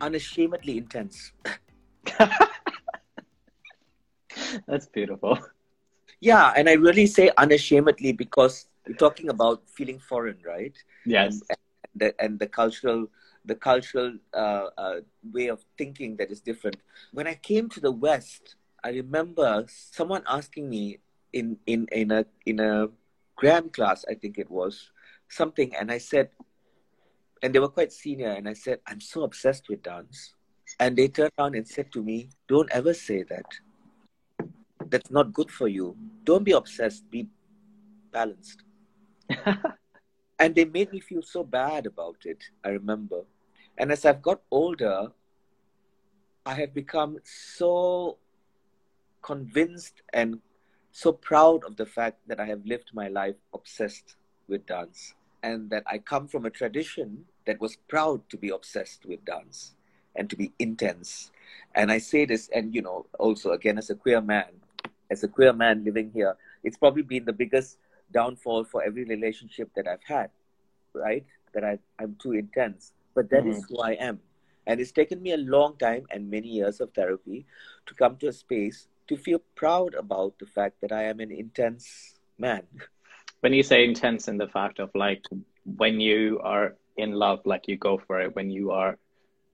unashamedly 0.00 0.78
intense. 0.78 1.32
That's 4.66 4.86
beautiful. 4.86 5.38
Yeah, 6.20 6.54
and 6.56 6.70
I 6.70 6.72
really 6.72 7.06
say 7.06 7.30
unashamedly 7.36 8.12
because 8.12 8.66
we're 8.88 8.94
talking 8.94 9.28
about 9.28 9.62
feeling 9.68 9.98
foreign, 9.98 10.38
right? 10.44 10.76
Yes. 11.04 11.42
And, 11.50 11.58
and 11.58 12.00
the, 12.00 12.14
and 12.18 12.38
the 12.38 12.46
cultural 12.46 13.08
the 13.44 13.54
cultural 13.54 14.16
uh, 14.32 14.68
uh, 14.78 15.00
way 15.32 15.48
of 15.48 15.62
thinking 15.76 16.16
that 16.16 16.30
is 16.30 16.40
different. 16.40 16.76
When 17.12 17.26
I 17.26 17.34
came 17.34 17.68
to 17.68 17.80
the 17.80 17.92
West, 17.92 18.56
I 18.82 18.88
remember 18.88 19.66
someone 19.68 20.22
asking 20.26 20.70
me 20.70 21.00
in 21.34 21.58
in 21.66 21.86
in 21.92 22.10
a 22.12 22.24
in 22.46 22.60
a 22.60 22.88
Graham 23.36 23.68
class, 23.68 24.04
I 24.08 24.14
think 24.14 24.38
it 24.38 24.50
was 24.50 24.90
something, 25.28 25.74
and 25.74 25.90
I 25.90 25.98
said, 25.98 26.30
and 27.42 27.52
they 27.52 27.58
were 27.58 27.68
quite 27.68 27.92
senior, 27.92 28.30
and 28.30 28.48
I 28.48 28.54
said, 28.54 28.78
I'm 28.86 29.00
so 29.00 29.24
obsessed 29.24 29.68
with 29.68 29.82
dance, 29.82 30.34
and 30.78 30.96
they 30.96 31.08
turned 31.08 31.32
around 31.38 31.56
and 31.56 31.66
said 31.66 31.92
to 31.92 32.02
me, 32.02 32.30
Don't 32.48 32.70
ever 32.70 32.94
say 32.94 33.24
that. 33.24 33.44
That's 34.86 35.10
not 35.10 35.32
good 35.32 35.50
for 35.50 35.66
you. 35.66 35.96
Don't 36.22 36.44
be 36.44 36.52
obsessed. 36.52 37.10
Be 37.10 37.26
balanced. 38.12 38.62
and 40.38 40.54
they 40.54 40.64
made 40.64 40.92
me 40.92 41.00
feel 41.00 41.22
so 41.22 41.42
bad 41.42 41.86
about 41.86 42.18
it. 42.24 42.44
I 42.64 42.68
remember. 42.68 43.22
And 43.78 43.90
as 43.90 44.04
I've 44.04 44.22
got 44.22 44.42
older, 44.50 45.08
I 46.46 46.54
have 46.54 46.74
become 46.74 47.18
so 47.24 48.18
convinced 49.22 50.02
and 50.12 50.38
so 50.94 51.12
proud 51.12 51.64
of 51.64 51.76
the 51.76 51.86
fact 51.86 52.18
that 52.28 52.38
I 52.38 52.46
have 52.46 52.64
lived 52.64 52.90
my 52.94 53.08
life 53.08 53.34
obsessed 53.52 54.14
with 54.48 54.64
dance 54.66 55.14
and 55.42 55.68
that 55.70 55.82
I 55.86 55.98
come 55.98 56.28
from 56.28 56.46
a 56.46 56.50
tradition 56.50 57.24
that 57.46 57.60
was 57.60 57.76
proud 57.88 58.28
to 58.30 58.36
be 58.36 58.50
obsessed 58.50 59.04
with 59.04 59.24
dance 59.24 59.74
and 60.16 60.30
to 60.30 60.36
be 60.36 60.52
intense. 60.58 61.32
And 61.74 61.90
I 61.90 61.98
say 61.98 62.24
this, 62.24 62.48
and 62.54 62.74
you 62.74 62.82
know, 62.82 63.06
also 63.18 63.50
again 63.50 63.76
as 63.76 63.90
a 63.90 63.96
queer 63.96 64.20
man, 64.20 64.52
as 65.10 65.24
a 65.24 65.28
queer 65.28 65.52
man 65.52 65.84
living 65.84 66.10
here, 66.14 66.36
it's 66.62 66.78
probably 66.78 67.02
been 67.02 67.24
the 67.24 67.32
biggest 67.32 67.78
downfall 68.12 68.64
for 68.64 68.82
every 68.84 69.04
relationship 69.04 69.70
that 69.74 69.88
I've 69.88 70.04
had, 70.04 70.30
right? 70.94 71.26
That 71.52 71.64
I, 71.64 71.78
I'm 71.98 72.16
too 72.22 72.32
intense 72.32 72.92
but 73.14 73.30
that 73.30 73.42
mm-hmm. 73.42 73.50
is 73.50 73.64
who 73.68 73.78
I 73.78 73.92
am. 73.92 74.20
And 74.66 74.80
it's 74.80 74.92
taken 74.92 75.22
me 75.22 75.32
a 75.32 75.38
long 75.38 75.76
time 75.76 76.06
and 76.10 76.30
many 76.30 76.48
years 76.48 76.80
of 76.80 76.92
therapy 76.92 77.46
to 77.86 77.94
come 77.94 78.16
to 78.18 78.28
a 78.28 78.32
space 78.32 78.88
to 79.08 79.16
feel 79.16 79.40
proud 79.54 79.94
about 79.94 80.38
the 80.38 80.46
fact 80.46 80.80
that 80.80 80.92
I 80.92 81.04
am 81.04 81.20
an 81.20 81.30
intense 81.30 82.14
man. 82.38 82.62
When 83.40 83.52
you 83.52 83.62
say 83.62 83.84
intense 83.84 84.28
in 84.28 84.38
the 84.38 84.48
fact 84.48 84.78
of 84.78 84.90
like 84.94 85.24
when 85.64 86.00
you 86.00 86.40
are 86.42 86.76
in 86.96 87.12
love, 87.12 87.40
like 87.44 87.68
you 87.68 87.76
go 87.76 87.98
for 87.98 88.20
it, 88.20 88.34
when 88.34 88.50
you 88.50 88.70
are 88.70 88.98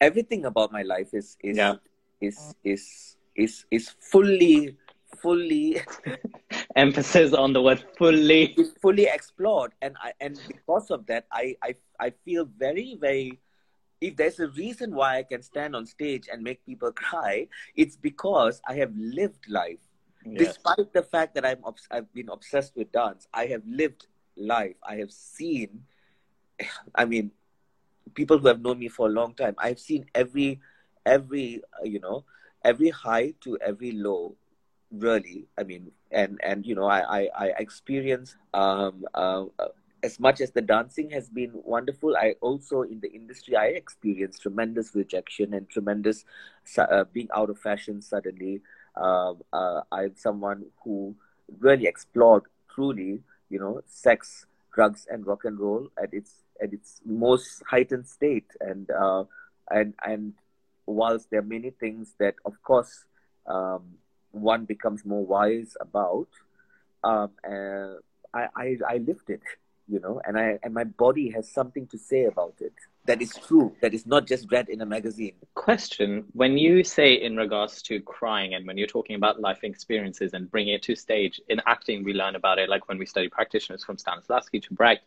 everything 0.01 0.45
about 0.45 0.73
my 0.73 0.83
life 0.83 1.13
is 1.13 1.37
is 1.43 1.57
yeah. 1.57 1.75
is 2.21 2.55
is 2.65 3.17
is 3.37 3.65
is 3.71 3.91
fully 4.01 4.77
fully 5.21 5.81
emphasis 6.77 7.33
on 7.33 7.53
the 7.53 7.61
word 7.61 7.85
fully 7.99 8.57
fully 8.81 9.07
explored 9.07 9.73
and 9.83 9.97
I 10.03 10.13
and 10.21 10.39
because 10.47 10.91
of 10.91 11.07
that 11.07 11.27
I 11.33 11.57
I 11.63 11.75
I 11.99 12.11
feel 12.25 12.49
very 12.57 12.97
very 13.01 13.41
if 14.01 14.17
there's 14.17 14.41
a 14.41 14.49
reason 14.49 14.95
why 14.95 15.19
I 15.19 15.23
can 15.23 15.43
stand 15.43 15.77
on 15.77 15.87
stage 15.87 16.29
and 16.31 16.43
make 16.43 16.65
people 16.65 16.93
cry, 16.93 17.49
it's 17.77 17.97
because 17.97 18.61
I 18.69 18.75
have 18.77 18.93
lived 18.97 19.49
life. 19.49 19.79
Yes. 20.25 20.59
Despite 20.59 20.93
the 20.93 21.03
fact 21.03 21.35
that 21.35 21.45
I'm 21.47 21.65
obs- 21.65 21.89
I've 21.91 22.13
been 22.13 22.29
obsessed 22.29 22.77
with 22.77 22.93
dance, 22.93 23.29
I 23.33 23.47
have 23.47 23.63
lived 23.67 24.07
life. 24.37 24.77
I 24.83 24.97
have 24.97 25.13
seen, 25.13 25.85
I 26.95 27.05
mean, 27.05 27.33
people 28.15 28.39
who 28.39 28.49
have 28.49 28.61
known 28.63 28.79
me 28.79 28.89
for 28.89 29.07
a 29.07 29.11
long 29.11 29.35
time. 29.35 29.55
I've 29.59 29.81
seen 29.81 30.07
every, 30.15 30.61
every, 31.05 31.63
uh, 31.81 31.85
you 31.85 32.01
know, 32.01 32.25
every 32.65 32.91
high 32.91 33.35
to 33.43 33.59
every 33.59 33.93
low. 33.93 34.37
Really, 34.93 35.49
I 35.59 35.63
mean, 35.65 35.93
and 36.11 36.41
and 36.43 36.67
you 36.67 36.75
know, 36.75 36.87
I 36.87 37.01
I, 37.21 37.29
I 37.35 37.47
experience 37.59 38.37
um, 38.55 39.05
uh, 39.15 39.45
as 40.03 40.19
much 40.19 40.41
as 40.41 40.51
the 40.51 40.63
dancing 40.63 41.11
has 41.11 41.29
been 41.29 41.51
wonderful, 41.53 42.17
I 42.17 42.35
also 42.41 42.83
in 42.83 43.01
the 43.01 43.11
industry 43.13 43.57
I 43.57 43.67
experienced 43.67 44.43
tremendous 44.43 44.95
rejection 44.95 45.55
and 45.55 45.69
tremendous 45.69 46.25
uh, 46.79 47.05
being 47.13 47.29
out 47.35 47.51
of 47.51 47.59
fashion 47.59 48.01
suddenly. 48.03 48.63
Uh, 48.97 49.35
uh, 49.53 49.83
I'm 49.93 50.17
someone 50.17 50.67
who 50.83 51.15
really 51.59 51.87
explored 51.87 52.45
truly, 52.75 53.21
you 53.49 53.59
know, 53.59 53.83
sex, 53.87 54.47
drugs, 54.75 55.07
and 55.11 55.27
rock 55.27 55.45
and 55.45 55.59
roll 55.59 55.89
at 56.03 56.13
its 56.15 56.43
at 56.63 56.73
its 56.73 57.01
most 57.05 57.63
heightened 57.69 58.07
state, 58.07 58.51
and 58.61 58.91
uh, 58.91 59.25
and 59.71 59.95
and 60.05 60.35
whilst 60.87 61.31
there 61.31 61.41
are 61.41 61.45
many 61.45 61.71
things 61.71 62.15
that, 62.19 62.35
of 62.45 62.63
course, 62.63 63.05
um, 63.47 63.83
one 64.33 64.65
becomes 64.65 65.05
more 65.05 65.25
wise 65.25 65.77
about, 65.81 66.29
um, 67.05 67.31
uh, 67.49 67.95
I, 68.35 68.49
I 68.57 68.77
I 68.89 68.97
lived 68.99 69.31
it 69.31 69.43
you 69.91 70.01
know, 70.01 70.21
and 70.25 70.39
I 70.39 70.59
and 70.63 70.73
my 70.73 70.85
body 70.85 71.31
has 71.31 71.51
something 71.51 71.87
to 71.89 71.99
say 71.99 72.25
about 72.25 72.55
it. 72.61 72.73
That 73.07 73.21
is 73.21 73.35
true. 73.47 73.75
That 73.81 73.95
is 73.95 74.07
not 74.07 74.27
just 74.27 74.51
read 74.53 74.69
in 74.69 74.81
a 74.81 74.87
magazine. 74.87 75.35
Question: 75.55 76.25
When 76.33 76.57
you 76.57 76.85
say 76.85 77.15
in 77.15 77.37
regards 77.37 77.83
to 77.83 78.01
crying, 78.01 78.55
and 78.55 78.67
when 78.67 78.79
you're 78.79 78.87
talking 78.87 79.17
about 79.17 79.41
life 79.41 79.65
experiences 79.65 80.33
and 80.35 80.51
bringing 80.51 80.75
it 80.75 80.83
to 80.85 80.95
stage 80.95 81.41
in 81.49 81.61
acting, 81.67 82.05
we 82.05 82.13
learn 82.13 82.37
about 82.37 82.59
it. 82.59 82.69
Like 82.69 82.89
when 82.89 82.99
we 82.99 83.07
study 83.07 83.29
practitioners 83.29 83.83
from 83.85 83.97
Stanislavski 83.97 84.63
to 84.63 84.75
Brecht, 84.75 85.05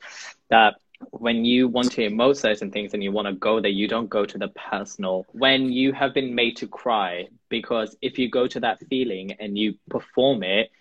that 0.49 0.75
when 1.11 1.45
you 1.45 1.67
want 1.67 1.91
to 1.91 2.09
emote 2.09 2.37
certain 2.37 2.71
things 2.71 2.93
and 2.93 3.03
you 3.03 3.11
want 3.11 3.27
to 3.27 3.33
go 3.33 3.59
there, 3.59 3.71
you 3.71 3.87
don't 3.87 4.09
go 4.09 4.25
to 4.25 4.37
the 4.37 4.47
personal. 4.49 5.25
When 5.31 5.71
you 5.71 5.93
have 5.93 6.13
been 6.13 6.33
made 6.35 6.57
to 6.57 6.67
cry, 6.67 7.27
because 7.49 7.95
if 8.01 8.17
you 8.17 8.29
go 8.29 8.47
to 8.47 8.59
that 8.61 8.79
feeling 8.89 9.33
and 9.39 9.57
you 9.57 9.75
perform 9.89 10.43
it, 10.43 10.71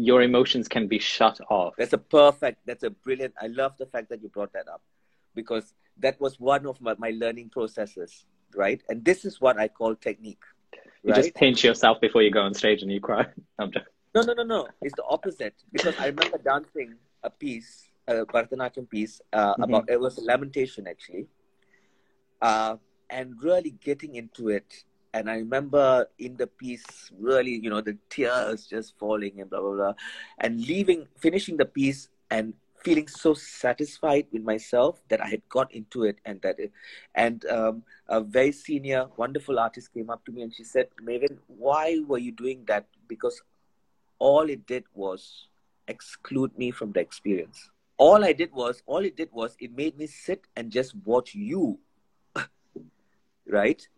your 0.00 0.22
emotions 0.22 0.66
can 0.66 0.86
be 0.86 0.98
shut 0.98 1.38
off. 1.50 1.74
That's 1.76 1.92
a 1.92 1.98
perfect, 1.98 2.60
that's 2.64 2.84
a 2.84 2.90
brilliant, 2.90 3.34
I 3.40 3.48
love 3.48 3.76
the 3.78 3.84
fact 3.84 4.08
that 4.08 4.22
you 4.22 4.30
brought 4.30 4.54
that 4.54 4.66
up 4.66 4.80
because 5.34 5.74
that 5.98 6.18
was 6.18 6.40
one 6.40 6.64
of 6.64 6.80
my, 6.80 6.94
my 6.96 7.12
learning 7.14 7.50
processes, 7.50 8.24
right? 8.54 8.82
And 8.88 9.04
this 9.04 9.26
is 9.26 9.42
what 9.42 9.58
I 9.58 9.68
call 9.68 9.94
technique. 9.94 10.42
You 11.02 11.12
right? 11.12 11.22
just 11.22 11.34
pinch 11.34 11.62
yourself 11.62 12.00
before 12.00 12.22
you 12.22 12.30
go 12.30 12.40
on 12.40 12.54
stage 12.54 12.80
and 12.80 12.90
you 12.90 12.98
cry. 12.98 13.26
no, 13.58 13.68
no, 14.14 14.32
no, 14.32 14.42
no. 14.42 14.68
It's 14.80 14.94
the 14.96 15.04
opposite 15.04 15.54
because 15.70 15.94
I 15.98 16.06
remember 16.06 16.38
dancing 16.38 16.94
a 17.22 17.28
piece, 17.28 17.90
a 18.08 18.24
Bharatanatyam 18.24 18.88
piece 18.88 19.20
uh, 19.34 19.52
mm-hmm. 19.52 19.62
about, 19.64 19.90
it 19.90 20.00
was 20.00 20.16
a 20.16 20.22
lamentation 20.22 20.86
actually. 20.88 21.26
Uh, 22.40 22.76
and 23.10 23.34
really 23.42 23.72
getting 23.72 24.14
into 24.14 24.48
it 24.48 24.84
and 25.12 25.28
I 25.30 25.36
remember 25.36 26.06
in 26.18 26.36
the 26.36 26.46
piece, 26.46 27.10
really, 27.18 27.52
you 27.52 27.70
know, 27.70 27.80
the 27.80 27.96
tears 28.08 28.66
just 28.66 28.96
falling 28.98 29.40
and 29.40 29.50
blah 29.50 29.60
blah 29.60 29.74
blah, 29.74 29.94
and 30.38 30.60
leaving, 30.60 31.06
finishing 31.18 31.56
the 31.56 31.64
piece, 31.64 32.08
and 32.30 32.54
feeling 32.82 33.08
so 33.08 33.34
satisfied 33.34 34.26
with 34.32 34.42
myself 34.42 35.02
that 35.08 35.20
I 35.20 35.28
had 35.28 35.42
got 35.48 35.72
into 35.74 36.04
it, 36.04 36.18
and 36.24 36.40
that, 36.42 36.58
it, 36.58 36.72
and 37.14 37.44
um, 37.46 37.82
a 38.08 38.20
very 38.20 38.52
senior, 38.52 39.06
wonderful 39.16 39.58
artist 39.58 39.92
came 39.92 40.10
up 40.10 40.24
to 40.26 40.32
me 40.32 40.42
and 40.42 40.54
she 40.54 40.64
said, 40.64 40.88
"Mavin, 41.02 41.38
why 41.48 41.98
were 42.06 42.18
you 42.18 42.32
doing 42.32 42.64
that? 42.66 42.86
Because 43.08 43.42
all 44.18 44.48
it 44.48 44.66
did 44.66 44.84
was 44.94 45.48
exclude 45.88 46.56
me 46.56 46.70
from 46.70 46.92
the 46.92 47.00
experience. 47.00 47.70
All 47.96 48.24
I 48.24 48.32
did 48.32 48.52
was, 48.52 48.82
all 48.86 49.04
it 49.04 49.16
did 49.16 49.28
was, 49.32 49.56
it 49.60 49.76
made 49.76 49.98
me 49.98 50.06
sit 50.06 50.46
and 50.56 50.70
just 50.70 50.94
watch 51.04 51.34
you." 51.34 51.80
right 53.46 53.88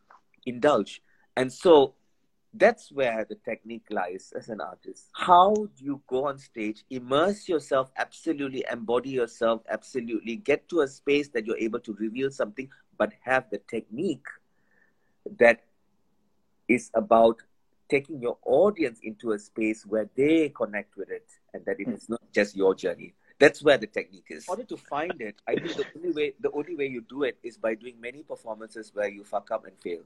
indulge. 0.47 1.02
And 1.36 1.52
so 1.52 1.94
that's 2.55 2.93
where 2.93 3.24
the 3.28 3.36
technique 3.36 3.86
lies 3.90 4.32
as 4.36 4.48
an 4.48 4.60
artist. 4.60 5.09
How 5.14 5.55
do 5.55 5.85
you 5.85 6.02
go 6.06 6.27
on 6.27 6.39
stage, 6.39 6.85
immerse 6.90 7.48
yourself 7.48 7.90
absolutely, 7.97 8.64
embody 8.70 9.10
yourself 9.10 9.62
absolutely, 9.70 10.36
get 10.36 10.69
to 10.69 10.81
a 10.81 10.89
space 10.89 11.28
that 11.28 11.47
you're 11.47 11.56
able 11.56 11.81
to 11.81 11.94
reveal 11.94 12.31
something, 12.31 12.69
but 12.98 13.12
have 13.23 13.48
the 13.51 13.59
technique 13.59 14.27
that 15.39 15.62
is 16.69 16.90
about 16.94 17.40
taking 17.89 18.20
your 18.20 18.39
audience 18.44 19.01
into 19.02 19.32
a 19.32 19.39
space 19.39 19.85
where 19.86 20.09
they 20.16 20.51
connect 20.51 20.97
with 20.97 21.10
it 21.10 21.27
and 21.55 21.64
that 21.64 21.81
it 21.81 21.86
hmm. 21.86 21.94
is 21.94 22.09
not 22.09 22.20
just 22.32 22.56
your 22.56 22.74
journey. 22.74 23.14
That's 23.39 23.62
where 23.62 23.78
the 23.78 23.86
technique 23.86 24.27
is. 24.28 24.44
In 24.47 24.51
order 24.51 24.64
to 24.64 24.77
find 24.77 25.20
it, 25.20 25.36
I 25.48 25.55
think 25.55 25.74
the 25.74 25.86
only 25.97 26.12
way 26.12 26.35
the 26.39 26.51
only 26.52 26.77
way 26.77 26.86
you 26.86 27.02
do 27.09 27.24
it 27.24 27.39
is 27.43 27.56
by 27.56 27.74
doing 27.74 28.01
many 28.01 28.23
performances 28.23 28.93
where 28.94 29.09
you 29.09 29.24
fuck 29.24 29.51
up 29.51 29.66
and 29.66 29.77
fail 29.82 30.02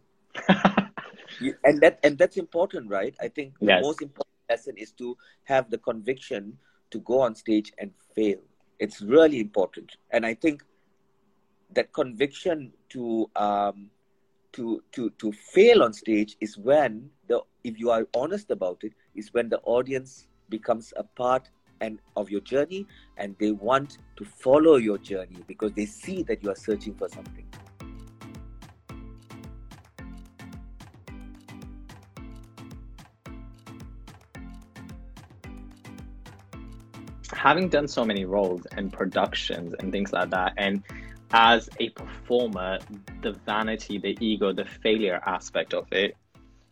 you, 1.40 1.54
and 1.64 1.80
that 1.80 1.98
and 2.02 2.18
that's 2.18 2.36
important, 2.36 2.90
right? 2.90 3.14
I 3.20 3.28
think 3.28 3.58
the 3.60 3.66
yes. 3.66 3.82
most 3.82 4.02
important 4.02 4.34
lesson 4.48 4.76
is 4.76 4.92
to 4.92 5.16
have 5.44 5.70
the 5.70 5.78
conviction 5.78 6.58
to 6.90 7.00
go 7.00 7.20
on 7.20 7.34
stage 7.34 7.72
and 7.78 7.92
fail. 8.14 8.38
It's 8.78 9.00
really 9.00 9.40
important, 9.40 9.96
and 10.10 10.26
I 10.26 10.34
think 10.34 10.62
that 11.74 11.92
conviction 11.92 12.72
to 12.90 13.30
um, 13.36 13.90
to 14.52 14.82
to 14.92 15.10
to 15.10 15.32
fail 15.32 15.82
on 15.82 15.92
stage 15.92 16.36
is 16.40 16.56
when 16.56 17.10
the 17.28 17.40
if 17.64 17.78
you 17.78 17.90
are 17.90 18.06
honest 18.14 18.50
about 18.50 18.78
it 18.82 18.92
is 19.14 19.32
when 19.32 19.48
the 19.48 19.60
audience 19.60 20.28
becomes 20.48 20.92
a 20.96 21.02
part 21.02 21.50
and 21.80 21.98
of 22.16 22.30
your 22.30 22.40
journey 22.40 22.86
and 23.18 23.36
they 23.38 23.52
want 23.52 23.98
to 24.16 24.24
follow 24.24 24.76
your 24.76 24.98
journey 24.98 25.42
because 25.46 25.72
they 25.72 25.84
see 25.84 26.22
that 26.22 26.42
you 26.42 26.50
are 26.50 26.56
searching 26.56 26.94
for 26.94 27.08
something 27.08 27.46
having 37.46 37.68
done 37.68 37.86
so 37.86 38.04
many 38.04 38.24
roles 38.24 38.66
and 38.76 38.92
productions 38.92 39.72
and 39.78 39.92
things 39.92 40.12
like 40.12 40.30
that, 40.30 40.52
and 40.56 40.82
as 41.30 41.70
a 41.78 41.90
performer, 41.90 42.76
the 43.22 43.34
vanity, 43.46 43.98
the 43.98 44.16
ego, 44.20 44.52
the 44.52 44.64
failure 44.64 45.20
aspect 45.24 45.72
of 45.72 45.86
it, 45.92 46.16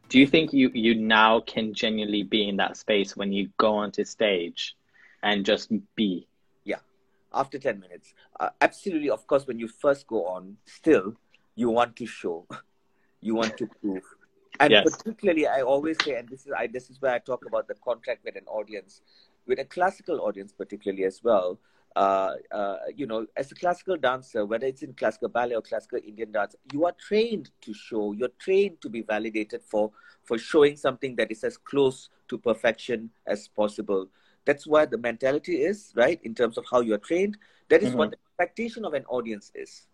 do 0.08 0.18
you 0.18 0.26
think 0.26 0.52
you 0.52 0.72
you 0.74 0.96
now 0.96 1.38
can 1.38 1.74
genuinely 1.74 2.24
be 2.24 2.48
in 2.48 2.56
that 2.56 2.76
space 2.76 3.16
when 3.16 3.32
you 3.32 3.50
go 3.56 3.76
onto 3.76 4.02
stage 4.02 4.74
and 5.22 5.46
just 5.46 5.70
be? 5.94 6.26
Yeah, 6.64 6.80
after 7.32 7.56
10 7.56 7.78
minutes. 7.78 8.12
Uh, 8.40 8.48
absolutely, 8.60 9.10
of 9.10 9.24
course, 9.28 9.46
when 9.46 9.60
you 9.60 9.68
first 9.68 10.08
go 10.08 10.26
on, 10.26 10.56
still, 10.66 11.14
you 11.54 11.70
want 11.70 11.94
to 11.96 12.06
show, 12.06 12.48
you 13.20 13.36
want 13.36 13.56
to 13.58 13.68
prove. 13.80 14.02
And 14.58 14.72
Yes. 14.72 14.84
particularly, 14.90 15.46
I 15.46 15.62
always 15.62 16.02
say, 16.04 16.16
and 16.16 16.28
this 16.28 16.46
is 16.46 16.52
I, 16.52 16.66
this 16.66 16.90
is 16.90 17.00
where 17.00 17.12
I 17.12 17.20
talk 17.20 17.46
about 17.46 17.68
the 17.68 17.74
contract 17.74 18.24
with 18.24 18.34
an 18.34 18.46
audience, 18.48 19.02
with 19.46 19.58
a 19.58 19.64
classical 19.64 20.20
audience, 20.20 20.52
particularly 20.52 21.04
as 21.04 21.22
well. 21.22 21.58
Uh, 21.96 22.32
uh, 22.50 22.76
you 22.96 23.06
know, 23.06 23.24
as 23.36 23.52
a 23.52 23.54
classical 23.54 23.96
dancer, 23.96 24.44
whether 24.44 24.66
it's 24.66 24.82
in 24.82 24.92
classical 24.94 25.28
ballet 25.28 25.54
or 25.54 25.62
classical 25.62 25.98
Indian 26.04 26.32
dance, 26.32 26.56
you 26.72 26.84
are 26.84 26.92
trained 26.92 27.50
to 27.60 27.72
show. 27.72 28.12
You're 28.12 28.34
trained 28.38 28.80
to 28.80 28.88
be 28.88 29.02
validated 29.02 29.62
for 29.62 29.92
for 30.24 30.38
showing 30.38 30.76
something 30.76 31.14
that 31.16 31.30
is 31.30 31.44
as 31.44 31.56
close 31.56 32.08
to 32.28 32.38
perfection 32.38 33.10
as 33.26 33.46
possible. 33.46 34.08
That's 34.44 34.66
why 34.66 34.86
the 34.86 34.98
mentality 34.98 35.62
is 35.62 35.92
right 35.94 36.18
in 36.24 36.34
terms 36.34 36.58
of 36.58 36.64
how 36.70 36.80
you 36.80 36.94
are 36.94 36.98
trained. 36.98 37.38
That 37.68 37.82
is 37.82 37.94
what 37.94 38.10
the 38.10 38.18
expectation 38.28 38.84
of 38.84 38.94
an 38.94 39.04
audience 39.06 39.52
is 39.54 39.86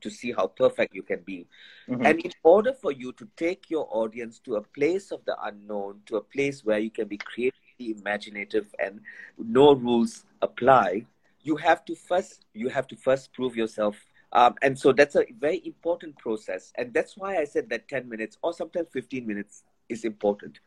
to 0.00 0.10
see 0.10 0.32
how 0.32 0.48
perfect 0.48 0.94
you 0.94 1.02
can 1.02 1.20
be. 1.22 1.46
Mhm. 1.88 2.04
And 2.04 2.20
in 2.20 2.32
order 2.42 2.72
for 2.72 2.92
you 2.92 3.12
to 3.12 3.28
take 3.36 3.70
your 3.70 3.86
audience 3.90 4.38
to 4.40 4.56
a 4.56 4.62
place 4.62 5.12
of 5.12 5.24
the 5.24 5.36
unknown, 5.42 6.02
to 6.06 6.16
a 6.16 6.20
place 6.22 6.64
where 6.64 6.78
you 6.78 6.90
can 6.90 7.08
be 7.08 7.16
creatively 7.16 7.63
imaginative 7.78 8.74
and 8.78 9.00
no 9.38 9.74
rules 9.74 10.24
apply, 10.42 11.06
you 11.42 11.56
have 11.56 11.84
to 11.84 11.94
first 11.94 12.44
you 12.54 12.68
have 12.68 12.86
to 12.88 12.96
first 12.96 13.32
prove 13.32 13.56
yourself. 13.56 13.96
Um, 14.32 14.56
and 14.62 14.76
so 14.76 14.92
that's 14.92 15.14
a 15.14 15.24
very 15.38 15.62
important 15.64 16.18
process. 16.18 16.72
And 16.76 16.92
that's 16.92 17.16
why 17.16 17.36
I 17.36 17.44
said 17.44 17.68
that 17.70 17.86
10 17.88 18.08
minutes 18.08 18.36
or 18.42 18.52
sometimes 18.52 18.88
15 18.92 19.24
minutes 19.26 19.62
is 19.88 20.04
important. 20.04 20.58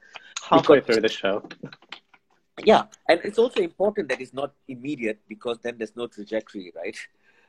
Halfway 0.41 0.79
Because- 0.79 0.95
through 0.95 1.01
the 1.01 1.09
show. 1.09 1.43
Yeah. 2.63 2.85
And 3.09 3.19
it's 3.23 3.37
also 3.37 3.61
important 3.61 4.09
that 4.09 4.21
it's 4.21 4.33
not 4.33 4.53
immediate 4.67 5.19
because 5.27 5.59
then 5.59 5.77
there's 5.77 5.95
no 5.95 6.07
trajectory, 6.07 6.71
right? 6.75 6.97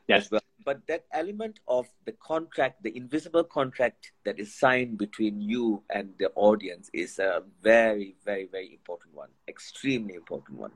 Yes. 0.08 0.30
well. 0.30 0.40
But 0.64 0.86
that 0.88 1.04
element 1.12 1.60
of 1.68 1.86
the 2.04 2.12
contract, 2.12 2.82
the 2.82 2.96
invisible 2.96 3.44
contract 3.44 4.12
that 4.24 4.38
is 4.38 4.54
signed 4.54 4.98
between 4.98 5.40
you 5.40 5.82
and 5.90 6.14
the 6.18 6.30
audience 6.34 6.90
is 6.92 7.18
a 7.18 7.42
very, 7.62 8.16
very, 8.24 8.46
very 8.50 8.72
important 8.72 9.14
one. 9.14 9.28
Extremely 9.46 10.14
important 10.14 10.58
one. 10.58 10.72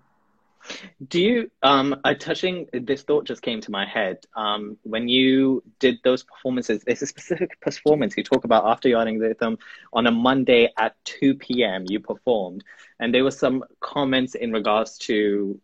Do 1.08 1.20
you 1.20 1.50
um 1.62 1.96
touching 2.20 2.68
this 2.72 3.02
thought 3.02 3.24
just 3.24 3.42
came 3.42 3.60
to 3.62 3.70
my 3.72 3.84
head. 3.84 4.18
Um 4.36 4.78
when 4.84 5.08
you 5.08 5.62
did 5.80 5.98
those 6.04 6.22
performances, 6.22 6.84
there's 6.84 7.02
a 7.02 7.06
specific 7.06 7.60
performance 7.60 8.16
you 8.16 8.22
talk 8.22 8.44
about 8.44 8.64
after 8.66 8.88
yarding 8.88 9.18
rhythm 9.18 9.58
on 9.92 10.06
a 10.06 10.12
Monday 10.12 10.70
at 10.78 10.94
2 11.04 11.34
p.m. 11.34 11.84
you 11.88 11.98
performed. 11.98 12.62
And 13.00 13.12
there 13.12 13.24
were 13.24 13.32
some 13.32 13.64
comments 13.80 14.36
in 14.36 14.52
regards 14.52 14.98
to 14.98 15.60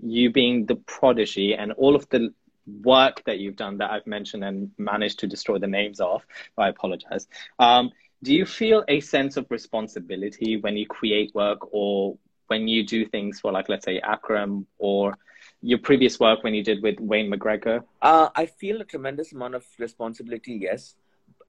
you 0.00 0.30
being 0.30 0.66
the 0.66 0.76
prodigy 0.76 1.54
and 1.54 1.72
all 1.72 1.96
of 1.96 2.06
the 2.10 2.34
work 2.66 3.22
that 3.26 3.38
you've 3.38 3.56
done 3.56 3.78
that 3.78 3.90
I've 3.90 4.06
mentioned 4.06 4.44
and 4.44 4.70
managed 4.78 5.20
to 5.20 5.26
destroy 5.26 5.58
the 5.58 5.66
names 5.66 6.00
of. 6.00 6.24
I 6.56 6.68
apologize. 6.68 7.26
Um, 7.58 7.90
do 8.22 8.34
you 8.34 8.46
feel 8.46 8.84
a 8.88 9.00
sense 9.00 9.36
of 9.36 9.46
responsibility 9.50 10.56
when 10.56 10.76
you 10.76 10.86
create 10.86 11.34
work 11.34 11.58
or 11.72 12.16
when 12.46 12.68
you 12.68 12.84
do 12.84 13.06
things 13.06 13.40
for 13.40 13.52
like 13.52 13.68
let's 13.68 13.84
say 13.84 14.00
Akram 14.00 14.66
or 14.78 15.16
your 15.60 15.78
previous 15.78 16.20
work 16.20 16.42
when 16.42 16.54
you 16.54 16.62
did 16.62 16.82
with 16.82 17.00
Wayne 17.00 17.30
McGregor? 17.30 17.84
Uh, 18.02 18.28
I 18.34 18.46
feel 18.46 18.80
a 18.80 18.84
tremendous 18.84 19.32
amount 19.32 19.54
of 19.54 19.64
responsibility, 19.78 20.58
yes. 20.60 20.94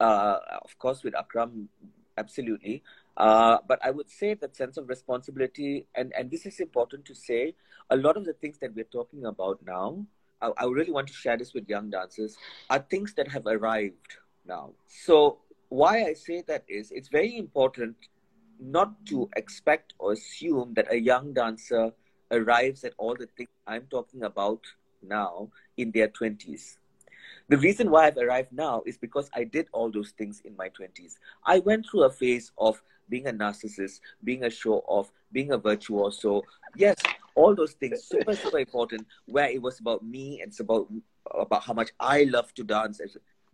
Uh, 0.00 0.38
of 0.62 0.78
course, 0.78 1.02
with 1.02 1.14
Akram, 1.14 1.68
absolutely. 2.16 2.82
Uh, 3.16 3.58
but 3.66 3.78
I 3.84 3.90
would 3.90 4.10
say 4.10 4.34
that 4.34 4.56
sense 4.56 4.76
of 4.76 4.88
responsibility, 4.88 5.86
and, 5.94 6.12
and 6.18 6.30
this 6.30 6.46
is 6.46 6.60
important 6.60 7.04
to 7.06 7.14
say, 7.14 7.54
a 7.90 7.96
lot 7.96 8.16
of 8.16 8.24
the 8.24 8.34
things 8.34 8.58
that 8.58 8.74
we're 8.74 8.84
talking 8.84 9.24
about 9.24 9.60
now, 9.66 10.04
I, 10.40 10.50
I 10.58 10.64
really 10.66 10.92
want 10.92 11.08
to 11.08 11.14
share 11.14 11.36
this 11.36 11.54
with 11.54 11.68
young 11.68 11.90
dancers, 11.90 12.36
are 12.70 12.78
things 12.78 13.14
that 13.14 13.28
have 13.28 13.46
arrived 13.46 14.18
now. 14.46 14.72
So, 14.86 15.38
why 15.68 16.04
I 16.04 16.12
say 16.12 16.42
that 16.46 16.64
is 16.68 16.92
it's 16.92 17.08
very 17.08 17.36
important 17.36 17.96
not 18.60 19.04
to 19.06 19.28
expect 19.36 19.94
or 19.98 20.12
assume 20.12 20.74
that 20.74 20.90
a 20.90 20.98
young 20.98 21.32
dancer 21.32 21.92
arrives 22.30 22.84
at 22.84 22.92
all 22.98 23.14
the 23.14 23.28
things 23.36 23.50
I'm 23.66 23.86
talking 23.90 24.22
about 24.22 24.60
now 25.02 25.50
in 25.76 25.90
their 25.90 26.08
20s. 26.08 26.76
The 27.48 27.58
reason 27.58 27.90
why 27.90 28.06
I've 28.06 28.16
arrived 28.16 28.52
now 28.52 28.82
is 28.86 28.96
because 28.96 29.30
I 29.34 29.44
did 29.44 29.68
all 29.72 29.90
those 29.90 30.10
things 30.10 30.42
in 30.44 30.56
my 30.56 30.68
20s. 30.68 31.14
I 31.44 31.60
went 31.60 31.86
through 31.88 32.04
a 32.04 32.10
phase 32.10 32.52
of 32.58 32.82
being 33.08 33.26
a 33.28 33.32
narcissist, 33.32 34.00
being 34.24 34.44
a 34.44 34.50
show 34.50 34.84
off, 34.88 35.12
being 35.32 35.52
a 35.52 35.58
virtuoso. 35.58 36.42
Yes, 36.76 36.96
all 37.36 37.54
those 37.54 37.74
things, 37.74 38.02
super, 38.12 38.34
super 38.34 38.58
important, 38.58 39.06
where 39.26 39.48
it 39.50 39.62
was 39.62 39.80
about 39.80 40.04
me 40.04 40.40
and 40.42 40.50
it's 40.50 40.60
about, 40.60 40.88
about 41.38 41.64
how 41.64 41.74
much 41.74 41.90
I 42.00 42.24
love 42.24 42.54
to 42.54 42.64
dance. 42.64 43.00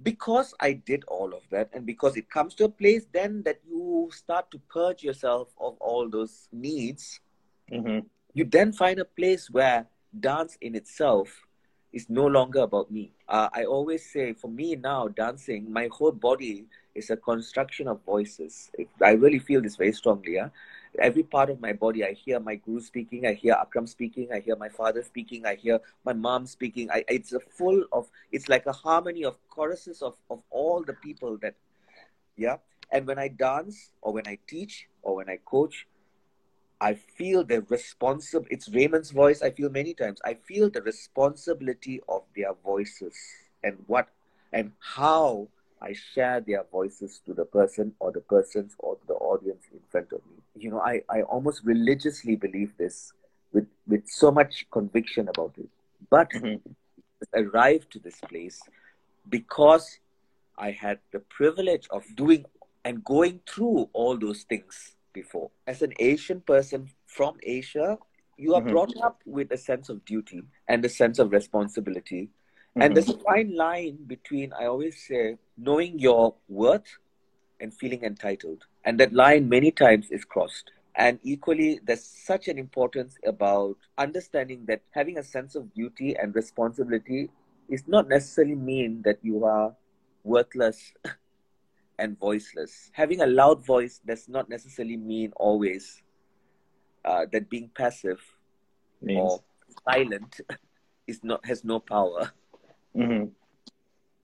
Because 0.02 0.54
I 0.60 0.72
did 0.72 1.04
all 1.09 1.34
of 1.34 1.42
that, 1.50 1.70
and 1.74 1.86
because 1.86 2.16
it 2.16 2.30
comes 2.30 2.54
to 2.56 2.64
a 2.64 2.68
place 2.68 3.06
then 3.12 3.42
that 3.44 3.60
you 3.68 4.10
start 4.12 4.50
to 4.52 4.59
purge 4.72 5.02
yourself 5.04 5.54
of 5.60 5.76
all 5.80 6.09
those 6.09 6.48
needs, 6.52 7.20
Mm-hmm. 7.72 8.06
you 8.34 8.44
then 8.44 8.72
find 8.72 8.98
a 8.98 9.04
place 9.04 9.50
where 9.50 9.86
dance 10.18 10.56
in 10.60 10.74
itself 10.74 11.46
is 11.92 12.09
no 12.09 12.26
longer 12.26 12.60
about 12.60 12.90
me. 12.90 13.12
Uh, 13.28 13.48
I 13.52 13.64
always 13.64 14.10
say, 14.10 14.32
for 14.32 14.48
me 14.48 14.76
now, 14.76 15.09
dancing, 15.09 15.72
my 15.72 15.88
whole 15.92 16.12
body 16.12 16.66
is 16.94 17.10
a 17.10 17.16
construction 17.16 17.88
of 17.88 18.02
voices. 18.04 18.70
I 19.02 19.12
really 19.12 19.38
feel 19.38 19.60
this 19.62 19.76
very 19.76 19.92
strongly. 19.92 20.34
Yeah? 20.34 20.48
Every 20.98 21.23
part 21.23 21.48
of 21.48 21.60
my 21.60 21.73
body, 21.73 22.05
I 22.05 22.12
hear 22.12 22.39
my 22.39 22.56
guru 22.56 22.81
speaking, 22.81 23.27
I 23.27 23.32
hear 23.32 23.55
Akram 23.55 23.86
speaking, 23.86 24.28
I 24.32 24.40
hear 24.40 24.56
my 24.56 24.69
father 24.69 25.02
speaking, 25.02 25.47
I 25.47 25.55
hear 25.55 25.81
my 26.05 26.12
mom 26.12 26.47
speaking. 26.47 26.90
I, 26.90 27.05
it's 27.09 27.32
a 27.32 27.40
full 27.40 27.85
of, 27.93 28.09
it's 28.31 28.48
like 28.48 28.66
a 28.66 28.73
harmony 28.73 29.24
of 29.24 29.36
choruses 29.48 30.02
of, 30.02 30.16
of 30.31 30.43
all 30.51 30.82
the 30.82 30.93
people 30.93 31.39
that, 31.39 31.55
yeah. 32.36 32.56
And 32.90 33.06
when 33.06 33.19
I 33.19 33.28
dance 33.28 33.93
or 34.02 34.12
when 34.12 34.27
I 34.27 34.39
teach 34.47 34.86
or 35.02 35.16
when 35.16 35.31
I 35.31 35.39
coach, 35.44 35.86
I 36.78 36.94
feel 36.94 37.44
the 37.44 37.62
responsible. 37.62 38.47
It's 38.51 38.69
Raymond's 38.69 39.12
voice. 39.12 39.40
I 39.40 39.51
feel 39.51 39.70
many 39.70 39.94
times. 39.94 40.20
I 40.24 40.35
feel 40.35 40.69
the 40.69 40.82
responsibility 40.82 42.01
of 42.09 42.23
their 42.36 42.52
voices 42.55 43.14
and 43.62 43.78
what 43.86 44.09
and 44.52 44.73
how 44.81 45.48
I 45.82 45.94
share 45.94 46.40
their 46.40 46.64
voices 46.70 47.20
to 47.26 47.34
the 47.34 47.44
person 47.44 47.92
or 47.98 48.12
the 48.12 48.20
persons 48.20 48.74
or 48.78 48.98
the 49.09 49.14
audience 49.14 49.64
in 49.72 49.80
front 49.90 50.12
of 50.12 50.20
me. 50.30 50.36
You 50.54 50.70
know, 50.70 50.80
I, 50.80 51.02
I 51.10 51.22
almost 51.22 51.62
religiously 51.64 52.36
believe 52.36 52.76
this 52.78 53.12
with 53.52 53.66
with 53.86 54.06
so 54.06 54.30
much 54.30 54.66
conviction 54.70 55.28
about 55.28 55.54
it. 55.59 55.68
But 56.09 56.30
Mhm. 56.30 56.60
arrived 57.34 57.90
to 57.92 57.98
this 57.98 58.20
place 58.20 58.62
because 59.28 59.98
I 60.59 60.70
had 60.70 60.98
the 61.12 61.20
privilege 61.20 61.86
of 61.90 62.04
doing 62.16 62.44
and 62.84 63.04
going 63.04 63.40
through 63.46 63.90
all 63.92 64.18
those 64.18 64.42
things 64.42 64.96
before. 65.12 65.50
As 65.66 65.82
an 65.82 65.92
Asian 65.98 66.40
person 66.40 66.90
from 67.06 67.36
Asia, 67.42 67.98
you 68.36 68.54
are 68.54 68.62
Mhm. 68.62 68.70
brought 68.70 68.96
up 69.02 69.20
with 69.24 69.52
a 69.52 69.56
sense 69.56 69.88
of 69.88 70.04
duty 70.04 70.42
and 70.68 70.84
a 70.84 70.88
sense 70.88 71.18
of 71.18 71.32
responsibility. 71.32 72.30
And 72.76 72.96
there's 72.96 73.08
a 73.10 73.18
fine 73.18 73.54
line 73.54 73.98
between, 74.06 74.52
I 74.52 74.66
always 74.66 75.02
say, 75.06 75.36
knowing 75.58 75.98
your 75.98 76.34
worth 76.48 76.98
and 77.60 77.72
feeling 77.72 78.02
entitled. 78.02 78.64
And 78.84 78.98
that 79.00 79.12
line 79.12 79.48
many 79.48 79.70
times 79.70 80.10
is 80.10 80.24
crossed. 80.24 80.70
And 80.94 81.18
equally, 81.22 81.80
there's 81.84 82.04
such 82.04 82.48
an 82.48 82.58
importance 82.58 83.16
about 83.26 83.76
understanding 83.98 84.64
that 84.66 84.82
having 84.90 85.18
a 85.18 85.22
sense 85.22 85.54
of 85.54 85.72
duty 85.74 86.16
and 86.16 86.34
responsibility 86.34 87.30
is 87.68 87.84
not 87.86 88.08
necessarily 88.08 88.54
mean 88.54 89.02
that 89.04 89.18
you 89.22 89.44
are 89.44 89.74
worthless 90.24 90.92
and 91.98 92.18
voiceless. 92.18 92.90
Having 92.92 93.22
a 93.22 93.26
loud 93.26 93.64
voice 93.64 94.00
does 94.06 94.28
not 94.28 94.48
necessarily 94.48 94.96
mean 94.96 95.32
always 95.36 96.02
uh, 97.04 97.26
that 97.32 97.48
being 97.48 97.70
passive 97.74 98.20
Means. 99.00 99.20
or 99.20 99.40
silent 99.88 100.40
is 101.06 101.20
not 101.22 101.44
has 101.46 101.64
no 101.64 101.80
power. 101.80 102.32
Mhm. 102.97 103.31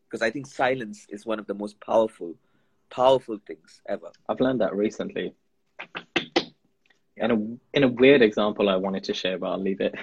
Because 0.08 0.22
I 0.22 0.30
think 0.30 0.46
silence 0.46 1.06
is 1.08 1.26
one 1.26 1.38
of 1.38 1.46
the 1.46 1.54
most 1.54 1.80
powerful, 1.80 2.34
powerful 2.90 3.38
things 3.46 3.80
ever. 3.88 4.10
I've 4.28 4.40
learned 4.40 4.60
that 4.60 4.74
recently. 4.74 5.34
In 7.16 7.30
a 7.30 7.76
in 7.76 7.82
a 7.84 7.88
weird 7.88 8.22
example 8.22 8.68
I 8.68 8.76
wanted 8.76 9.04
to 9.04 9.14
share, 9.14 9.38
but 9.38 9.50
I'll 9.50 9.58
leave 9.62 9.80
it. 9.80 9.94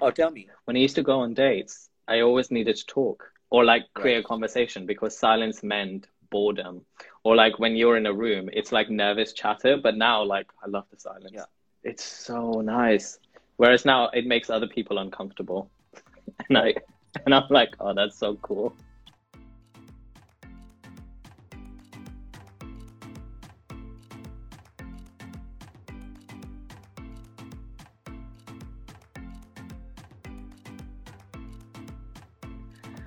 Oh, 0.00 0.10
tell 0.10 0.30
me. 0.30 0.48
When 0.64 0.76
I 0.76 0.80
used 0.80 0.96
to 0.96 1.02
go 1.02 1.20
on 1.20 1.34
dates, 1.34 1.90
I 2.08 2.20
always 2.20 2.50
needed 2.50 2.76
to 2.76 2.86
talk 2.86 3.22
or 3.50 3.64
like 3.64 3.84
create 3.94 4.16
Right. 4.16 4.24
a 4.24 4.28
conversation 4.28 4.86
because 4.86 5.16
silence 5.16 5.62
meant 5.62 6.08
boredom. 6.30 6.86
Or 7.22 7.36
like 7.36 7.58
when 7.58 7.76
you're 7.76 7.96
in 7.96 8.06
a 8.06 8.12
room, 8.14 8.48
it's 8.52 8.72
like 8.72 8.88
nervous 8.90 9.32
chatter. 9.34 9.76
But 9.76 9.96
now, 9.96 10.24
like 10.24 10.46
I 10.64 10.68
love 10.68 10.86
the 10.90 10.98
silence. 10.98 11.32
Yeah. 11.34 11.44
It's 11.82 12.02
so 12.02 12.60
nice. 12.60 13.18
Whereas 13.56 13.84
now 13.84 14.08
it 14.08 14.26
makes 14.26 14.48
other 14.50 14.66
people 14.66 14.98
uncomfortable. 14.98 15.70
And 16.48 16.58
I 16.58 16.74
and 17.26 17.34
I'm 17.34 17.44
like, 17.50 17.74
oh 17.80 17.94
that's 17.94 18.18
so 18.18 18.36
cool. 18.36 18.76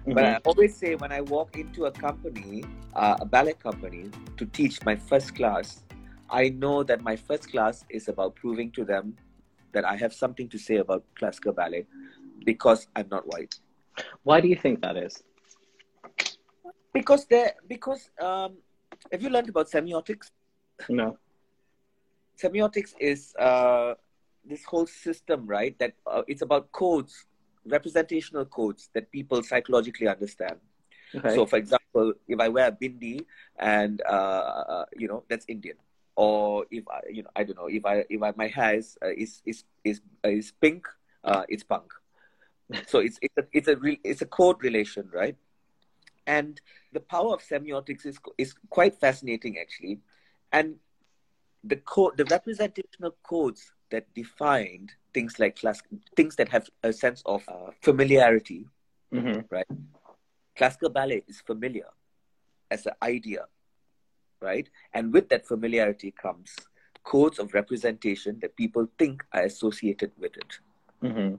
But 0.10 0.26
I 0.26 0.38
Mhm. 0.38 0.42
always 0.46 0.78
say 0.78 0.96
when 0.96 1.12
I 1.12 1.22
walk 1.22 1.58
into 1.58 1.86
a 1.86 1.92
company, 1.92 2.70
uh, 2.94 3.18
a 3.20 3.26
ballet 3.26 3.54
company, 3.54 4.14
to 4.38 4.46
teach 4.46 4.84
my 4.86 4.96
first 4.96 5.36
class, 5.36 5.84
I 6.30 6.50
know 6.50 6.84
that 6.84 7.02
my 7.02 7.16
first 7.16 7.52
class 7.52 7.86
is 7.90 8.08
about 8.08 8.36
proving 8.36 8.72
to 8.74 8.86
them 8.86 9.18
that 9.74 9.86
I 9.86 9.96
have 9.98 10.14
something 10.14 10.50
to 10.50 10.58
say 10.58 10.78
about 10.78 11.04
classical 11.16 11.54
ballet 11.54 11.88
because 12.44 12.88
I'm 12.96 13.10
not 13.10 13.28
white. 13.28 13.60
Why 14.24 14.41
do 14.41 14.48
you 14.48 14.56
think 14.56 14.82
that 14.82 14.98
is? 14.98 15.24
Because 16.94 17.26
there, 17.26 17.53
because 17.68 18.10
um, 18.19 18.57
have 19.11 19.22
you 19.22 19.30
learned 19.30 19.49
about 19.49 19.69
semiotics? 19.69 20.32
No. 20.90 21.18
Semiotics 22.41 22.94
is 22.99 23.36
uh, 23.36 23.94
this 24.45 24.64
whole 24.64 24.88
system, 24.88 25.45
right? 25.45 25.78
That 25.80 25.94
uh, 26.06 26.24
it's 26.28 26.41
about 26.41 26.72
codes, 26.72 27.26
representational 27.65 28.45
codes 28.45 28.90
that 28.94 29.11
people 29.11 29.44
psychologically 29.44 30.07
understand. 30.07 30.57
Okay. 31.15 31.36
So, 31.36 31.45
for 31.45 31.57
example, 31.57 32.14
if 32.28 32.40
I 32.40 32.49
wear 32.49 32.68
a 32.68 32.72
bindi 32.72 33.26
and 33.57 34.02
uh, 34.02 34.86
you 34.95 35.07
know 35.07 35.24
that's 35.30 35.45
Indian, 35.48 35.78
or 36.15 36.65
if 36.69 36.84
I, 36.88 36.99
you 37.10 37.24
know, 37.24 37.30
I 37.36 37.44
don't 37.44 37.56
know, 37.56 37.68
if 37.68 37.86
I 37.86 38.03
if 38.10 38.22
I, 38.22 38.34
my 38.36 38.48
hair 38.48 38.76
is 38.76 38.98
uh, 39.03 39.10
is 39.10 39.41
is 39.45 39.64
is, 39.84 40.02
uh, 40.26 40.30
is 40.30 40.52
pink, 40.60 40.86
uh, 41.24 41.44
it's 41.48 41.64
punk. 41.64 41.94
So 42.88 42.99
it's 42.99 43.19
it's 43.22 43.38
a 43.38 43.44
it's 43.53 43.68
a 43.68 43.76
re- 43.77 43.99
it's 44.03 44.22
a 44.22 44.26
code 44.26 44.64
relation, 44.64 45.10
right? 45.14 45.35
And 46.26 46.61
the 46.91 46.99
power 46.99 47.34
of 47.34 47.41
semiotics 47.41 48.06
is 48.06 48.19
is 48.38 48.53
quite 48.69 48.95
fascinating, 48.95 49.57
actually, 49.60 49.99
and 50.52 50.77
the 51.64 51.77
code, 51.77 52.18
the 52.18 52.26
representational 52.26 53.15
codes 53.23 53.73
that 53.91 54.14
defined 54.14 54.94
things 55.14 55.39
like 55.39 55.57
class, 55.60 55.81
things 56.15 56.35
that 56.35 56.49
have 56.49 56.69
a 56.84 56.94
sense 56.94 57.22
of 57.26 57.44
uh, 57.48 57.72
familiarity 57.81 58.68
hmm 59.11 59.41
classical 60.56 60.89
ballet 60.89 61.23
is 61.27 61.41
familiar 61.41 61.88
as 62.69 62.85
an 62.85 62.94
idea, 63.02 63.45
right? 64.41 64.69
And 64.94 65.14
with 65.14 65.30
that 65.30 65.48
familiarity 65.48 66.11
comes 66.11 66.56
codes 67.03 67.39
of 67.39 67.53
representation 67.53 68.39
that 68.41 68.56
people 68.56 68.88
think 68.98 69.23
are 69.34 69.44
associated 69.44 70.11
with 70.18 70.38
it. 70.38 70.60
hmm 71.02 71.35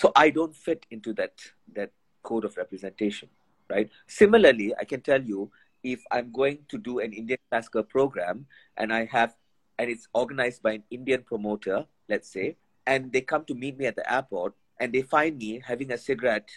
So 0.00 0.12
I 0.16 0.30
don't 0.30 0.56
fit 0.56 0.86
into 0.90 1.12
that 1.14 1.34
that 1.74 1.90
code 2.22 2.44
of 2.44 2.56
representation, 2.56 3.28
right? 3.68 3.90
Similarly, 4.06 4.74
I 4.78 4.84
can 4.84 5.02
tell 5.02 5.20
you 5.22 5.50
if 5.82 6.02
I'm 6.10 6.32
going 6.32 6.58
to 6.68 6.78
do 6.78 7.00
an 7.00 7.12
Indian 7.12 7.38
classical 7.50 7.82
program 7.82 8.46
and 8.76 8.92
I 8.92 9.04
have 9.06 9.34
and 9.78 9.90
it's 9.90 10.08
organized 10.14 10.62
by 10.62 10.72
an 10.72 10.84
Indian 10.90 11.22
promoter, 11.22 11.86
let's 12.08 12.30
say, 12.32 12.56
and 12.86 13.12
they 13.12 13.20
come 13.20 13.44
to 13.46 13.54
meet 13.54 13.78
me 13.78 13.86
at 13.86 13.96
the 13.96 14.10
airport 14.12 14.54
and 14.78 14.92
they 14.92 15.02
find 15.02 15.38
me 15.38 15.60
having 15.64 15.92
a 15.92 15.98
cigarette 15.98 16.48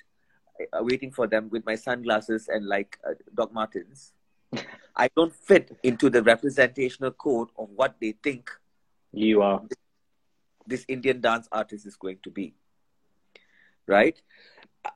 uh, 0.72 0.84
waiting 0.84 1.12
for 1.12 1.28
them 1.28 1.50
with 1.50 1.66
my 1.66 1.76
sunglasses 1.76 2.48
and 2.48 2.66
like 2.68 2.98
uh, 3.08 3.14
Doc 3.36 3.54
Martens. 3.54 4.14
I 4.96 5.10
don't 5.16 5.34
fit 5.36 5.78
into 5.84 6.10
the 6.10 6.22
representational 6.24 7.12
code 7.12 7.50
of 7.58 7.70
what 7.76 7.96
they 8.00 8.14
think 8.24 8.50
You 9.12 9.42
are. 9.42 9.62
this 10.68 10.86
Indian 10.88 11.20
dance 11.22 11.48
artist 11.52 11.86
is 11.86 11.96
going 11.96 12.20
to 12.24 12.30
be. 12.30 12.54
Right? 13.88 14.22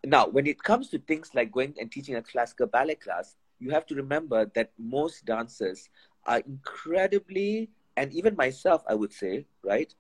Now, 0.05 0.27
when 0.27 0.47
it 0.47 0.61
comes 0.64 0.89
to 0.89 0.99
things 0.99 1.31
like 1.34 1.51
going 1.51 1.76
and 1.80 1.91
teaching 1.91 2.15
a 2.15 2.22
classical 2.22 2.68
ballet 2.68 2.95
class, 2.95 3.35
you 3.59 3.72
have 3.72 3.85
to 3.88 3.95
remember 3.95 4.45
that 4.55 4.72
most 4.77 5.26
dancers 5.26 5.89
are 6.26 6.39
incredibly, 6.39 7.69
and 7.95 8.14
even 8.14 8.35
myself, 8.35 8.84
I 8.88 8.95
would 8.95 9.14
say, 9.14 9.45
right, 9.64 9.93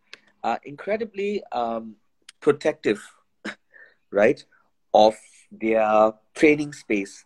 are 0.43 0.59
incredibly 0.63 1.43
um, 1.51 1.95
protective, 2.41 3.01
right, 4.11 4.43
of 4.93 5.15
their 5.51 6.13
training 6.35 6.73
space, 6.73 7.25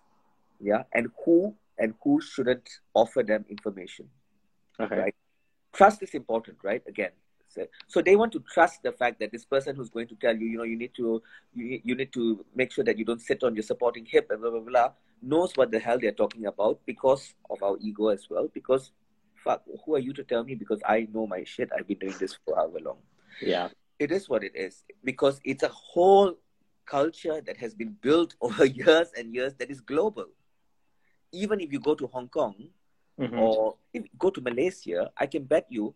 yeah, 0.60 0.84
and 0.94 1.10
who 1.26 1.56
and 1.78 1.96
who 2.04 2.22
shouldn't 2.22 2.70
offer 2.94 3.24
them 3.24 3.46
information 3.50 4.08
Okay. 4.80 5.00
Right. 5.00 5.16
trust 5.74 6.02
is 6.04 6.14
important, 6.14 6.58
right? 6.64 6.82
Again, 6.88 7.12
so, 7.88 8.02
they 8.02 8.16
want 8.16 8.32
to 8.34 8.40
trust 8.54 8.84
the 8.84 8.92
fact 8.92 9.20
that 9.20 9.32
this 9.32 9.46
person 9.46 9.76
who's 9.76 9.90
going 9.90 10.08
to 10.08 10.16
tell 10.16 10.36
you, 10.36 10.48
you 10.48 10.58
know, 10.58 10.64
you 10.64 10.78
need 10.78 10.94
to 10.96 11.22
you, 11.54 11.82
you 11.84 11.96
need 11.96 12.14
to 12.14 12.46
make 12.56 12.72
sure 12.72 12.84
that 12.84 12.98
you 12.98 13.06
don't 13.06 13.22
sit 13.22 13.44
on 13.44 13.56
your 13.56 13.64
supporting 13.64 14.06
hip 14.06 14.28
and 14.32 14.42
blah 14.42 14.52
blah 14.52 14.60
blah 14.60 14.92
knows 15.24 15.52
what 15.56 15.70
the 15.72 15.78
hell 15.80 16.00
they're 16.00 16.12
talking 16.12 16.46
about 16.48 16.80
because 16.86 17.36
of 17.50 17.62
our 17.62 17.78
ego 17.80 18.08
as 18.08 18.28
well. 18.30 18.48
Because 18.54 18.92
fuck, 19.36 19.62
who 19.86 19.96
are 19.96 20.00
you 20.00 20.14
to 20.14 20.24
tell 20.24 20.44
me? 20.44 20.56
Because 20.56 20.82
I 20.86 21.08
know 21.14 21.28
my 21.28 21.44
shit. 21.44 21.70
I've 21.78 21.88
been 21.88 22.00
doing 22.00 22.16
this 22.20 22.38
for 22.46 22.56
however 22.56 22.80
long. 22.80 22.98
Yeah. 23.42 23.70
It 24.00 24.12
is 24.12 24.28
what 24.30 24.44
it 24.44 24.54
is 24.56 24.84
because 25.04 25.40
it's 25.44 25.64
a 25.64 25.70
whole 25.70 26.38
culture 26.86 27.40
that 27.42 27.58
has 27.58 27.76
been 27.76 27.96
built 28.02 28.36
over 28.42 28.66
years 28.66 29.12
and 29.18 29.34
years 29.34 29.54
that 29.56 29.70
is 29.70 29.80
global. 29.82 30.26
Even 31.32 31.60
if 31.60 31.72
you 31.72 31.80
go 31.80 31.96
to 31.96 32.08
Hong 32.08 32.28
Kong, 32.28 32.56
Mhm. 33.20 33.38
or 33.40 33.76
if 33.94 34.04
you 34.04 34.10
go 34.18 34.30
to 34.32 34.42
Malaysia, 34.42 35.12
I 35.18 35.28
can 35.28 35.44
bet 35.44 35.68
you 35.70 35.94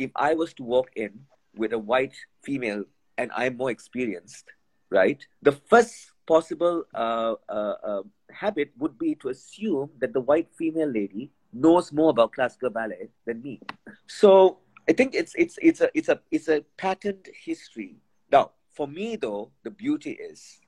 if 0.00 0.10
I 0.16 0.34
was 0.34 0.54
to 0.54 0.62
walk 0.64 0.90
in 0.96 1.12
with 1.54 1.72
a 1.72 1.78
white 1.78 2.14
female 2.42 2.84
and 3.18 3.30
I'm 3.36 3.56
more 3.56 3.70
experienced, 3.70 4.46
right? 4.88 5.24
The 5.42 5.52
first 5.52 6.12
possible 6.26 6.84
uh, 6.94 7.34
uh, 7.48 7.74
uh, 7.84 8.02
habit 8.30 8.72
would 8.78 8.98
be 8.98 9.14
to 9.16 9.28
assume 9.28 9.90
that 9.98 10.12
the 10.12 10.20
white 10.20 10.48
female 10.56 10.88
lady 10.88 11.30
knows 11.52 11.92
more 11.92 12.10
about 12.10 12.32
classical 12.32 12.70
ballet 12.70 13.08
than 13.26 13.42
me. 13.42 13.60
So 14.06 14.58
I 14.88 14.92
think 14.92 15.14
it's 15.14 15.34
it's 15.36 15.58
it's 15.60 15.80
a 15.80 15.90
it's 15.94 16.08
a 16.08 16.20
it's 16.30 16.48
a 16.48 16.64
patterned 16.76 17.28
history. 17.44 17.96
Now, 18.32 18.52
for 18.72 18.88
me 18.88 19.16
though, 19.16 19.50
the 19.64 19.70
beauty 19.70 20.12
is 20.12 20.60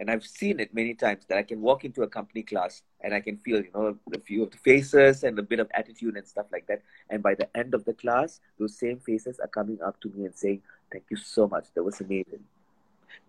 and 0.00 0.10
I've 0.10 0.24
seen 0.24 0.60
it 0.60 0.74
many 0.74 0.94
times 0.94 1.26
that 1.26 1.36
I 1.36 1.42
can 1.42 1.60
walk 1.60 1.84
into 1.84 2.02
a 2.02 2.08
company 2.08 2.42
class 2.42 2.82
and 3.02 3.12
I 3.12 3.20
can 3.20 3.36
feel, 3.36 3.58
you 3.58 3.70
know, 3.74 3.98
a 4.14 4.18
few 4.18 4.42
of 4.42 4.50
the 4.50 4.56
faces 4.56 5.24
and 5.24 5.38
a 5.38 5.42
bit 5.42 5.60
of 5.60 5.68
attitude 5.74 6.16
and 6.16 6.26
stuff 6.26 6.46
like 6.50 6.66
that. 6.68 6.80
And 7.10 7.22
by 7.22 7.34
the 7.34 7.54
end 7.54 7.74
of 7.74 7.84
the 7.84 7.92
class, 7.92 8.40
those 8.58 8.78
same 8.78 8.98
faces 8.98 9.38
are 9.40 9.46
coming 9.46 9.78
up 9.82 10.00
to 10.00 10.08
me 10.08 10.24
and 10.24 10.34
saying, 10.34 10.62
Thank 10.90 11.04
you 11.10 11.18
so 11.18 11.46
much. 11.46 11.66
That 11.74 11.84
was 11.84 12.00
amazing. 12.00 12.42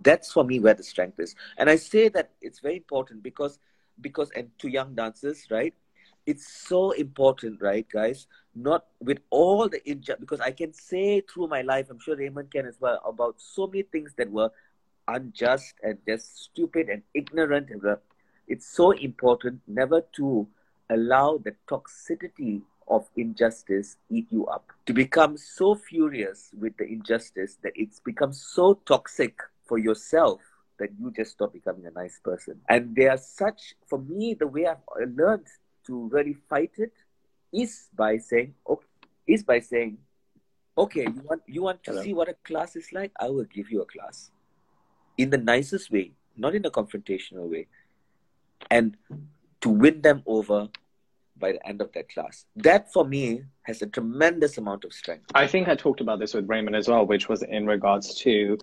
That's 0.02 0.32
for 0.32 0.46
me 0.46 0.60
where 0.60 0.74
the 0.74 0.82
strength 0.84 1.20
is. 1.20 1.36
And 1.58 1.70
I 1.70 1.76
say 1.76 2.08
that 2.10 2.32
it's 2.42 2.60
very 2.60 2.78
important 2.78 3.22
because 3.22 3.60
because 4.00 4.32
and 4.32 4.50
to 4.60 4.70
young 4.70 4.96
dancers, 4.96 5.46
right? 5.52 5.74
It's 6.26 6.48
so 6.48 6.92
important, 6.92 7.62
right, 7.62 7.86
guys? 7.92 8.28
Not 8.56 8.86
with 9.00 9.20
all 9.30 9.68
the 9.68 9.82
inju- 9.82 10.20
because 10.20 10.40
I 10.40 10.52
can 10.52 10.72
say 10.72 11.22
through 11.22 11.48
my 11.48 11.62
life, 11.64 11.90
I'm 11.90 12.00
sure 12.00 12.16
Raymond 12.16 12.52
can 12.52 12.66
as 12.66 12.80
well, 12.80 13.02
about 13.06 13.36
so 13.42 13.68
many 13.68 13.84
things 13.84 14.14
that 14.18 14.32
were 14.32 14.52
unjust 15.14 15.76
and 15.84 15.98
just 16.08 16.44
stupid 16.44 16.90
and 16.90 17.04
ignorant. 17.14 17.70
It's 18.48 18.68
so 18.68 18.92
important 18.92 19.62
never 19.68 20.02
to 20.18 20.48
allow 20.90 21.38
the 21.38 21.56
toxicity 21.70 22.62
of 22.88 23.08
injustice 23.16 23.98
eat 24.10 24.28
you 24.30 24.46
up. 24.48 24.72
To 24.88 24.94
become 24.94 25.38
so 25.38 25.76
furious 25.76 26.50
with 26.60 26.76
the 26.78 26.86
injustice 26.86 27.58
that 27.64 27.74
it's 27.76 28.00
become 28.00 28.34
so 28.34 28.74
toxic 28.86 29.40
for 29.66 29.78
yourself 29.78 30.42
that 30.80 30.90
you 31.00 31.12
just 31.12 31.32
stop 31.32 31.54
becoming 31.54 31.86
a 31.86 31.92
nice 31.92 32.20
person. 32.24 32.60
And 32.68 32.96
there 32.96 33.12
are 33.12 33.18
such, 33.18 33.76
for 33.88 34.00
me, 34.00 34.34
the 34.34 34.48
way 34.48 34.66
I've 34.66 34.84
learned 35.16 35.48
to 35.88 36.10
really 36.10 36.36
fight 36.50 36.72
it 36.78 36.94
is 37.54 37.88
by 37.96 38.18
saying, 38.18 38.56
okay, 38.68 38.86
is 39.28 39.44
by 39.44 39.60
saying, 39.60 39.98
okay, 40.78 41.04
you 41.04 41.22
want 41.24 41.42
you 41.48 41.62
want 41.62 41.84
to 41.84 41.92
Hello. 41.92 42.04
see 42.04 42.14
what 42.14 42.28
a 42.30 42.34
class 42.44 42.76
is 42.76 42.92
like? 42.92 43.12
I 43.20 43.30
will 43.30 43.46
give 43.46 43.70
you 43.70 43.82
a 43.82 43.86
class 43.86 44.32
in 45.22 45.30
the 45.30 45.38
nicest 45.38 45.92
way, 45.92 46.12
not 46.36 46.56
in 46.56 46.66
a 46.66 46.72
confrontational 46.72 47.50
way, 47.50 47.68
and 48.70 48.98
to 49.62 49.70
win 49.70 50.02
them 50.02 50.24
over 50.26 50.70
by 51.38 51.52
the 51.54 51.68
end 51.68 51.82
of 51.82 51.92
that 51.94 52.10
class. 52.10 52.46
That 52.56 52.92
for 52.94 53.06
me 53.06 53.44
has 53.64 53.82
a 53.82 53.88
tremendous 53.88 54.58
amount 54.58 54.84
of 54.86 54.94
strength. 54.94 55.26
I 55.34 55.48
think 55.48 55.68
I 55.68 55.76
talked 55.76 56.02
about 56.02 56.20
this 56.20 56.34
with 56.34 56.48
Raymond 56.48 56.76
as 56.76 56.88
well, 56.88 57.06
which 57.06 57.28
was 57.30 57.44
in 57.44 57.66
regards 57.66 58.16
to 58.16 58.58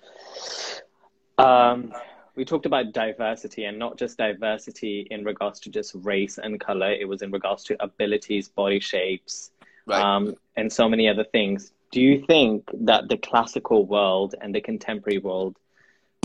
um, 1.39 1.93
we 2.35 2.44
talked 2.44 2.66
about 2.66 2.93
diversity 2.93 3.64
and 3.64 3.78
not 3.78 3.98
just 3.98 4.16
diversity 4.16 5.06
in 5.10 5.24
regards 5.24 5.59
to 5.60 5.70
just 5.70 5.93
race 5.97 6.39
and 6.39 6.60
color. 6.60 6.93
It 6.93 7.09
was 7.09 7.22
in 7.22 7.30
regards 7.30 7.64
to 7.64 7.82
abilities, 7.82 8.48
body 8.48 8.80
shapes, 8.80 9.51
um, 9.89 10.35
and 10.56 10.72
so 10.72 10.89
many 10.89 11.09
other 11.09 11.24
things. 11.24 11.72
Do 11.90 12.01
you 12.01 12.24
think 12.26 12.68
that 12.74 13.09
the 13.09 13.16
classical 13.16 13.86
world 13.86 14.35
and 14.40 14.55
the 14.55 14.60
contemporary 14.60 15.18
world 15.18 15.56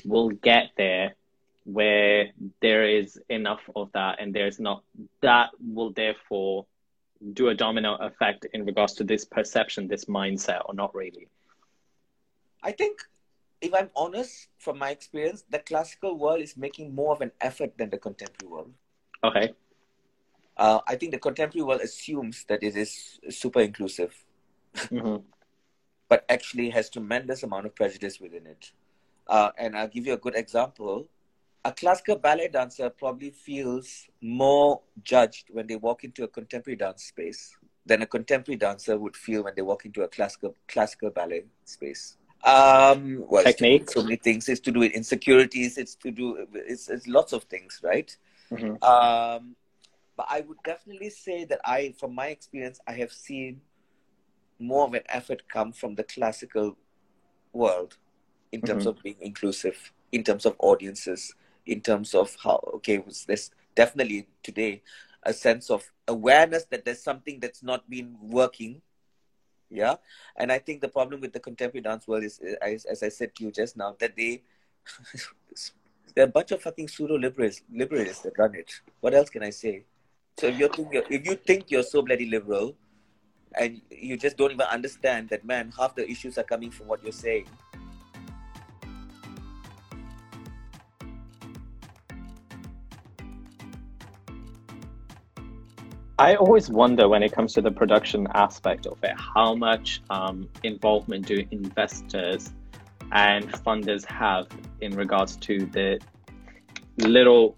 will 0.05 0.29
get 0.29 0.71
there 0.77 1.15
where 1.65 2.29
there 2.61 2.87
is 2.87 3.19
enough 3.29 3.61
of 3.75 3.89
that 3.93 4.19
and 4.19 4.33
there's 4.33 4.59
not 4.59 4.83
that 5.21 5.49
will 5.59 5.91
therefore 5.91 6.65
do 7.31 7.47
a 7.47 7.55
domino 7.55 7.95
effect 7.95 8.45
in 8.53 8.65
regards 8.65 8.93
to 8.93 9.03
this 9.03 9.23
perception, 9.23 9.87
this 9.87 10.05
mindset, 10.05 10.61
or 10.65 10.73
not 10.73 10.93
really? 10.93 11.29
I 12.61 12.71
think 12.73 12.99
if 13.61 13.73
I'm 13.73 13.89
honest, 13.95 14.49
from 14.59 14.77
my 14.77 14.89
experience, 14.89 15.45
the 15.49 15.59
classical 15.59 16.17
world 16.17 16.41
is 16.41 16.57
making 16.57 16.93
more 16.93 17.13
of 17.13 17.21
an 17.21 17.31
effort 17.39 17.77
than 17.77 17.89
the 17.89 17.97
contemporary 17.97 18.51
world. 18.51 18.73
Okay. 19.23 19.53
Uh, 20.57 20.79
I 20.85 20.95
think 20.95 21.13
the 21.13 21.19
contemporary 21.19 21.63
world 21.63 21.81
assumes 21.81 22.43
that 22.49 22.61
it 22.61 22.75
is 22.75 23.19
super 23.29 23.61
inclusive, 23.61 24.13
hmm 24.89 25.17
but 26.09 26.25
actually 26.29 26.69
has 26.69 26.89
tremendous 26.89 27.41
amount 27.41 27.65
of 27.65 27.73
prejudice 27.73 28.19
within 28.19 28.45
it. 28.45 28.71
Uh, 29.27 29.51
and 29.57 29.77
I'll 29.77 29.87
give 29.87 30.05
you 30.05 30.13
a 30.13 30.17
good 30.17 30.35
example. 30.35 31.07
A 31.65 31.71
classical 31.71 32.17
ballet 32.17 32.49
dancer 32.49 32.89
probably 32.89 33.31
feels 33.31 34.05
more 34.21 34.81
judged 35.03 35.45
when 35.49 35.65
they 35.67 35.77
walk 35.77 36.03
into 36.03 36.23
a 36.23 36.27
contemporary 36.27 36.75
dance 36.75 37.05
space 37.05 37.55
than 37.85 38.01
a 38.01 38.05
contemporary 38.05 38.57
dancer 38.57 38.97
would 38.97 39.15
feel 39.15 39.43
when 39.43 39.53
they 39.55 39.61
walk 39.61 39.85
into 39.85 40.03
a 40.03 40.07
classical 40.07 40.55
classical 40.67 41.09
ballet 41.09 41.45
space. 41.63 42.17
Um, 42.43 43.23
well, 43.29 43.45
it's 43.45 43.55
to 43.59 43.63
do 43.65 43.71
with 43.71 43.87
Technique. 43.87 43.89
so 43.91 44.03
many 44.03 44.15
things. 44.17 44.49
It's 44.49 44.59
to 44.61 44.71
do 44.71 44.81
with 44.81 44.91
insecurities. 44.91 45.77
It's 45.77 45.95
to 45.95 46.11
do. 46.11 46.45
It's, 46.53 46.89
it's 46.89 47.07
lots 47.07 47.31
of 47.31 47.43
things, 47.43 47.79
right? 47.83 48.15
hmm 48.49 48.75
Um, 48.83 49.55
but 50.15 50.27
I 50.29 50.41
would 50.41 50.61
definitely 50.63 51.09
say 51.09 51.45
that 51.45 51.61
I, 51.63 51.93
from 51.97 52.13
my 52.13 52.27
experience, 52.27 52.79
I 52.85 52.93
have 52.93 53.11
seen 53.11 53.61
more 54.59 54.85
of 54.85 54.93
an 54.93 55.03
effort 55.09 55.47
come 55.47 55.71
from 55.71 55.95
the 55.95 56.03
classical 56.03 56.77
world 57.53 57.97
in 58.53 58.61
terms 58.61 58.85
Mhm. 58.85 58.89
of 58.91 59.03
being 59.03 59.17
inclusive, 59.19 59.91
in 60.11 60.23
terms 60.23 60.45
of 60.45 60.55
audiences, 60.59 61.33
in 61.65 61.81
terms 61.81 62.13
of 62.13 62.35
how, 62.43 62.57
okay, 62.77 62.99
was 62.99 63.25
there's 63.25 63.49
definitely 63.75 64.27
today 64.43 64.81
a 65.23 65.33
sense 65.33 65.69
of 65.71 65.91
awareness 66.07 66.65
that 66.65 66.85
there's 66.85 67.01
something 67.01 67.39
that's 67.39 67.63
not 67.63 67.89
been 67.89 68.15
working. 68.21 68.81
Yeah. 69.69 69.95
And 70.35 70.51
I 70.51 70.59
think 70.59 70.81
the 70.81 70.89
problem 70.89 71.19
with 71.21 71.33
the 71.33 71.39
contemporary 71.39 71.81
dance 71.81 72.07
world 72.07 72.23
is, 72.23 72.39
as, 72.61 72.85
as 72.85 73.01
I 73.01 73.09
said 73.09 73.33
to 73.35 73.43
you 73.45 73.51
just 73.51 73.75
now, 73.75 73.95
that 73.99 74.15
they, 74.15 74.43
they're 76.13 76.25
a 76.25 76.35
bunch 76.37 76.51
of 76.51 76.61
fucking 76.61 76.89
pseudo 76.89 77.17
liberals, 77.17 77.61
liberals 77.71 78.21
that 78.21 78.37
run 78.37 78.53
it. 78.53 78.81
What 79.01 79.15
else 79.15 79.29
can 79.31 79.41
I 79.41 79.49
say? 79.49 79.85
So 80.39 80.47
if 80.47 80.59
you 80.59 80.67
think 80.67 80.93
you're, 80.93 81.07
if 81.09 81.25
you 81.25 81.35
think 81.35 81.71
you're 81.71 81.83
so 81.83 82.01
bloody 82.03 82.27
liberal, 82.27 82.75
and 83.55 83.81
you 83.89 84.17
just 84.17 84.35
don't 84.37 84.51
even 84.51 84.65
understand 84.65 85.29
that, 85.29 85.45
man, 85.45 85.71
half 85.77 85.95
the 85.95 86.09
issues 86.09 86.37
are 86.37 86.43
coming 86.43 86.71
from 86.71 86.87
what 86.87 87.03
you're 87.03 87.11
saying. 87.11 87.47
I 96.23 96.35
always 96.35 96.69
wonder 96.69 97.09
when 97.09 97.21
it 97.21 97.33
comes 97.33 97.51
to 97.55 97.61
the 97.61 97.69
production 97.69 98.29
aspect 98.33 98.85
of 98.85 98.97
it, 99.03 99.13
how 99.17 99.55
much 99.55 100.01
um, 100.09 100.47
involvement 100.63 101.25
do 101.27 101.45
investors 101.51 102.53
and 103.11 103.51
funders 103.51 104.05
have 104.05 104.47
in 104.79 104.95
regards 104.95 105.35
to 105.47 105.65
the 105.65 105.99
little 106.97 107.57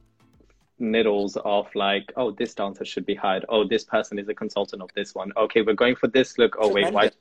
niddles 0.81 1.37
of 1.45 1.67
like, 1.75 2.11
oh, 2.17 2.31
this 2.31 2.55
dancer 2.55 2.83
should 2.83 3.05
be 3.05 3.13
hired. 3.13 3.45
Oh, 3.49 3.67
this 3.67 3.83
person 3.83 4.17
is 4.17 4.27
a 4.29 4.33
consultant 4.33 4.81
of 4.81 4.89
this 4.95 5.13
one. 5.13 5.31
Okay, 5.37 5.61
we're 5.61 5.75
going 5.75 5.95
for 5.95 6.07
this 6.07 6.39
look. 6.39 6.55
Oh, 6.59 6.73
wait, 6.73 6.91
why? 6.91 7.11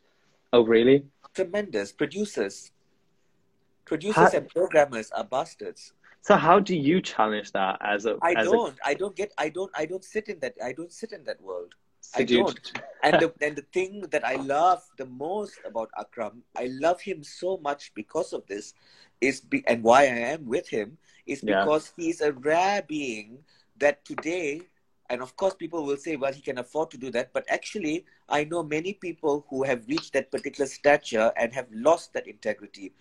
Oh, 0.54 0.62
really? 0.62 1.04
Tremendous 1.34 1.92
producers, 1.92 2.72
producers 3.84 4.32
How- 4.32 4.38
and 4.38 4.48
programmers 4.48 5.10
are 5.10 5.24
bastards. 5.24 5.92
So 6.24 6.36
how 6.36 6.58
do 6.58 6.74
you 6.74 7.02
challenge 7.02 7.52
that 7.52 7.76
as 7.82 8.06
a? 8.06 8.16
I 8.22 8.34
as 8.34 8.46
don't. 8.46 8.74
I 8.82 8.94
don't 8.94 9.14
get. 9.14 9.32
I 9.36 9.50
don't. 9.50 9.70
I 9.76 9.84
don't 9.84 10.02
sit 10.04 10.28
in 10.28 10.40
that. 10.40 10.54
I 10.64 10.72
don't 10.72 10.90
sit 10.90 11.12
in 11.12 11.22
that 11.24 11.40
world. 11.42 11.74
A, 12.16 12.20
I 12.20 12.22
don't. 12.24 12.72
And 13.02 13.20
the 13.20 13.34
and 13.42 13.54
the 13.56 13.66
thing 13.74 14.00
that 14.10 14.24
I 14.24 14.36
love 14.36 14.82
the 14.96 15.04
most 15.04 15.58
about 15.66 15.90
Akram, 15.98 16.42
I 16.56 16.70
love 16.80 17.02
him 17.02 17.22
so 17.22 17.58
much 17.58 17.92
because 17.94 18.32
of 18.32 18.46
this, 18.46 18.72
is 19.20 19.42
be, 19.42 19.62
and 19.66 19.82
why 19.82 20.04
I 20.04 20.32
am 20.32 20.46
with 20.46 20.68
him 20.68 20.96
is 21.26 21.42
Yeah. 21.42 21.60
because 21.60 21.92
he's 21.98 22.22
a 22.22 22.32
rare 22.32 22.80
being 22.80 23.44
that 23.76 24.02
today, 24.06 24.62
and 25.10 25.20
of 25.20 25.36
course 25.36 25.54
people 25.54 25.84
will 25.84 25.98
say, 25.98 26.16
well, 26.16 26.32
he 26.32 26.40
can 26.40 26.56
afford 26.56 26.90
to 26.92 26.96
do 26.96 27.10
that, 27.10 27.34
but 27.34 27.44
actually, 27.50 28.06
I 28.30 28.44
know 28.44 28.62
many 28.62 28.94
people 28.94 29.44
who 29.50 29.64
have 29.64 29.86
reached 29.88 30.14
that 30.14 30.30
particular 30.30 30.68
stature 30.68 31.32
and 31.36 31.52
have 31.52 31.68
lost 31.70 32.14
that 32.14 32.26
integrity. 32.26 32.94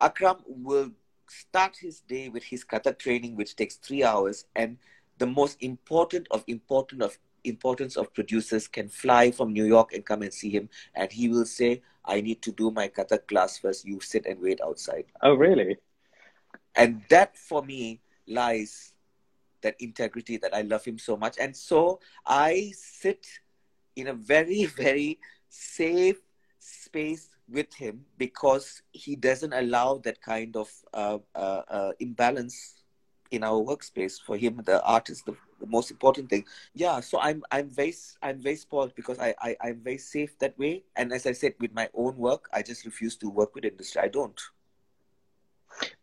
Akram 0.00 0.38
will 0.46 0.90
start 1.30 1.76
his 1.76 2.00
day 2.00 2.28
with 2.28 2.44
his 2.44 2.64
Kathak 2.64 2.98
training, 2.98 3.36
which 3.36 3.56
takes 3.56 3.76
three 3.76 4.04
hours, 4.04 4.44
and 4.56 4.78
the 5.18 5.26
most 5.26 5.62
important 5.62 6.26
of 6.30 6.44
important 6.46 7.02
of 7.02 7.18
importance 7.44 7.96
of 7.96 8.12
producers 8.14 8.68
can 8.68 8.88
fly 8.88 9.30
from 9.30 9.52
New 9.52 9.64
York 9.64 9.92
and 9.92 10.04
come 10.04 10.22
and 10.22 10.32
see 10.32 10.50
him, 10.50 10.68
and 10.94 11.12
he 11.12 11.28
will 11.28 11.46
say, 11.46 11.82
"I 12.04 12.20
need 12.20 12.42
to 12.42 12.52
do 12.52 12.70
my 12.70 12.88
Kathak 12.88 13.26
class 13.26 13.58
first. 13.58 13.84
You 13.84 14.00
sit 14.00 14.26
and 14.26 14.40
wait 14.40 14.60
outside." 14.60 15.06
oh, 15.22 15.34
really? 15.34 15.76
And 16.74 17.02
that 17.08 17.36
for 17.36 17.62
me 17.62 18.00
lies 18.26 18.92
that 19.62 19.74
integrity 19.80 20.36
that 20.36 20.54
I 20.54 20.62
love 20.62 20.84
him 20.84 20.98
so 20.98 21.16
much, 21.16 21.36
and 21.38 21.56
so 21.56 22.00
I 22.26 22.72
sit 22.74 23.26
in 23.96 24.08
a 24.08 24.14
very 24.14 24.64
very 24.84 25.18
safe 25.48 26.20
space 26.58 27.30
with 27.50 27.72
him 27.74 28.04
because 28.18 28.82
he 28.92 29.16
doesn't 29.16 29.52
allow 29.52 29.98
that 29.98 30.20
kind 30.20 30.56
of 30.56 30.70
uh, 30.92 31.18
uh, 31.34 31.62
uh, 31.68 31.92
imbalance 32.00 32.74
in 33.30 33.44
our 33.44 33.60
workspace. 33.60 34.18
For 34.24 34.36
him, 34.36 34.62
the 34.64 34.82
art 34.82 35.10
is 35.10 35.22
the, 35.22 35.34
the 35.60 35.66
most 35.66 35.90
important 35.90 36.30
thing. 36.30 36.44
Yeah, 36.74 37.00
so 37.00 37.18
I'm 37.20 37.42
I'm 37.50 37.68
very 37.68 37.94
I'm 38.22 38.40
very 38.40 38.56
spoiled 38.56 38.94
because 38.94 39.18
I, 39.18 39.34
I 39.40 39.56
I'm 39.60 39.80
very 39.82 39.98
safe 39.98 40.38
that 40.38 40.58
way. 40.58 40.84
And 40.96 41.12
as 41.12 41.26
I 41.26 41.32
said, 41.32 41.54
with 41.60 41.74
my 41.74 41.88
own 41.94 42.16
work, 42.16 42.48
I 42.52 42.62
just 42.62 42.84
refuse 42.84 43.16
to 43.16 43.30
work 43.30 43.54
with 43.54 43.64
industry. 43.64 44.02
I 44.02 44.08
don't. 44.08 44.40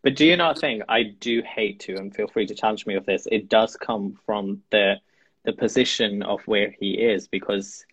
But 0.02 0.16
do 0.16 0.24
you 0.24 0.36
not 0.36 0.58
think 0.58 0.82
I 0.88 1.02
do 1.02 1.42
hate 1.42 1.80
to, 1.80 1.96
and 1.96 2.14
feel 2.14 2.28
free 2.28 2.46
to 2.46 2.54
challenge 2.54 2.86
me 2.86 2.94
with 2.94 3.06
this, 3.06 3.26
it 3.30 3.48
does 3.48 3.76
come 3.76 4.18
from 4.24 4.62
the 4.70 4.96
the 5.44 5.52
position 5.52 6.22
of 6.24 6.40
where 6.46 6.74
he 6.80 6.94
is 6.94 7.28
because 7.28 7.86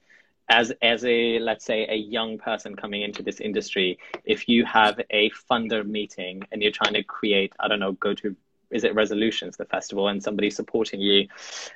as 0.49 0.71
as 0.81 1.03
a 1.05 1.39
let's 1.39 1.65
say 1.65 1.85
a 1.87 1.95
young 1.95 2.37
person 2.37 2.75
coming 2.75 3.01
into 3.01 3.23
this 3.23 3.39
industry, 3.39 3.97
if 4.25 4.47
you 4.49 4.65
have 4.65 4.99
a 5.09 5.29
funder 5.49 5.85
meeting 5.85 6.43
and 6.51 6.61
you're 6.61 6.71
trying 6.71 6.93
to 6.93 7.03
create, 7.03 7.53
I 7.59 7.67
don't 7.67 7.79
know, 7.79 7.93
go 7.93 8.13
to 8.15 8.35
is 8.71 8.83
it 8.83 8.95
resolutions 8.95 9.55
the 9.55 9.65
festival 9.65 10.07
and 10.07 10.21
somebody 10.23 10.49
supporting 10.49 10.99
you 10.99 11.27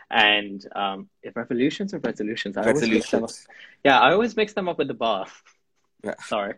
and 0.09 0.65
um 0.75 1.07
if 1.21 1.35
revolutions 1.35 1.93
or 1.93 1.99
resolutions 1.99 2.57
I 2.57 2.65
always 2.67 2.89
mix 2.89 3.11
them 3.11 3.23
up. 3.23 3.29
Resolutions. 3.29 3.47
yeah 3.83 3.99
i 3.99 4.11
always 4.13 4.35
mix 4.35 4.53
them 4.53 4.67
up 4.67 4.79
with 4.79 4.87
the 4.87 4.95
bar 4.95 5.27
Yeah. 6.03 6.15
sorry 6.25 6.55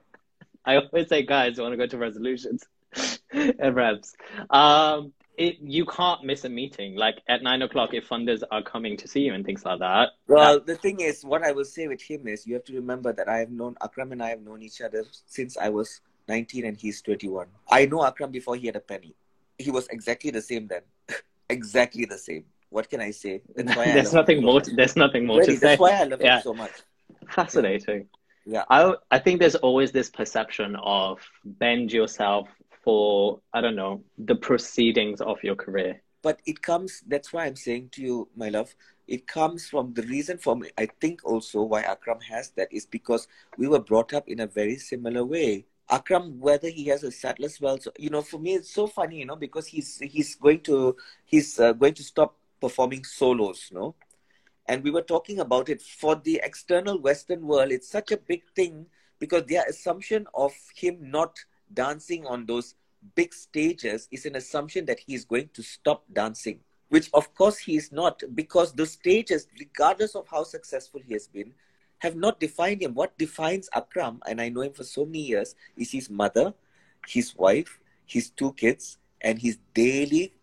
i 0.63 0.77
always 0.77 1.09
say 1.09 1.23
guys 1.25 1.57
you 1.57 1.63
want 1.63 1.73
to 1.73 1.77
go 1.77 1.87
to 1.87 1.97
resolutions 1.97 2.63
and 3.33 3.75
reps 3.75 4.15
um 4.49 5.11
it 5.39 5.57
you 5.61 5.85
can't 5.85 6.21
miss 6.29 6.43
a 6.43 6.49
meeting 6.49 6.95
like 6.95 7.17
at 7.33 7.41
nine 7.41 7.61
o'clock 7.67 7.93
if 7.93 8.07
funders 8.07 8.41
are 8.51 8.61
coming 8.73 8.97
to 9.01 9.07
see 9.07 9.21
you 9.21 9.33
and 9.33 9.45
things 9.45 9.63
like 9.65 9.79
that 9.79 10.09
Well, 10.27 10.59
the 10.59 10.75
thing 10.75 10.99
is, 10.99 11.23
what 11.31 11.41
I 11.43 11.51
will 11.57 11.65
say 11.77 11.87
with 11.87 12.01
him 12.01 12.27
is, 12.27 12.45
you 12.47 12.53
have 12.57 12.65
to 12.65 12.73
remember 12.75 13.13
that 13.13 13.27
I 13.35 13.37
have 13.43 13.51
known 13.59 13.75
Akram 13.81 14.11
and 14.11 14.21
I 14.21 14.29
have 14.29 14.41
known 14.41 14.61
each 14.61 14.81
other 14.81 15.01
since 15.37 15.57
I 15.57 15.69
was 15.69 16.01
19 16.27 16.65
and 16.65 16.77
he's 16.77 17.01
21. 17.01 17.47
I 17.71 17.85
know 17.85 18.03
Akram 18.05 18.31
before 18.31 18.55
he 18.57 18.67
had 18.67 18.75
a 18.75 18.85
penny. 18.91 19.15
He 19.57 19.71
was 19.71 19.87
exactly 19.87 20.31
the 20.31 20.41
same 20.41 20.67
then. 20.67 20.81
exactly 21.49 22.05
the 22.05 22.17
same. 22.17 22.43
What 22.69 22.89
can 22.91 23.01
I 23.01 23.11
say? 23.11 23.41
That's 23.55 23.75
why 23.75 23.85
there's 23.93 24.13
nothing 24.13 24.43
more 24.43 24.61
to, 24.61 24.75
there's 24.75 24.95
nothing 24.95 25.25
more 25.25 25.39
Really, 25.39 25.53
to 25.53 25.59
say 25.59 25.67
that's 25.67 25.79
why 25.79 25.91
I 25.93 26.03
love 26.03 26.21
Yeah. 26.21 26.37
him 26.37 26.43
so 26.43 26.53
much. 26.53 26.71
fascinating 27.29 28.01
Yeah. 28.45 28.65
I 28.69 28.93
I 29.17 29.19
think 29.23 29.39
there's 29.39 29.55
always 29.67 29.89
this 29.99 30.09
perception 30.19 30.75
of 30.99 31.19
bend 31.63 31.91
yourself 31.99 32.47
for 32.89 33.39
I 33.53 33.61
don't 33.61 33.75
know 33.75 34.03
the 34.17 34.35
proceedings 34.35 35.21
of 35.21 35.37
your 35.43 35.55
career. 35.55 36.01
But 36.23 36.39
it 36.47 36.63
comes, 36.63 37.03
that's 37.07 37.31
why 37.31 37.45
I'm 37.45 37.55
saying 37.55 37.89
to 37.93 38.01
you, 38.01 38.27
my 38.35 38.49
love, 38.49 38.73
it 39.07 39.27
comes 39.27 39.69
from 39.69 39.93
the 39.93 40.01
reason 40.01 40.39
for 40.39 40.55
me, 40.55 40.71
I 40.75 40.87
think 40.99 41.21
also 41.23 41.61
why 41.61 41.81
Akram 41.81 42.19
has 42.21 42.49
that 42.57 42.73
is 42.73 42.87
because 42.87 43.27
we 43.57 43.67
were 43.67 43.79
brought 43.79 44.11
up 44.13 44.27
in 44.27 44.39
a 44.39 44.47
very 44.47 44.77
similar 44.77 45.23
way. 45.23 45.65
Akram, 45.87 46.39
whether 46.39 46.69
he 46.69 46.85
has 46.85 47.03
a 47.03 47.11
Sadler's 47.11 47.61
Wells, 47.61 47.87
you 47.99 48.09
know, 48.09 48.23
for 48.23 48.39
me 48.39 48.55
it's 48.55 48.73
so 48.73 48.87
funny, 48.87 49.19
you 49.19 49.25
know, 49.27 49.35
because 49.35 49.67
he's 49.67 49.99
he's 49.99 50.33
going 50.35 50.61
to 50.61 50.95
he's 51.25 51.59
uh, 51.59 51.73
going 51.73 51.93
to 51.93 52.03
stop 52.03 52.35
performing 52.59 53.03
solos, 53.03 53.69
no, 53.71 53.95
and 54.67 54.83
we 54.83 54.91
were 54.91 55.07
talking 55.13 55.39
about 55.39 55.69
it 55.69 55.81
for 55.81 56.15
the 56.15 56.41
external 56.43 56.99
Western 56.99 57.41
world. 57.45 57.71
It's 57.71 57.89
such 57.89 58.11
a 58.11 58.17
big 58.17 58.43
thing 58.55 58.85
because 59.19 59.43
their 59.45 59.63
assumption 59.69 60.27
of 60.33 60.53
him 60.75 60.97
not 61.17 61.37
dancing 61.73 62.25
on 62.25 62.45
those 62.45 62.75
big 63.15 63.33
stages 63.33 64.07
is 64.11 64.25
an 64.25 64.35
assumption 64.35 64.85
that 64.85 64.99
he 64.99 65.13
is 65.13 65.25
going 65.25 65.49
to 65.53 65.63
stop 65.63 66.03
dancing, 66.13 66.59
which 66.89 67.09
of 67.13 67.33
course 67.35 67.57
he 67.57 67.75
is 67.75 67.91
not 67.91 68.21
because 68.35 68.73
the 68.73 68.85
stages, 68.85 69.47
regardless 69.59 70.15
of 70.15 70.27
how 70.27 70.43
successful 70.43 71.01
he 71.05 71.13
has 71.13 71.27
been, 71.27 71.53
have 71.99 72.15
not 72.15 72.39
defined 72.39 72.81
him. 72.81 72.93
What 72.93 73.17
defines 73.17 73.69
Akram, 73.73 74.21
and 74.27 74.41
I 74.41 74.49
know 74.49 74.61
him 74.61 74.73
for 74.73 74.83
so 74.83 75.05
many 75.05 75.19
years, 75.19 75.55
is 75.77 75.91
his 75.91 76.09
mother, 76.09 76.53
his 77.07 77.35
wife, 77.35 77.79
his 78.05 78.29
two 78.29 78.53
kids, 78.53 78.97
and 79.21 79.39
his 79.39 79.57
daily 79.73 80.33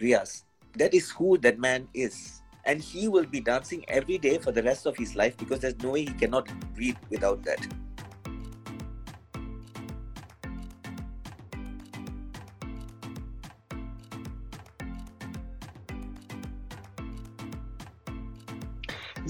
riyaz. 0.00 0.44
That 0.76 0.94
is 0.94 1.10
who 1.10 1.38
that 1.38 1.58
man 1.58 1.88
is. 1.94 2.42
And 2.64 2.80
he 2.80 3.08
will 3.08 3.24
be 3.24 3.40
dancing 3.40 3.84
every 3.88 4.18
day 4.18 4.38
for 4.38 4.52
the 4.52 4.62
rest 4.62 4.86
of 4.86 4.96
his 4.96 5.16
life 5.16 5.36
because 5.38 5.60
there's 5.60 5.78
no 5.82 5.90
way 5.90 6.02
he 6.04 6.12
cannot 6.12 6.48
breathe 6.74 6.96
without 7.08 7.42
that. 7.44 7.66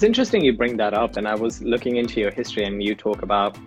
It's 0.01 0.06
interesting 0.06 0.43
you 0.43 0.55
bring 0.55 0.78
that 0.78 0.94
up, 0.94 1.18
and 1.18 1.28
I 1.28 1.35
was 1.35 1.60
looking 1.60 1.97
into 1.97 2.20
your 2.20 2.31
history, 2.31 2.64
and 2.64 2.82
you 2.82 2.94
talk 2.94 3.20
about 3.20 3.59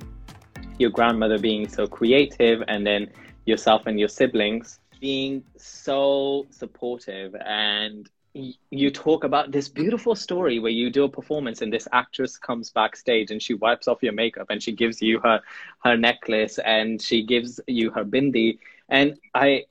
your 0.79 0.89
grandmother 0.89 1.37
being 1.37 1.69
so 1.69 1.85
creative, 1.85 2.63
and 2.67 2.87
then 2.87 3.11
yourself 3.45 3.85
and 3.85 3.99
your 3.99 4.07
siblings 4.07 4.79
being 4.99 5.43
so 5.57 6.47
supportive. 6.49 7.35
And 7.35 8.09
you 8.33 8.89
talk 8.89 9.23
about 9.23 9.51
this 9.51 9.69
beautiful 9.69 10.15
story 10.15 10.57
where 10.57 10.71
you 10.71 10.89
do 10.89 11.03
a 11.03 11.07
performance 11.07 11.61
and 11.61 11.71
this 11.71 11.87
actress 11.91 12.35
comes 12.35 12.71
backstage 12.71 13.29
and 13.29 13.39
she 13.39 13.53
wipes 13.53 13.87
off 13.87 14.01
your 14.01 14.13
makeup 14.13 14.47
and 14.49 14.63
she 14.63 14.71
gives 14.71 15.03
you 15.03 15.19
her 15.19 15.39
her 15.83 15.95
necklace 15.95 16.57
and 16.65 16.99
she 16.99 17.21
gives 17.21 17.59
you 17.67 17.91
her 17.91 18.03
bindi. 18.03 18.57
And 18.89 19.19
i 19.35 19.65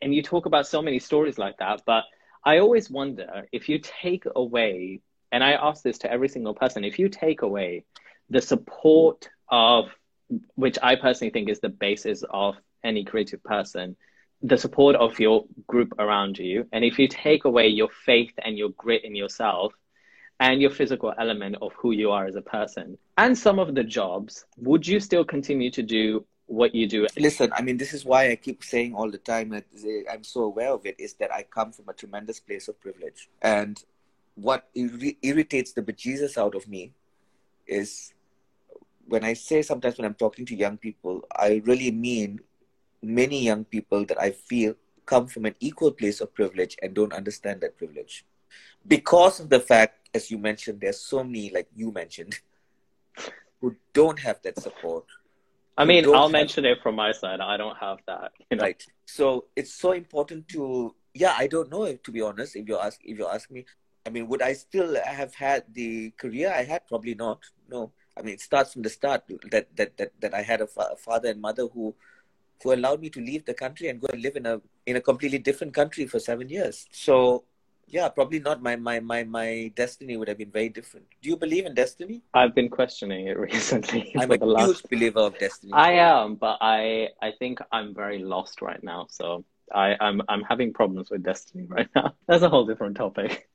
and 0.00 0.14
you 0.14 0.22
talk 0.22 0.46
about 0.46 0.68
so 0.68 0.80
many 0.80 1.00
stories 1.00 1.38
like 1.38 1.56
that 1.58 1.82
but 1.84 2.04
i 2.44 2.58
always 2.58 2.88
wonder 2.88 3.48
if 3.50 3.68
you 3.68 3.80
take 3.80 4.24
away 4.36 5.00
and 5.34 5.44
i 5.44 5.52
ask 5.52 5.82
this 5.82 5.98
to 5.98 6.10
every 6.10 6.28
single 6.28 6.54
person 6.54 6.84
if 6.84 6.98
you 6.98 7.08
take 7.08 7.42
away 7.42 7.84
the 8.30 8.40
support 8.40 9.28
of 9.50 9.90
which 10.54 10.78
i 10.82 10.94
personally 10.96 11.30
think 11.30 11.48
is 11.50 11.60
the 11.60 11.68
basis 11.68 12.24
of 12.30 12.54
any 12.82 13.04
creative 13.04 13.42
person 13.44 13.96
the 14.44 14.58
support 14.58 14.94
of 14.96 15.18
your 15.18 15.46
group 15.66 15.94
around 15.98 16.38
you. 16.38 16.66
And 16.70 16.84
if 16.84 16.98
you 16.98 17.08
take 17.08 17.46
away 17.46 17.68
your 17.68 17.88
faith 18.04 18.32
and 18.44 18.58
your 18.58 18.68
grit 18.70 19.02
in 19.02 19.14
yourself 19.16 19.72
and 20.38 20.60
your 20.60 20.70
physical 20.70 21.14
element 21.18 21.56
of 21.62 21.72
who 21.72 21.92
you 21.92 22.10
are 22.10 22.26
as 22.26 22.36
a 22.36 22.42
person 22.42 22.98
and 23.16 23.36
some 23.36 23.58
of 23.58 23.74
the 23.74 23.82
jobs, 23.82 24.44
would 24.58 24.86
you 24.86 25.00
still 25.00 25.24
continue 25.24 25.70
to 25.70 25.82
do 25.82 26.26
what 26.44 26.74
you 26.74 26.86
do? 26.86 27.06
Listen, 27.16 27.50
I 27.56 27.62
mean, 27.62 27.78
this 27.78 27.94
is 27.94 28.04
why 28.04 28.30
I 28.30 28.36
keep 28.36 28.62
saying 28.62 28.94
all 28.94 29.10
the 29.10 29.16
time 29.16 29.48
that 29.50 29.64
I'm 30.12 30.24
so 30.24 30.42
aware 30.42 30.72
of 30.72 30.84
it 30.84 30.96
is 30.98 31.14
that 31.14 31.32
I 31.32 31.44
come 31.44 31.72
from 31.72 31.88
a 31.88 31.94
tremendous 31.94 32.38
place 32.38 32.68
of 32.68 32.78
privilege. 32.80 33.30
And 33.40 33.82
what 34.34 34.68
ir- 34.74 35.14
irritates 35.22 35.72
the 35.72 35.82
bejesus 35.82 36.36
out 36.36 36.54
of 36.54 36.68
me 36.68 36.92
is 37.66 38.12
when 39.06 39.24
I 39.24 39.34
say 39.34 39.62
sometimes 39.62 39.98
when 39.98 40.06
I'm 40.06 40.14
talking 40.14 40.46
to 40.46 40.54
young 40.54 40.76
people, 40.76 41.24
I 41.34 41.62
really 41.64 41.90
mean 41.90 42.40
many 43.02 43.42
young 43.42 43.64
people 43.64 44.04
that 44.06 44.20
I 44.20 44.30
feel 44.30 44.74
come 45.06 45.26
from 45.26 45.44
an 45.44 45.54
equal 45.60 45.92
place 45.92 46.20
of 46.20 46.34
privilege 46.34 46.76
and 46.82 46.94
don't 46.94 47.12
understand 47.12 47.60
that 47.60 47.76
privilege. 47.76 48.24
Because 48.86 49.40
of 49.40 49.50
the 49.50 49.60
fact, 49.60 50.08
as 50.14 50.30
you 50.30 50.38
mentioned, 50.38 50.80
there's 50.80 51.00
so 51.00 51.22
many, 51.22 51.50
like 51.50 51.68
you 51.74 51.92
mentioned, 51.92 52.38
who 53.60 53.76
don't 53.92 54.18
have 54.18 54.40
that 54.42 54.58
support. 54.60 55.04
I 55.76 55.84
mean, 55.84 56.06
I'll 56.06 56.22
have... 56.22 56.30
mention 56.30 56.64
it 56.64 56.78
from 56.82 56.94
my 56.94 57.12
side. 57.12 57.40
I 57.40 57.56
don't 57.56 57.76
have 57.76 57.98
that. 58.06 58.32
You 58.50 58.56
know? 58.56 58.62
Right. 58.62 58.86
So 59.06 59.46
it's 59.56 59.74
so 59.74 59.92
important 59.92 60.48
to, 60.48 60.94
yeah, 61.14 61.34
I 61.36 61.46
don't 61.46 61.70
know, 61.70 61.92
to 61.92 62.10
be 62.10 62.20
honest, 62.20 62.56
if 62.56 62.68
you 62.68 62.78
ask, 62.78 63.00
if 63.04 63.18
you 63.18 63.26
ask 63.26 63.50
me, 63.50 63.64
I 64.06 64.10
mean, 64.10 64.28
would 64.28 64.42
I 64.42 64.52
still 64.52 64.96
have 65.02 65.34
had 65.34 65.64
the 65.72 66.10
career 66.12 66.52
I 66.54 66.64
had? 66.64 66.86
Probably 66.86 67.14
not. 67.14 67.40
No. 67.68 67.92
I 68.16 68.22
mean, 68.22 68.34
it 68.34 68.40
starts 68.40 68.72
from 68.72 68.82
the 68.82 68.90
start 68.90 69.22
that, 69.50 69.74
that, 69.76 69.96
that, 69.96 70.12
that 70.20 70.34
I 70.34 70.42
had 70.42 70.60
a, 70.60 70.66
fa- 70.66 70.90
a 70.92 70.96
father 70.96 71.30
and 71.30 71.40
mother 71.40 71.66
who 71.66 71.94
who 72.62 72.72
allowed 72.72 73.00
me 73.00 73.10
to 73.10 73.20
leave 73.20 73.44
the 73.44 73.54
country 73.54 73.88
and 73.88 74.00
go 74.00 74.08
and 74.12 74.22
live 74.22 74.36
in 74.36 74.46
a 74.46 74.60
in 74.86 74.96
a 74.96 75.00
completely 75.00 75.38
different 75.38 75.74
country 75.74 76.06
for 76.06 76.18
seven 76.18 76.48
years. 76.48 76.86
So 76.92 77.44
yeah, 77.88 78.08
probably 78.08 78.40
not. 78.40 78.62
My 78.62 78.76
my 78.76 79.00
my 79.00 79.24
my 79.24 79.72
destiny 79.74 80.16
would 80.16 80.28
have 80.28 80.38
been 80.38 80.50
very 80.50 80.68
different. 80.68 81.06
Do 81.22 81.28
you 81.28 81.36
believe 81.36 81.66
in 81.66 81.74
destiny? 81.74 82.22
I've 82.32 82.54
been 82.54 82.70
questioning 82.70 83.26
it 83.28 83.38
recently. 83.50 84.14
I'm 84.18 84.30
a 84.30 84.36
last... 84.36 84.66
huge 84.66 84.82
believer 84.90 85.20
of 85.20 85.38
destiny. 85.38 85.72
I 85.72 85.92
am, 85.92 86.36
but 86.36 86.58
I 86.60 87.08
I 87.20 87.32
think 87.38 87.58
I'm 87.70 87.94
very 87.94 88.20
lost 88.20 88.62
right 88.62 88.82
now. 88.82 89.06
So 89.10 89.44
I 89.72 89.96
I'm 90.00 90.22
I'm 90.28 90.42
having 90.42 90.72
problems 90.72 91.10
with 91.10 91.22
destiny 91.22 91.66
right 91.68 91.88
now. 91.94 92.14
That's 92.26 92.42
a 92.42 92.48
whole 92.48 92.66
different 92.66 92.96
topic. 92.96 93.48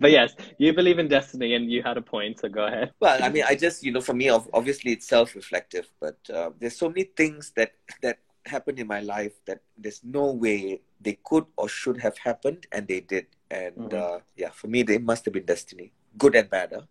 But 0.00 0.10
yes, 0.10 0.34
you 0.58 0.72
believe 0.72 0.98
in 0.98 1.08
destiny, 1.08 1.54
and 1.54 1.70
you 1.70 1.82
had 1.82 1.96
a 1.96 2.02
point, 2.02 2.40
so 2.40 2.48
go 2.48 2.66
ahead. 2.66 2.92
Well, 3.00 3.22
I 3.22 3.28
mean, 3.28 3.44
I 3.46 3.54
just 3.54 3.82
you 3.82 3.92
know, 3.92 4.00
for 4.00 4.14
me, 4.14 4.30
obviously, 4.30 4.92
it's 4.92 5.06
self-reflective, 5.08 5.88
but 6.00 6.18
uh, 6.32 6.50
there's 6.58 6.76
so 6.76 6.88
many 6.88 7.04
things 7.04 7.52
that 7.56 7.72
that 8.02 8.18
happened 8.46 8.78
in 8.78 8.86
my 8.86 9.00
life 9.00 9.32
that 9.46 9.60
there's 9.76 10.00
no 10.02 10.32
way 10.32 10.80
they 11.00 11.18
could 11.24 11.46
or 11.56 11.68
should 11.68 12.00
have 12.00 12.16
happened, 12.18 12.66
and 12.72 12.88
they 12.88 13.00
did. 13.00 13.26
And 13.50 13.90
mm-hmm. 13.90 14.16
uh, 14.16 14.18
yeah, 14.36 14.50
for 14.50 14.68
me, 14.68 14.82
they 14.82 14.98
must 14.98 15.24
have 15.24 15.34
been 15.34 15.44
destiny, 15.44 15.92
good 16.16 16.34
and 16.34 16.48
bad. 16.50 16.72
Huh? 16.74 16.82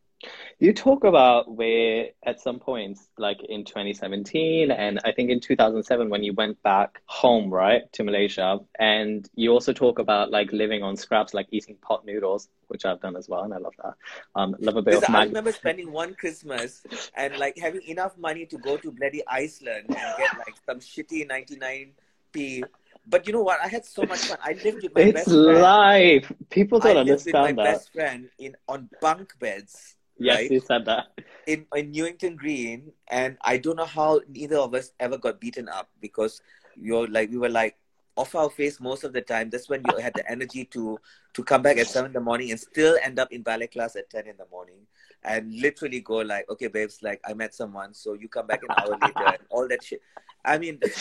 You 0.60 0.74
talk 0.74 1.04
about 1.04 1.52
where 1.56 2.08
at 2.26 2.40
some 2.42 2.58
points, 2.58 3.08
like 3.20 3.44
in 3.48 3.64
2017, 3.64 4.72
and 4.72 5.00
I 5.06 5.12
think 5.12 5.30
in 5.30 5.40
2007, 5.40 6.10
when 6.10 6.24
you 6.24 6.34
went 6.34 6.62
back 6.64 7.02
home, 7.06 7.54
right, 7.54 7.92
to 7.94 8.04
Malaysia, 8.04 8.60
and 8.80 9.30
you 9.36 9.52
also 9.52 9.72
talk 9.74 10.00
about 10.00 10.32
like 10.32 10.52
living 10.52 10.82
on 10.82 10.96
scraps, 10.96 11.36
like 11.36 11.48
eating 11.52 11.76
pot 11.82 12.06
noodles, 12.06 12.50
which 12.70 12.86
I've 12.86 13.00
done 13.00 13.16
as 13.16 13.30
well, 13.30 13.44
and 13.44 13.54
I 13.54 13.58
love 13.58 13.76
that. 13.84 13.94
Um, 14.36 14.56
love 14.60 14.78
a 14.78 14.82
bit 14.82 14.96
of. 14.96 15.04
I 15.08 15.26
remember 15.26 15.52
spending 15.52 15.92
one 15.92 16.16
Christmas 16.16 16.84
and 17.16 17.38
like 17.38 17.56
having 17.58 17.84
enough 17.84 18.18
money 18.18 18.48
to 18.48 18.58
go 18.58 18.78
to 18.78 18.92
bloody 18.92 19.22
Iceland 19.28 19.86
and 19.90 20.18
get 20.18 20.38
like 20.40 20.56
some 20.66 20.80
shitty 20.80 21.30
99p 21.30 22.64
but 23.10 23.26
you 23.26 23.32
know 23.32 23.42
what? 23.42 23.62
I 23.64 23.70
had 23.70 23.86
so 23.86 24.04
much 24.04 24.20
fun. 24.20 24.38
I 24.44 24.52
lived 24.66 24.84
with 24.84 24.94
my 24.94 25.02
it's 25.02 25.14
best 25.14 25.30
friend. 25.30 25.62
life. 25.62 26.32
People 26.50 26.80
don't 26.80 26.98
I 26.98 27.00
understand 27.00 27.46
lived 27.46 27.48
with 27.48 27.56
my 27.56 27.64
that. 27.64 27.74
best 27.74 27.94
friend 27.94 28.30
in 28.38 28.58
on 28.68 28.90
bunk 29.00 29.34
beds 29.40 29.96
Yes, 30.20 30.38
right? 30.38 30.52
you 30.52 30.60
said 30.60 30.86
that. 30.86 31.08
In, 31.46 31.66
in 31.76 31.92
Newington 31.92 32.36
Green, 32.36 32.92
and 33.10 33.38
I 33.42 33.58
don't 33.58 33.78
know 33.78 33.86
how 33.86 34.22
neither 34.28 34.58
of 34.58 34.74
us 34.74 34.92
ever 35.00 35.18
got 35.18 35.40
beaten 35.40 35.70
up 35.70 35.90
because 36.02 36.42
you're 36.76 37.08
like 37.08 37.32
we 37.32 37.38
were 37.38 37.50
like 37.50 37.78
off 38.16 38.34
our 38.36 38.50
face 38.50 38.80
most 38.80 39.04
of 39.04 39.14
the 39.14 39.22
time. 39.22 39.50
That's 39.50 39.70
when 39.70 39.84
you 39.86 39.98
had 39.98 40.14
the 40.16 40.30
energy 40.30 40.66
to 40.66 41.00
to 41.34 41.44
come 41.44 41.62
back 41.62 41.78
at 41.78 41.88
seven 41.88 42.10
in 42.10 42.14
the 42.14 42.20
morning 42.20 42.52
and 42.52 42.60
still 42.60 42.98
end 43.04 43.20
up 43.20 43.32
in 43.32 43.44
ballet 43.44 43.68
class 43.68 43.96
at 43.96 44.10
ten 44.10 44.28
in 44.28 44.36
the 44.38 44.48
morning, 44.52 44.80
and 45.24 45.54
literally 45.62 46.02
go 46.02 46.18
like, 46.18 46.50
okay, 46.50 46.68
babes, 46.68 47.00
like 47.02 47.22
I 47.26 47.34
met 47.34 47.54
someone, 47.54 47.94
so 47.94 48.14
you 48.14 48.28
come 48.28 48.48
back 48.48 48.64
an 48.64 48.70
hour 48.78 48.98
later, 49.00 49.26
and 49.28 49.40
all 49.50 49.68
that 49.68 49.84
shit. 49.84 50.02
I 50.44 50.58
mean. 50.58 50.80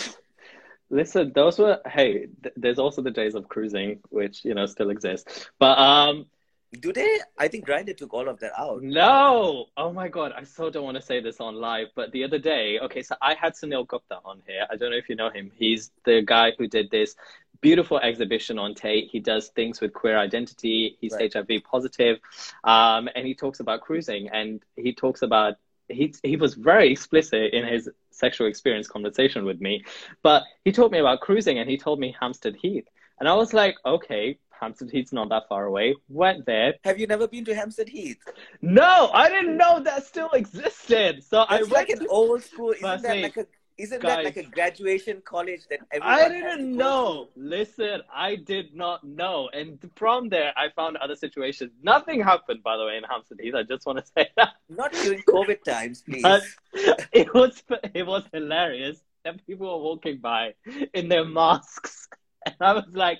Listen, 0.89 1.33
those 1.35 1.59
were 1.59 1.81
hey. 1.87 2.29
Th- 2.45 2.55
there's 2.57 2.79
also 2.79 3.03
the 3.03 3.11
days 3.11 3.35
of 3.35 3.49
cruising, 3.49 3.99
which 4.11 4.45
you 4.45 4.55
know 4.55 4.67
still 4.67 4.91
exist. 4.91 5.51
But 5.59 5.77
um, 5.79 6.27
do 6.73 6.93
they? 6.93 7.21
I 7.39 7.49
think 7.49 7.67
Grindr 7.67 7.97
took 7.97 8.13
all 8.13 8.29
of 8.29 8.41
that 8.41 8.53
out. 8.59 8.83
No. 8.83 9.67
Oh 9.77 9.93
my 9.93 10.09
god, 10.09 10.33
I 10.37 10.45
so 10.45 10.71
don't 10.71 10.85
want 10.85 10.97
to 10.97 11.03
say 11.03 11.21
this 11.21 11.41
on 11.41 11.55
live, 11.55 11.89
but 11.95 12.13
the 12.13 12.25
other 12.25 12.39
day, 12.39 12.79
okay, 12.81 13.03
so 13.03 13.15
I 13.23 13.35
had 13.35 13.55
Sunil 13.55 13.87
Gupta 13.87 14.19
on 14.25 14.43
here. 14.47 14.67
I 14.71 14.77
don't 14.77 14.91
know 14.91 14.97
if 14.97 15.09
you 15.09 15.17
know 15.17 15.31
him. 15.31 15.51
He's 15.55 15.91
the 16.05 16.23
guy 16.23 16.53
who 16.59 16.67
did 16.67 16.91
this 16.91 17.15
beautiful 17.61 17.99
exhibition 17.99 18.59
on 18.59 18.75
Tate. 18.75 19.09
He 19.11 19.21
does 19.21 19.49
things 19.49 19.81
with 19.81 19.93
queer 19.93 20.19
identity. 20.19 20.97
He's 21.01 21.13
right. 21.13 21.33
HIV 21.33 21.63
positive, 21.65 22.19
um, 22.65 23.09
and 23.15 23.27
he 23.27 23.35
talks 23.35 23.61
about 23.61 23.81
cruising, 23.81 24.29
and 24.29 24.63
he 24.77 24.93
talks 24.93 25.23
about 25.23 25.55
he 25.89 26.15
he 26.23 26.37
was 26.37 26.55
very 26.55 26.91
explicit 26.91 27.53
in 27.53 27.65
his 27.65 27.89
sexual 28.11 28.49
experience 28.49 28.89
conversation 28.89 29.45
with 29.45 29.61
me, 29.61 29.85
but 30.23 30.43
he 30.65 30.73
told 30.73 30.91
me 30.91 30.99
about 30.99 31.21
cruising, 31.21 31.59
and 31.59 31.71
he 31.71 31.77
told 31.77 32.01
me 32.01 32.15
Hampstead 32.19 32.57
Heath, 32.57 32.89
and 33.19 33.29
I 33.29 33.35
was 33.35 33.55
like, 33.55 33.77
okay, 33.85 34.39
Hampstead 34.61 34.91
Heath's 34.91 35.13
not 35.13 35.29
that 35.31 35.45
far 35.49 35.67
away. 35.67 35.95
Went 36.09 36.47
there. 36.47 36.75
Have 36.85 36.99
you 36.99 37.07
never 37.07 37.29
been 37.29 37.45
to 37.47 37.55
Hampstead 37.55 37.89
Heath? 37.89 38.19
No, 38.63 39.11
I 39.13 39.29
didn't 39.29 39.57
know 39.57 39.81
that 39.81 40.07
still 40.07 40.31
existed. 40.31 41.23
So 41.25 41.43
It's 41.43 41.51
I 41.51 41.57
went 41.59 41.73
like 41.73 41.89
an 41.91 42.07
old 42.09 42.43
school. 42.43 42.73
Isn't 42.73 43.03
that 43.03 43.23
like 43.23 43.37
a 43.37 43.47
isn't 43.79 44.01
guys, 44.01 44.17
that 44.17 44.25
like 44.25 44.37
a 44.37 44.43
graduation 44.43 45.23
college 45.25 45.61
that 45.69 45.81
everyone 45.93 46.19
I 46.19 46.29
didn't 46.29 46.77
know. 46.77 47.29
Listen, 47.37 48.01
I 48.13 48.37
did 48.37 48.75
not 48.75 49.05
know. 49.05 49.51
And 49.53 49.79
from 49.97 50.31
there, 50.31 50.53
I 50.57 50.69
found 50.75 50.97
other 50.97 51.17
situations. 51.17 51.73
Nothing 51.83 52.23
happened, 52.23 52.63
by 52.63 52.77
the 52.77 52.87
way, 52.87 52.97
in 52.97 53.05
Hampstead 53.05 53.39
Heath. 53.41 53.55
I 53.55 53.65
just 53.65 53.85
want 53.85 53.99
to 53.99 54.05
say 54.17 54.29
that. 54.37 54.55
Not 54.69 54.93
during 54.93 55.21
COVID 55.23 55.63
times, 55.63 56.03
please. 56.03 56.23
But 56.23 56.43
it 57.13 57.33
was 57.35 57.63
it 57.95 58.07
was 58.07 58.25
hilarious 58.33 58.99
that 59.25 59.47
people 59.47 59.67
were 59.67 59.83
walking 59.83 60.19
by 60.19 60.55
in 60.95 61.09
their 61.09 61.25
masks, 61.25 62.09
and 62.47 62.55
I 62.61 62.73
was 62.73 62.85
like, 62.93 63.19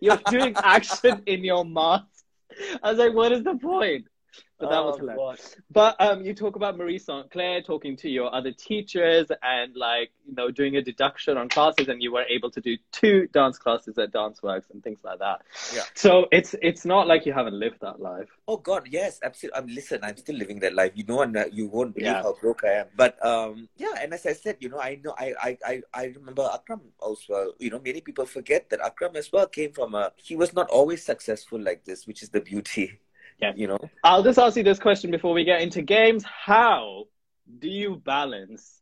you're 0.00 0.20
doing 0.30 0.54
action 0.56 1.22
in 1.26 1.44
your 1.44 1.64
mask. 1.64 2.06
I 2.82 2.90
was 2.90 2.98
like, 2.98 3.14
what 3.14 3.32
is 3.32 3.44
the 3.44 3.56
point? 3.56 4.06
But 4.58 4.70
that 4.70 4.78
oh, 4.78 4.86
was 4.86 4.98
hilarious. 4.98 5.54
God. 5.54 5.64
But 5.70 6.00
um, 6.00 6.24
you 6.24 6.34
talk 6.34 6.56
about 6.56 6.78
Marie 6.78 6.98
St. 6.98 7.30
Clair 7.30 7.60
talking 7.60 7.96
to 7.98 8.08
your 8.08 8.34
other 8.34 8.52
teachers 8.52 9.26
and 9.42 9.76
like 9.76 10.12
you 10.26 10.34
know 10.34 10.50
doing 10.50 10.76
a 10.76 10.82
deduction 10.82 11.36
on 11.36 11.50
classes, 11.50 11.88
and 11.88 12.02
you 12.02 12.10
were 12.12 12.24
able 12.24 12.50
to 12.52 12.60
do 12.62 12.78
two 12.90 13.26
dance 13.34 13.58
classes 13.58 13.98
at 13.98 14.12
DanceWorks 14.12 14.70
and 14.72 14.82
things 14.82 15.00
like 15.04 15.18
that. 15.18 15.42
Yeah. 15.74 15.82
So 15.94 16.26
it's 16.32 16.54
it's 16.62 16.86
not 16.86 17.06
like 17.06 17.26
you 17.26 17.34
haven't 17.34 17.58
lived 17.58 17.80
that 17.82 18.00
life. 18.00 18.28
Oh 18.48 18.56
God, 18.56 18.88
yes, 18.90 19.20
absolutely. 19.22 19.60
Um, 19.60 19.66
listen, 19.66 20.00
I'm 20.02 20.16
still 20.16 20.36
living 20.36 20.60
that 20.60 20.74
life. 20.74 20.92
You 20.94 21.04
know, 21.04 21.20
and 21.20 21.36
you 21.52 21.68
won't 21.68 21.94
believe 21.94 22.12
yeah. 22.12 22.22
how 22.22 22.34
broke 22.40 22.64
I 22.64 22.80
am. 22.80 22.86
But 22.96 23.22
um, 23.24 23.68
yeah, 23.76 23.92
and 24.00 24.14
as 24.14 24.24
I 24.24 24.32
said, 24.32 24.56
you 24.60 24.70
know, 24.70 24.80
I 24.80 24.98
know, 25.04 25.14
I, 25.18 25.34
I, 25.42 25.58
I, 25.66 25.82
I 25.92 26.04
remember 26.16 26.48
Akram 26.52 26.80
also. 26.98 27.52
You 27.58 27.70
know, 27.70 27.80
many 27.84 28.00
people 28.00 28.24
forget 28.24 28.70
that 28.70 28.80
Akram 28.80 29.16
as 29.16 29.30
well 29.30 29.46
came 29.46 29.72
from 29.72 29.94
a. 29.94 30.12
He 30.16 30.34
was 30.34 30.54
not 30.54 30.70
always 30.70 31.04
successful 31.04 31.60
like 31.60 31.84
this, 31.84 32.06
which 32.06 32.22
is 32.22 32.30
the 32.30 32.40
beauty. 32.40 33.00
Yeah. 33.38 33.52
You 33.54 33.68
know? 33.68 33.78
I'll 34.02 34.22
just 34.22 34.38
ask 34.38 34.56
you 34.56 34.62
this 34.62 34.78
question 34.78 35.10
before 35.10 35.32
we 35.32 35.44
get 35.44 35.60
into 35.60 35.82
games. 35.82 36.24
How 36.24 37.04
do 37.58 37.68
you 37.68 37.96
balance? 37.96 38.78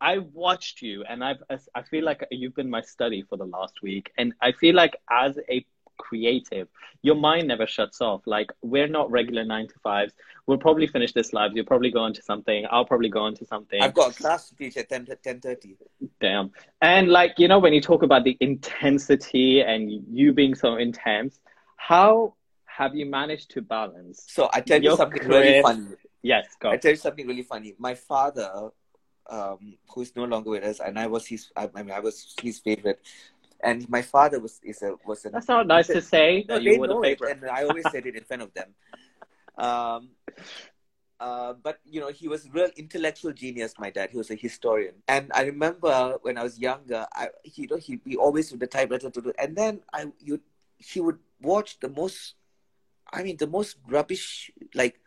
I 0.00 0.18
watched 0.18 0.82
you 0.82 1.04
and 1.08 1.22
I've 1.22 1.42
I 1.74 1.82
feel 1.82 2.04
like 2.04 2.26
you've 2.32 2.54
been 2.54 2.68
my 2.68 2.80
study 2.80 3.22
for 3.22 3.36
the 3.36 3.44
last 3.44 3.80
week 3.80 4.10
and 4.18 4.34
I 4.42 4.50
feel 4.52 4.74
like 4.74 4.96
as 5.08 5.38
a 5.48 5.64
creative. 5.98 6.68
Your 7.02 7.16
mind 7.16 7.48
never 7.48 7.66
shuts 7.66 8.00
off. 8.00 8.22
Like 8.26 8.50
we're 8.62 8.88
not 8.88 9.10
regular 9.10 9.44
nine 9.44 9.68
to 9.68 9.74
fives. 9.82 10.14
We'll 10.46 10.58
probably 10.58 10.86
finish 10.86 11.12
this 11.12 11.32
live. 11.32 11.52
You'll 11.54 11.66
probably 11.66 11.90
go 11.90 12.00
on 12.00 12.14
to 12.14 12.22
something. 12.22 12.64
I'll 12.70 12.86
probably 12.86 13.10
go 13.10 13.20
on 13.20 13.34
to 13.34 13.44
something. 13.44 13.82
I've 13.82 13.94
got 13.94 14.12
a 14.12 14.14
class 14.14 14.48
to 14.48 14.56
teach 14.56 14.76
at 14.78 14.88
10, 14.88 15.06
10.30. 15.06 15.76
Damn. 16.20 16.52
And 16.80 17.08
like, 17.08 17.34
you 17.38 17.48
know, 17.48 17.58
when 17.58 17.74
you 17.74 17.80
talk 17.80 18.02
about 18.02 18.24
the 18.24 18.36
intensity 18.40 19.60
and 19.60 19.90
you 19.90 20.32
being 20.32 20.54
so 20.54 20.76
intense, 20.76 21.38
how 21.76 22.34
have 22.78 22.94
you 22.94 23.06
managed 23.06 23.50
to 23.54 23.60
balance? 23.60 24.24
So 24.28 24.48
I 24.52 24.60
tell 24.60 24.82
you 24.82 24.90
something 24.96 25.22
career- 25.22 25.42
really 25.42 25.62
funny. 25.62 25.86
Yes, 26.22 26.46
go. 26.60 26.70
I 26.70 26.76
tell 26.76 26.92
you 26.92 26.96
something 26.96 27.26
really 27.26 27.42
funny. 27.42 27.74
My 27.78 27.94
father, 27.94 28.70
um, 29.28 29.76
who's 29.92 30.14
no 30.14 30.24
longer 30.24 30.50
with 30.50 30.64
us, 30.64 30.78
and 30.80 30.98
I 30.98 31.06
was 31.06 31.26
his. 31.26 31.50
I, 31.56 31.68
I 31.74 31.82
mean, 31.82 31.90
I 31.92 32.00
was 32.00 32.34
his 32.40 32.58
favorite. 32.60 33.00
And 33.60 33.88
my 33.90 34.02
father 34.02 34.38
was 34.38 34.60
is 34.62 34.82
a 34.82 34.94
was 35.04 35.24
an. 35.24 35.32
That's 35.32 35.48
not 35.48 35.66
nice 35.66 35.88
to 35.88 36.00
say 36.00 36.44
No, 36.48 36.58
they 36.60 36.74
you 36.74 36.78
were 36.80 36.86
the 36.86 36.94
know 36.94 37.02
it, 37.02 37.18
favorite. 37.18 37.38
and 37.42 37.50
I 37.50 37.64
always 37.64 37.90
said 37.90 38.06
it 38.06 38.14
in 38.14 38.22
front 38.22 38.42
of 38.42 38.54
them. 38.54 38.68
Um, 39.58 40.10
uh, 41.20 41.54
but 41.54 41.80
you 41.84 42.00
know, 42.00 42.10
he 42.10 42.28
was 42.28 42.46
a 42.46 42.50
real 42.50 42.70
intellectual 42.76 43.32
genius. 43.32 43.74
My 43.78 43.90
dad, 43.90 44.10
he 44.10 44.16
was 44.16 44.30
a 44.30 44.36
historian, 44.36 44.94
and 45.08 45.32
I 45.34 45.42
remember 45.42 46.18
when 46.22 46.38
I 46.38 46.44
was 46.44 46.58
younger, 46.60 47.06
I 47.12 47.28
he, 47.42 47.62
you 47.62 47.68
know, 47.68 47.76
he 47.76 48.00
we 48.06 48.14
always 48.16 48.52
with 48.52 48.60
the 48.60 48.68
typewriter 48.68 49.10
to 49.10 49.20
do, 49.20 49.32
and 49.38 49.56
then 49.56 49.80
I 49.92 50.06
you 50.20 50.40
he 50.78 51.00
would 51.00 51.18
watch 51.42 51.80
the 51.80 51.88
most, 51.88 52.34
I 53.12 53.22
mean, 53.22 53.36
the 53.36 53.46
most 53.46 53.76
rubbish 53.88 54.50
like. 54.74 55.00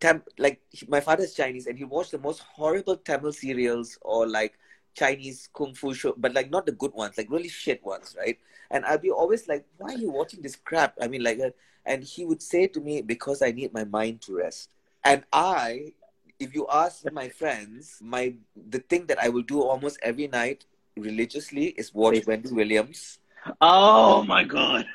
Tam- 0.00 0.24
like 0.38 0.60
he- 0.70 0.86
my 0.88 1.00
father's 1.00 1.34
Chinese, 1.34 1.66
and 1.66 1.78
he 1.78 1.84
watched 1.84 2.10
the 2.10 2.18
most 2.18 2.40
horrible 2.40 2.96
Tamil 2.96 3.32
serials 3.32 3.96
or 4.02 4.26
like 4.26 4.58
Chinese 4.94 5.48
kung 5.54 5.74
fu 5.74 5.94
show, 5.94 6.14
but 6.16 6.34
like 6.34 6.50
not 6.50 6.66
the 6.66 6.72
good 6.72 6.92
ones, 6.94 7.16
like 7.16 7.30
really 7.30 7.48
shit 7.48 7.82
ones, 7.84 8.14
right? 8.18 8.38
And 8.70 8.84
I'd 8.84 9.00
be 9.02 9.10
always 9.10 9.48
like, 9.48 9.64
"Why 9.78 9.94
are 9.94 9.98
you 9.98 10.10
watching 10.10 10.42
this 10.42 10.56
crap?" 10.56 10.94
I 11.00 11.08
mean, 11.08 11.22
like, 11.22 11.40
uh, 11.40 11.50
and 11.86 12.04
he 12.04 12.24
would 12.24 12.42
say 12.42 12.66
to 12.68 12.80
me, 12.80 13.02
"Because 13.02 13.42
I 13.42 13.52
need 13.52 13.72
my 13.72 13.84
mind 13.84 14.20
to 14.22 14.36
rest." 14.36 14.70
And 15.04 15.24
I, 15.32 15.94
if 16.38 16.54
you 16.54 16.66
ask 16.72 17.10
my 17.10 17.28
friends, 17.28 17.98
my 18.02 18.34
the 18.56 18.80
thing 18.80 19.06
that 19.06 19.18
I 19.22 19.28
will 19.30 19.42
do 19.46 19.62
almost 19.62 19.98
every 20.02 20.28
night 20.28 20.64
religiously 20.96 21.66
is 21.78 21.94
watch 21.94 22.26
Wendy 22.26 22.50
Williams 22.52 23.18
Oh 23.60 24.22
my 24.24 24.44
god. 24.44 24.86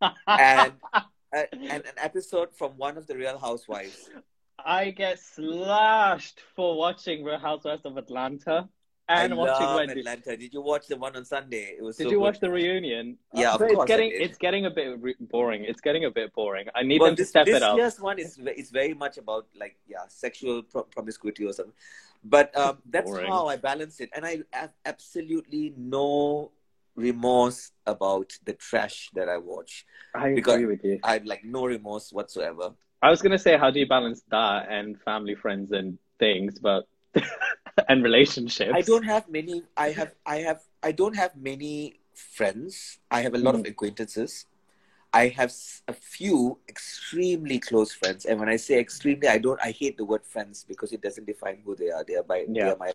and 0.36 0.74
and 1.32 1.84
an 1.86 1.96
episode 1.96 2.54
from 2.54 2.72
one 2.72 2.96
of 2.96 3.06
the 3.06 3.16
Real 3.16 3.38
Housewives. 3.38 4.10
I 4.64 4.90
get 4.90 5.18
slashed 5.18 6.40
for 6.54 6.76
watching 6.78 7.24
Real 7.24 7.38
Housewives 7.38 7.84
of 7.84 7.96
Atlanta 7.96 8.68
and 9.08 9.32
I 9.32 9.36
watching 9.36 9.66
love 9.66 9.76
Wendy. 9.76 10.00
Atlanta. 10.00 10.36
Did 10.36 10.52
you 10.54 10.62
watch 10.62 10.86
the 10.86 10.96
one 10.96 11.16
on 11.16 11.24
Sunday? 11.24 11.74
It 11.78 11.82
was. 11.82 11.96
Did 11.96 12.04
so 12.04 12.10
you 12.10 12.16
good. 12.16 12.22
watch 12.22 12.40
the 12.40 12.50
reunion? 12.50 13.18
Yeah, 13.34 13.54
of 13.54 13.60
it's 13.62 13.74
course 13.74 13.84
I 13.84 13.86
getting 13.86 14.10
it's 14.14 14.38
getting 14.38 14.66
a 14.66 14.70
bit 14.70 15.00
re- 15.00 15.16
boring. 15.20 15.64
It's 15.64 15.80
getting 15.80 16.04
a 16.04 16.10
bit 16.10 16.32
boring. 16.32 16.66
I 16.74 16.82
need 16.82 17.00
Well, 17.00 17.10
them 17.10 17.16
to 17.16 17.24
step 17.24 17.46
this 17.46 17.56
it 17.56 17.62
up. 17.62 17.76
year's 17.76 18.00
one 18.00 18.18
is 18.18 18.38
is 18.56 18.70
very 18.70 18.94
much 18.94 19.18
about 19.18 19.46
like 19.58 19.76
yeah 19.88 20.06
sexual 20.08 20.62
pro- 20.62 20.84
promiscuity 20.84 21.44
or 21.44 21.52
something, 21.52 21.74
but 22.22 22.56
um, 22.56 22.78
that's 22.88 23.10
Boring. 23.10 23.26
how 23.26 23.48
I 23.48 23.56
balance 23.56 24.00
it, 24.00 24.10
and 24.14 24.24
I 24.24 24.42
have 24.52 24.72
absolutely 24.84 25.74
no 25.76 26.52
remorse 26.96 27.72
about 27.86 28.32
the 28.44 28.52
trash 28.52 29.10
that 29.14 29.28
I 29.28 29.38
watch. 29.38 29.86
I 30.14 30.34
because- 30.34 30.54
agree 30.54 30.66
with 30.66 30.84
you. 30.84 31.00
I 31.02 31.14
have 31.14 31.24
like 31.24 31.44
no 31.44 31.66
remorse 31.66 32.12
whatsoever. 32.12 32.72
I 33.02 33.10
was 33.10 33.20
gonna 33.20 33.38
say, 33.38 33.56
how 33.58 33.70
do 33.70 33.80
you 33.80 33.88
balance 33.88 34.22
that 34.30 34.68
and 34.70 35.00
family, 35.00 35.34
friends, 35.34 35.72
and 35.72 35.98
things, 36.20 36.60
but 36.60 36.86
and 37.88 38.02
relationships? 38.02 38.70
I 38.72 38.82
don't 38.82 39.04
have 39.04 39.28
many. 39.28 39.64
I 39.76 39.90
have. 39.90 40.14
I 40.24 40.36
have. 40.38 40.60
I 40.82 40.92
don't 40.92 41.16
have 41.16 41.34
many 41.34 41.98
friends. 42.14 42.98
I 43.10 43.22
have 43.22 43.34
a 43.34 43.38
lot 43.38 43.56
of 43.56 43.62
mm. 43.62 43.70
acquaintances. 43.70 44.46
I 45.12 45.28
have 45.28 45.52
a 45.88 45.92
few 45.92 46.58
extremely 46.68 47.58
close 47.58 47.92
friends, 47.92 48.24
and 48.24 48.38
when 48.38 48.48
I 48.48 48.56
say 48.56 48.78
extremely, 48.78 49.28
I 49.28 49.38
don't. 49.38 49.60
I 49.62 49.72
hate 49.72 49.96
the 49.96 50.04
word 50.04 50.24
friends 50.24 50.64
because 50.66 50.92
it 50.92 51.02
doesn't 51.02 51.26
define 51.26 51.60
who 51.64 51.74
they 51.74 51.90
are. 51.90 52.04
They 52.04 52.14
are 52.14 52.24
my. 52.28 52.44
They 52.48 52.60
Yeah. 52.60 52.72
are 52.72 52.76
my. 52.76 52.92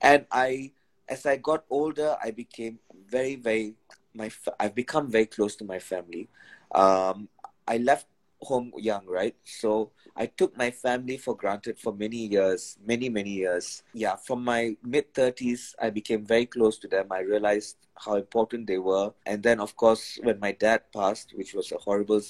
And 0.00 0.26
I, 0.32 0.72
as 1.10 1.26
I 1.26 1.36
got 1.36 1.64
older, 1.68 2.16
I 2.22 2.30
became 2.30 2.78
very, 3.10 3.34
very. 3.34 3.74
My. 4.14 4.30
I've 4.58 4.74
become 4.74 5.10
very 5.10 5.26
close 5.26 5.56
to 5.56 5.64
my 5.64 5.78
family. 5.78 6.28
Um, 6.72 7.28
I 7.66 7.78
left 7.78 8.06
home 8.40 8.72
young, 8.78 9.04
right? 9.06 9.34
So 9.44 9.90
I 10.16 10.26
took 10.26 10.56
my 10.56 10.70
family 10.70 11.18
for 11.18 11.36
granted 11.36 11.78
for 11.78 11.92
many 11.92 12.26
years, 12.26 12.78
many, 12.86 13.08
many 13.08 13.30
years. 13.30 13.82
Yeah, 13.92 14.16
from 14.16 14.42
my 14.44 14.76
mid 14.82 15.12
30s, 15.12 15.74
I 15.82 15.90
became 15.90 16.24
very 16.24 16.46
close 16.46 16.78
to 16.78 16.88
them. 16.88 17.08
I 17.10 17.20
realized 17.20 17.76
how 17.98 18.14
important 18.14 18.66
they 18.66 18.78
were. 18.78 19.12
And 19.26 19.42
then, 19.42 19.60
of 19.60 19.76
course, 19.76 20.18
when 20.22 20.40
my 20.40 20.52
dad 20.52 20.82
passed, 20.94 21.34
which 21.34 21.52
was 21.54 21.70
a 21.72 21.76
horrible, 21.76 22.22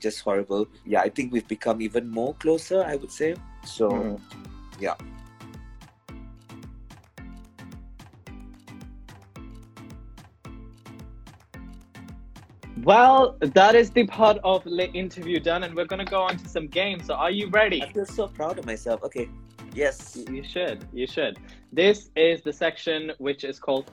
just 0.00 0.22
horrible, 0.22 0.66
yeah, 0.86 1.02
I 1.02 1.10
think 1.10 1.32
we've 1.32 1.46
become 1.48 1.82
even 1.82 2.08
more 2.08 2.34
closer, 2.34 2.82
I 2.82 2.96
would 2.96 3.12
say. 3.12 3.34
So, 3.66 3.90
Mhm. 3.90 4.20
yeah. 4.80 4.94
Well, 12.82 13.36
that 13.40 13.74
is 13.74 13.90
the 13.90 14.06
part 14.06 14.38
of 14.42 14.64
the 14.64 14.90
interview 14.92 15.38
done, 15.38 15.64
and 15.64 15.74
we're 15.74 15.84
gonna 15.84 16.04
go 16.04 16.22
on 16.22 16.38
to 16.38 16.48
some 16.48 16.66
games. 16.66 17.06
So, 17.06 17.14
are 17.14 17.30
you 17.30 17.48
ready? 17.48 17.82
I 17.82 17.92
feel 17.92 18.06
so 18.06 18.26
proud 18.26 18.58
of 18.58 18.64
myself. 18.64 19.02
Okay. 19.02 19.28
Yes. 19.74 20.18
You 20.30 20.42
should. 20.42 20.86
You 20.92 21.06
should. 21.06 21.38
This 21.72 22.10
is 22.16 22.40
the 22.40 22.52
section 22.52 23.12
which 23.18 23.44
is 23.44 23.58
called 23.58 23.90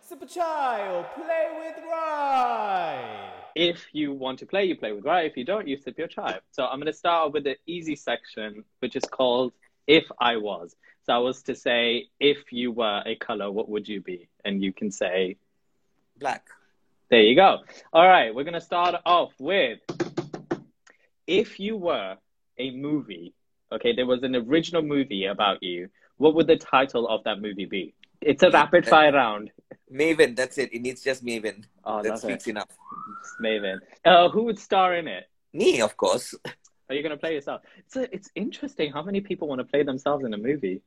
Sip 0.00 0.22
a 0.22 0.26
Chai, 0.26 1.04
play 1.16 1.48
with 1.58 1.84
Rai. 1.90 3.30
If 3.56 3.86
you 3.92 4.12
want 4.12 4.38
to 4.38 4.46
play, 4.46 4.64
you 4.64 4.76
play 4.76 4.92
with 4.92 5.04
Rai. 5.04 5.26
If 5.26 5.36
you 5.36 5.44
don't, 5.44 5.66
you 5.66 5.76
sip 5.76 5.98
your 5.98 6.08
chai. 6.08 6.38
So 6.52 6.64
I'm 6.64 6.78
going 6.78 6.86
to 6.86 6.92
start 6.92 7.32
with 7.32 7.44
the 7.44 7.56
easy 7.66 7.96
section, 7.96 8.64
which 8.78 8.96
is 8.96 9.04
called 9.04 9.52
If 9.86 10.04
I 10.20 10.36
Was. 10.36 10.76
So 11.06 11.12
I 11.12 11.18
was 11.18 11.42
to 11.42 11.54
say, 11.54 12.08
if 12.20 12.52
you 12.52 12.72
were 12.72 13.02
a 13.04 13.16
color, 13.16 13.50
what 13.50 13.68
would 13.68 13.88
you 13.88 14.00
be? 14.00 14.28
And 14.44 14.62
you 14.62 14.72
can 14.72 14.90
say, 14.90 15.36
Black. 16.18 16.46
there 17.10 17.20
you 17.22 17.34
go. 17.36 17.58
All 17.92 18.06
right, 18.06 18.34
we're 18.34 18.44
going 18.44 18.54
to 18.54 18.60
start 18.60 18.94
off 19.04 19.32
with 19.38 19.78
if 21.26 21.58
you 21.58 21.76
were 21.76 22.16
a 22.58 22.70
movie, 22.70 23.34
okay, 23.72 23.94
there 23.94 24.06
was 24.06 24.22
an 24.22 24.36
original 24.36 24.82
movie 24.82 25.26
about 25.26 25.62
you, 25.62 25.88
what 26.18 26.34
would 26.34 26.46
the 26.46 26.56
title 26.56 27.08
of 27.08 27.24
that 27.24 27.40
movie 27.40 27.64
be? 27.66 27.94
It's 28.20 28.42
a 28.42 28.50
rapid 28.50 28.86
fire 28.86 29.12
round. 29.12 29.50
Mavin, 29.90 30.34
that's 30.34 30.56
it. 30.58 30.72
It 30.72 30.80
needs 30.82 31.02
just 31.02 31.24
Mavin. 31.24 31.64
Oh, 31.84 32.02
that 32.02 32.10
that's 32.10 32.22
speaks 32.22 32.46
it. 32.46 32.50
enough. 32.50 32.68
Mavin. 33.40 33.78
Uh, 34.04 34.28
who 34.28 34.44
would 34.44 34.58
star 34.58 34.94
in 34.94 35.08
it? 35.08 35.24
Me, 35.52 35.80
of 35.80 35.96
course. 35.96 36.34
Are 36.88 36.94
you 36.94 37.02
going 37.02 37.10
to 37.12 37.18
play 37.18 37.34
yourself? 37.34 37.62
It's 37.78 37.96
a, 37.96 38.14
it's 38.14 38.30
interesting 38.34 38.92
how 38.92 39.02
many 39.02 39.20
people 39.20 39.48
want 39.48 39.60
to 39.60 39.64
play 39.64 39.82
themselves 39.82 40.24
in 40.24 40.32
a 40.34 40.38
movie. 40.38 40.82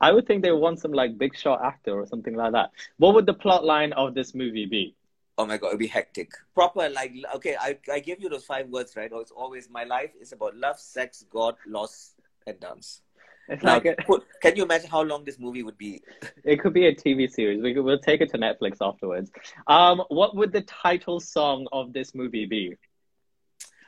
I 0.00 0.12
would 0.12 0.26
think 0.26 0.42
they 0.42 0.52
want 0.52 0.80
some 0.80 0.92
like 0.92 1.16
big 1.18 1.36
shot 1.36 1.62
actor 1.64 1.92
or 1.92 2.06
something 2.06 2.34
like 2.34 2.52
that. 2.52 2.70
What 2.98 3.14
would 3.14 3.26
the 3.26 3.34
plot 3.34 3.64
line 3.64 3.92
of 3.92 4.14
this 4.14 4.34
movie 4.34 4.66
be? 4.66 4.94
Oh 5.36 5.46
my 5.46 5.56
god, 5.56 5.68
it'd 5.68 5.80
be 5.80 5.88
hectic. 5.88 6.30
Proper, 6.54 6.88
like, 6.88 7.12
okay, 7.34 7.56
I, 7.58 7.76
I 7.92 7.98
give 7.98 8.20
you 8.20 8.28
those 8.28 8.44
five 8.44 8.68
words, 8.68 8.94
right? 8.96 9.10
It's 9.12 9.32
always 9.32 9.68
my 9.68 9.82
life 9.84 10.10
is 10.20 10.32
about 10.32 10.56
love, 10.56 10.78
sex, 10.78 11.24
God, 11.28 11.56
loss, 11.66 12.14
and 12.46 12.58
dance. 12.60 13.02
It's 13.48 13.62
Now, 13.62 13.74
like 13.74 13.84
a, 13.86 13.96
can 14.40 14.56
you 14.56 14.62
imagine 14.62 14.88
how 14.88 15.02
long 15.02 15.24
this 15.24 15.38
movie 15.38 15.62
would 15.62 15.76
be? 15.76 16.02
it 16.44 16.60
could 16.60 16.72
be 16.72 16.86
a 16.86 16.94
TV 16.94 17.30
series. 17.30 17.62
We 17.62 17.74
could, 17.74 17.84
we'll 17.84 17.98
take 17.98 18.20
it 18.20 18.30
to 18.30 18.38
Netflix 18.38 18.76
afterwards. 18.80 19.30
Um, 19.66 20.02
what 20.08 20.36
would 20.36 20.52
the 20.52 20.62
title 20.62 21.20
song 21.20 21.66
of 21.72 21.92
this 21.92 22.14
movie 22.14 22.46
be? 22.46 22.76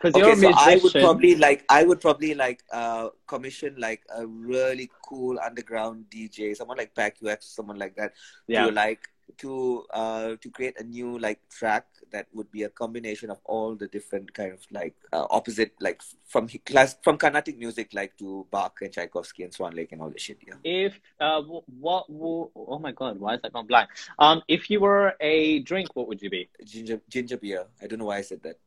Because 0.03 0.15
Okay, 0.21 0.41
so. 0.41 0.53
I 0.55 0.79
would 0.83 0.93
probably 0.93 1.35
like, 1.37 1.65
I 1.69 1.85
would 1.85 2.01
probably 2.01 2.35
like, 2.35 2.63
uh, 2.73 3.09
commission 3.27 3.75
like 3.79 4.03
a 4.15 4.27
really 4.27 4.91
cool 5.03 5.39
underground 5.39 6.07
DJ, 6.11 6.57
someone 6.57 6.77
like 6.77 6.95
Pac 6.95 7.17
UX, 7.25 7.47
someone 7.47 7.79
like 7.79 7.97
that, 7.97 8.13
yeah. 8.47 8.67
to 8.67 8.73
like 8.73 9.09
to 9.39 9.85
uh 9.93 10.37
to 10.41 10.51
create 10.51 10.79
a 10.81 10.85
new 10.85 11.19
like 11.19 11.41
track 11.51 11.87
that 12.13 12.27
would 12.33 12.51
be 12.51 12.63
a 12.63 12.69
combination 12.69 13.31
of 13.31 13.39
all 13.45 13.75
the 13.75 13.89
different 13.89 14.33
kind 14.33 14.53
of 14.53 14.61
like 14.71 14.95
uh, 15.13 15.27
opposite 15.31 15.73
like 15.81 16.01
from 16.25 16.49
class 16.65 16.97
from 17.03 17.19
Carnatic 17.19 17.59
music 17.59 17.91
like 17.93 18.17
to 18.17 18.47
Bach 18.51 18.79
and 18.81 18.93
Tchaikovsky 18.93 19.43
and 19.43 19.53
Swan 19.53 19.75
Lake 19.75 19.93
and 19.93 20.01
all 20.01 20.11
this 20.11 20.23
shit. 20.23 20.39
Yeah. 20.47 20.55
If 20.65 21.01
uh, 21.21 21.43
wh- 21.43 21.69
what? 21.81 22.07
Oh 22.09 22.79
my 22.81 22.93
God, 22.93 23.19
why 23.19 23.35
is 23.35 23.43
that 23.43 23.53
gone 23.53 23.67
blank? 23.67 23.91
Um, 24.19 24.43
if 24.49 24.71
you 24.71 24.81
were 24.81 25.15
a 25.21 25.61
drink, 25.61 25.89
what 25.95 26.07
would 26.09 26.23
you 26.23 26.31
be? 26.31 26.49
Ginger 26.65 27.01
ginger 27.09 27.37
beer. 27.37 27.67
I 27.83 27.87
don't 27.87 27.99
know 27.99 28.07
why 28.07 28.19
I 28.19 28.23
said 28.23 28.43
that. 28.45 28.59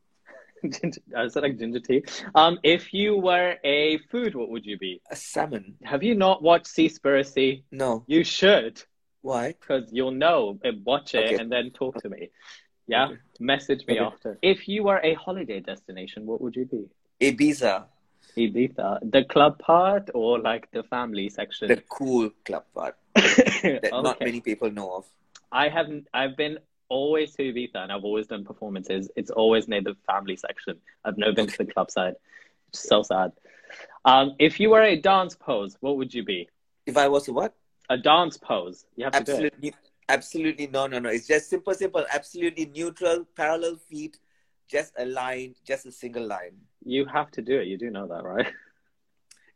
Ginger, 0.64 1.02
is 1.24 1.34
that 1.34 1.44
like 1.44 1.58
ginger 1.58 1.80
tea? 1.80 2.04
Um, 2.36 2.60
if 2.64 2.94
you 2.94 3.18
were 3.18 3.56
a 3.64 3.98
food, 4.12 4.36
what 4.36 4.50
would 4.50 4.66
you 4.66 4.78
be? 4.78 5.02
A 5.10 5.16
salmon. 5.16 5.76
Have 5.84 6.04
you 6.04 6.16
not 6.16 6.42
watched 6.42 6.68
Seaspiracy? 6.68 7.64
No. 7.72 8.04
You 8.08 8.24
should, 8.24 8.82
Why? 9.22 9.54
because 9.60 9.90
you'll 9.92 10.12
know. 10.12 10.60
and 10.64 10.84
Watch 10.86 11.16
it 11.16 11.26
Okay. 11.26 11.36
and 11.42 11.52
then 11.52 11.72
talk 11.72 12.02
to 12.04 12.10
me. 12.10 12.30
Yeah, 12.88 13.06
Okay. 13.06 13.18
message 13.40 13.86
me 13.88 13.96
Okay. 13.96 14.04
after. 14.06 14.38
If 14.42 14.68
you 14.68 14.84
were 14.84 15.00
a 15.04 15.14
holiday 15.14 15.60
destination, 15.60 16.26
what 16.26 16.42
would 16.42 16.56
you 16.56 16.66
be? 16.66 16.86
Ibiza. 17.22 17.86
Ibiza, 18.38 19.00
the 19.12 19.24
club 19.26 19.60
part 19.60 20.10
or 20.14 20.40
like 20.40 20.70
the 20.72 20.84
family 20.84 21.30
section? 21.30 21.68
The 21.68 21.82
cool 21.90 22.30
club 22.46 22.64
part 22.74 22.96
that 23.16 23.90
not 23.92 24.20
many 24.22 24.40
people 24.42 24.72
know 24.72 24.92
of. 24.98 25.06
I 25.52 25.68
haven't. 25.70 26.08
I've 26.14 26.38
been 26.38 26.60
always 26.90 27.34
to 27.36 27.44
Ibiza 27.44 27.76
and 27.76 27.92
I've 27.92 28.04
always 28.04 28.28
done 28.28 28.44
performances, 28.44 29.10
it's 29.16 29.32
always 29.32 29.68
near 29.68 29.82
the 29.82 29.96
family 30.06 30.36
section. 30.36 30.78
I've 31.06 31.18
never 31.18 31.34
been 31.34 31.48
to 31.48 31.58
the 31.58 31.66
club 31.66 31.90
side. 31.92 32.16
It's 32.70 32.88
so 32.88 33.02
sad. 33.04 33.32
Um, 34.06 34.36
if 34.40 34.60
you 34.60 34.70
were 34.72 34.82
a 34.82 34.96
dance 34.96 35.36
pose, 35.36 35.78
what 35.80 35.98
would 35.98 36.14
you 36.14 36.24
be? 36.24 36.50
If 36.86 36.98
I 36.98 37.08
was 37.08 37.28
a 37.28 37.34
what? 37.34 37.54
A 37.90 37.98
dance 37.98 38.38
pose. 38.38 38.86
You 38.96 39.06
have 39.06 39.14
to 39.14 39.24
do 39.24 39.32
it. 39.32 39.36
Absolutely, 39.36 39.74
absolutely 40.08 40.68
no, 40.68 40.88
no, 40.88 41.00
no. 41.00 41.10
It's 41.10 41.28
just 41.28 41.50
simple, 41.50 41.74
simple. 41.74 42.06
Absolutely 42.12 42.66
neutral, 42.66 43.26
parallel 43.36 43.76
feet, 43.76 44.18
just 44.68 44.94
a 44.98 45.06
line, 45.06 45.56
just 45.66 45.86
a 45.86 45.92
single 45.92 46.26
line. 46.26 46.58
You 46.84 47.06
have 47.06 47.32
to 47.32 47.42
do 47.42 47.60
it. 47.60 47.68
You 47.68 47.78
do 47.78 47.90
know 47.90 48.08
that, 48.08 48.24
right? 48.24 48.48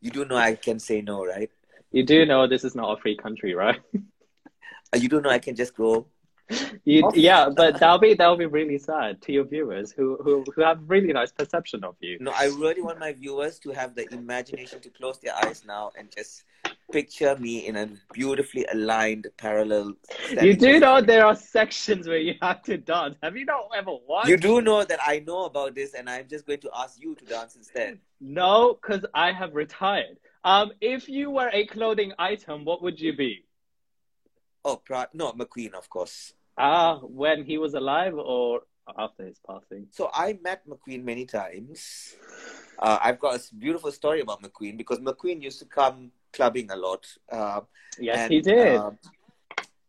You 0.02 0.12
do 0.12 0.26
know 0.26 0.36
I 0.36 0.56
can 0.56 0.80
say 0.80 1.02
no, 1.02 1.26
right? 1.26 1.50
You 1.92 2.04
do 2.04 2.26
know 2.26 2.48
this 2.48 2.64
is 2.64 2.76
not 2.76 2.98
a 2.98 3.02
free 3.02 3.16
country, 3.16 3.54
right? 3.54 3.80
You 4.96 5.08
do 5.08 5.22
know 5.22 5.30
I 5.30 5.40
can 5.40 5.56
just 5.56 5.76
go. 5.76 6.08
You, 6.86 7.10
yeah, 7.14 7.50
but 7.50 7.80
that'll 7.80 8.00
be 8.00 8.14
that'll 8.14 8.38
be 8.38 8.46
really 8.46 8.78
sad 8.78 9.22
to 9.24 9.32
your 9.32 9.46
viewers 9.46 9.92
who 9.92 10.18
who 10.22 10.44
who 10.54 10.62
have 10.62 10.80
really 10.88 11.14
nice 11.14 11.32
perception 11.32 11.84
of 11.84 11.96
you. 12.02 12.18
No, 12.20 12.32
I 12.32 12.46
really 12.46 12.82
want 12.82 13.00
my 13.00 13.14
viewers 13.14 13.60
to 13.60 13.72
have 13.72 13.96
the 13.96 14.12
imagination 14.14 14.82
to 14.82 14.90
close 14.90 15.18
their 15.20 15.34
eyes 15.36 15.64
now 15.66 15.92
and 15.98 16.12
just 16.12 16.44
picture 16.92 17.36
me 17.38 17.68
in 17.68 17.76
a 17.76 17.90
beautifully 18.12 18.66
aligned 18.72 19.28
parallel. 19.38 19.94
You 20.42 20.56
do 20.56 20.80
know 20.80 21.02
there 21.02 21.26
are 21.26 21.36
sections 21.36 22.08
where 22.08 22.18
you 22.18 22.36
have 22.42 22.62
to 22.64 22.78
dance. 22.78 23.16
Have 23.24 23.38
you 23.38 23.46
not 23.46 23.70
ever 23.76 23.92
watched? 24.08 24.28
You 24.28 24.38
do 24.38 24.62
know 24.62 24.84
that 24.84 25.00
I 25.06 25.20
know 25.20 25.46
about 25.46 25.76
this, 25.76 25.94
and 25.94 26.10
I'm 26.10 26.28
just 26.28 26.46
going 26.46 26.60
to 26.60 26.70
ask 26.76 27.02
you 27.02 27.16
to 27.16 27.26
dance 27.26 27.56
instead. 27.56 28.00
No, 28.20 28.78
because 28.80 29.06
I 29.14 29.32
have 29.32 29.56
retired. 29.56 30.18
Um, 30.44 30.74
if 30.82 31.08
you 31.08 31.32
were 31.32 31.50
a 31.54 31.66
clothing 31.66 32.12
item, 32.20 32.66
what 32.66 32.84
would 32.84 33.00
you 33.00 33.16
be? 33.16 33.46
Oh, 34.66 34.78
pra- 34.78 35.10
no, 35.14 35.32
McQueen, 35.34 35.74
of 35.74 35.90
course. 35.90 36.34
Ah, 36.58 37.00
when 37.02 37.44
he 37.44 37.58
was 37.58 37.74
alive 37.74 38.14
or 38.16 38.62
after 38.98 39.26
his 39.26 39.40
passing? 39.46 39.88
So 39.92 40.10
I 40.14 40.38
met 40.42 40.68
McQueen 40.68 41.04
many 41.04 41.26
times. 41.26 42.16
Uh, 42.80 43.00
I've 43.02 43.20
got 43.20 43.36
a 43.36 43.56
beautiful 43.56 43.92
story 43.92 44.22
about 44.22 44.42
McQueen 44.42 44.78
because 44.78 45.00
McQueen 45.00 45.42
used 45.42 45.60
to 45.60 45.66
come 45.66 46.12
clubbing 46.32 46.72
a 46.72 46.76
lot. 46.76 47.06
Uh, 47.32 47.62
Yes, 48.00 48.18
and, 48.22 48.32
he 48.32 48.42
did. 48.42 48.78
um, 48.78 48.98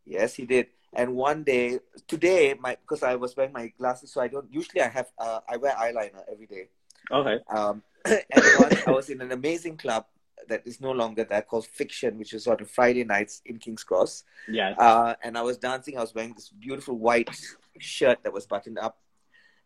yes, 0.05 0.35
he 0.35 0.45
did. 0.45 0.67
And 0.95 1.17
one 1.17 1.43
day, 1.43 1.81
today, 2.07 2.55
my 2.61 2.77
because 2.77 3.03
I 3.03 3.17
was 3.17 3.35
wearing 3.37 3.53
my 3.53 3.73
glasses, 3.79 4.13
so 4.13 4.21
I 4.21 4.29
don't 4.29 4.47
usually 4.53 4.83
I 4.83 4.89
have 4.89 5.11
uh, 5.19 5.41
I 5.49 5.57
wear 5.57 5.73
eyeliner 5.73 6.23
every 6.31 6.47
day. 6.47 6.69
okay. 7.11 7.39
Um, 7.49 7.83
and 8.05 8.45
once 8.59 8.77
I 8.87 8.91
was 8.91 9.09
in 9.09 9.21
an 9.23 9.33
amazing 9.33 9.77
club 9.79 10.05
that 10.49 10.67
is 10.67 10.81
no 10.81 10.93
longer 10.93 11.25
there 11.25 11.43
called 11.43 11.67
Fiction, 11.67 12.19
which 12.19 12.33
is 12.33 12.45
sort 12.45 12.61
of 12.61 12.71
Friday 12.71 13.05
nights 13.05 13.43
in 13.47 13.59
King's 13.59 13.85
Cross. 13.85 14.25
Yes. 14.49 14.79
Uh, 14.79 15.15
and 15.23 15.37
I 15.37 15.43
was 15.43 15.57
dancing. 15.57 15.97
I 15.97 16.01
was 16.01 16.15
wearing 16.15 16.35
this 16.35 16.49
beautiful 16.49 16.97
white 16.97 17.31
shirt 17.79 18.23
that 18.23 18.33
was 18.33 18.47
buttoned 18.47 18.79
up. 18.79 18.99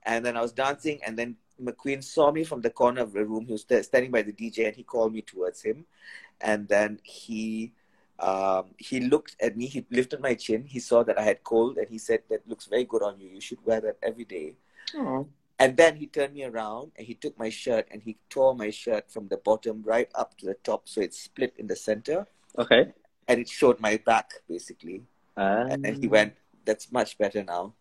And 0.05 0.25
then 0.25 0.37
I 0.37 0.41
was 0.41 0.53
dancing, 0.53 1.01
and 1.05 1.19
then 1.19 1.37
McQueen 1.61 2.03
saw 2.03 2.31
me 2.31 2.45
from 2.45 2.61
the 2.61 2.71
corner 2.71 3.03
of 3.03 3.13
the 3.13 3.25
room. 3.25 3.47
He 3.47 3.53
was 3.53 3.63
sta- 3.63 3.83
standing 3.83 4.11
by 4.11 4.23
the 4.23 4.33
DJ, 4.33 4.67
and 4.67 4.77
he 4.77 4.85
called 4.85 5.13
me 5.13 5.23
towards 5.23 5.63
him. 5.63 5.85
And 6.41 6.69
then 6.69 7.01
he 7.03 7.73
um, 8.21 8.67
he 8.79 9.01
looked 9.01 9.37
at 9.41 9.57
me. 9.57 9.67
He 9.67 9.87
lifted 9.91 10.21
my 10.21 10.35
chin. 10.35 10.65
He 10.65 10.81
saw 10.81 11.03
that 11.05 11.19
I 11.19 11.23
had 11.23 11.45
kohl, 11.45 11.77
and 11.79 11.89
he 11.89 11.99
said, 11.99 12.23
"That 12.29 12.49
looks 12.49 12.67
very 12.67 12.85
good 12.85 13.03
on 13.03 13.21
you. 13.21 13.29
You 13.29 13.41
should 13.41 13.65
wear 13.65 13.81
that 13.81 13.99
every 14.03 14.25
day." 14.25 14.57
Oh. 14.95 15.29
And 15.59 15.77
then 15.77 15.97
he 15.97 16.07
turned 16.07 16.35
me 16.35 16.45
around 16.45 16.93
and 16.97 17.07
he 17.07 17.15
took 17.15 17.37
my 17.39 17.51
shirt 17.51 17.89
and 17.91 18.01
he 18.03 18.17
tore 18.31 18.55
my 18.55 18.71
shirt 18.71 19.11
from 19.11 19.27
the 19.29 19.39
bottom 19.39 19.83
right 19.85 20.09
up 20.15 20.37
to 20.39 20.47
the 20.47 20.55
top, 20.63 20.89
so 20.89 21.01
it 21.01 21.15
split 21.15 21.55
in 21.59 21.67
the 21.67 21.77
center, 21.77 22.27
Okay. 22.57 22.93
and 23.27 23.41
it 23.41 23.49
showed 23.49 23.81
my 23.81 23.97
back 24.07 24.31
basically. 24.49 25.03
Um, 25.37 25.71
And 25.71 25.85
then 25.85 26.01
he 26.01 26.09
went, 26.09 26.35
"That's 26.65 26.91
much 26.93 27.19
better 27.19 27.43
now." 27.45 27.75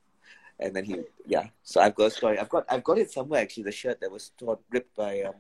And 0.60 0.76
then 0.76 0.86
he, 0.86 0.96
yeah. 1.28 1.50
So 1.62 1.80
I've 1.82 1.94
got 1.94 2.06
a 2.06 2.10
story. 2.12 2.40
I've 2.40 2.50
got, 2.50 2.66
I've 2.68 2.84
got 2.84 2.98
it 2.98 3.12
somewhere 3.12 3.42
actually. 3.42 3.64
The 3.64 3.72
shirt 3.72 4.02
that 4.02 4.12
was 4.12 4.32
torn, 4.40 4.58
ripped 4.72 4.96
by 4.96 5.22
um, 5.22 5.36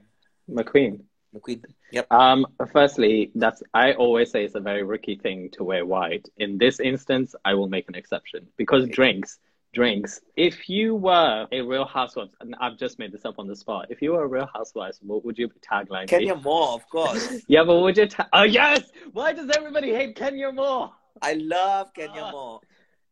McQueen. 0.47 1.01
McQueen. 1.35 1.63
Yep. 1.91 2.11
Um, 2.11 2.45
firstly, 2.71 3.31
that's 3.33 3.63
I 3.73 3.93
always 3.93 4.29
say 4.31 4.45
it's 4.45 4.55
a 4.55 4.59
very 4.59 4.83
rookie 4.83 5.15
thing 5.15 5.49
to 5.53 5.63
wear 5.63 5.85
white. 5.85 6.29
In 6.37 6.57
this 6.59 6.79
instance, 6.79 7.33
I 7.45 7.55
will 7.55 7.67
make 7.67 7.89
an 7.89 7.95
exception 7.95 8.47
because 8.57 8.87
drinks, 8.89 9.39
drinks. 9.77 10.21
If 10.35 10.67
you 10.67 10.95
were 10.95 11.45
a 11.51 11.61
Real 11.61 11.85
Housewives, 11.85 12.33
and 12.41 12.55
I've 12.59 12.77
just 12.79 12.97
made 12.97 13.11
this 13.11 13.25
up 13.25 13.35
on 13.37 13.45
the 13.47 13.55
spot. 13.55 13.85
If 13.91 14.01
you 14.01 14.13
were 14.13 14.23
a 14.23 14.27
Real 14.27 14.49
Housewives, 14.51 14.97
what 15.03 15.23
would 15.23 15.37
your 15.37 15.49
tagline 15.71 16.05
be? 16.07 16.07
Kenya 16.07 16.35
Moore, 16.35 16.69
of 16.73 16.89
course. 16.89 17.23
Yeah, 17.47 17.63
but 17.63 17.79
would 17.81 17.95
your 17.95 18.07
ta- 18.07 18.27
oh 18.33 18.41
yes? 18.43 18.81
Why 19.13 19.33
does 19.33 19.49
everybody 19.55 19.89
hate 19.93 20.15
Kenya 20.15 20.51
Moore? 20.51 20.91
I 21.21 21.33
love 21.33 21.93
Kenya 21.93 22.23
Ah. 22.23 22.31
Moore. 22.31 22.59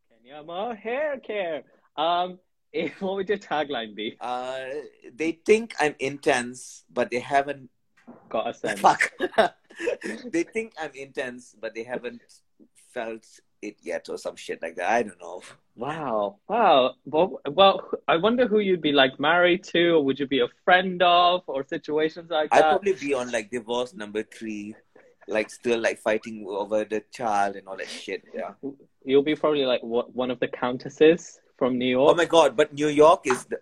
Kenya 0.10 0.42
Moore 0.44 0.74
hair 0.74 1.20
care. 1.20 1.62
Um, 1.98 2.40
what 3.00 3.14
would 3.16 3.30
your 3.30 3.38
tagline 3.38 3.94
be? 3.96 4.18
Uh, 4.20 4.58
they 5.14 5.34
think 5.46 5.76
I'm 5.80 5.94
intense, 6.00 6.84
but 6.92 7.12
they 7.12 7.20
haven't. 7.20 7.70
Got 8.30 8.50
a 8.50 8.54
sense. 8.56 8.80
Fuck. 8.80 9.12
they 10.34 10.44
think 10.44 10.74
I'm 10.82 10.92
intense, 10.96 11.56
but 11.60 11.76
they 11.76 11.84
haven't 11.84 12.22
felt 12.92 13.26
it 13.68 13.78
yet, 13.82 14.08
or 14.10 14.18
some 14.18 14.36
shit 14.36 14.62
like 14.62 14.76
that. 14.76 14.90
I 14.90 15.04
don't 15.04 15.20
know. 15.20 15.42
Wow, 15.76 16.38
wow. 16.48 16.96
Well, 17.06 17.42
well, 17.50 17.90
I 18.08 18.18
wonder 18.18 18.48
who 18.48 18.60
you'd 18.60 18.82
be 18.82 18.92
like 18.92 19.20
married 19.20 19.64
to, 19.66 19.96
or 19.96 20.06
would 20.06 20.20
you 20.20 20.28
be 20.28 20.40
a 20.40 20.48
friend 20.64 21.02
of, 21.04 21.44
or 21.48 21.66
situations 21.68 22.30
like 22.30 22.50
I'd 22.52 22.64
that. 22.64 22.70
probably 22.70 22.94
be 22.94 23.14
on 23.14 23.32
like 23.32 23.52
divorce 23.52 23.94
number 23.94 24.24
three, 24.24 24.76
like 25.28 25.50
still 25.50 25.80
like 25.80 26.00
fighting 26.00 26.46
over 26.48 26.86
the 26.86 27.04
child 27.12 27.56
and 27.56 27.68
all 27.68 27.78
that 27.78 27.90
shit. 27.90 28.24
Yeah. 28.34 28.52
You'll 29.04 29.24
be 29.24 29.36
probably 29.36 29.66
like 29.66 29.84
what 29.84 30.16
one 30.16 30.32
of 30.32 30.40
the 30.40 30.48
countesses 30.48 31.40
from 31.58 31.78
New 31.78 31.90
York. 31.90 32.12
Oh 32.14 32.16
my 32.16 32.26
god! 32.26 32.56
But 32.56 32.74
New 32.74 32.88
York 32.88 33.22
is. 33.26 33.46
The... 33.46 33.58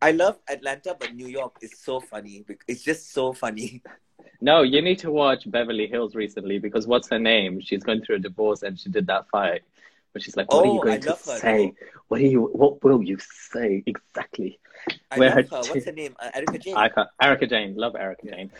I 0.00 0.10
love 0.12 0.38
Atlanta, 0.48 0.96
but 0.98 1.14
New 1.14 1.26
York 1.28 1.56
is 1.62 1.78
so 1.80 2.00
funny. 2.00 2.44
It's 2.68 2.82
just 2.82 3.12
so 3.12 3.32
funny. 3.32 3.82
No, 4.40 4.60
you 4.62 4.82
need 4.82 4.98
to 4.98 5.10
watch 5.10 5.50
Beverly 5.50 5.86
Hills 5.86 6.14
recently 6.14 6.58
because 6.58 6.86
what's 6.86 7.08
her 7.08 7.18
name? 7.18 7.60
She's 7.62 7.82
going 7.82 8.02
through 8.02 8.16
a 8.16 8.18
divorce 8.18 8.62
and 8.62 8.78
she 8.78 8.90
did 8.90 9.06
that 9.06 9.28
fight. 9.30 9.62
But 10.12 10.22
she's 10.22 10.36
like, 10.36 10.52
what 10.52 10.64
are 10.64 10.68
Oh, 10.68 10.74
you 10.74 10.80
going 10.80 11.00
to 11.00 11.08
love 11.10 11.24
her, 11.24 11.38
say? 11.38 11.66
though. 11.66 11.74
What 12.08 12.20
are 12.20 12.24
you? 12.26 12.42
What 12.52 12.82
will 12.84 13.02
you 13.02 13.16
say 13.18 13.82
exactly? 13.86 14.60
I 15.10 15.16
Where 15.18 15.30
love 15.30 15.36
her 15.36 15.42
her. 15.56 15.62
t- 15.62 15.70
What's 15.70 15.84
her 15.86 15.92
name? 15.92 16.14
Uh, 16.20 16.30
Erika 16.34 16.58
Jayne. 16.58 16.76
Erika, 16.76 17.10
Erika 17.22 17.46
Jayne, 17.46 17.74
love 17.74 17.96
Erika 17.96 18.26
Jayne. 18.30 18.50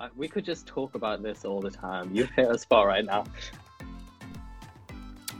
Uh, 0.00 0.08
we 0.16 0.26
could 0.26 0.44
just 0.44 0.66
talk 0.66 0.94
about 0.96 1.22
this 1.22 1.44
all 1.44 1.60
the 1.60 1.70
time. 1.70 2.10
You've 2.14 2.30
hit 2.30 2.50
a 2.50 2.58
spot 2.58 2.86
right 2.86 3.04
now. 3.04 3.24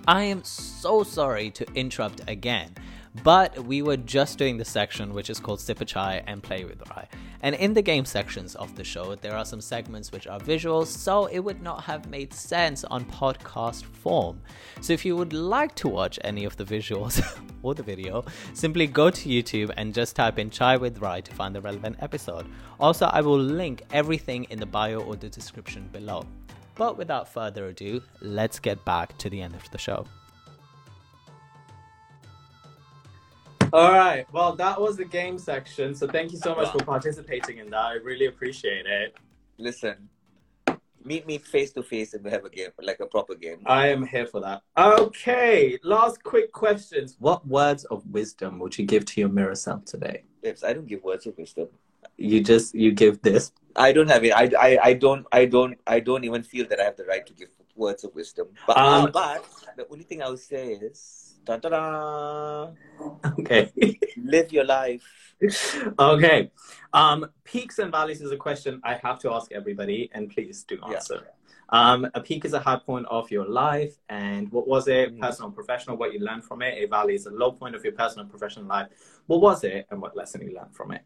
I 0.07 0.23
am 0.25 0.45
so 0.45 1.03
sorry 1.03 1.51
to 1.51 1.67
interrupt 1.75 2.23
again, 2.29 2.71
but 3.23 3.59
we 3.65 3.83
were 3.83 3.97
just 3.97 4.39
doing 4.39 4.57
the 4.57 4.65
section 4.65 5.15
which 5.15 5.31
is 5.31 5.41
called 5.41 5.61
Sip 5.61 5.81
a 5.81 5.85
Chai 5.85 6.23
and 6.27 6.43
Play 6.43 6.65
with 6.65 6.83
Rai. 6.91 7.07
And 7.43 7.55
in 7.55 7.73
the 7.73 7.83
game 7.83 8.05
sections 8.05 8.55
of 8.57 8.75
the 8.75 8.85
show, 8.85 9.15
there 9.15 9.37
are 9.37 9.45
some 9.45 9.61
segments 9.61 10.11
which 10.11 10.27
are 10.27 10.41
visuals, 10.41 10.87
so 10.87 11.27
it 11.27 11.39
would 11.39 11.63
not 11.63 11.85
have 11.85 12.09
made 12.09 12.35
sense 12.35 12.85
on 12.85 13.05
podcast 13.05 13.85
form. 13.85 14.41
So 14.81 14.93
if 14.93 15.05
you 15.05 15.17
would 15.17 15.33
like 15.33 15.75
to 15.77 15.89
watch 15.89 16.19
any 16.25 16.45
of 16.45 16.57
the 16.57 16.65
visuals 16.65 17.23
or 17.63 17.75
the 17.75 17.83
video, 17.83 18.25
simply 18.55 18.87
go 18.87 19.11
to 19.11 19.29
YouTube 19.29 19.73
and 19.77 19.95
just 19.95 20.17
type 20.17 20.39
in 20.39 20.51
Chai 20.51 20.77
with 20.77 20.99
Rai 20.99 21.23
to 21.23 21.35
find 21.35 21.55
the 21.55 21.61
relevant 21.61 21.97
episode. 22.01 22.47
Also, 22.81 23.07
I 23.07 23.21
will 23.21 23.39
link 23.39 23.83
everything 23.93 24.45
in 24.51 24.59
the 24.59 24.67
bio 24.67 25.01
or 25.01 25.17
the 25.17 25.29
description 25.29 25.89
below. 25.93 26.25
But 26.75 26.97
without 26.97 27.29
further 27.29 27.67
ado, 27.67 28.03
let's 28.21 28.59
get 28.59 28.85
back 28.85 29.17
to 29.19 29.31
the 29.31 29.43
end 29.43 29.55
of 29.55 29.69
the 29.71 29.79
show. 29.79 30.07
All 33.73 33.93
right. 33.93 34.27
Well, 34.33 34.55
that 34.57 34.81
was 34.81 34.97
the 34.97 35.05
game 35.05 35.39
section. 35.39 35.95
So 35.95 36.07
thank 36.07 36.33
you 36.33 36.39
so 36.39 36.55
much 36.55 36.73
for 36.73 36.79
participating 36.79 37.59
in 37.59 37.71
that. 37.71 37.85
I 37.85 37.93
really 37.95 38.27
appreciate 38.27 38.87
it. 38.87 39.17
Listen, 39.59 40.09
meet 41.05 41.27
me 41.27 41.39
face 41.39 41.73
to 41.73 41.83
face 41.83 42.15
and 42.15 42.25
we 42.25 42.31
have 42.31 42.45
a 42.45 42.51
game, 42.51 42.71
like 42.81 43.01
a 43.01 43.07
proper 43.07 43.35
game. 43.35 43.59
I 43.67 43.89
am 43.89 44.07
here 44.07 44.27
for 44.27 44.41
that. 44.41 44.63
Okay. 44.77 45.79
Last 45.83 46.23
quick 46.23 46.51
questions. 46.53 47.17
What 47.19 47.47
words 47.47 47.85
of 47.85 48.07
wisdom 48.07 48.59
would 48.61 48.79
you 48.79 48.87
give 48.87 49.05
to 49.07 49.21
your 49.21 49.29
mirror 49.29 49.55
self 49.55 49.85
today? 49.85 50.23
Babes, 50.43 50.65
I 50.65 50.73
don't 50.73 50.87
give 50.87 51.03
words 51.03 51.27
of 51.27 51.37
wisdom. 51.37 51.69
You 52.17 52.43
just 52.43 52.75
you 52.75 52.93
give 52.93 53.21
this. 53.23 53.53
I 53.77 53.93
don't 53.93 54.09
have 54.09 54.25
it. 54.25 54.33
I, 54.33 54.51
I, 54.59 54.79
I 54.83 54.93
don't 54.95 55.27
I 55.31 55.45
don't 55.45 55.79
I 55.87 56.01
don't 56.01 56.25
even 56.25 56.43
feel 56.43 56.67
that 56.69 56.81
I 56.81 56.85
have 56.85 56.97
the 56.97 57.05
right 57.05 57.25
to 57.27 57.33
give 57.35 57.49
words 57.77 58.03
of 58.05 58.15
wisdom. 58.15 58.49
But 58.67 58.77
uh, 58.77 58.81
Um, 58.81 59.11
but 59.13 59.45
the 59.77 59.87
only 59.91 60.05
thing 60.05 60.23
I 60.23 60.29
would 60.29 60.39
say 60.39 60.73
is 60.73 61.28
da 61.49 61.57
da 61.57 61.69
da 61.69 62.73
Okay. 63.39 63.71
live 64.17 64.53
your 64.53 64.65
life. 64.65 65.35
okay. 65.99 66.51
Um, 66.93 67.27
peaks 67.45 67.79
and 67.79 67.91
valleys 67.93 68.21
is 68.21 68.33
a 68.33 68.37
question 68.37 68.81
I 68.85 68.95
have 69.03 69.19
to 69.21 69.33
ask 69.33 69.51
everybody, 69.53 70.11
and 70.13 70.29
please 70.31 70.65
do 70.65 70.77
Yeah. 70.77 70.97
answer. 70.97 71.21
Um, 71.71 72.07
a 72.15 72.21
peak 72.21 72.45
is 72.45 72.55
a 72.55 72.61
high 72.61 72.81
point 72.91 73.07
of 73.11 73.31
your 73.31 73.47
life, 73.47 73.95
and 74.09 74.51
what 74.53 74.67
was 74.67 74.89
it? 74.89 75.15
Mm. 75.15 75.21
Personal, 75.21 75.51
professional. 75.51 75.97
What 75.97 76.13
you 76.15 76.21
learned 76.21 76.45
from 76.45 76.63
it. 76.63 76.73
A 76.83 76.87
valley 76.87 77.15
is 77.15 77.27
a 77.27 77.31
low 77.31 77.53
point 77.53 77.75
of 77.75 77.85
your 77.85 77.93
personal, 77.93 78.27
professional 78.27 78.67
life. 78.67 78.89
What 79.27 79.41
was 79.41 79.65
it, 79.65 79.87
and 79.91 80.01
what 80.03 80.17
lesson 80.17 80.41
you 80.43 80.55
learned 80.55 80.75
from 80.75 80.93
it? 80.93 81.03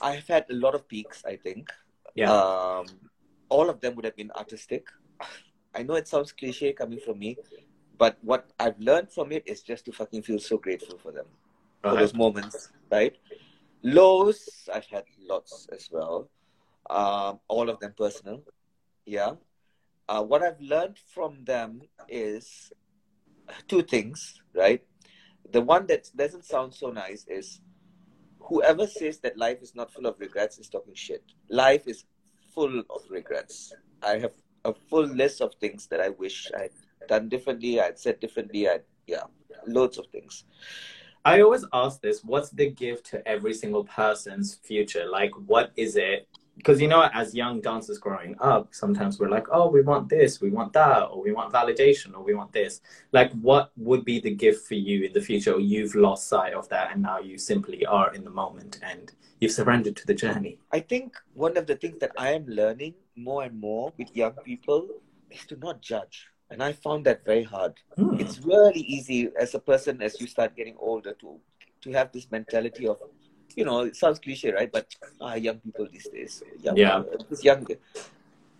I've 0.00 0.26
had 0.28 0.44
a 0.50 0.54
lot 0.54 0.74
of 0.74 0.86
peaks, 0.88 1.24
I 1.24 1.36
think. 1.36 1.70
Yeah. 2.14 2.30
Um, 2.32 2.86
all 3.48 3.68
of 3.68 3.80
them 3.80 3.94
would 3.96 4.04
have 4.04 4.16
been 4.16 4.30
artistic. 4.32 4.86
I 5.74 5.82
know 5.82 5.94
it 5.94 6.06
sounds 6.08 6.30
cliche 6.32 6.72
coming 6.72 7.00
from 7.00 7.18
me, 7.18 7.36
but 8.02 8.18
what 8.22 8.50
I've 8.58 8.80
learned 8.80 9.12
from 9.12 9.30
it 9.30 9.44
is 9.46 9.62
just 9.62 9.84
to 9.84 9.92
fucking 9.92 10.22
feel 10.22 10.40
so 10.40 10.58
grateful 10.58 10.98
for 10.98 11.12
them, 11.12 11.26
for 11.82 11.94
those 11.94 12.12
moments, 12.14 12.68
right? 12.90 13.14
Lows, 13.84 14.68
I've 14.74 14.86
had 14.86 15.04
lots 15.20 15.68
as 15.72 15.88
well. 15.92 16.28
Um, 16.90 17.38
all 17.46 17.70
of 17.70 17.78
them 17.78 17.94
personal. 17.96 18.42
Yeah. 19.06 19.34
Uh, 20.08 20.20
what 20.24 20.42
I've 20.42 20.60
learned 20.60 20.98
from 21.14 21.44
them 21.44 21.82
is 22.08 22.72
two 23.68 23.82
things, 23.82 24.42
right? 24.52 24.82
The 25.52 25.60
one 25.60 25.86
that 25.86 26.10
doesn't 26.16 26.44
sound 26.44 26.74
so 26.74 26.90
nice 26.90 27.24
is 27.28 27.60
whoever 28.40 28.88
says 28.88 29.20
that 29.20 29.38
life 29.38 29.62
is 29.62 29.76
not 29.76 29.92
full 29.92 30.06
of 30.06 30.18
regrets 30.18 30.58
is 30.58 30.68
talking 30.68 30.96
shit. 30.96 31.22
Life 31.48 31.86
is 31.86 32.04
full 32.52 32.80
of 32.80 33.02
regrets. 33.08 33.72
I 34.02 34.18
have 34.18 34.34
a 34.64 34.74
full 34.90 35.06
list 35.06 35.40
of 35.40 35.54
things 35.60 35.86
that 35.86 36.00
I 36.00 36.08
wish 36.08 36.50
I'd 36.58 36.72
done 37.08 37.28
differently, 37.28 37.80
I'd 37.80 37.98
said 37.98 38.20
differently, 38.20 38.68
I'd, 38.68 38.82
yeah, 39.06 39.24
loads 39.66 39.98
of 39.98 40.06
things. 40.08 40.44
I 41.24 41.40
always 41.40 41.64
ask 41.72 42.00
this 42.00 42.24
what's 42.24 42.50
the 42.50 42.70
gift 42.70 43.06
to 43.10 43.26
every 43.28 43.54
single 43.54 43.84
person's 43.84 44.56
future? 44.56 45.06
Like, 45.08 45.30
what 45.46 45.72
is 45.76 45.96
it? 45.96 46.28
Because, 46.56 46.80
you 46.80 46.88
know, 46.88 47.08
as 47.14 47.34
young 47.34 47.60
dancers 47.60 47.98
growing 47.98 48.36
up, 48.38 48.74
sometimes 48.74 49.18
we're 49.18 49.30
like, 49.30 49.46
oh, 49.50 49.70
we 49.70 49.80
want 49.80 50.08
this, 50.08 50.40
we 50.40 50.50
want 50.50 50.72
that, 50.74 51.04
or 51.04 51.22
we 51.22 51.32
want 51.32 51.52
validation, 51.52 52.14
or 52.14 52.22
we 52.22 52.34
want 52.34 52.52
this. 52.52 52.82
Like, 53.12 53.32
what 53.40 53.72
would 53.76 54.04
be 54.04 54.20
the 54.20 54.34
gift 54.34 54.66
for 54.68 54.74
you 54.74 55.04
in 55.04 55.12
the 55.14 55.20
future? 55.20 55.52
Or 55.54 55.60
you've 55.60 55.94
lost 55.94 56.28
sight 56.28 56.52
of 56.52 56.68
that 56.68 56.92
and 56.92 57.02
now 57.02 57.20
you 57.20 57.38
simply 57.38 57.86
are 57.86 58.12
in 58.14 58.22
the 58.22 58.30
moment 58.30 58.80
and 58.82 59.12
you've 59.40 59.52
surrendered 59.52 59.96
to 59.96 60.06
the 60.06 60.14
journey. 60.14 60.58
I 60.72 60.80
think 60.80 61.16
one 61.34 61.56
of 61.56 61.66
the 61.66 61.76
things 61.76 61.98
that 62.00 62.12
I 62.18 62.32
am 62.32 62.46
learning 62.46 62.94
more 63.16 63.44
and 63.44 63.58
more 63.58 63.92
with 63.96 64.14
young 64.14 64.34
people 64.44 64.88
is 65.30 65.46
to 65.46 65.56
not 65.56 65.80
judge. 65.80 66.28
And 66.52 66.62
I 66.62 66.72
found 66.72 67.06
that 67.06 67.24
very 67.24 67.42
hard. 67.42 67.74
Hmm. 67.96 68.20
It's 68.20 68.38
really 68.40 68.80
easy 68.80 69.30
as 69.40 69.54
a 69.54 69.58
person 69.58 70.02
as 70.02 70.20
you 70.20 70.26
start 70.26 70.54
getting 70.54 70.76
older 70.78 71.14
to 71.14 71.40
to 71.82 71.90
have 71.92 72.12
this 72.12 72.30
mentality 72.30 72.86
of, 72.86 72.98
you 73.56 73.64
know, 73.64 73.80
it 73.80 73.96
sounds 73.96 74.20
cliche, 74.20 74.52
right? 74.52 74.70
But 74.70 74.94
ah, 75.20 75.34
young 75.34 75.58
people 75.58 75.88
these 75.90 76.08
days, 76.08 76.42
young, 76.60 76.76
Yeah. 76.76 77.02
this 77.28 77.42
young. 77.42 77.66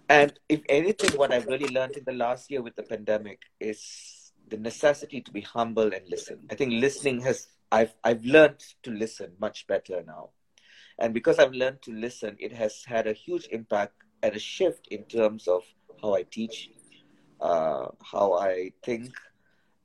And 0.09 0.33
if 0.49 0.61
anything, 0.69 1.17
what 1.17 1.33
I've 1.33 1.47
really 1.47 1.69
learned 1.69 1.97
in 1.97 2.05
the 2.05 2.13
last 2.13 2.51
year 2.51 2.63
with 2.63 2.75
the 2.75 2.83
pandemic 2.83 3.39
is 3.61 4.33
the 4.49 4.57
necessity 4.57 5.21
to 5.21 5.31
be 5.31 5.43
humble 5.43 5.93
and 5.95 6.03
listen. 6.09 6.39
I 6.51 6.57
think 6.57 6.73
listening 6.73 7.21
has 7.21 7.47
I've 7.71 7.95
I've 8.03 8.25
learned 8.25 8.61
to 8.83 8.91
listen 8.91 9.33
much 9.39 9.67
better 9.67 10.03
now. 10.07 10.31
And 10.99 11.15
because 11.15 11.39
I've 11.39 11.53
learned 11.53 11.81
to 11.83 11.93
listen, 11.93 12.37
it 12.39 12.53
has 12.53 12.85
had 12.85 13.07
a 13.07 13.13
huge 13.13 13.47
impact 13.51 13.95
and 14.23 14.35
a 14.35 14.39
shift 14.39 14.89
in 14.89 15.05
terms 15.05 15.49
of 15.49 15.63
how 16.03 16.15
I 16.15 16.23
teach, 16.25 16.71
uh, 17.43 17.89
how 18.03 18.35
I 18.35 18.73
think, 18.83 19.11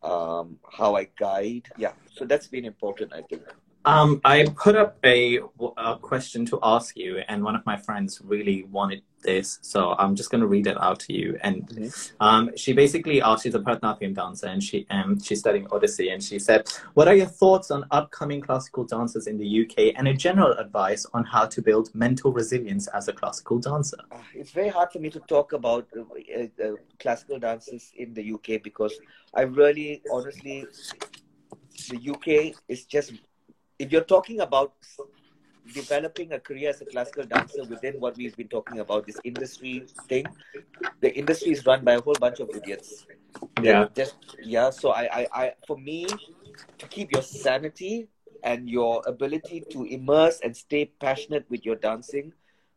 um, 0.04 0.60
how 0.72 0.96
I 0.96 1.10
guide. 1.18 1.68
Yeah, 1.78 1.94
so 2.14 2.26
that's 2.26 2.48
been 2.48 2.66
important, 2.66 3.12
I 3.14 3.24
think. 3.24 3.44
Um, 3.84 4.22
I 4.26 4.46
put 4.56 4.76
up 4.76 4.98
a, 5.04 5.40
a 5.78 5.98
question 5.98 6.46
to 6.48 6.60
ask 6.62 6.98
you, 6.98 7.20
and 7.30 7.44
one 7.44 7.56
of 7.56 7.66
my 7.66 7.78
friends 7.78 8.22
really 8.24 8.64
wanted 8.64 9.02
this, 9.22 9.60
so 9.62 9.96
I'm 9.98 10.16
just 10.16 10.30
going 10.30 10.42
to 10.42 10.48
read 10.48 10.68
it 10.68 10.78
out 10.82 11.00
to 11.02 11.14
you. 11.14 11.38
And 11.42 11.68
Mhm. 11.68 12.12
um, 12.20 12.52
she 12.56 12.74
basically 12.74 13.22
asked, 13.22 13.44
she's 13.44 13.56
a 13.56 13.60
Bharatanatyam 13.60 14.14
dancer, 14.16 14.48
and 14.48 14.64
she 14.64 14.86
um, 14.90 15.20
she's 15.20 15.40
studying 15.40 15.68
Odissi, 15.68 16.12
and 16.14 16.24
she 16.24 16.40
said, 16.40 16.70
"What 16.94 17.08
are 17.08 17.16
your 17.16 17.28
thoughts 17.28 17.72
on 17.72 17.86
upcoming 17.92 18.42
classical 18.42 18.84
dancers 18.86 19.28
in 19.28 19.38
the 19.38 19.48
UK, 19.62 19.94
and 19.96 20.08
a 20.08 20.14
general 20.14 20.54
advice 20.54 21.06
on 21.14 21.24
how 21.26 21.46
to 21.46 21.62
build 21.62 21.94
mental 21.94 22.32
resilience 22.32 22.88
as 22.88 23.08
a 23.08 23.14
classical 23.14 23.60
dancer?" 23.60 23.98
Uh, 24.12 24.18
it's 24.34 24.52
very 24.52 24.70
hard 24.70 24.92
for 24.92 25.00
me 25.00 25.10
to 25.10 25.20
talk 25.22 25.54
about 25.54 25.88
uh, 25.96 26.02
uh, 26.02 26.66
uh, 26.66 26.76
classical 27.00 27.40
dances 27.40 27.92
in 27.96 28.14
the 28.14 28.34
UK 28.34 28.64
because 28.64 29.00
I 29.34 29.42
really, 29.42 30.02
honestly, 30.12 30.66
the 31.90 32.00
UK 32.14 32.56
is 32.68 32.86
just. 32.86 33.14
If 33.80 33.92
you're 33.92 34.10
talking 34.16 34.40
about 34.40 34.74
developing 35.74 36.34
a 36.34 36.40
career 36.40 36.70
as 36.70 36.82
a 36.82 36.86
classical 36.86 37.24
dancer 37.26 37.64
within 37.64 38.00
what 38.00 38.16
we've 38.18 38.36
been 38.36 38.48
talking 38.48 38.80
about, 38.80 39.06
this 39.06 39.20
industry 39.24 39.84
thing, 40.08 40.26
the 41.02 41.14
industry 41.16 41.52
is 41.52 41.66
run 41.66 41.84
by 41.84 41.94
a 41.94 42.02
whole 42.02 42.16
bunch 42.20 42.40
of 42.40 42.50
idiots. 42.56 43.06
Yeah. 43.62 43.88
Just 43.96 44.16
yeah. 44.44 44.70
So 44.70 44.92
I, 44.92 45.04
I, 45.22 45.28
I, 45.34 45.54
for 45.66 45.78
me, 45.78 46.08
to 46.78 46.88
keep 46.88 47.12
your 47.12 47.22
sanity 47.22 48.08
and 48.44 48.70
your 48.70 49.02
ability 49.06 49.66
to 49.70 49.84
immerse 49.86 50.40
and 50.44 50.56
stay 50.56 50.86
passionate 50.86 51.46
with 51.50 51.66
your 51.66 51.76
dancing, 51.76 52.34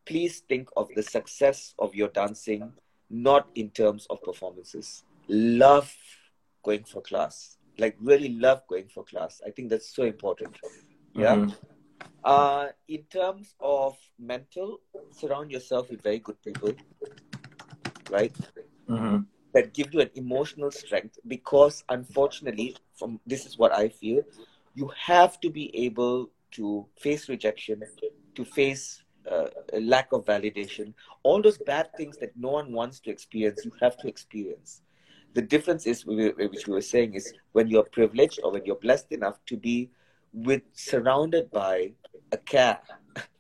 please 0.07 0.41
think 0.49 0.69
of 0.77 0.89
the 0.95 1.03
success 1.03 1.75
of 1.79 1.95
your 1.95 2.09
dancing 2.09 2.73
not 3.11 3.49
in 3.55 3.71
terms 3.71 4.07
of 4.09 4.23
performances. 4.23 5.05
Love 5.29 5.95
going 6.63 6.85
for 6.85 7.03
class. 7.03 7.57
Like 7.79 7.97
really 8.01 8.31
love 8.31 8.63
going 8.69 8.89
for 8.89 9.05
class. 9.05 9.41
I 9.47 9.51
think 9.51 9.71
that's 9.71 9.95
so 9.95 10.05
important. 10.05 10.57
Yeah. 11.15 11.37
Mhm. 11.37 11.57
Uh, 12.25 12.69
in 12.89 13.03
terms 13.05 13.55
of 13.61 13.97
mental, 14.19 14.81
surround 15.11 15.51
yourself 15.51 15.91
with 15.91 16.03
very 16.03 16.19
good 16.19 16.41
people, 16.43 16.73
right? 18.11 18.35
Mhm. 18.89 19.27
That 19.53 19.73
give 19.75 19.93
you 19.93 20.01
an 20.01 20.11
emotional 20.15 20.71
strength 20.71 21.19
because, 21.27 21.83
unfortunately, 21.89 22.77
from 22.95 23.21
this 23.27 23.47
is 23.47 23.59
what 23.59 23.73
I 23.73 23.89
feel, 23.89 24.23
you 24.75 24.89
have 25.07 25.41
to 25.41 25.51
be 25.51 25.75
able 25.87 26.31
to 26.53 26.87
face 26.99 27.29
rejection, 27.29 27.83
to 28.35 28.45
face 28.45 29.03
uh, 29.31 29.49
a 29.73 29.81
lack 29.81 30.13
of 30.13 30.25
validation, 30.25 30.95
all 31.23 31.43
those 31.43 31.59
bad 31.59 31.95
things 31.97 32.17
that 32.19 32.37
no 32.37 32.51
one 32.51 32.73
wants 32.73 33.01
to 33.01 33.11
experience, 33.11 33.65
you 33.65 33.73
have 33.81 33.97
to 33.99 34.09
experience. 34.09 34.83
The 35.35 35.43
difference 35.43 35.87
is, 35.87 36.07
which 36.07 36.67
we 36.67 36.75
were 36.75 36.81
saying, 36.81 37.15
is 37.15 37.33
when 37.53 37.69
you're 37.69 37.85
privileged 37.85 38.41
or 38.43 38.53
when 38.53 38.65
you're 38.65 38.77
blessed 38.77 39.13
enough 39.13 39.39
to 39.47 39.57
be 39.57 39.91
with 40.33 40.63
surrounded 40.73 41.51
by 41.51 41.93
a 42.33 42.37
care, 42.37 42.79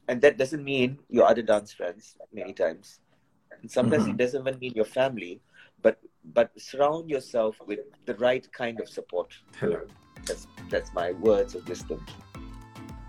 and 0.09 0.21
that 0.23 0.37
doesn't 0.39 0.65
mean 0.65 0.99
your 1.09 1.27
other 1.27 1.43
dance 1.43 1.73
friends 1.73 2.17
many 2.33 2.53
times, 2.53 3.01
and 3.62 3.71
sometimes 3.71 4.05
Mhm. 4.05 4.11
it 4.11 4.17
doesn't 4.17 4.41
even 4.47 4.59
mean 4.59 4.73
your 4.75 4.85
family, 5.01 5.41
but 5.83 5.99
but 6.35 6.51
surround 6.61 7.09
yourself 7.09 7.57
with 7.67 7.81
the 8.05 8.15
right 8.17 8.47
kind 8.53 8.81
of 8.81 8.89
support. 8.89 9.33
Hello. 9.57 9.87
That's 10.27 10.47
that's 10.69 10.93
my 10.93 11.12
words 11.12 11.55
of 11.55 11.67
wisdom. 11.69 12.05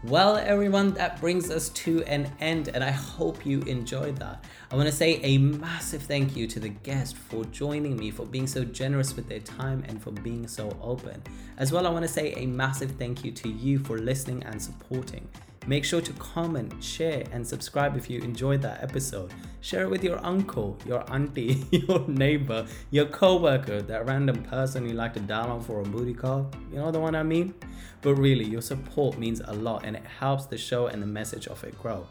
Well, 0.04 0.38
everyone, 0.38 0.96
that 0.96 1.22
brings 1.22 1.52
us 1.52 1.70
to 1.70 2.04
an 2.06 2.28
end, 2.40 2.70
and 2.74 2.84
I 2.84 2.90
hope 2.90 3.46
you 3.46 3.62
enjoyed 3.62 4.18
that. 4.18 4.44
I 4.72 4.76
want 4.76 4.90
to 4.90 4.96
say 4.96 5.22
a 5.22 5.38
massive 5.38 6.02
thank 6.02 6.36
you 6.36 6.48
to 6.48 6.60
the 6.60 6.70
guest 6.70 7.16
for 7.16 7.46
joining 7.46 7.98
me, 7.98 8.10
for 8.10 8.26
being 8.26 8.48
so 8.48 8.64
generous 8.64 9.16
with 9.16 9.30
their 9.30 9.42
time, 9.42 9.84
and 9.88 10.02
for 10.02 10.10
being 10.10 10.48
so 10.48 10.76
open. 10.82 11.22
As 11.60 11.72
well, 11.72 11.86
I 11.86 11.92
want 11.92 12.02
to 12.02 12.12
say 12.12 12.34
a 12.34 12.48
massive 12.48 12.94
thank 12.98 13.24
you 13.24 13.32
to 13.32 13.50
you 13.50 13.78
for 13.78 14.00
listening 14.00 14.42
and 14.44 14.60
supporting. 14.60 15.28
Make 15.68 15.86
sure 15.86 16.02
to 16.02 16.14
comment, 16.14 16.84
share, 16.84 17.24
and 17.32 17.46
subscribe 17.46 17.96
if 17.96 18.10
you 18.10 18.20
enjoyed 18.22 18.64
that 18.64 18.82
episode. 18.82 19.32
Share 19.62 19.84
it 19.84 19.90
with 19.92 20.04
your 20.04 20.24
uncle, 20.26 20.76
your 20.88 21.04
auntie, 21.14 21.66
your 21.72 22.08
neighbor, 22.08 22.66
your 22.90 23.06
coworker, 23.06 23.80
that 23.84 24.08
random 24.08 24.42
person 24.44 24.88
you 24.90 24.94
like 24.94 25.14
to 25.14 25.20
dial 25.20 25.52
on 25.52 25.62
for 25.62 25.82
a 25.82 25.84
booty 25.84 26.16
call. 26.16 26.50
You 26.72 26.80
know 26.80 26.90
the 26.90 27.00
one 27.00 27.14
I 27.14 27.22
mean? 27.22 27.54
But 28.02 28.16
really, 28.16 28.46
your 28.46 28.62
support 28.62 29.20
means 29.20 29.40
a 29.46 29.54
lot 29.54 29.86
and 29.86 29.96
it 29.96 30.04
helps 30.04 30.46
the 30.46 30.58
show 30.58 30.88
and 30.88 31.00
the 31.00 31.08
message 31.08 31.48
of 31.48 31.64
it 31.64 31.80
grow. 31.80 32.08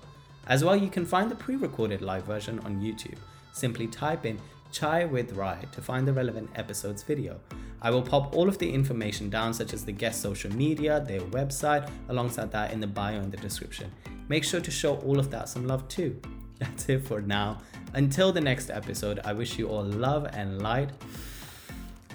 As 0.46 0.62
well, 0.62 0.76
you 0.76 0.88
can 0.88 1.04
find 1.04 1.28
the 1.28 1.34
pre 1.34 1.56
recorded 1.56 2.02
live 2.02 2.24
version 2.24 2.60
on 2.60 2.80
YouTube. 2.80 3.18
Simply 3.52 3.88
type 3.88 4.26
in 4.26 4.38
Chai 4.72 5.04
with 5.04 5.32
Rai 5.32 5.58
to 5.72 5.80
find 5.80 6.06
the 6.06 6.12
relevant 6.12 6.50
episode's 6.56 7.02
video. 7.02 7.40
I 7.82 7.90
will 7.90 8.02
pop 8.02 8.34
all 8.36 8.48
of 8.48 8.58
the 8.58 8.70
information 8.70 9.30
down, 9.30 9.54
such 9.54 9.72
as 9.72 9.84
the 9.84 9.92
guest 9.92 10.20
social 10.20 10.52
media, 10.52 11.00
their 11.00 11.20
website, 11.20 11.90
alongside 12.08 12.52
that 12.52 12.72
in 12.72 12.80
the 12.80 12.86
bio 12.86 13.20
in 13.20 13.30
the 13.30 13.36
description. 13.38 13.90
Make 14.28 14.44
sure 14.44 14.60
to 14.60 14.70
show 14.70 14.96
all 14.98 15.18
of 15.18 15.30
that 15.30 15.48
some 15.48 15.66
love 15.66 15.88
too. 15.88 16.20
That's 16.58 16.88
it 16.88 17.06
for 17.06 17.22
now. 17.22 17.62
Until 17.94 18.32
the 18.32 18.40
next 18.40 18.70
episode, 18.70 19.20
I 19.24 19.32
wish 19.32 19.58
you 19.58 19.68
all 19.68 19.82
love 19.82 20.28
and 20.32 20.60
light. 20.62 20.90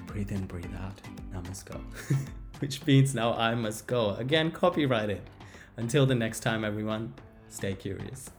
Breathe 0.06 0.32
in, 0.32 0.46
breathe 0.46 0.74
out. 0.82 1.02
Now 1.34 1.42
must 1.42 1.66
go. 1.66 1.82
Which 2.60 2.86
means 2.86 3.14
now 3.14 3.34
I 3.34 3.56
must 3.56 3.88
go. 3.88 4.12
Again, 4.16 4.52
copyrighted. 4.52 5.22
Until 5.78 6.06
the 6.06 6.16
next 6.16 6.40
time, 6.40 6.64
everyone, 6.64 7.14
stay 7.50 7.74
curious. 7.74 8.30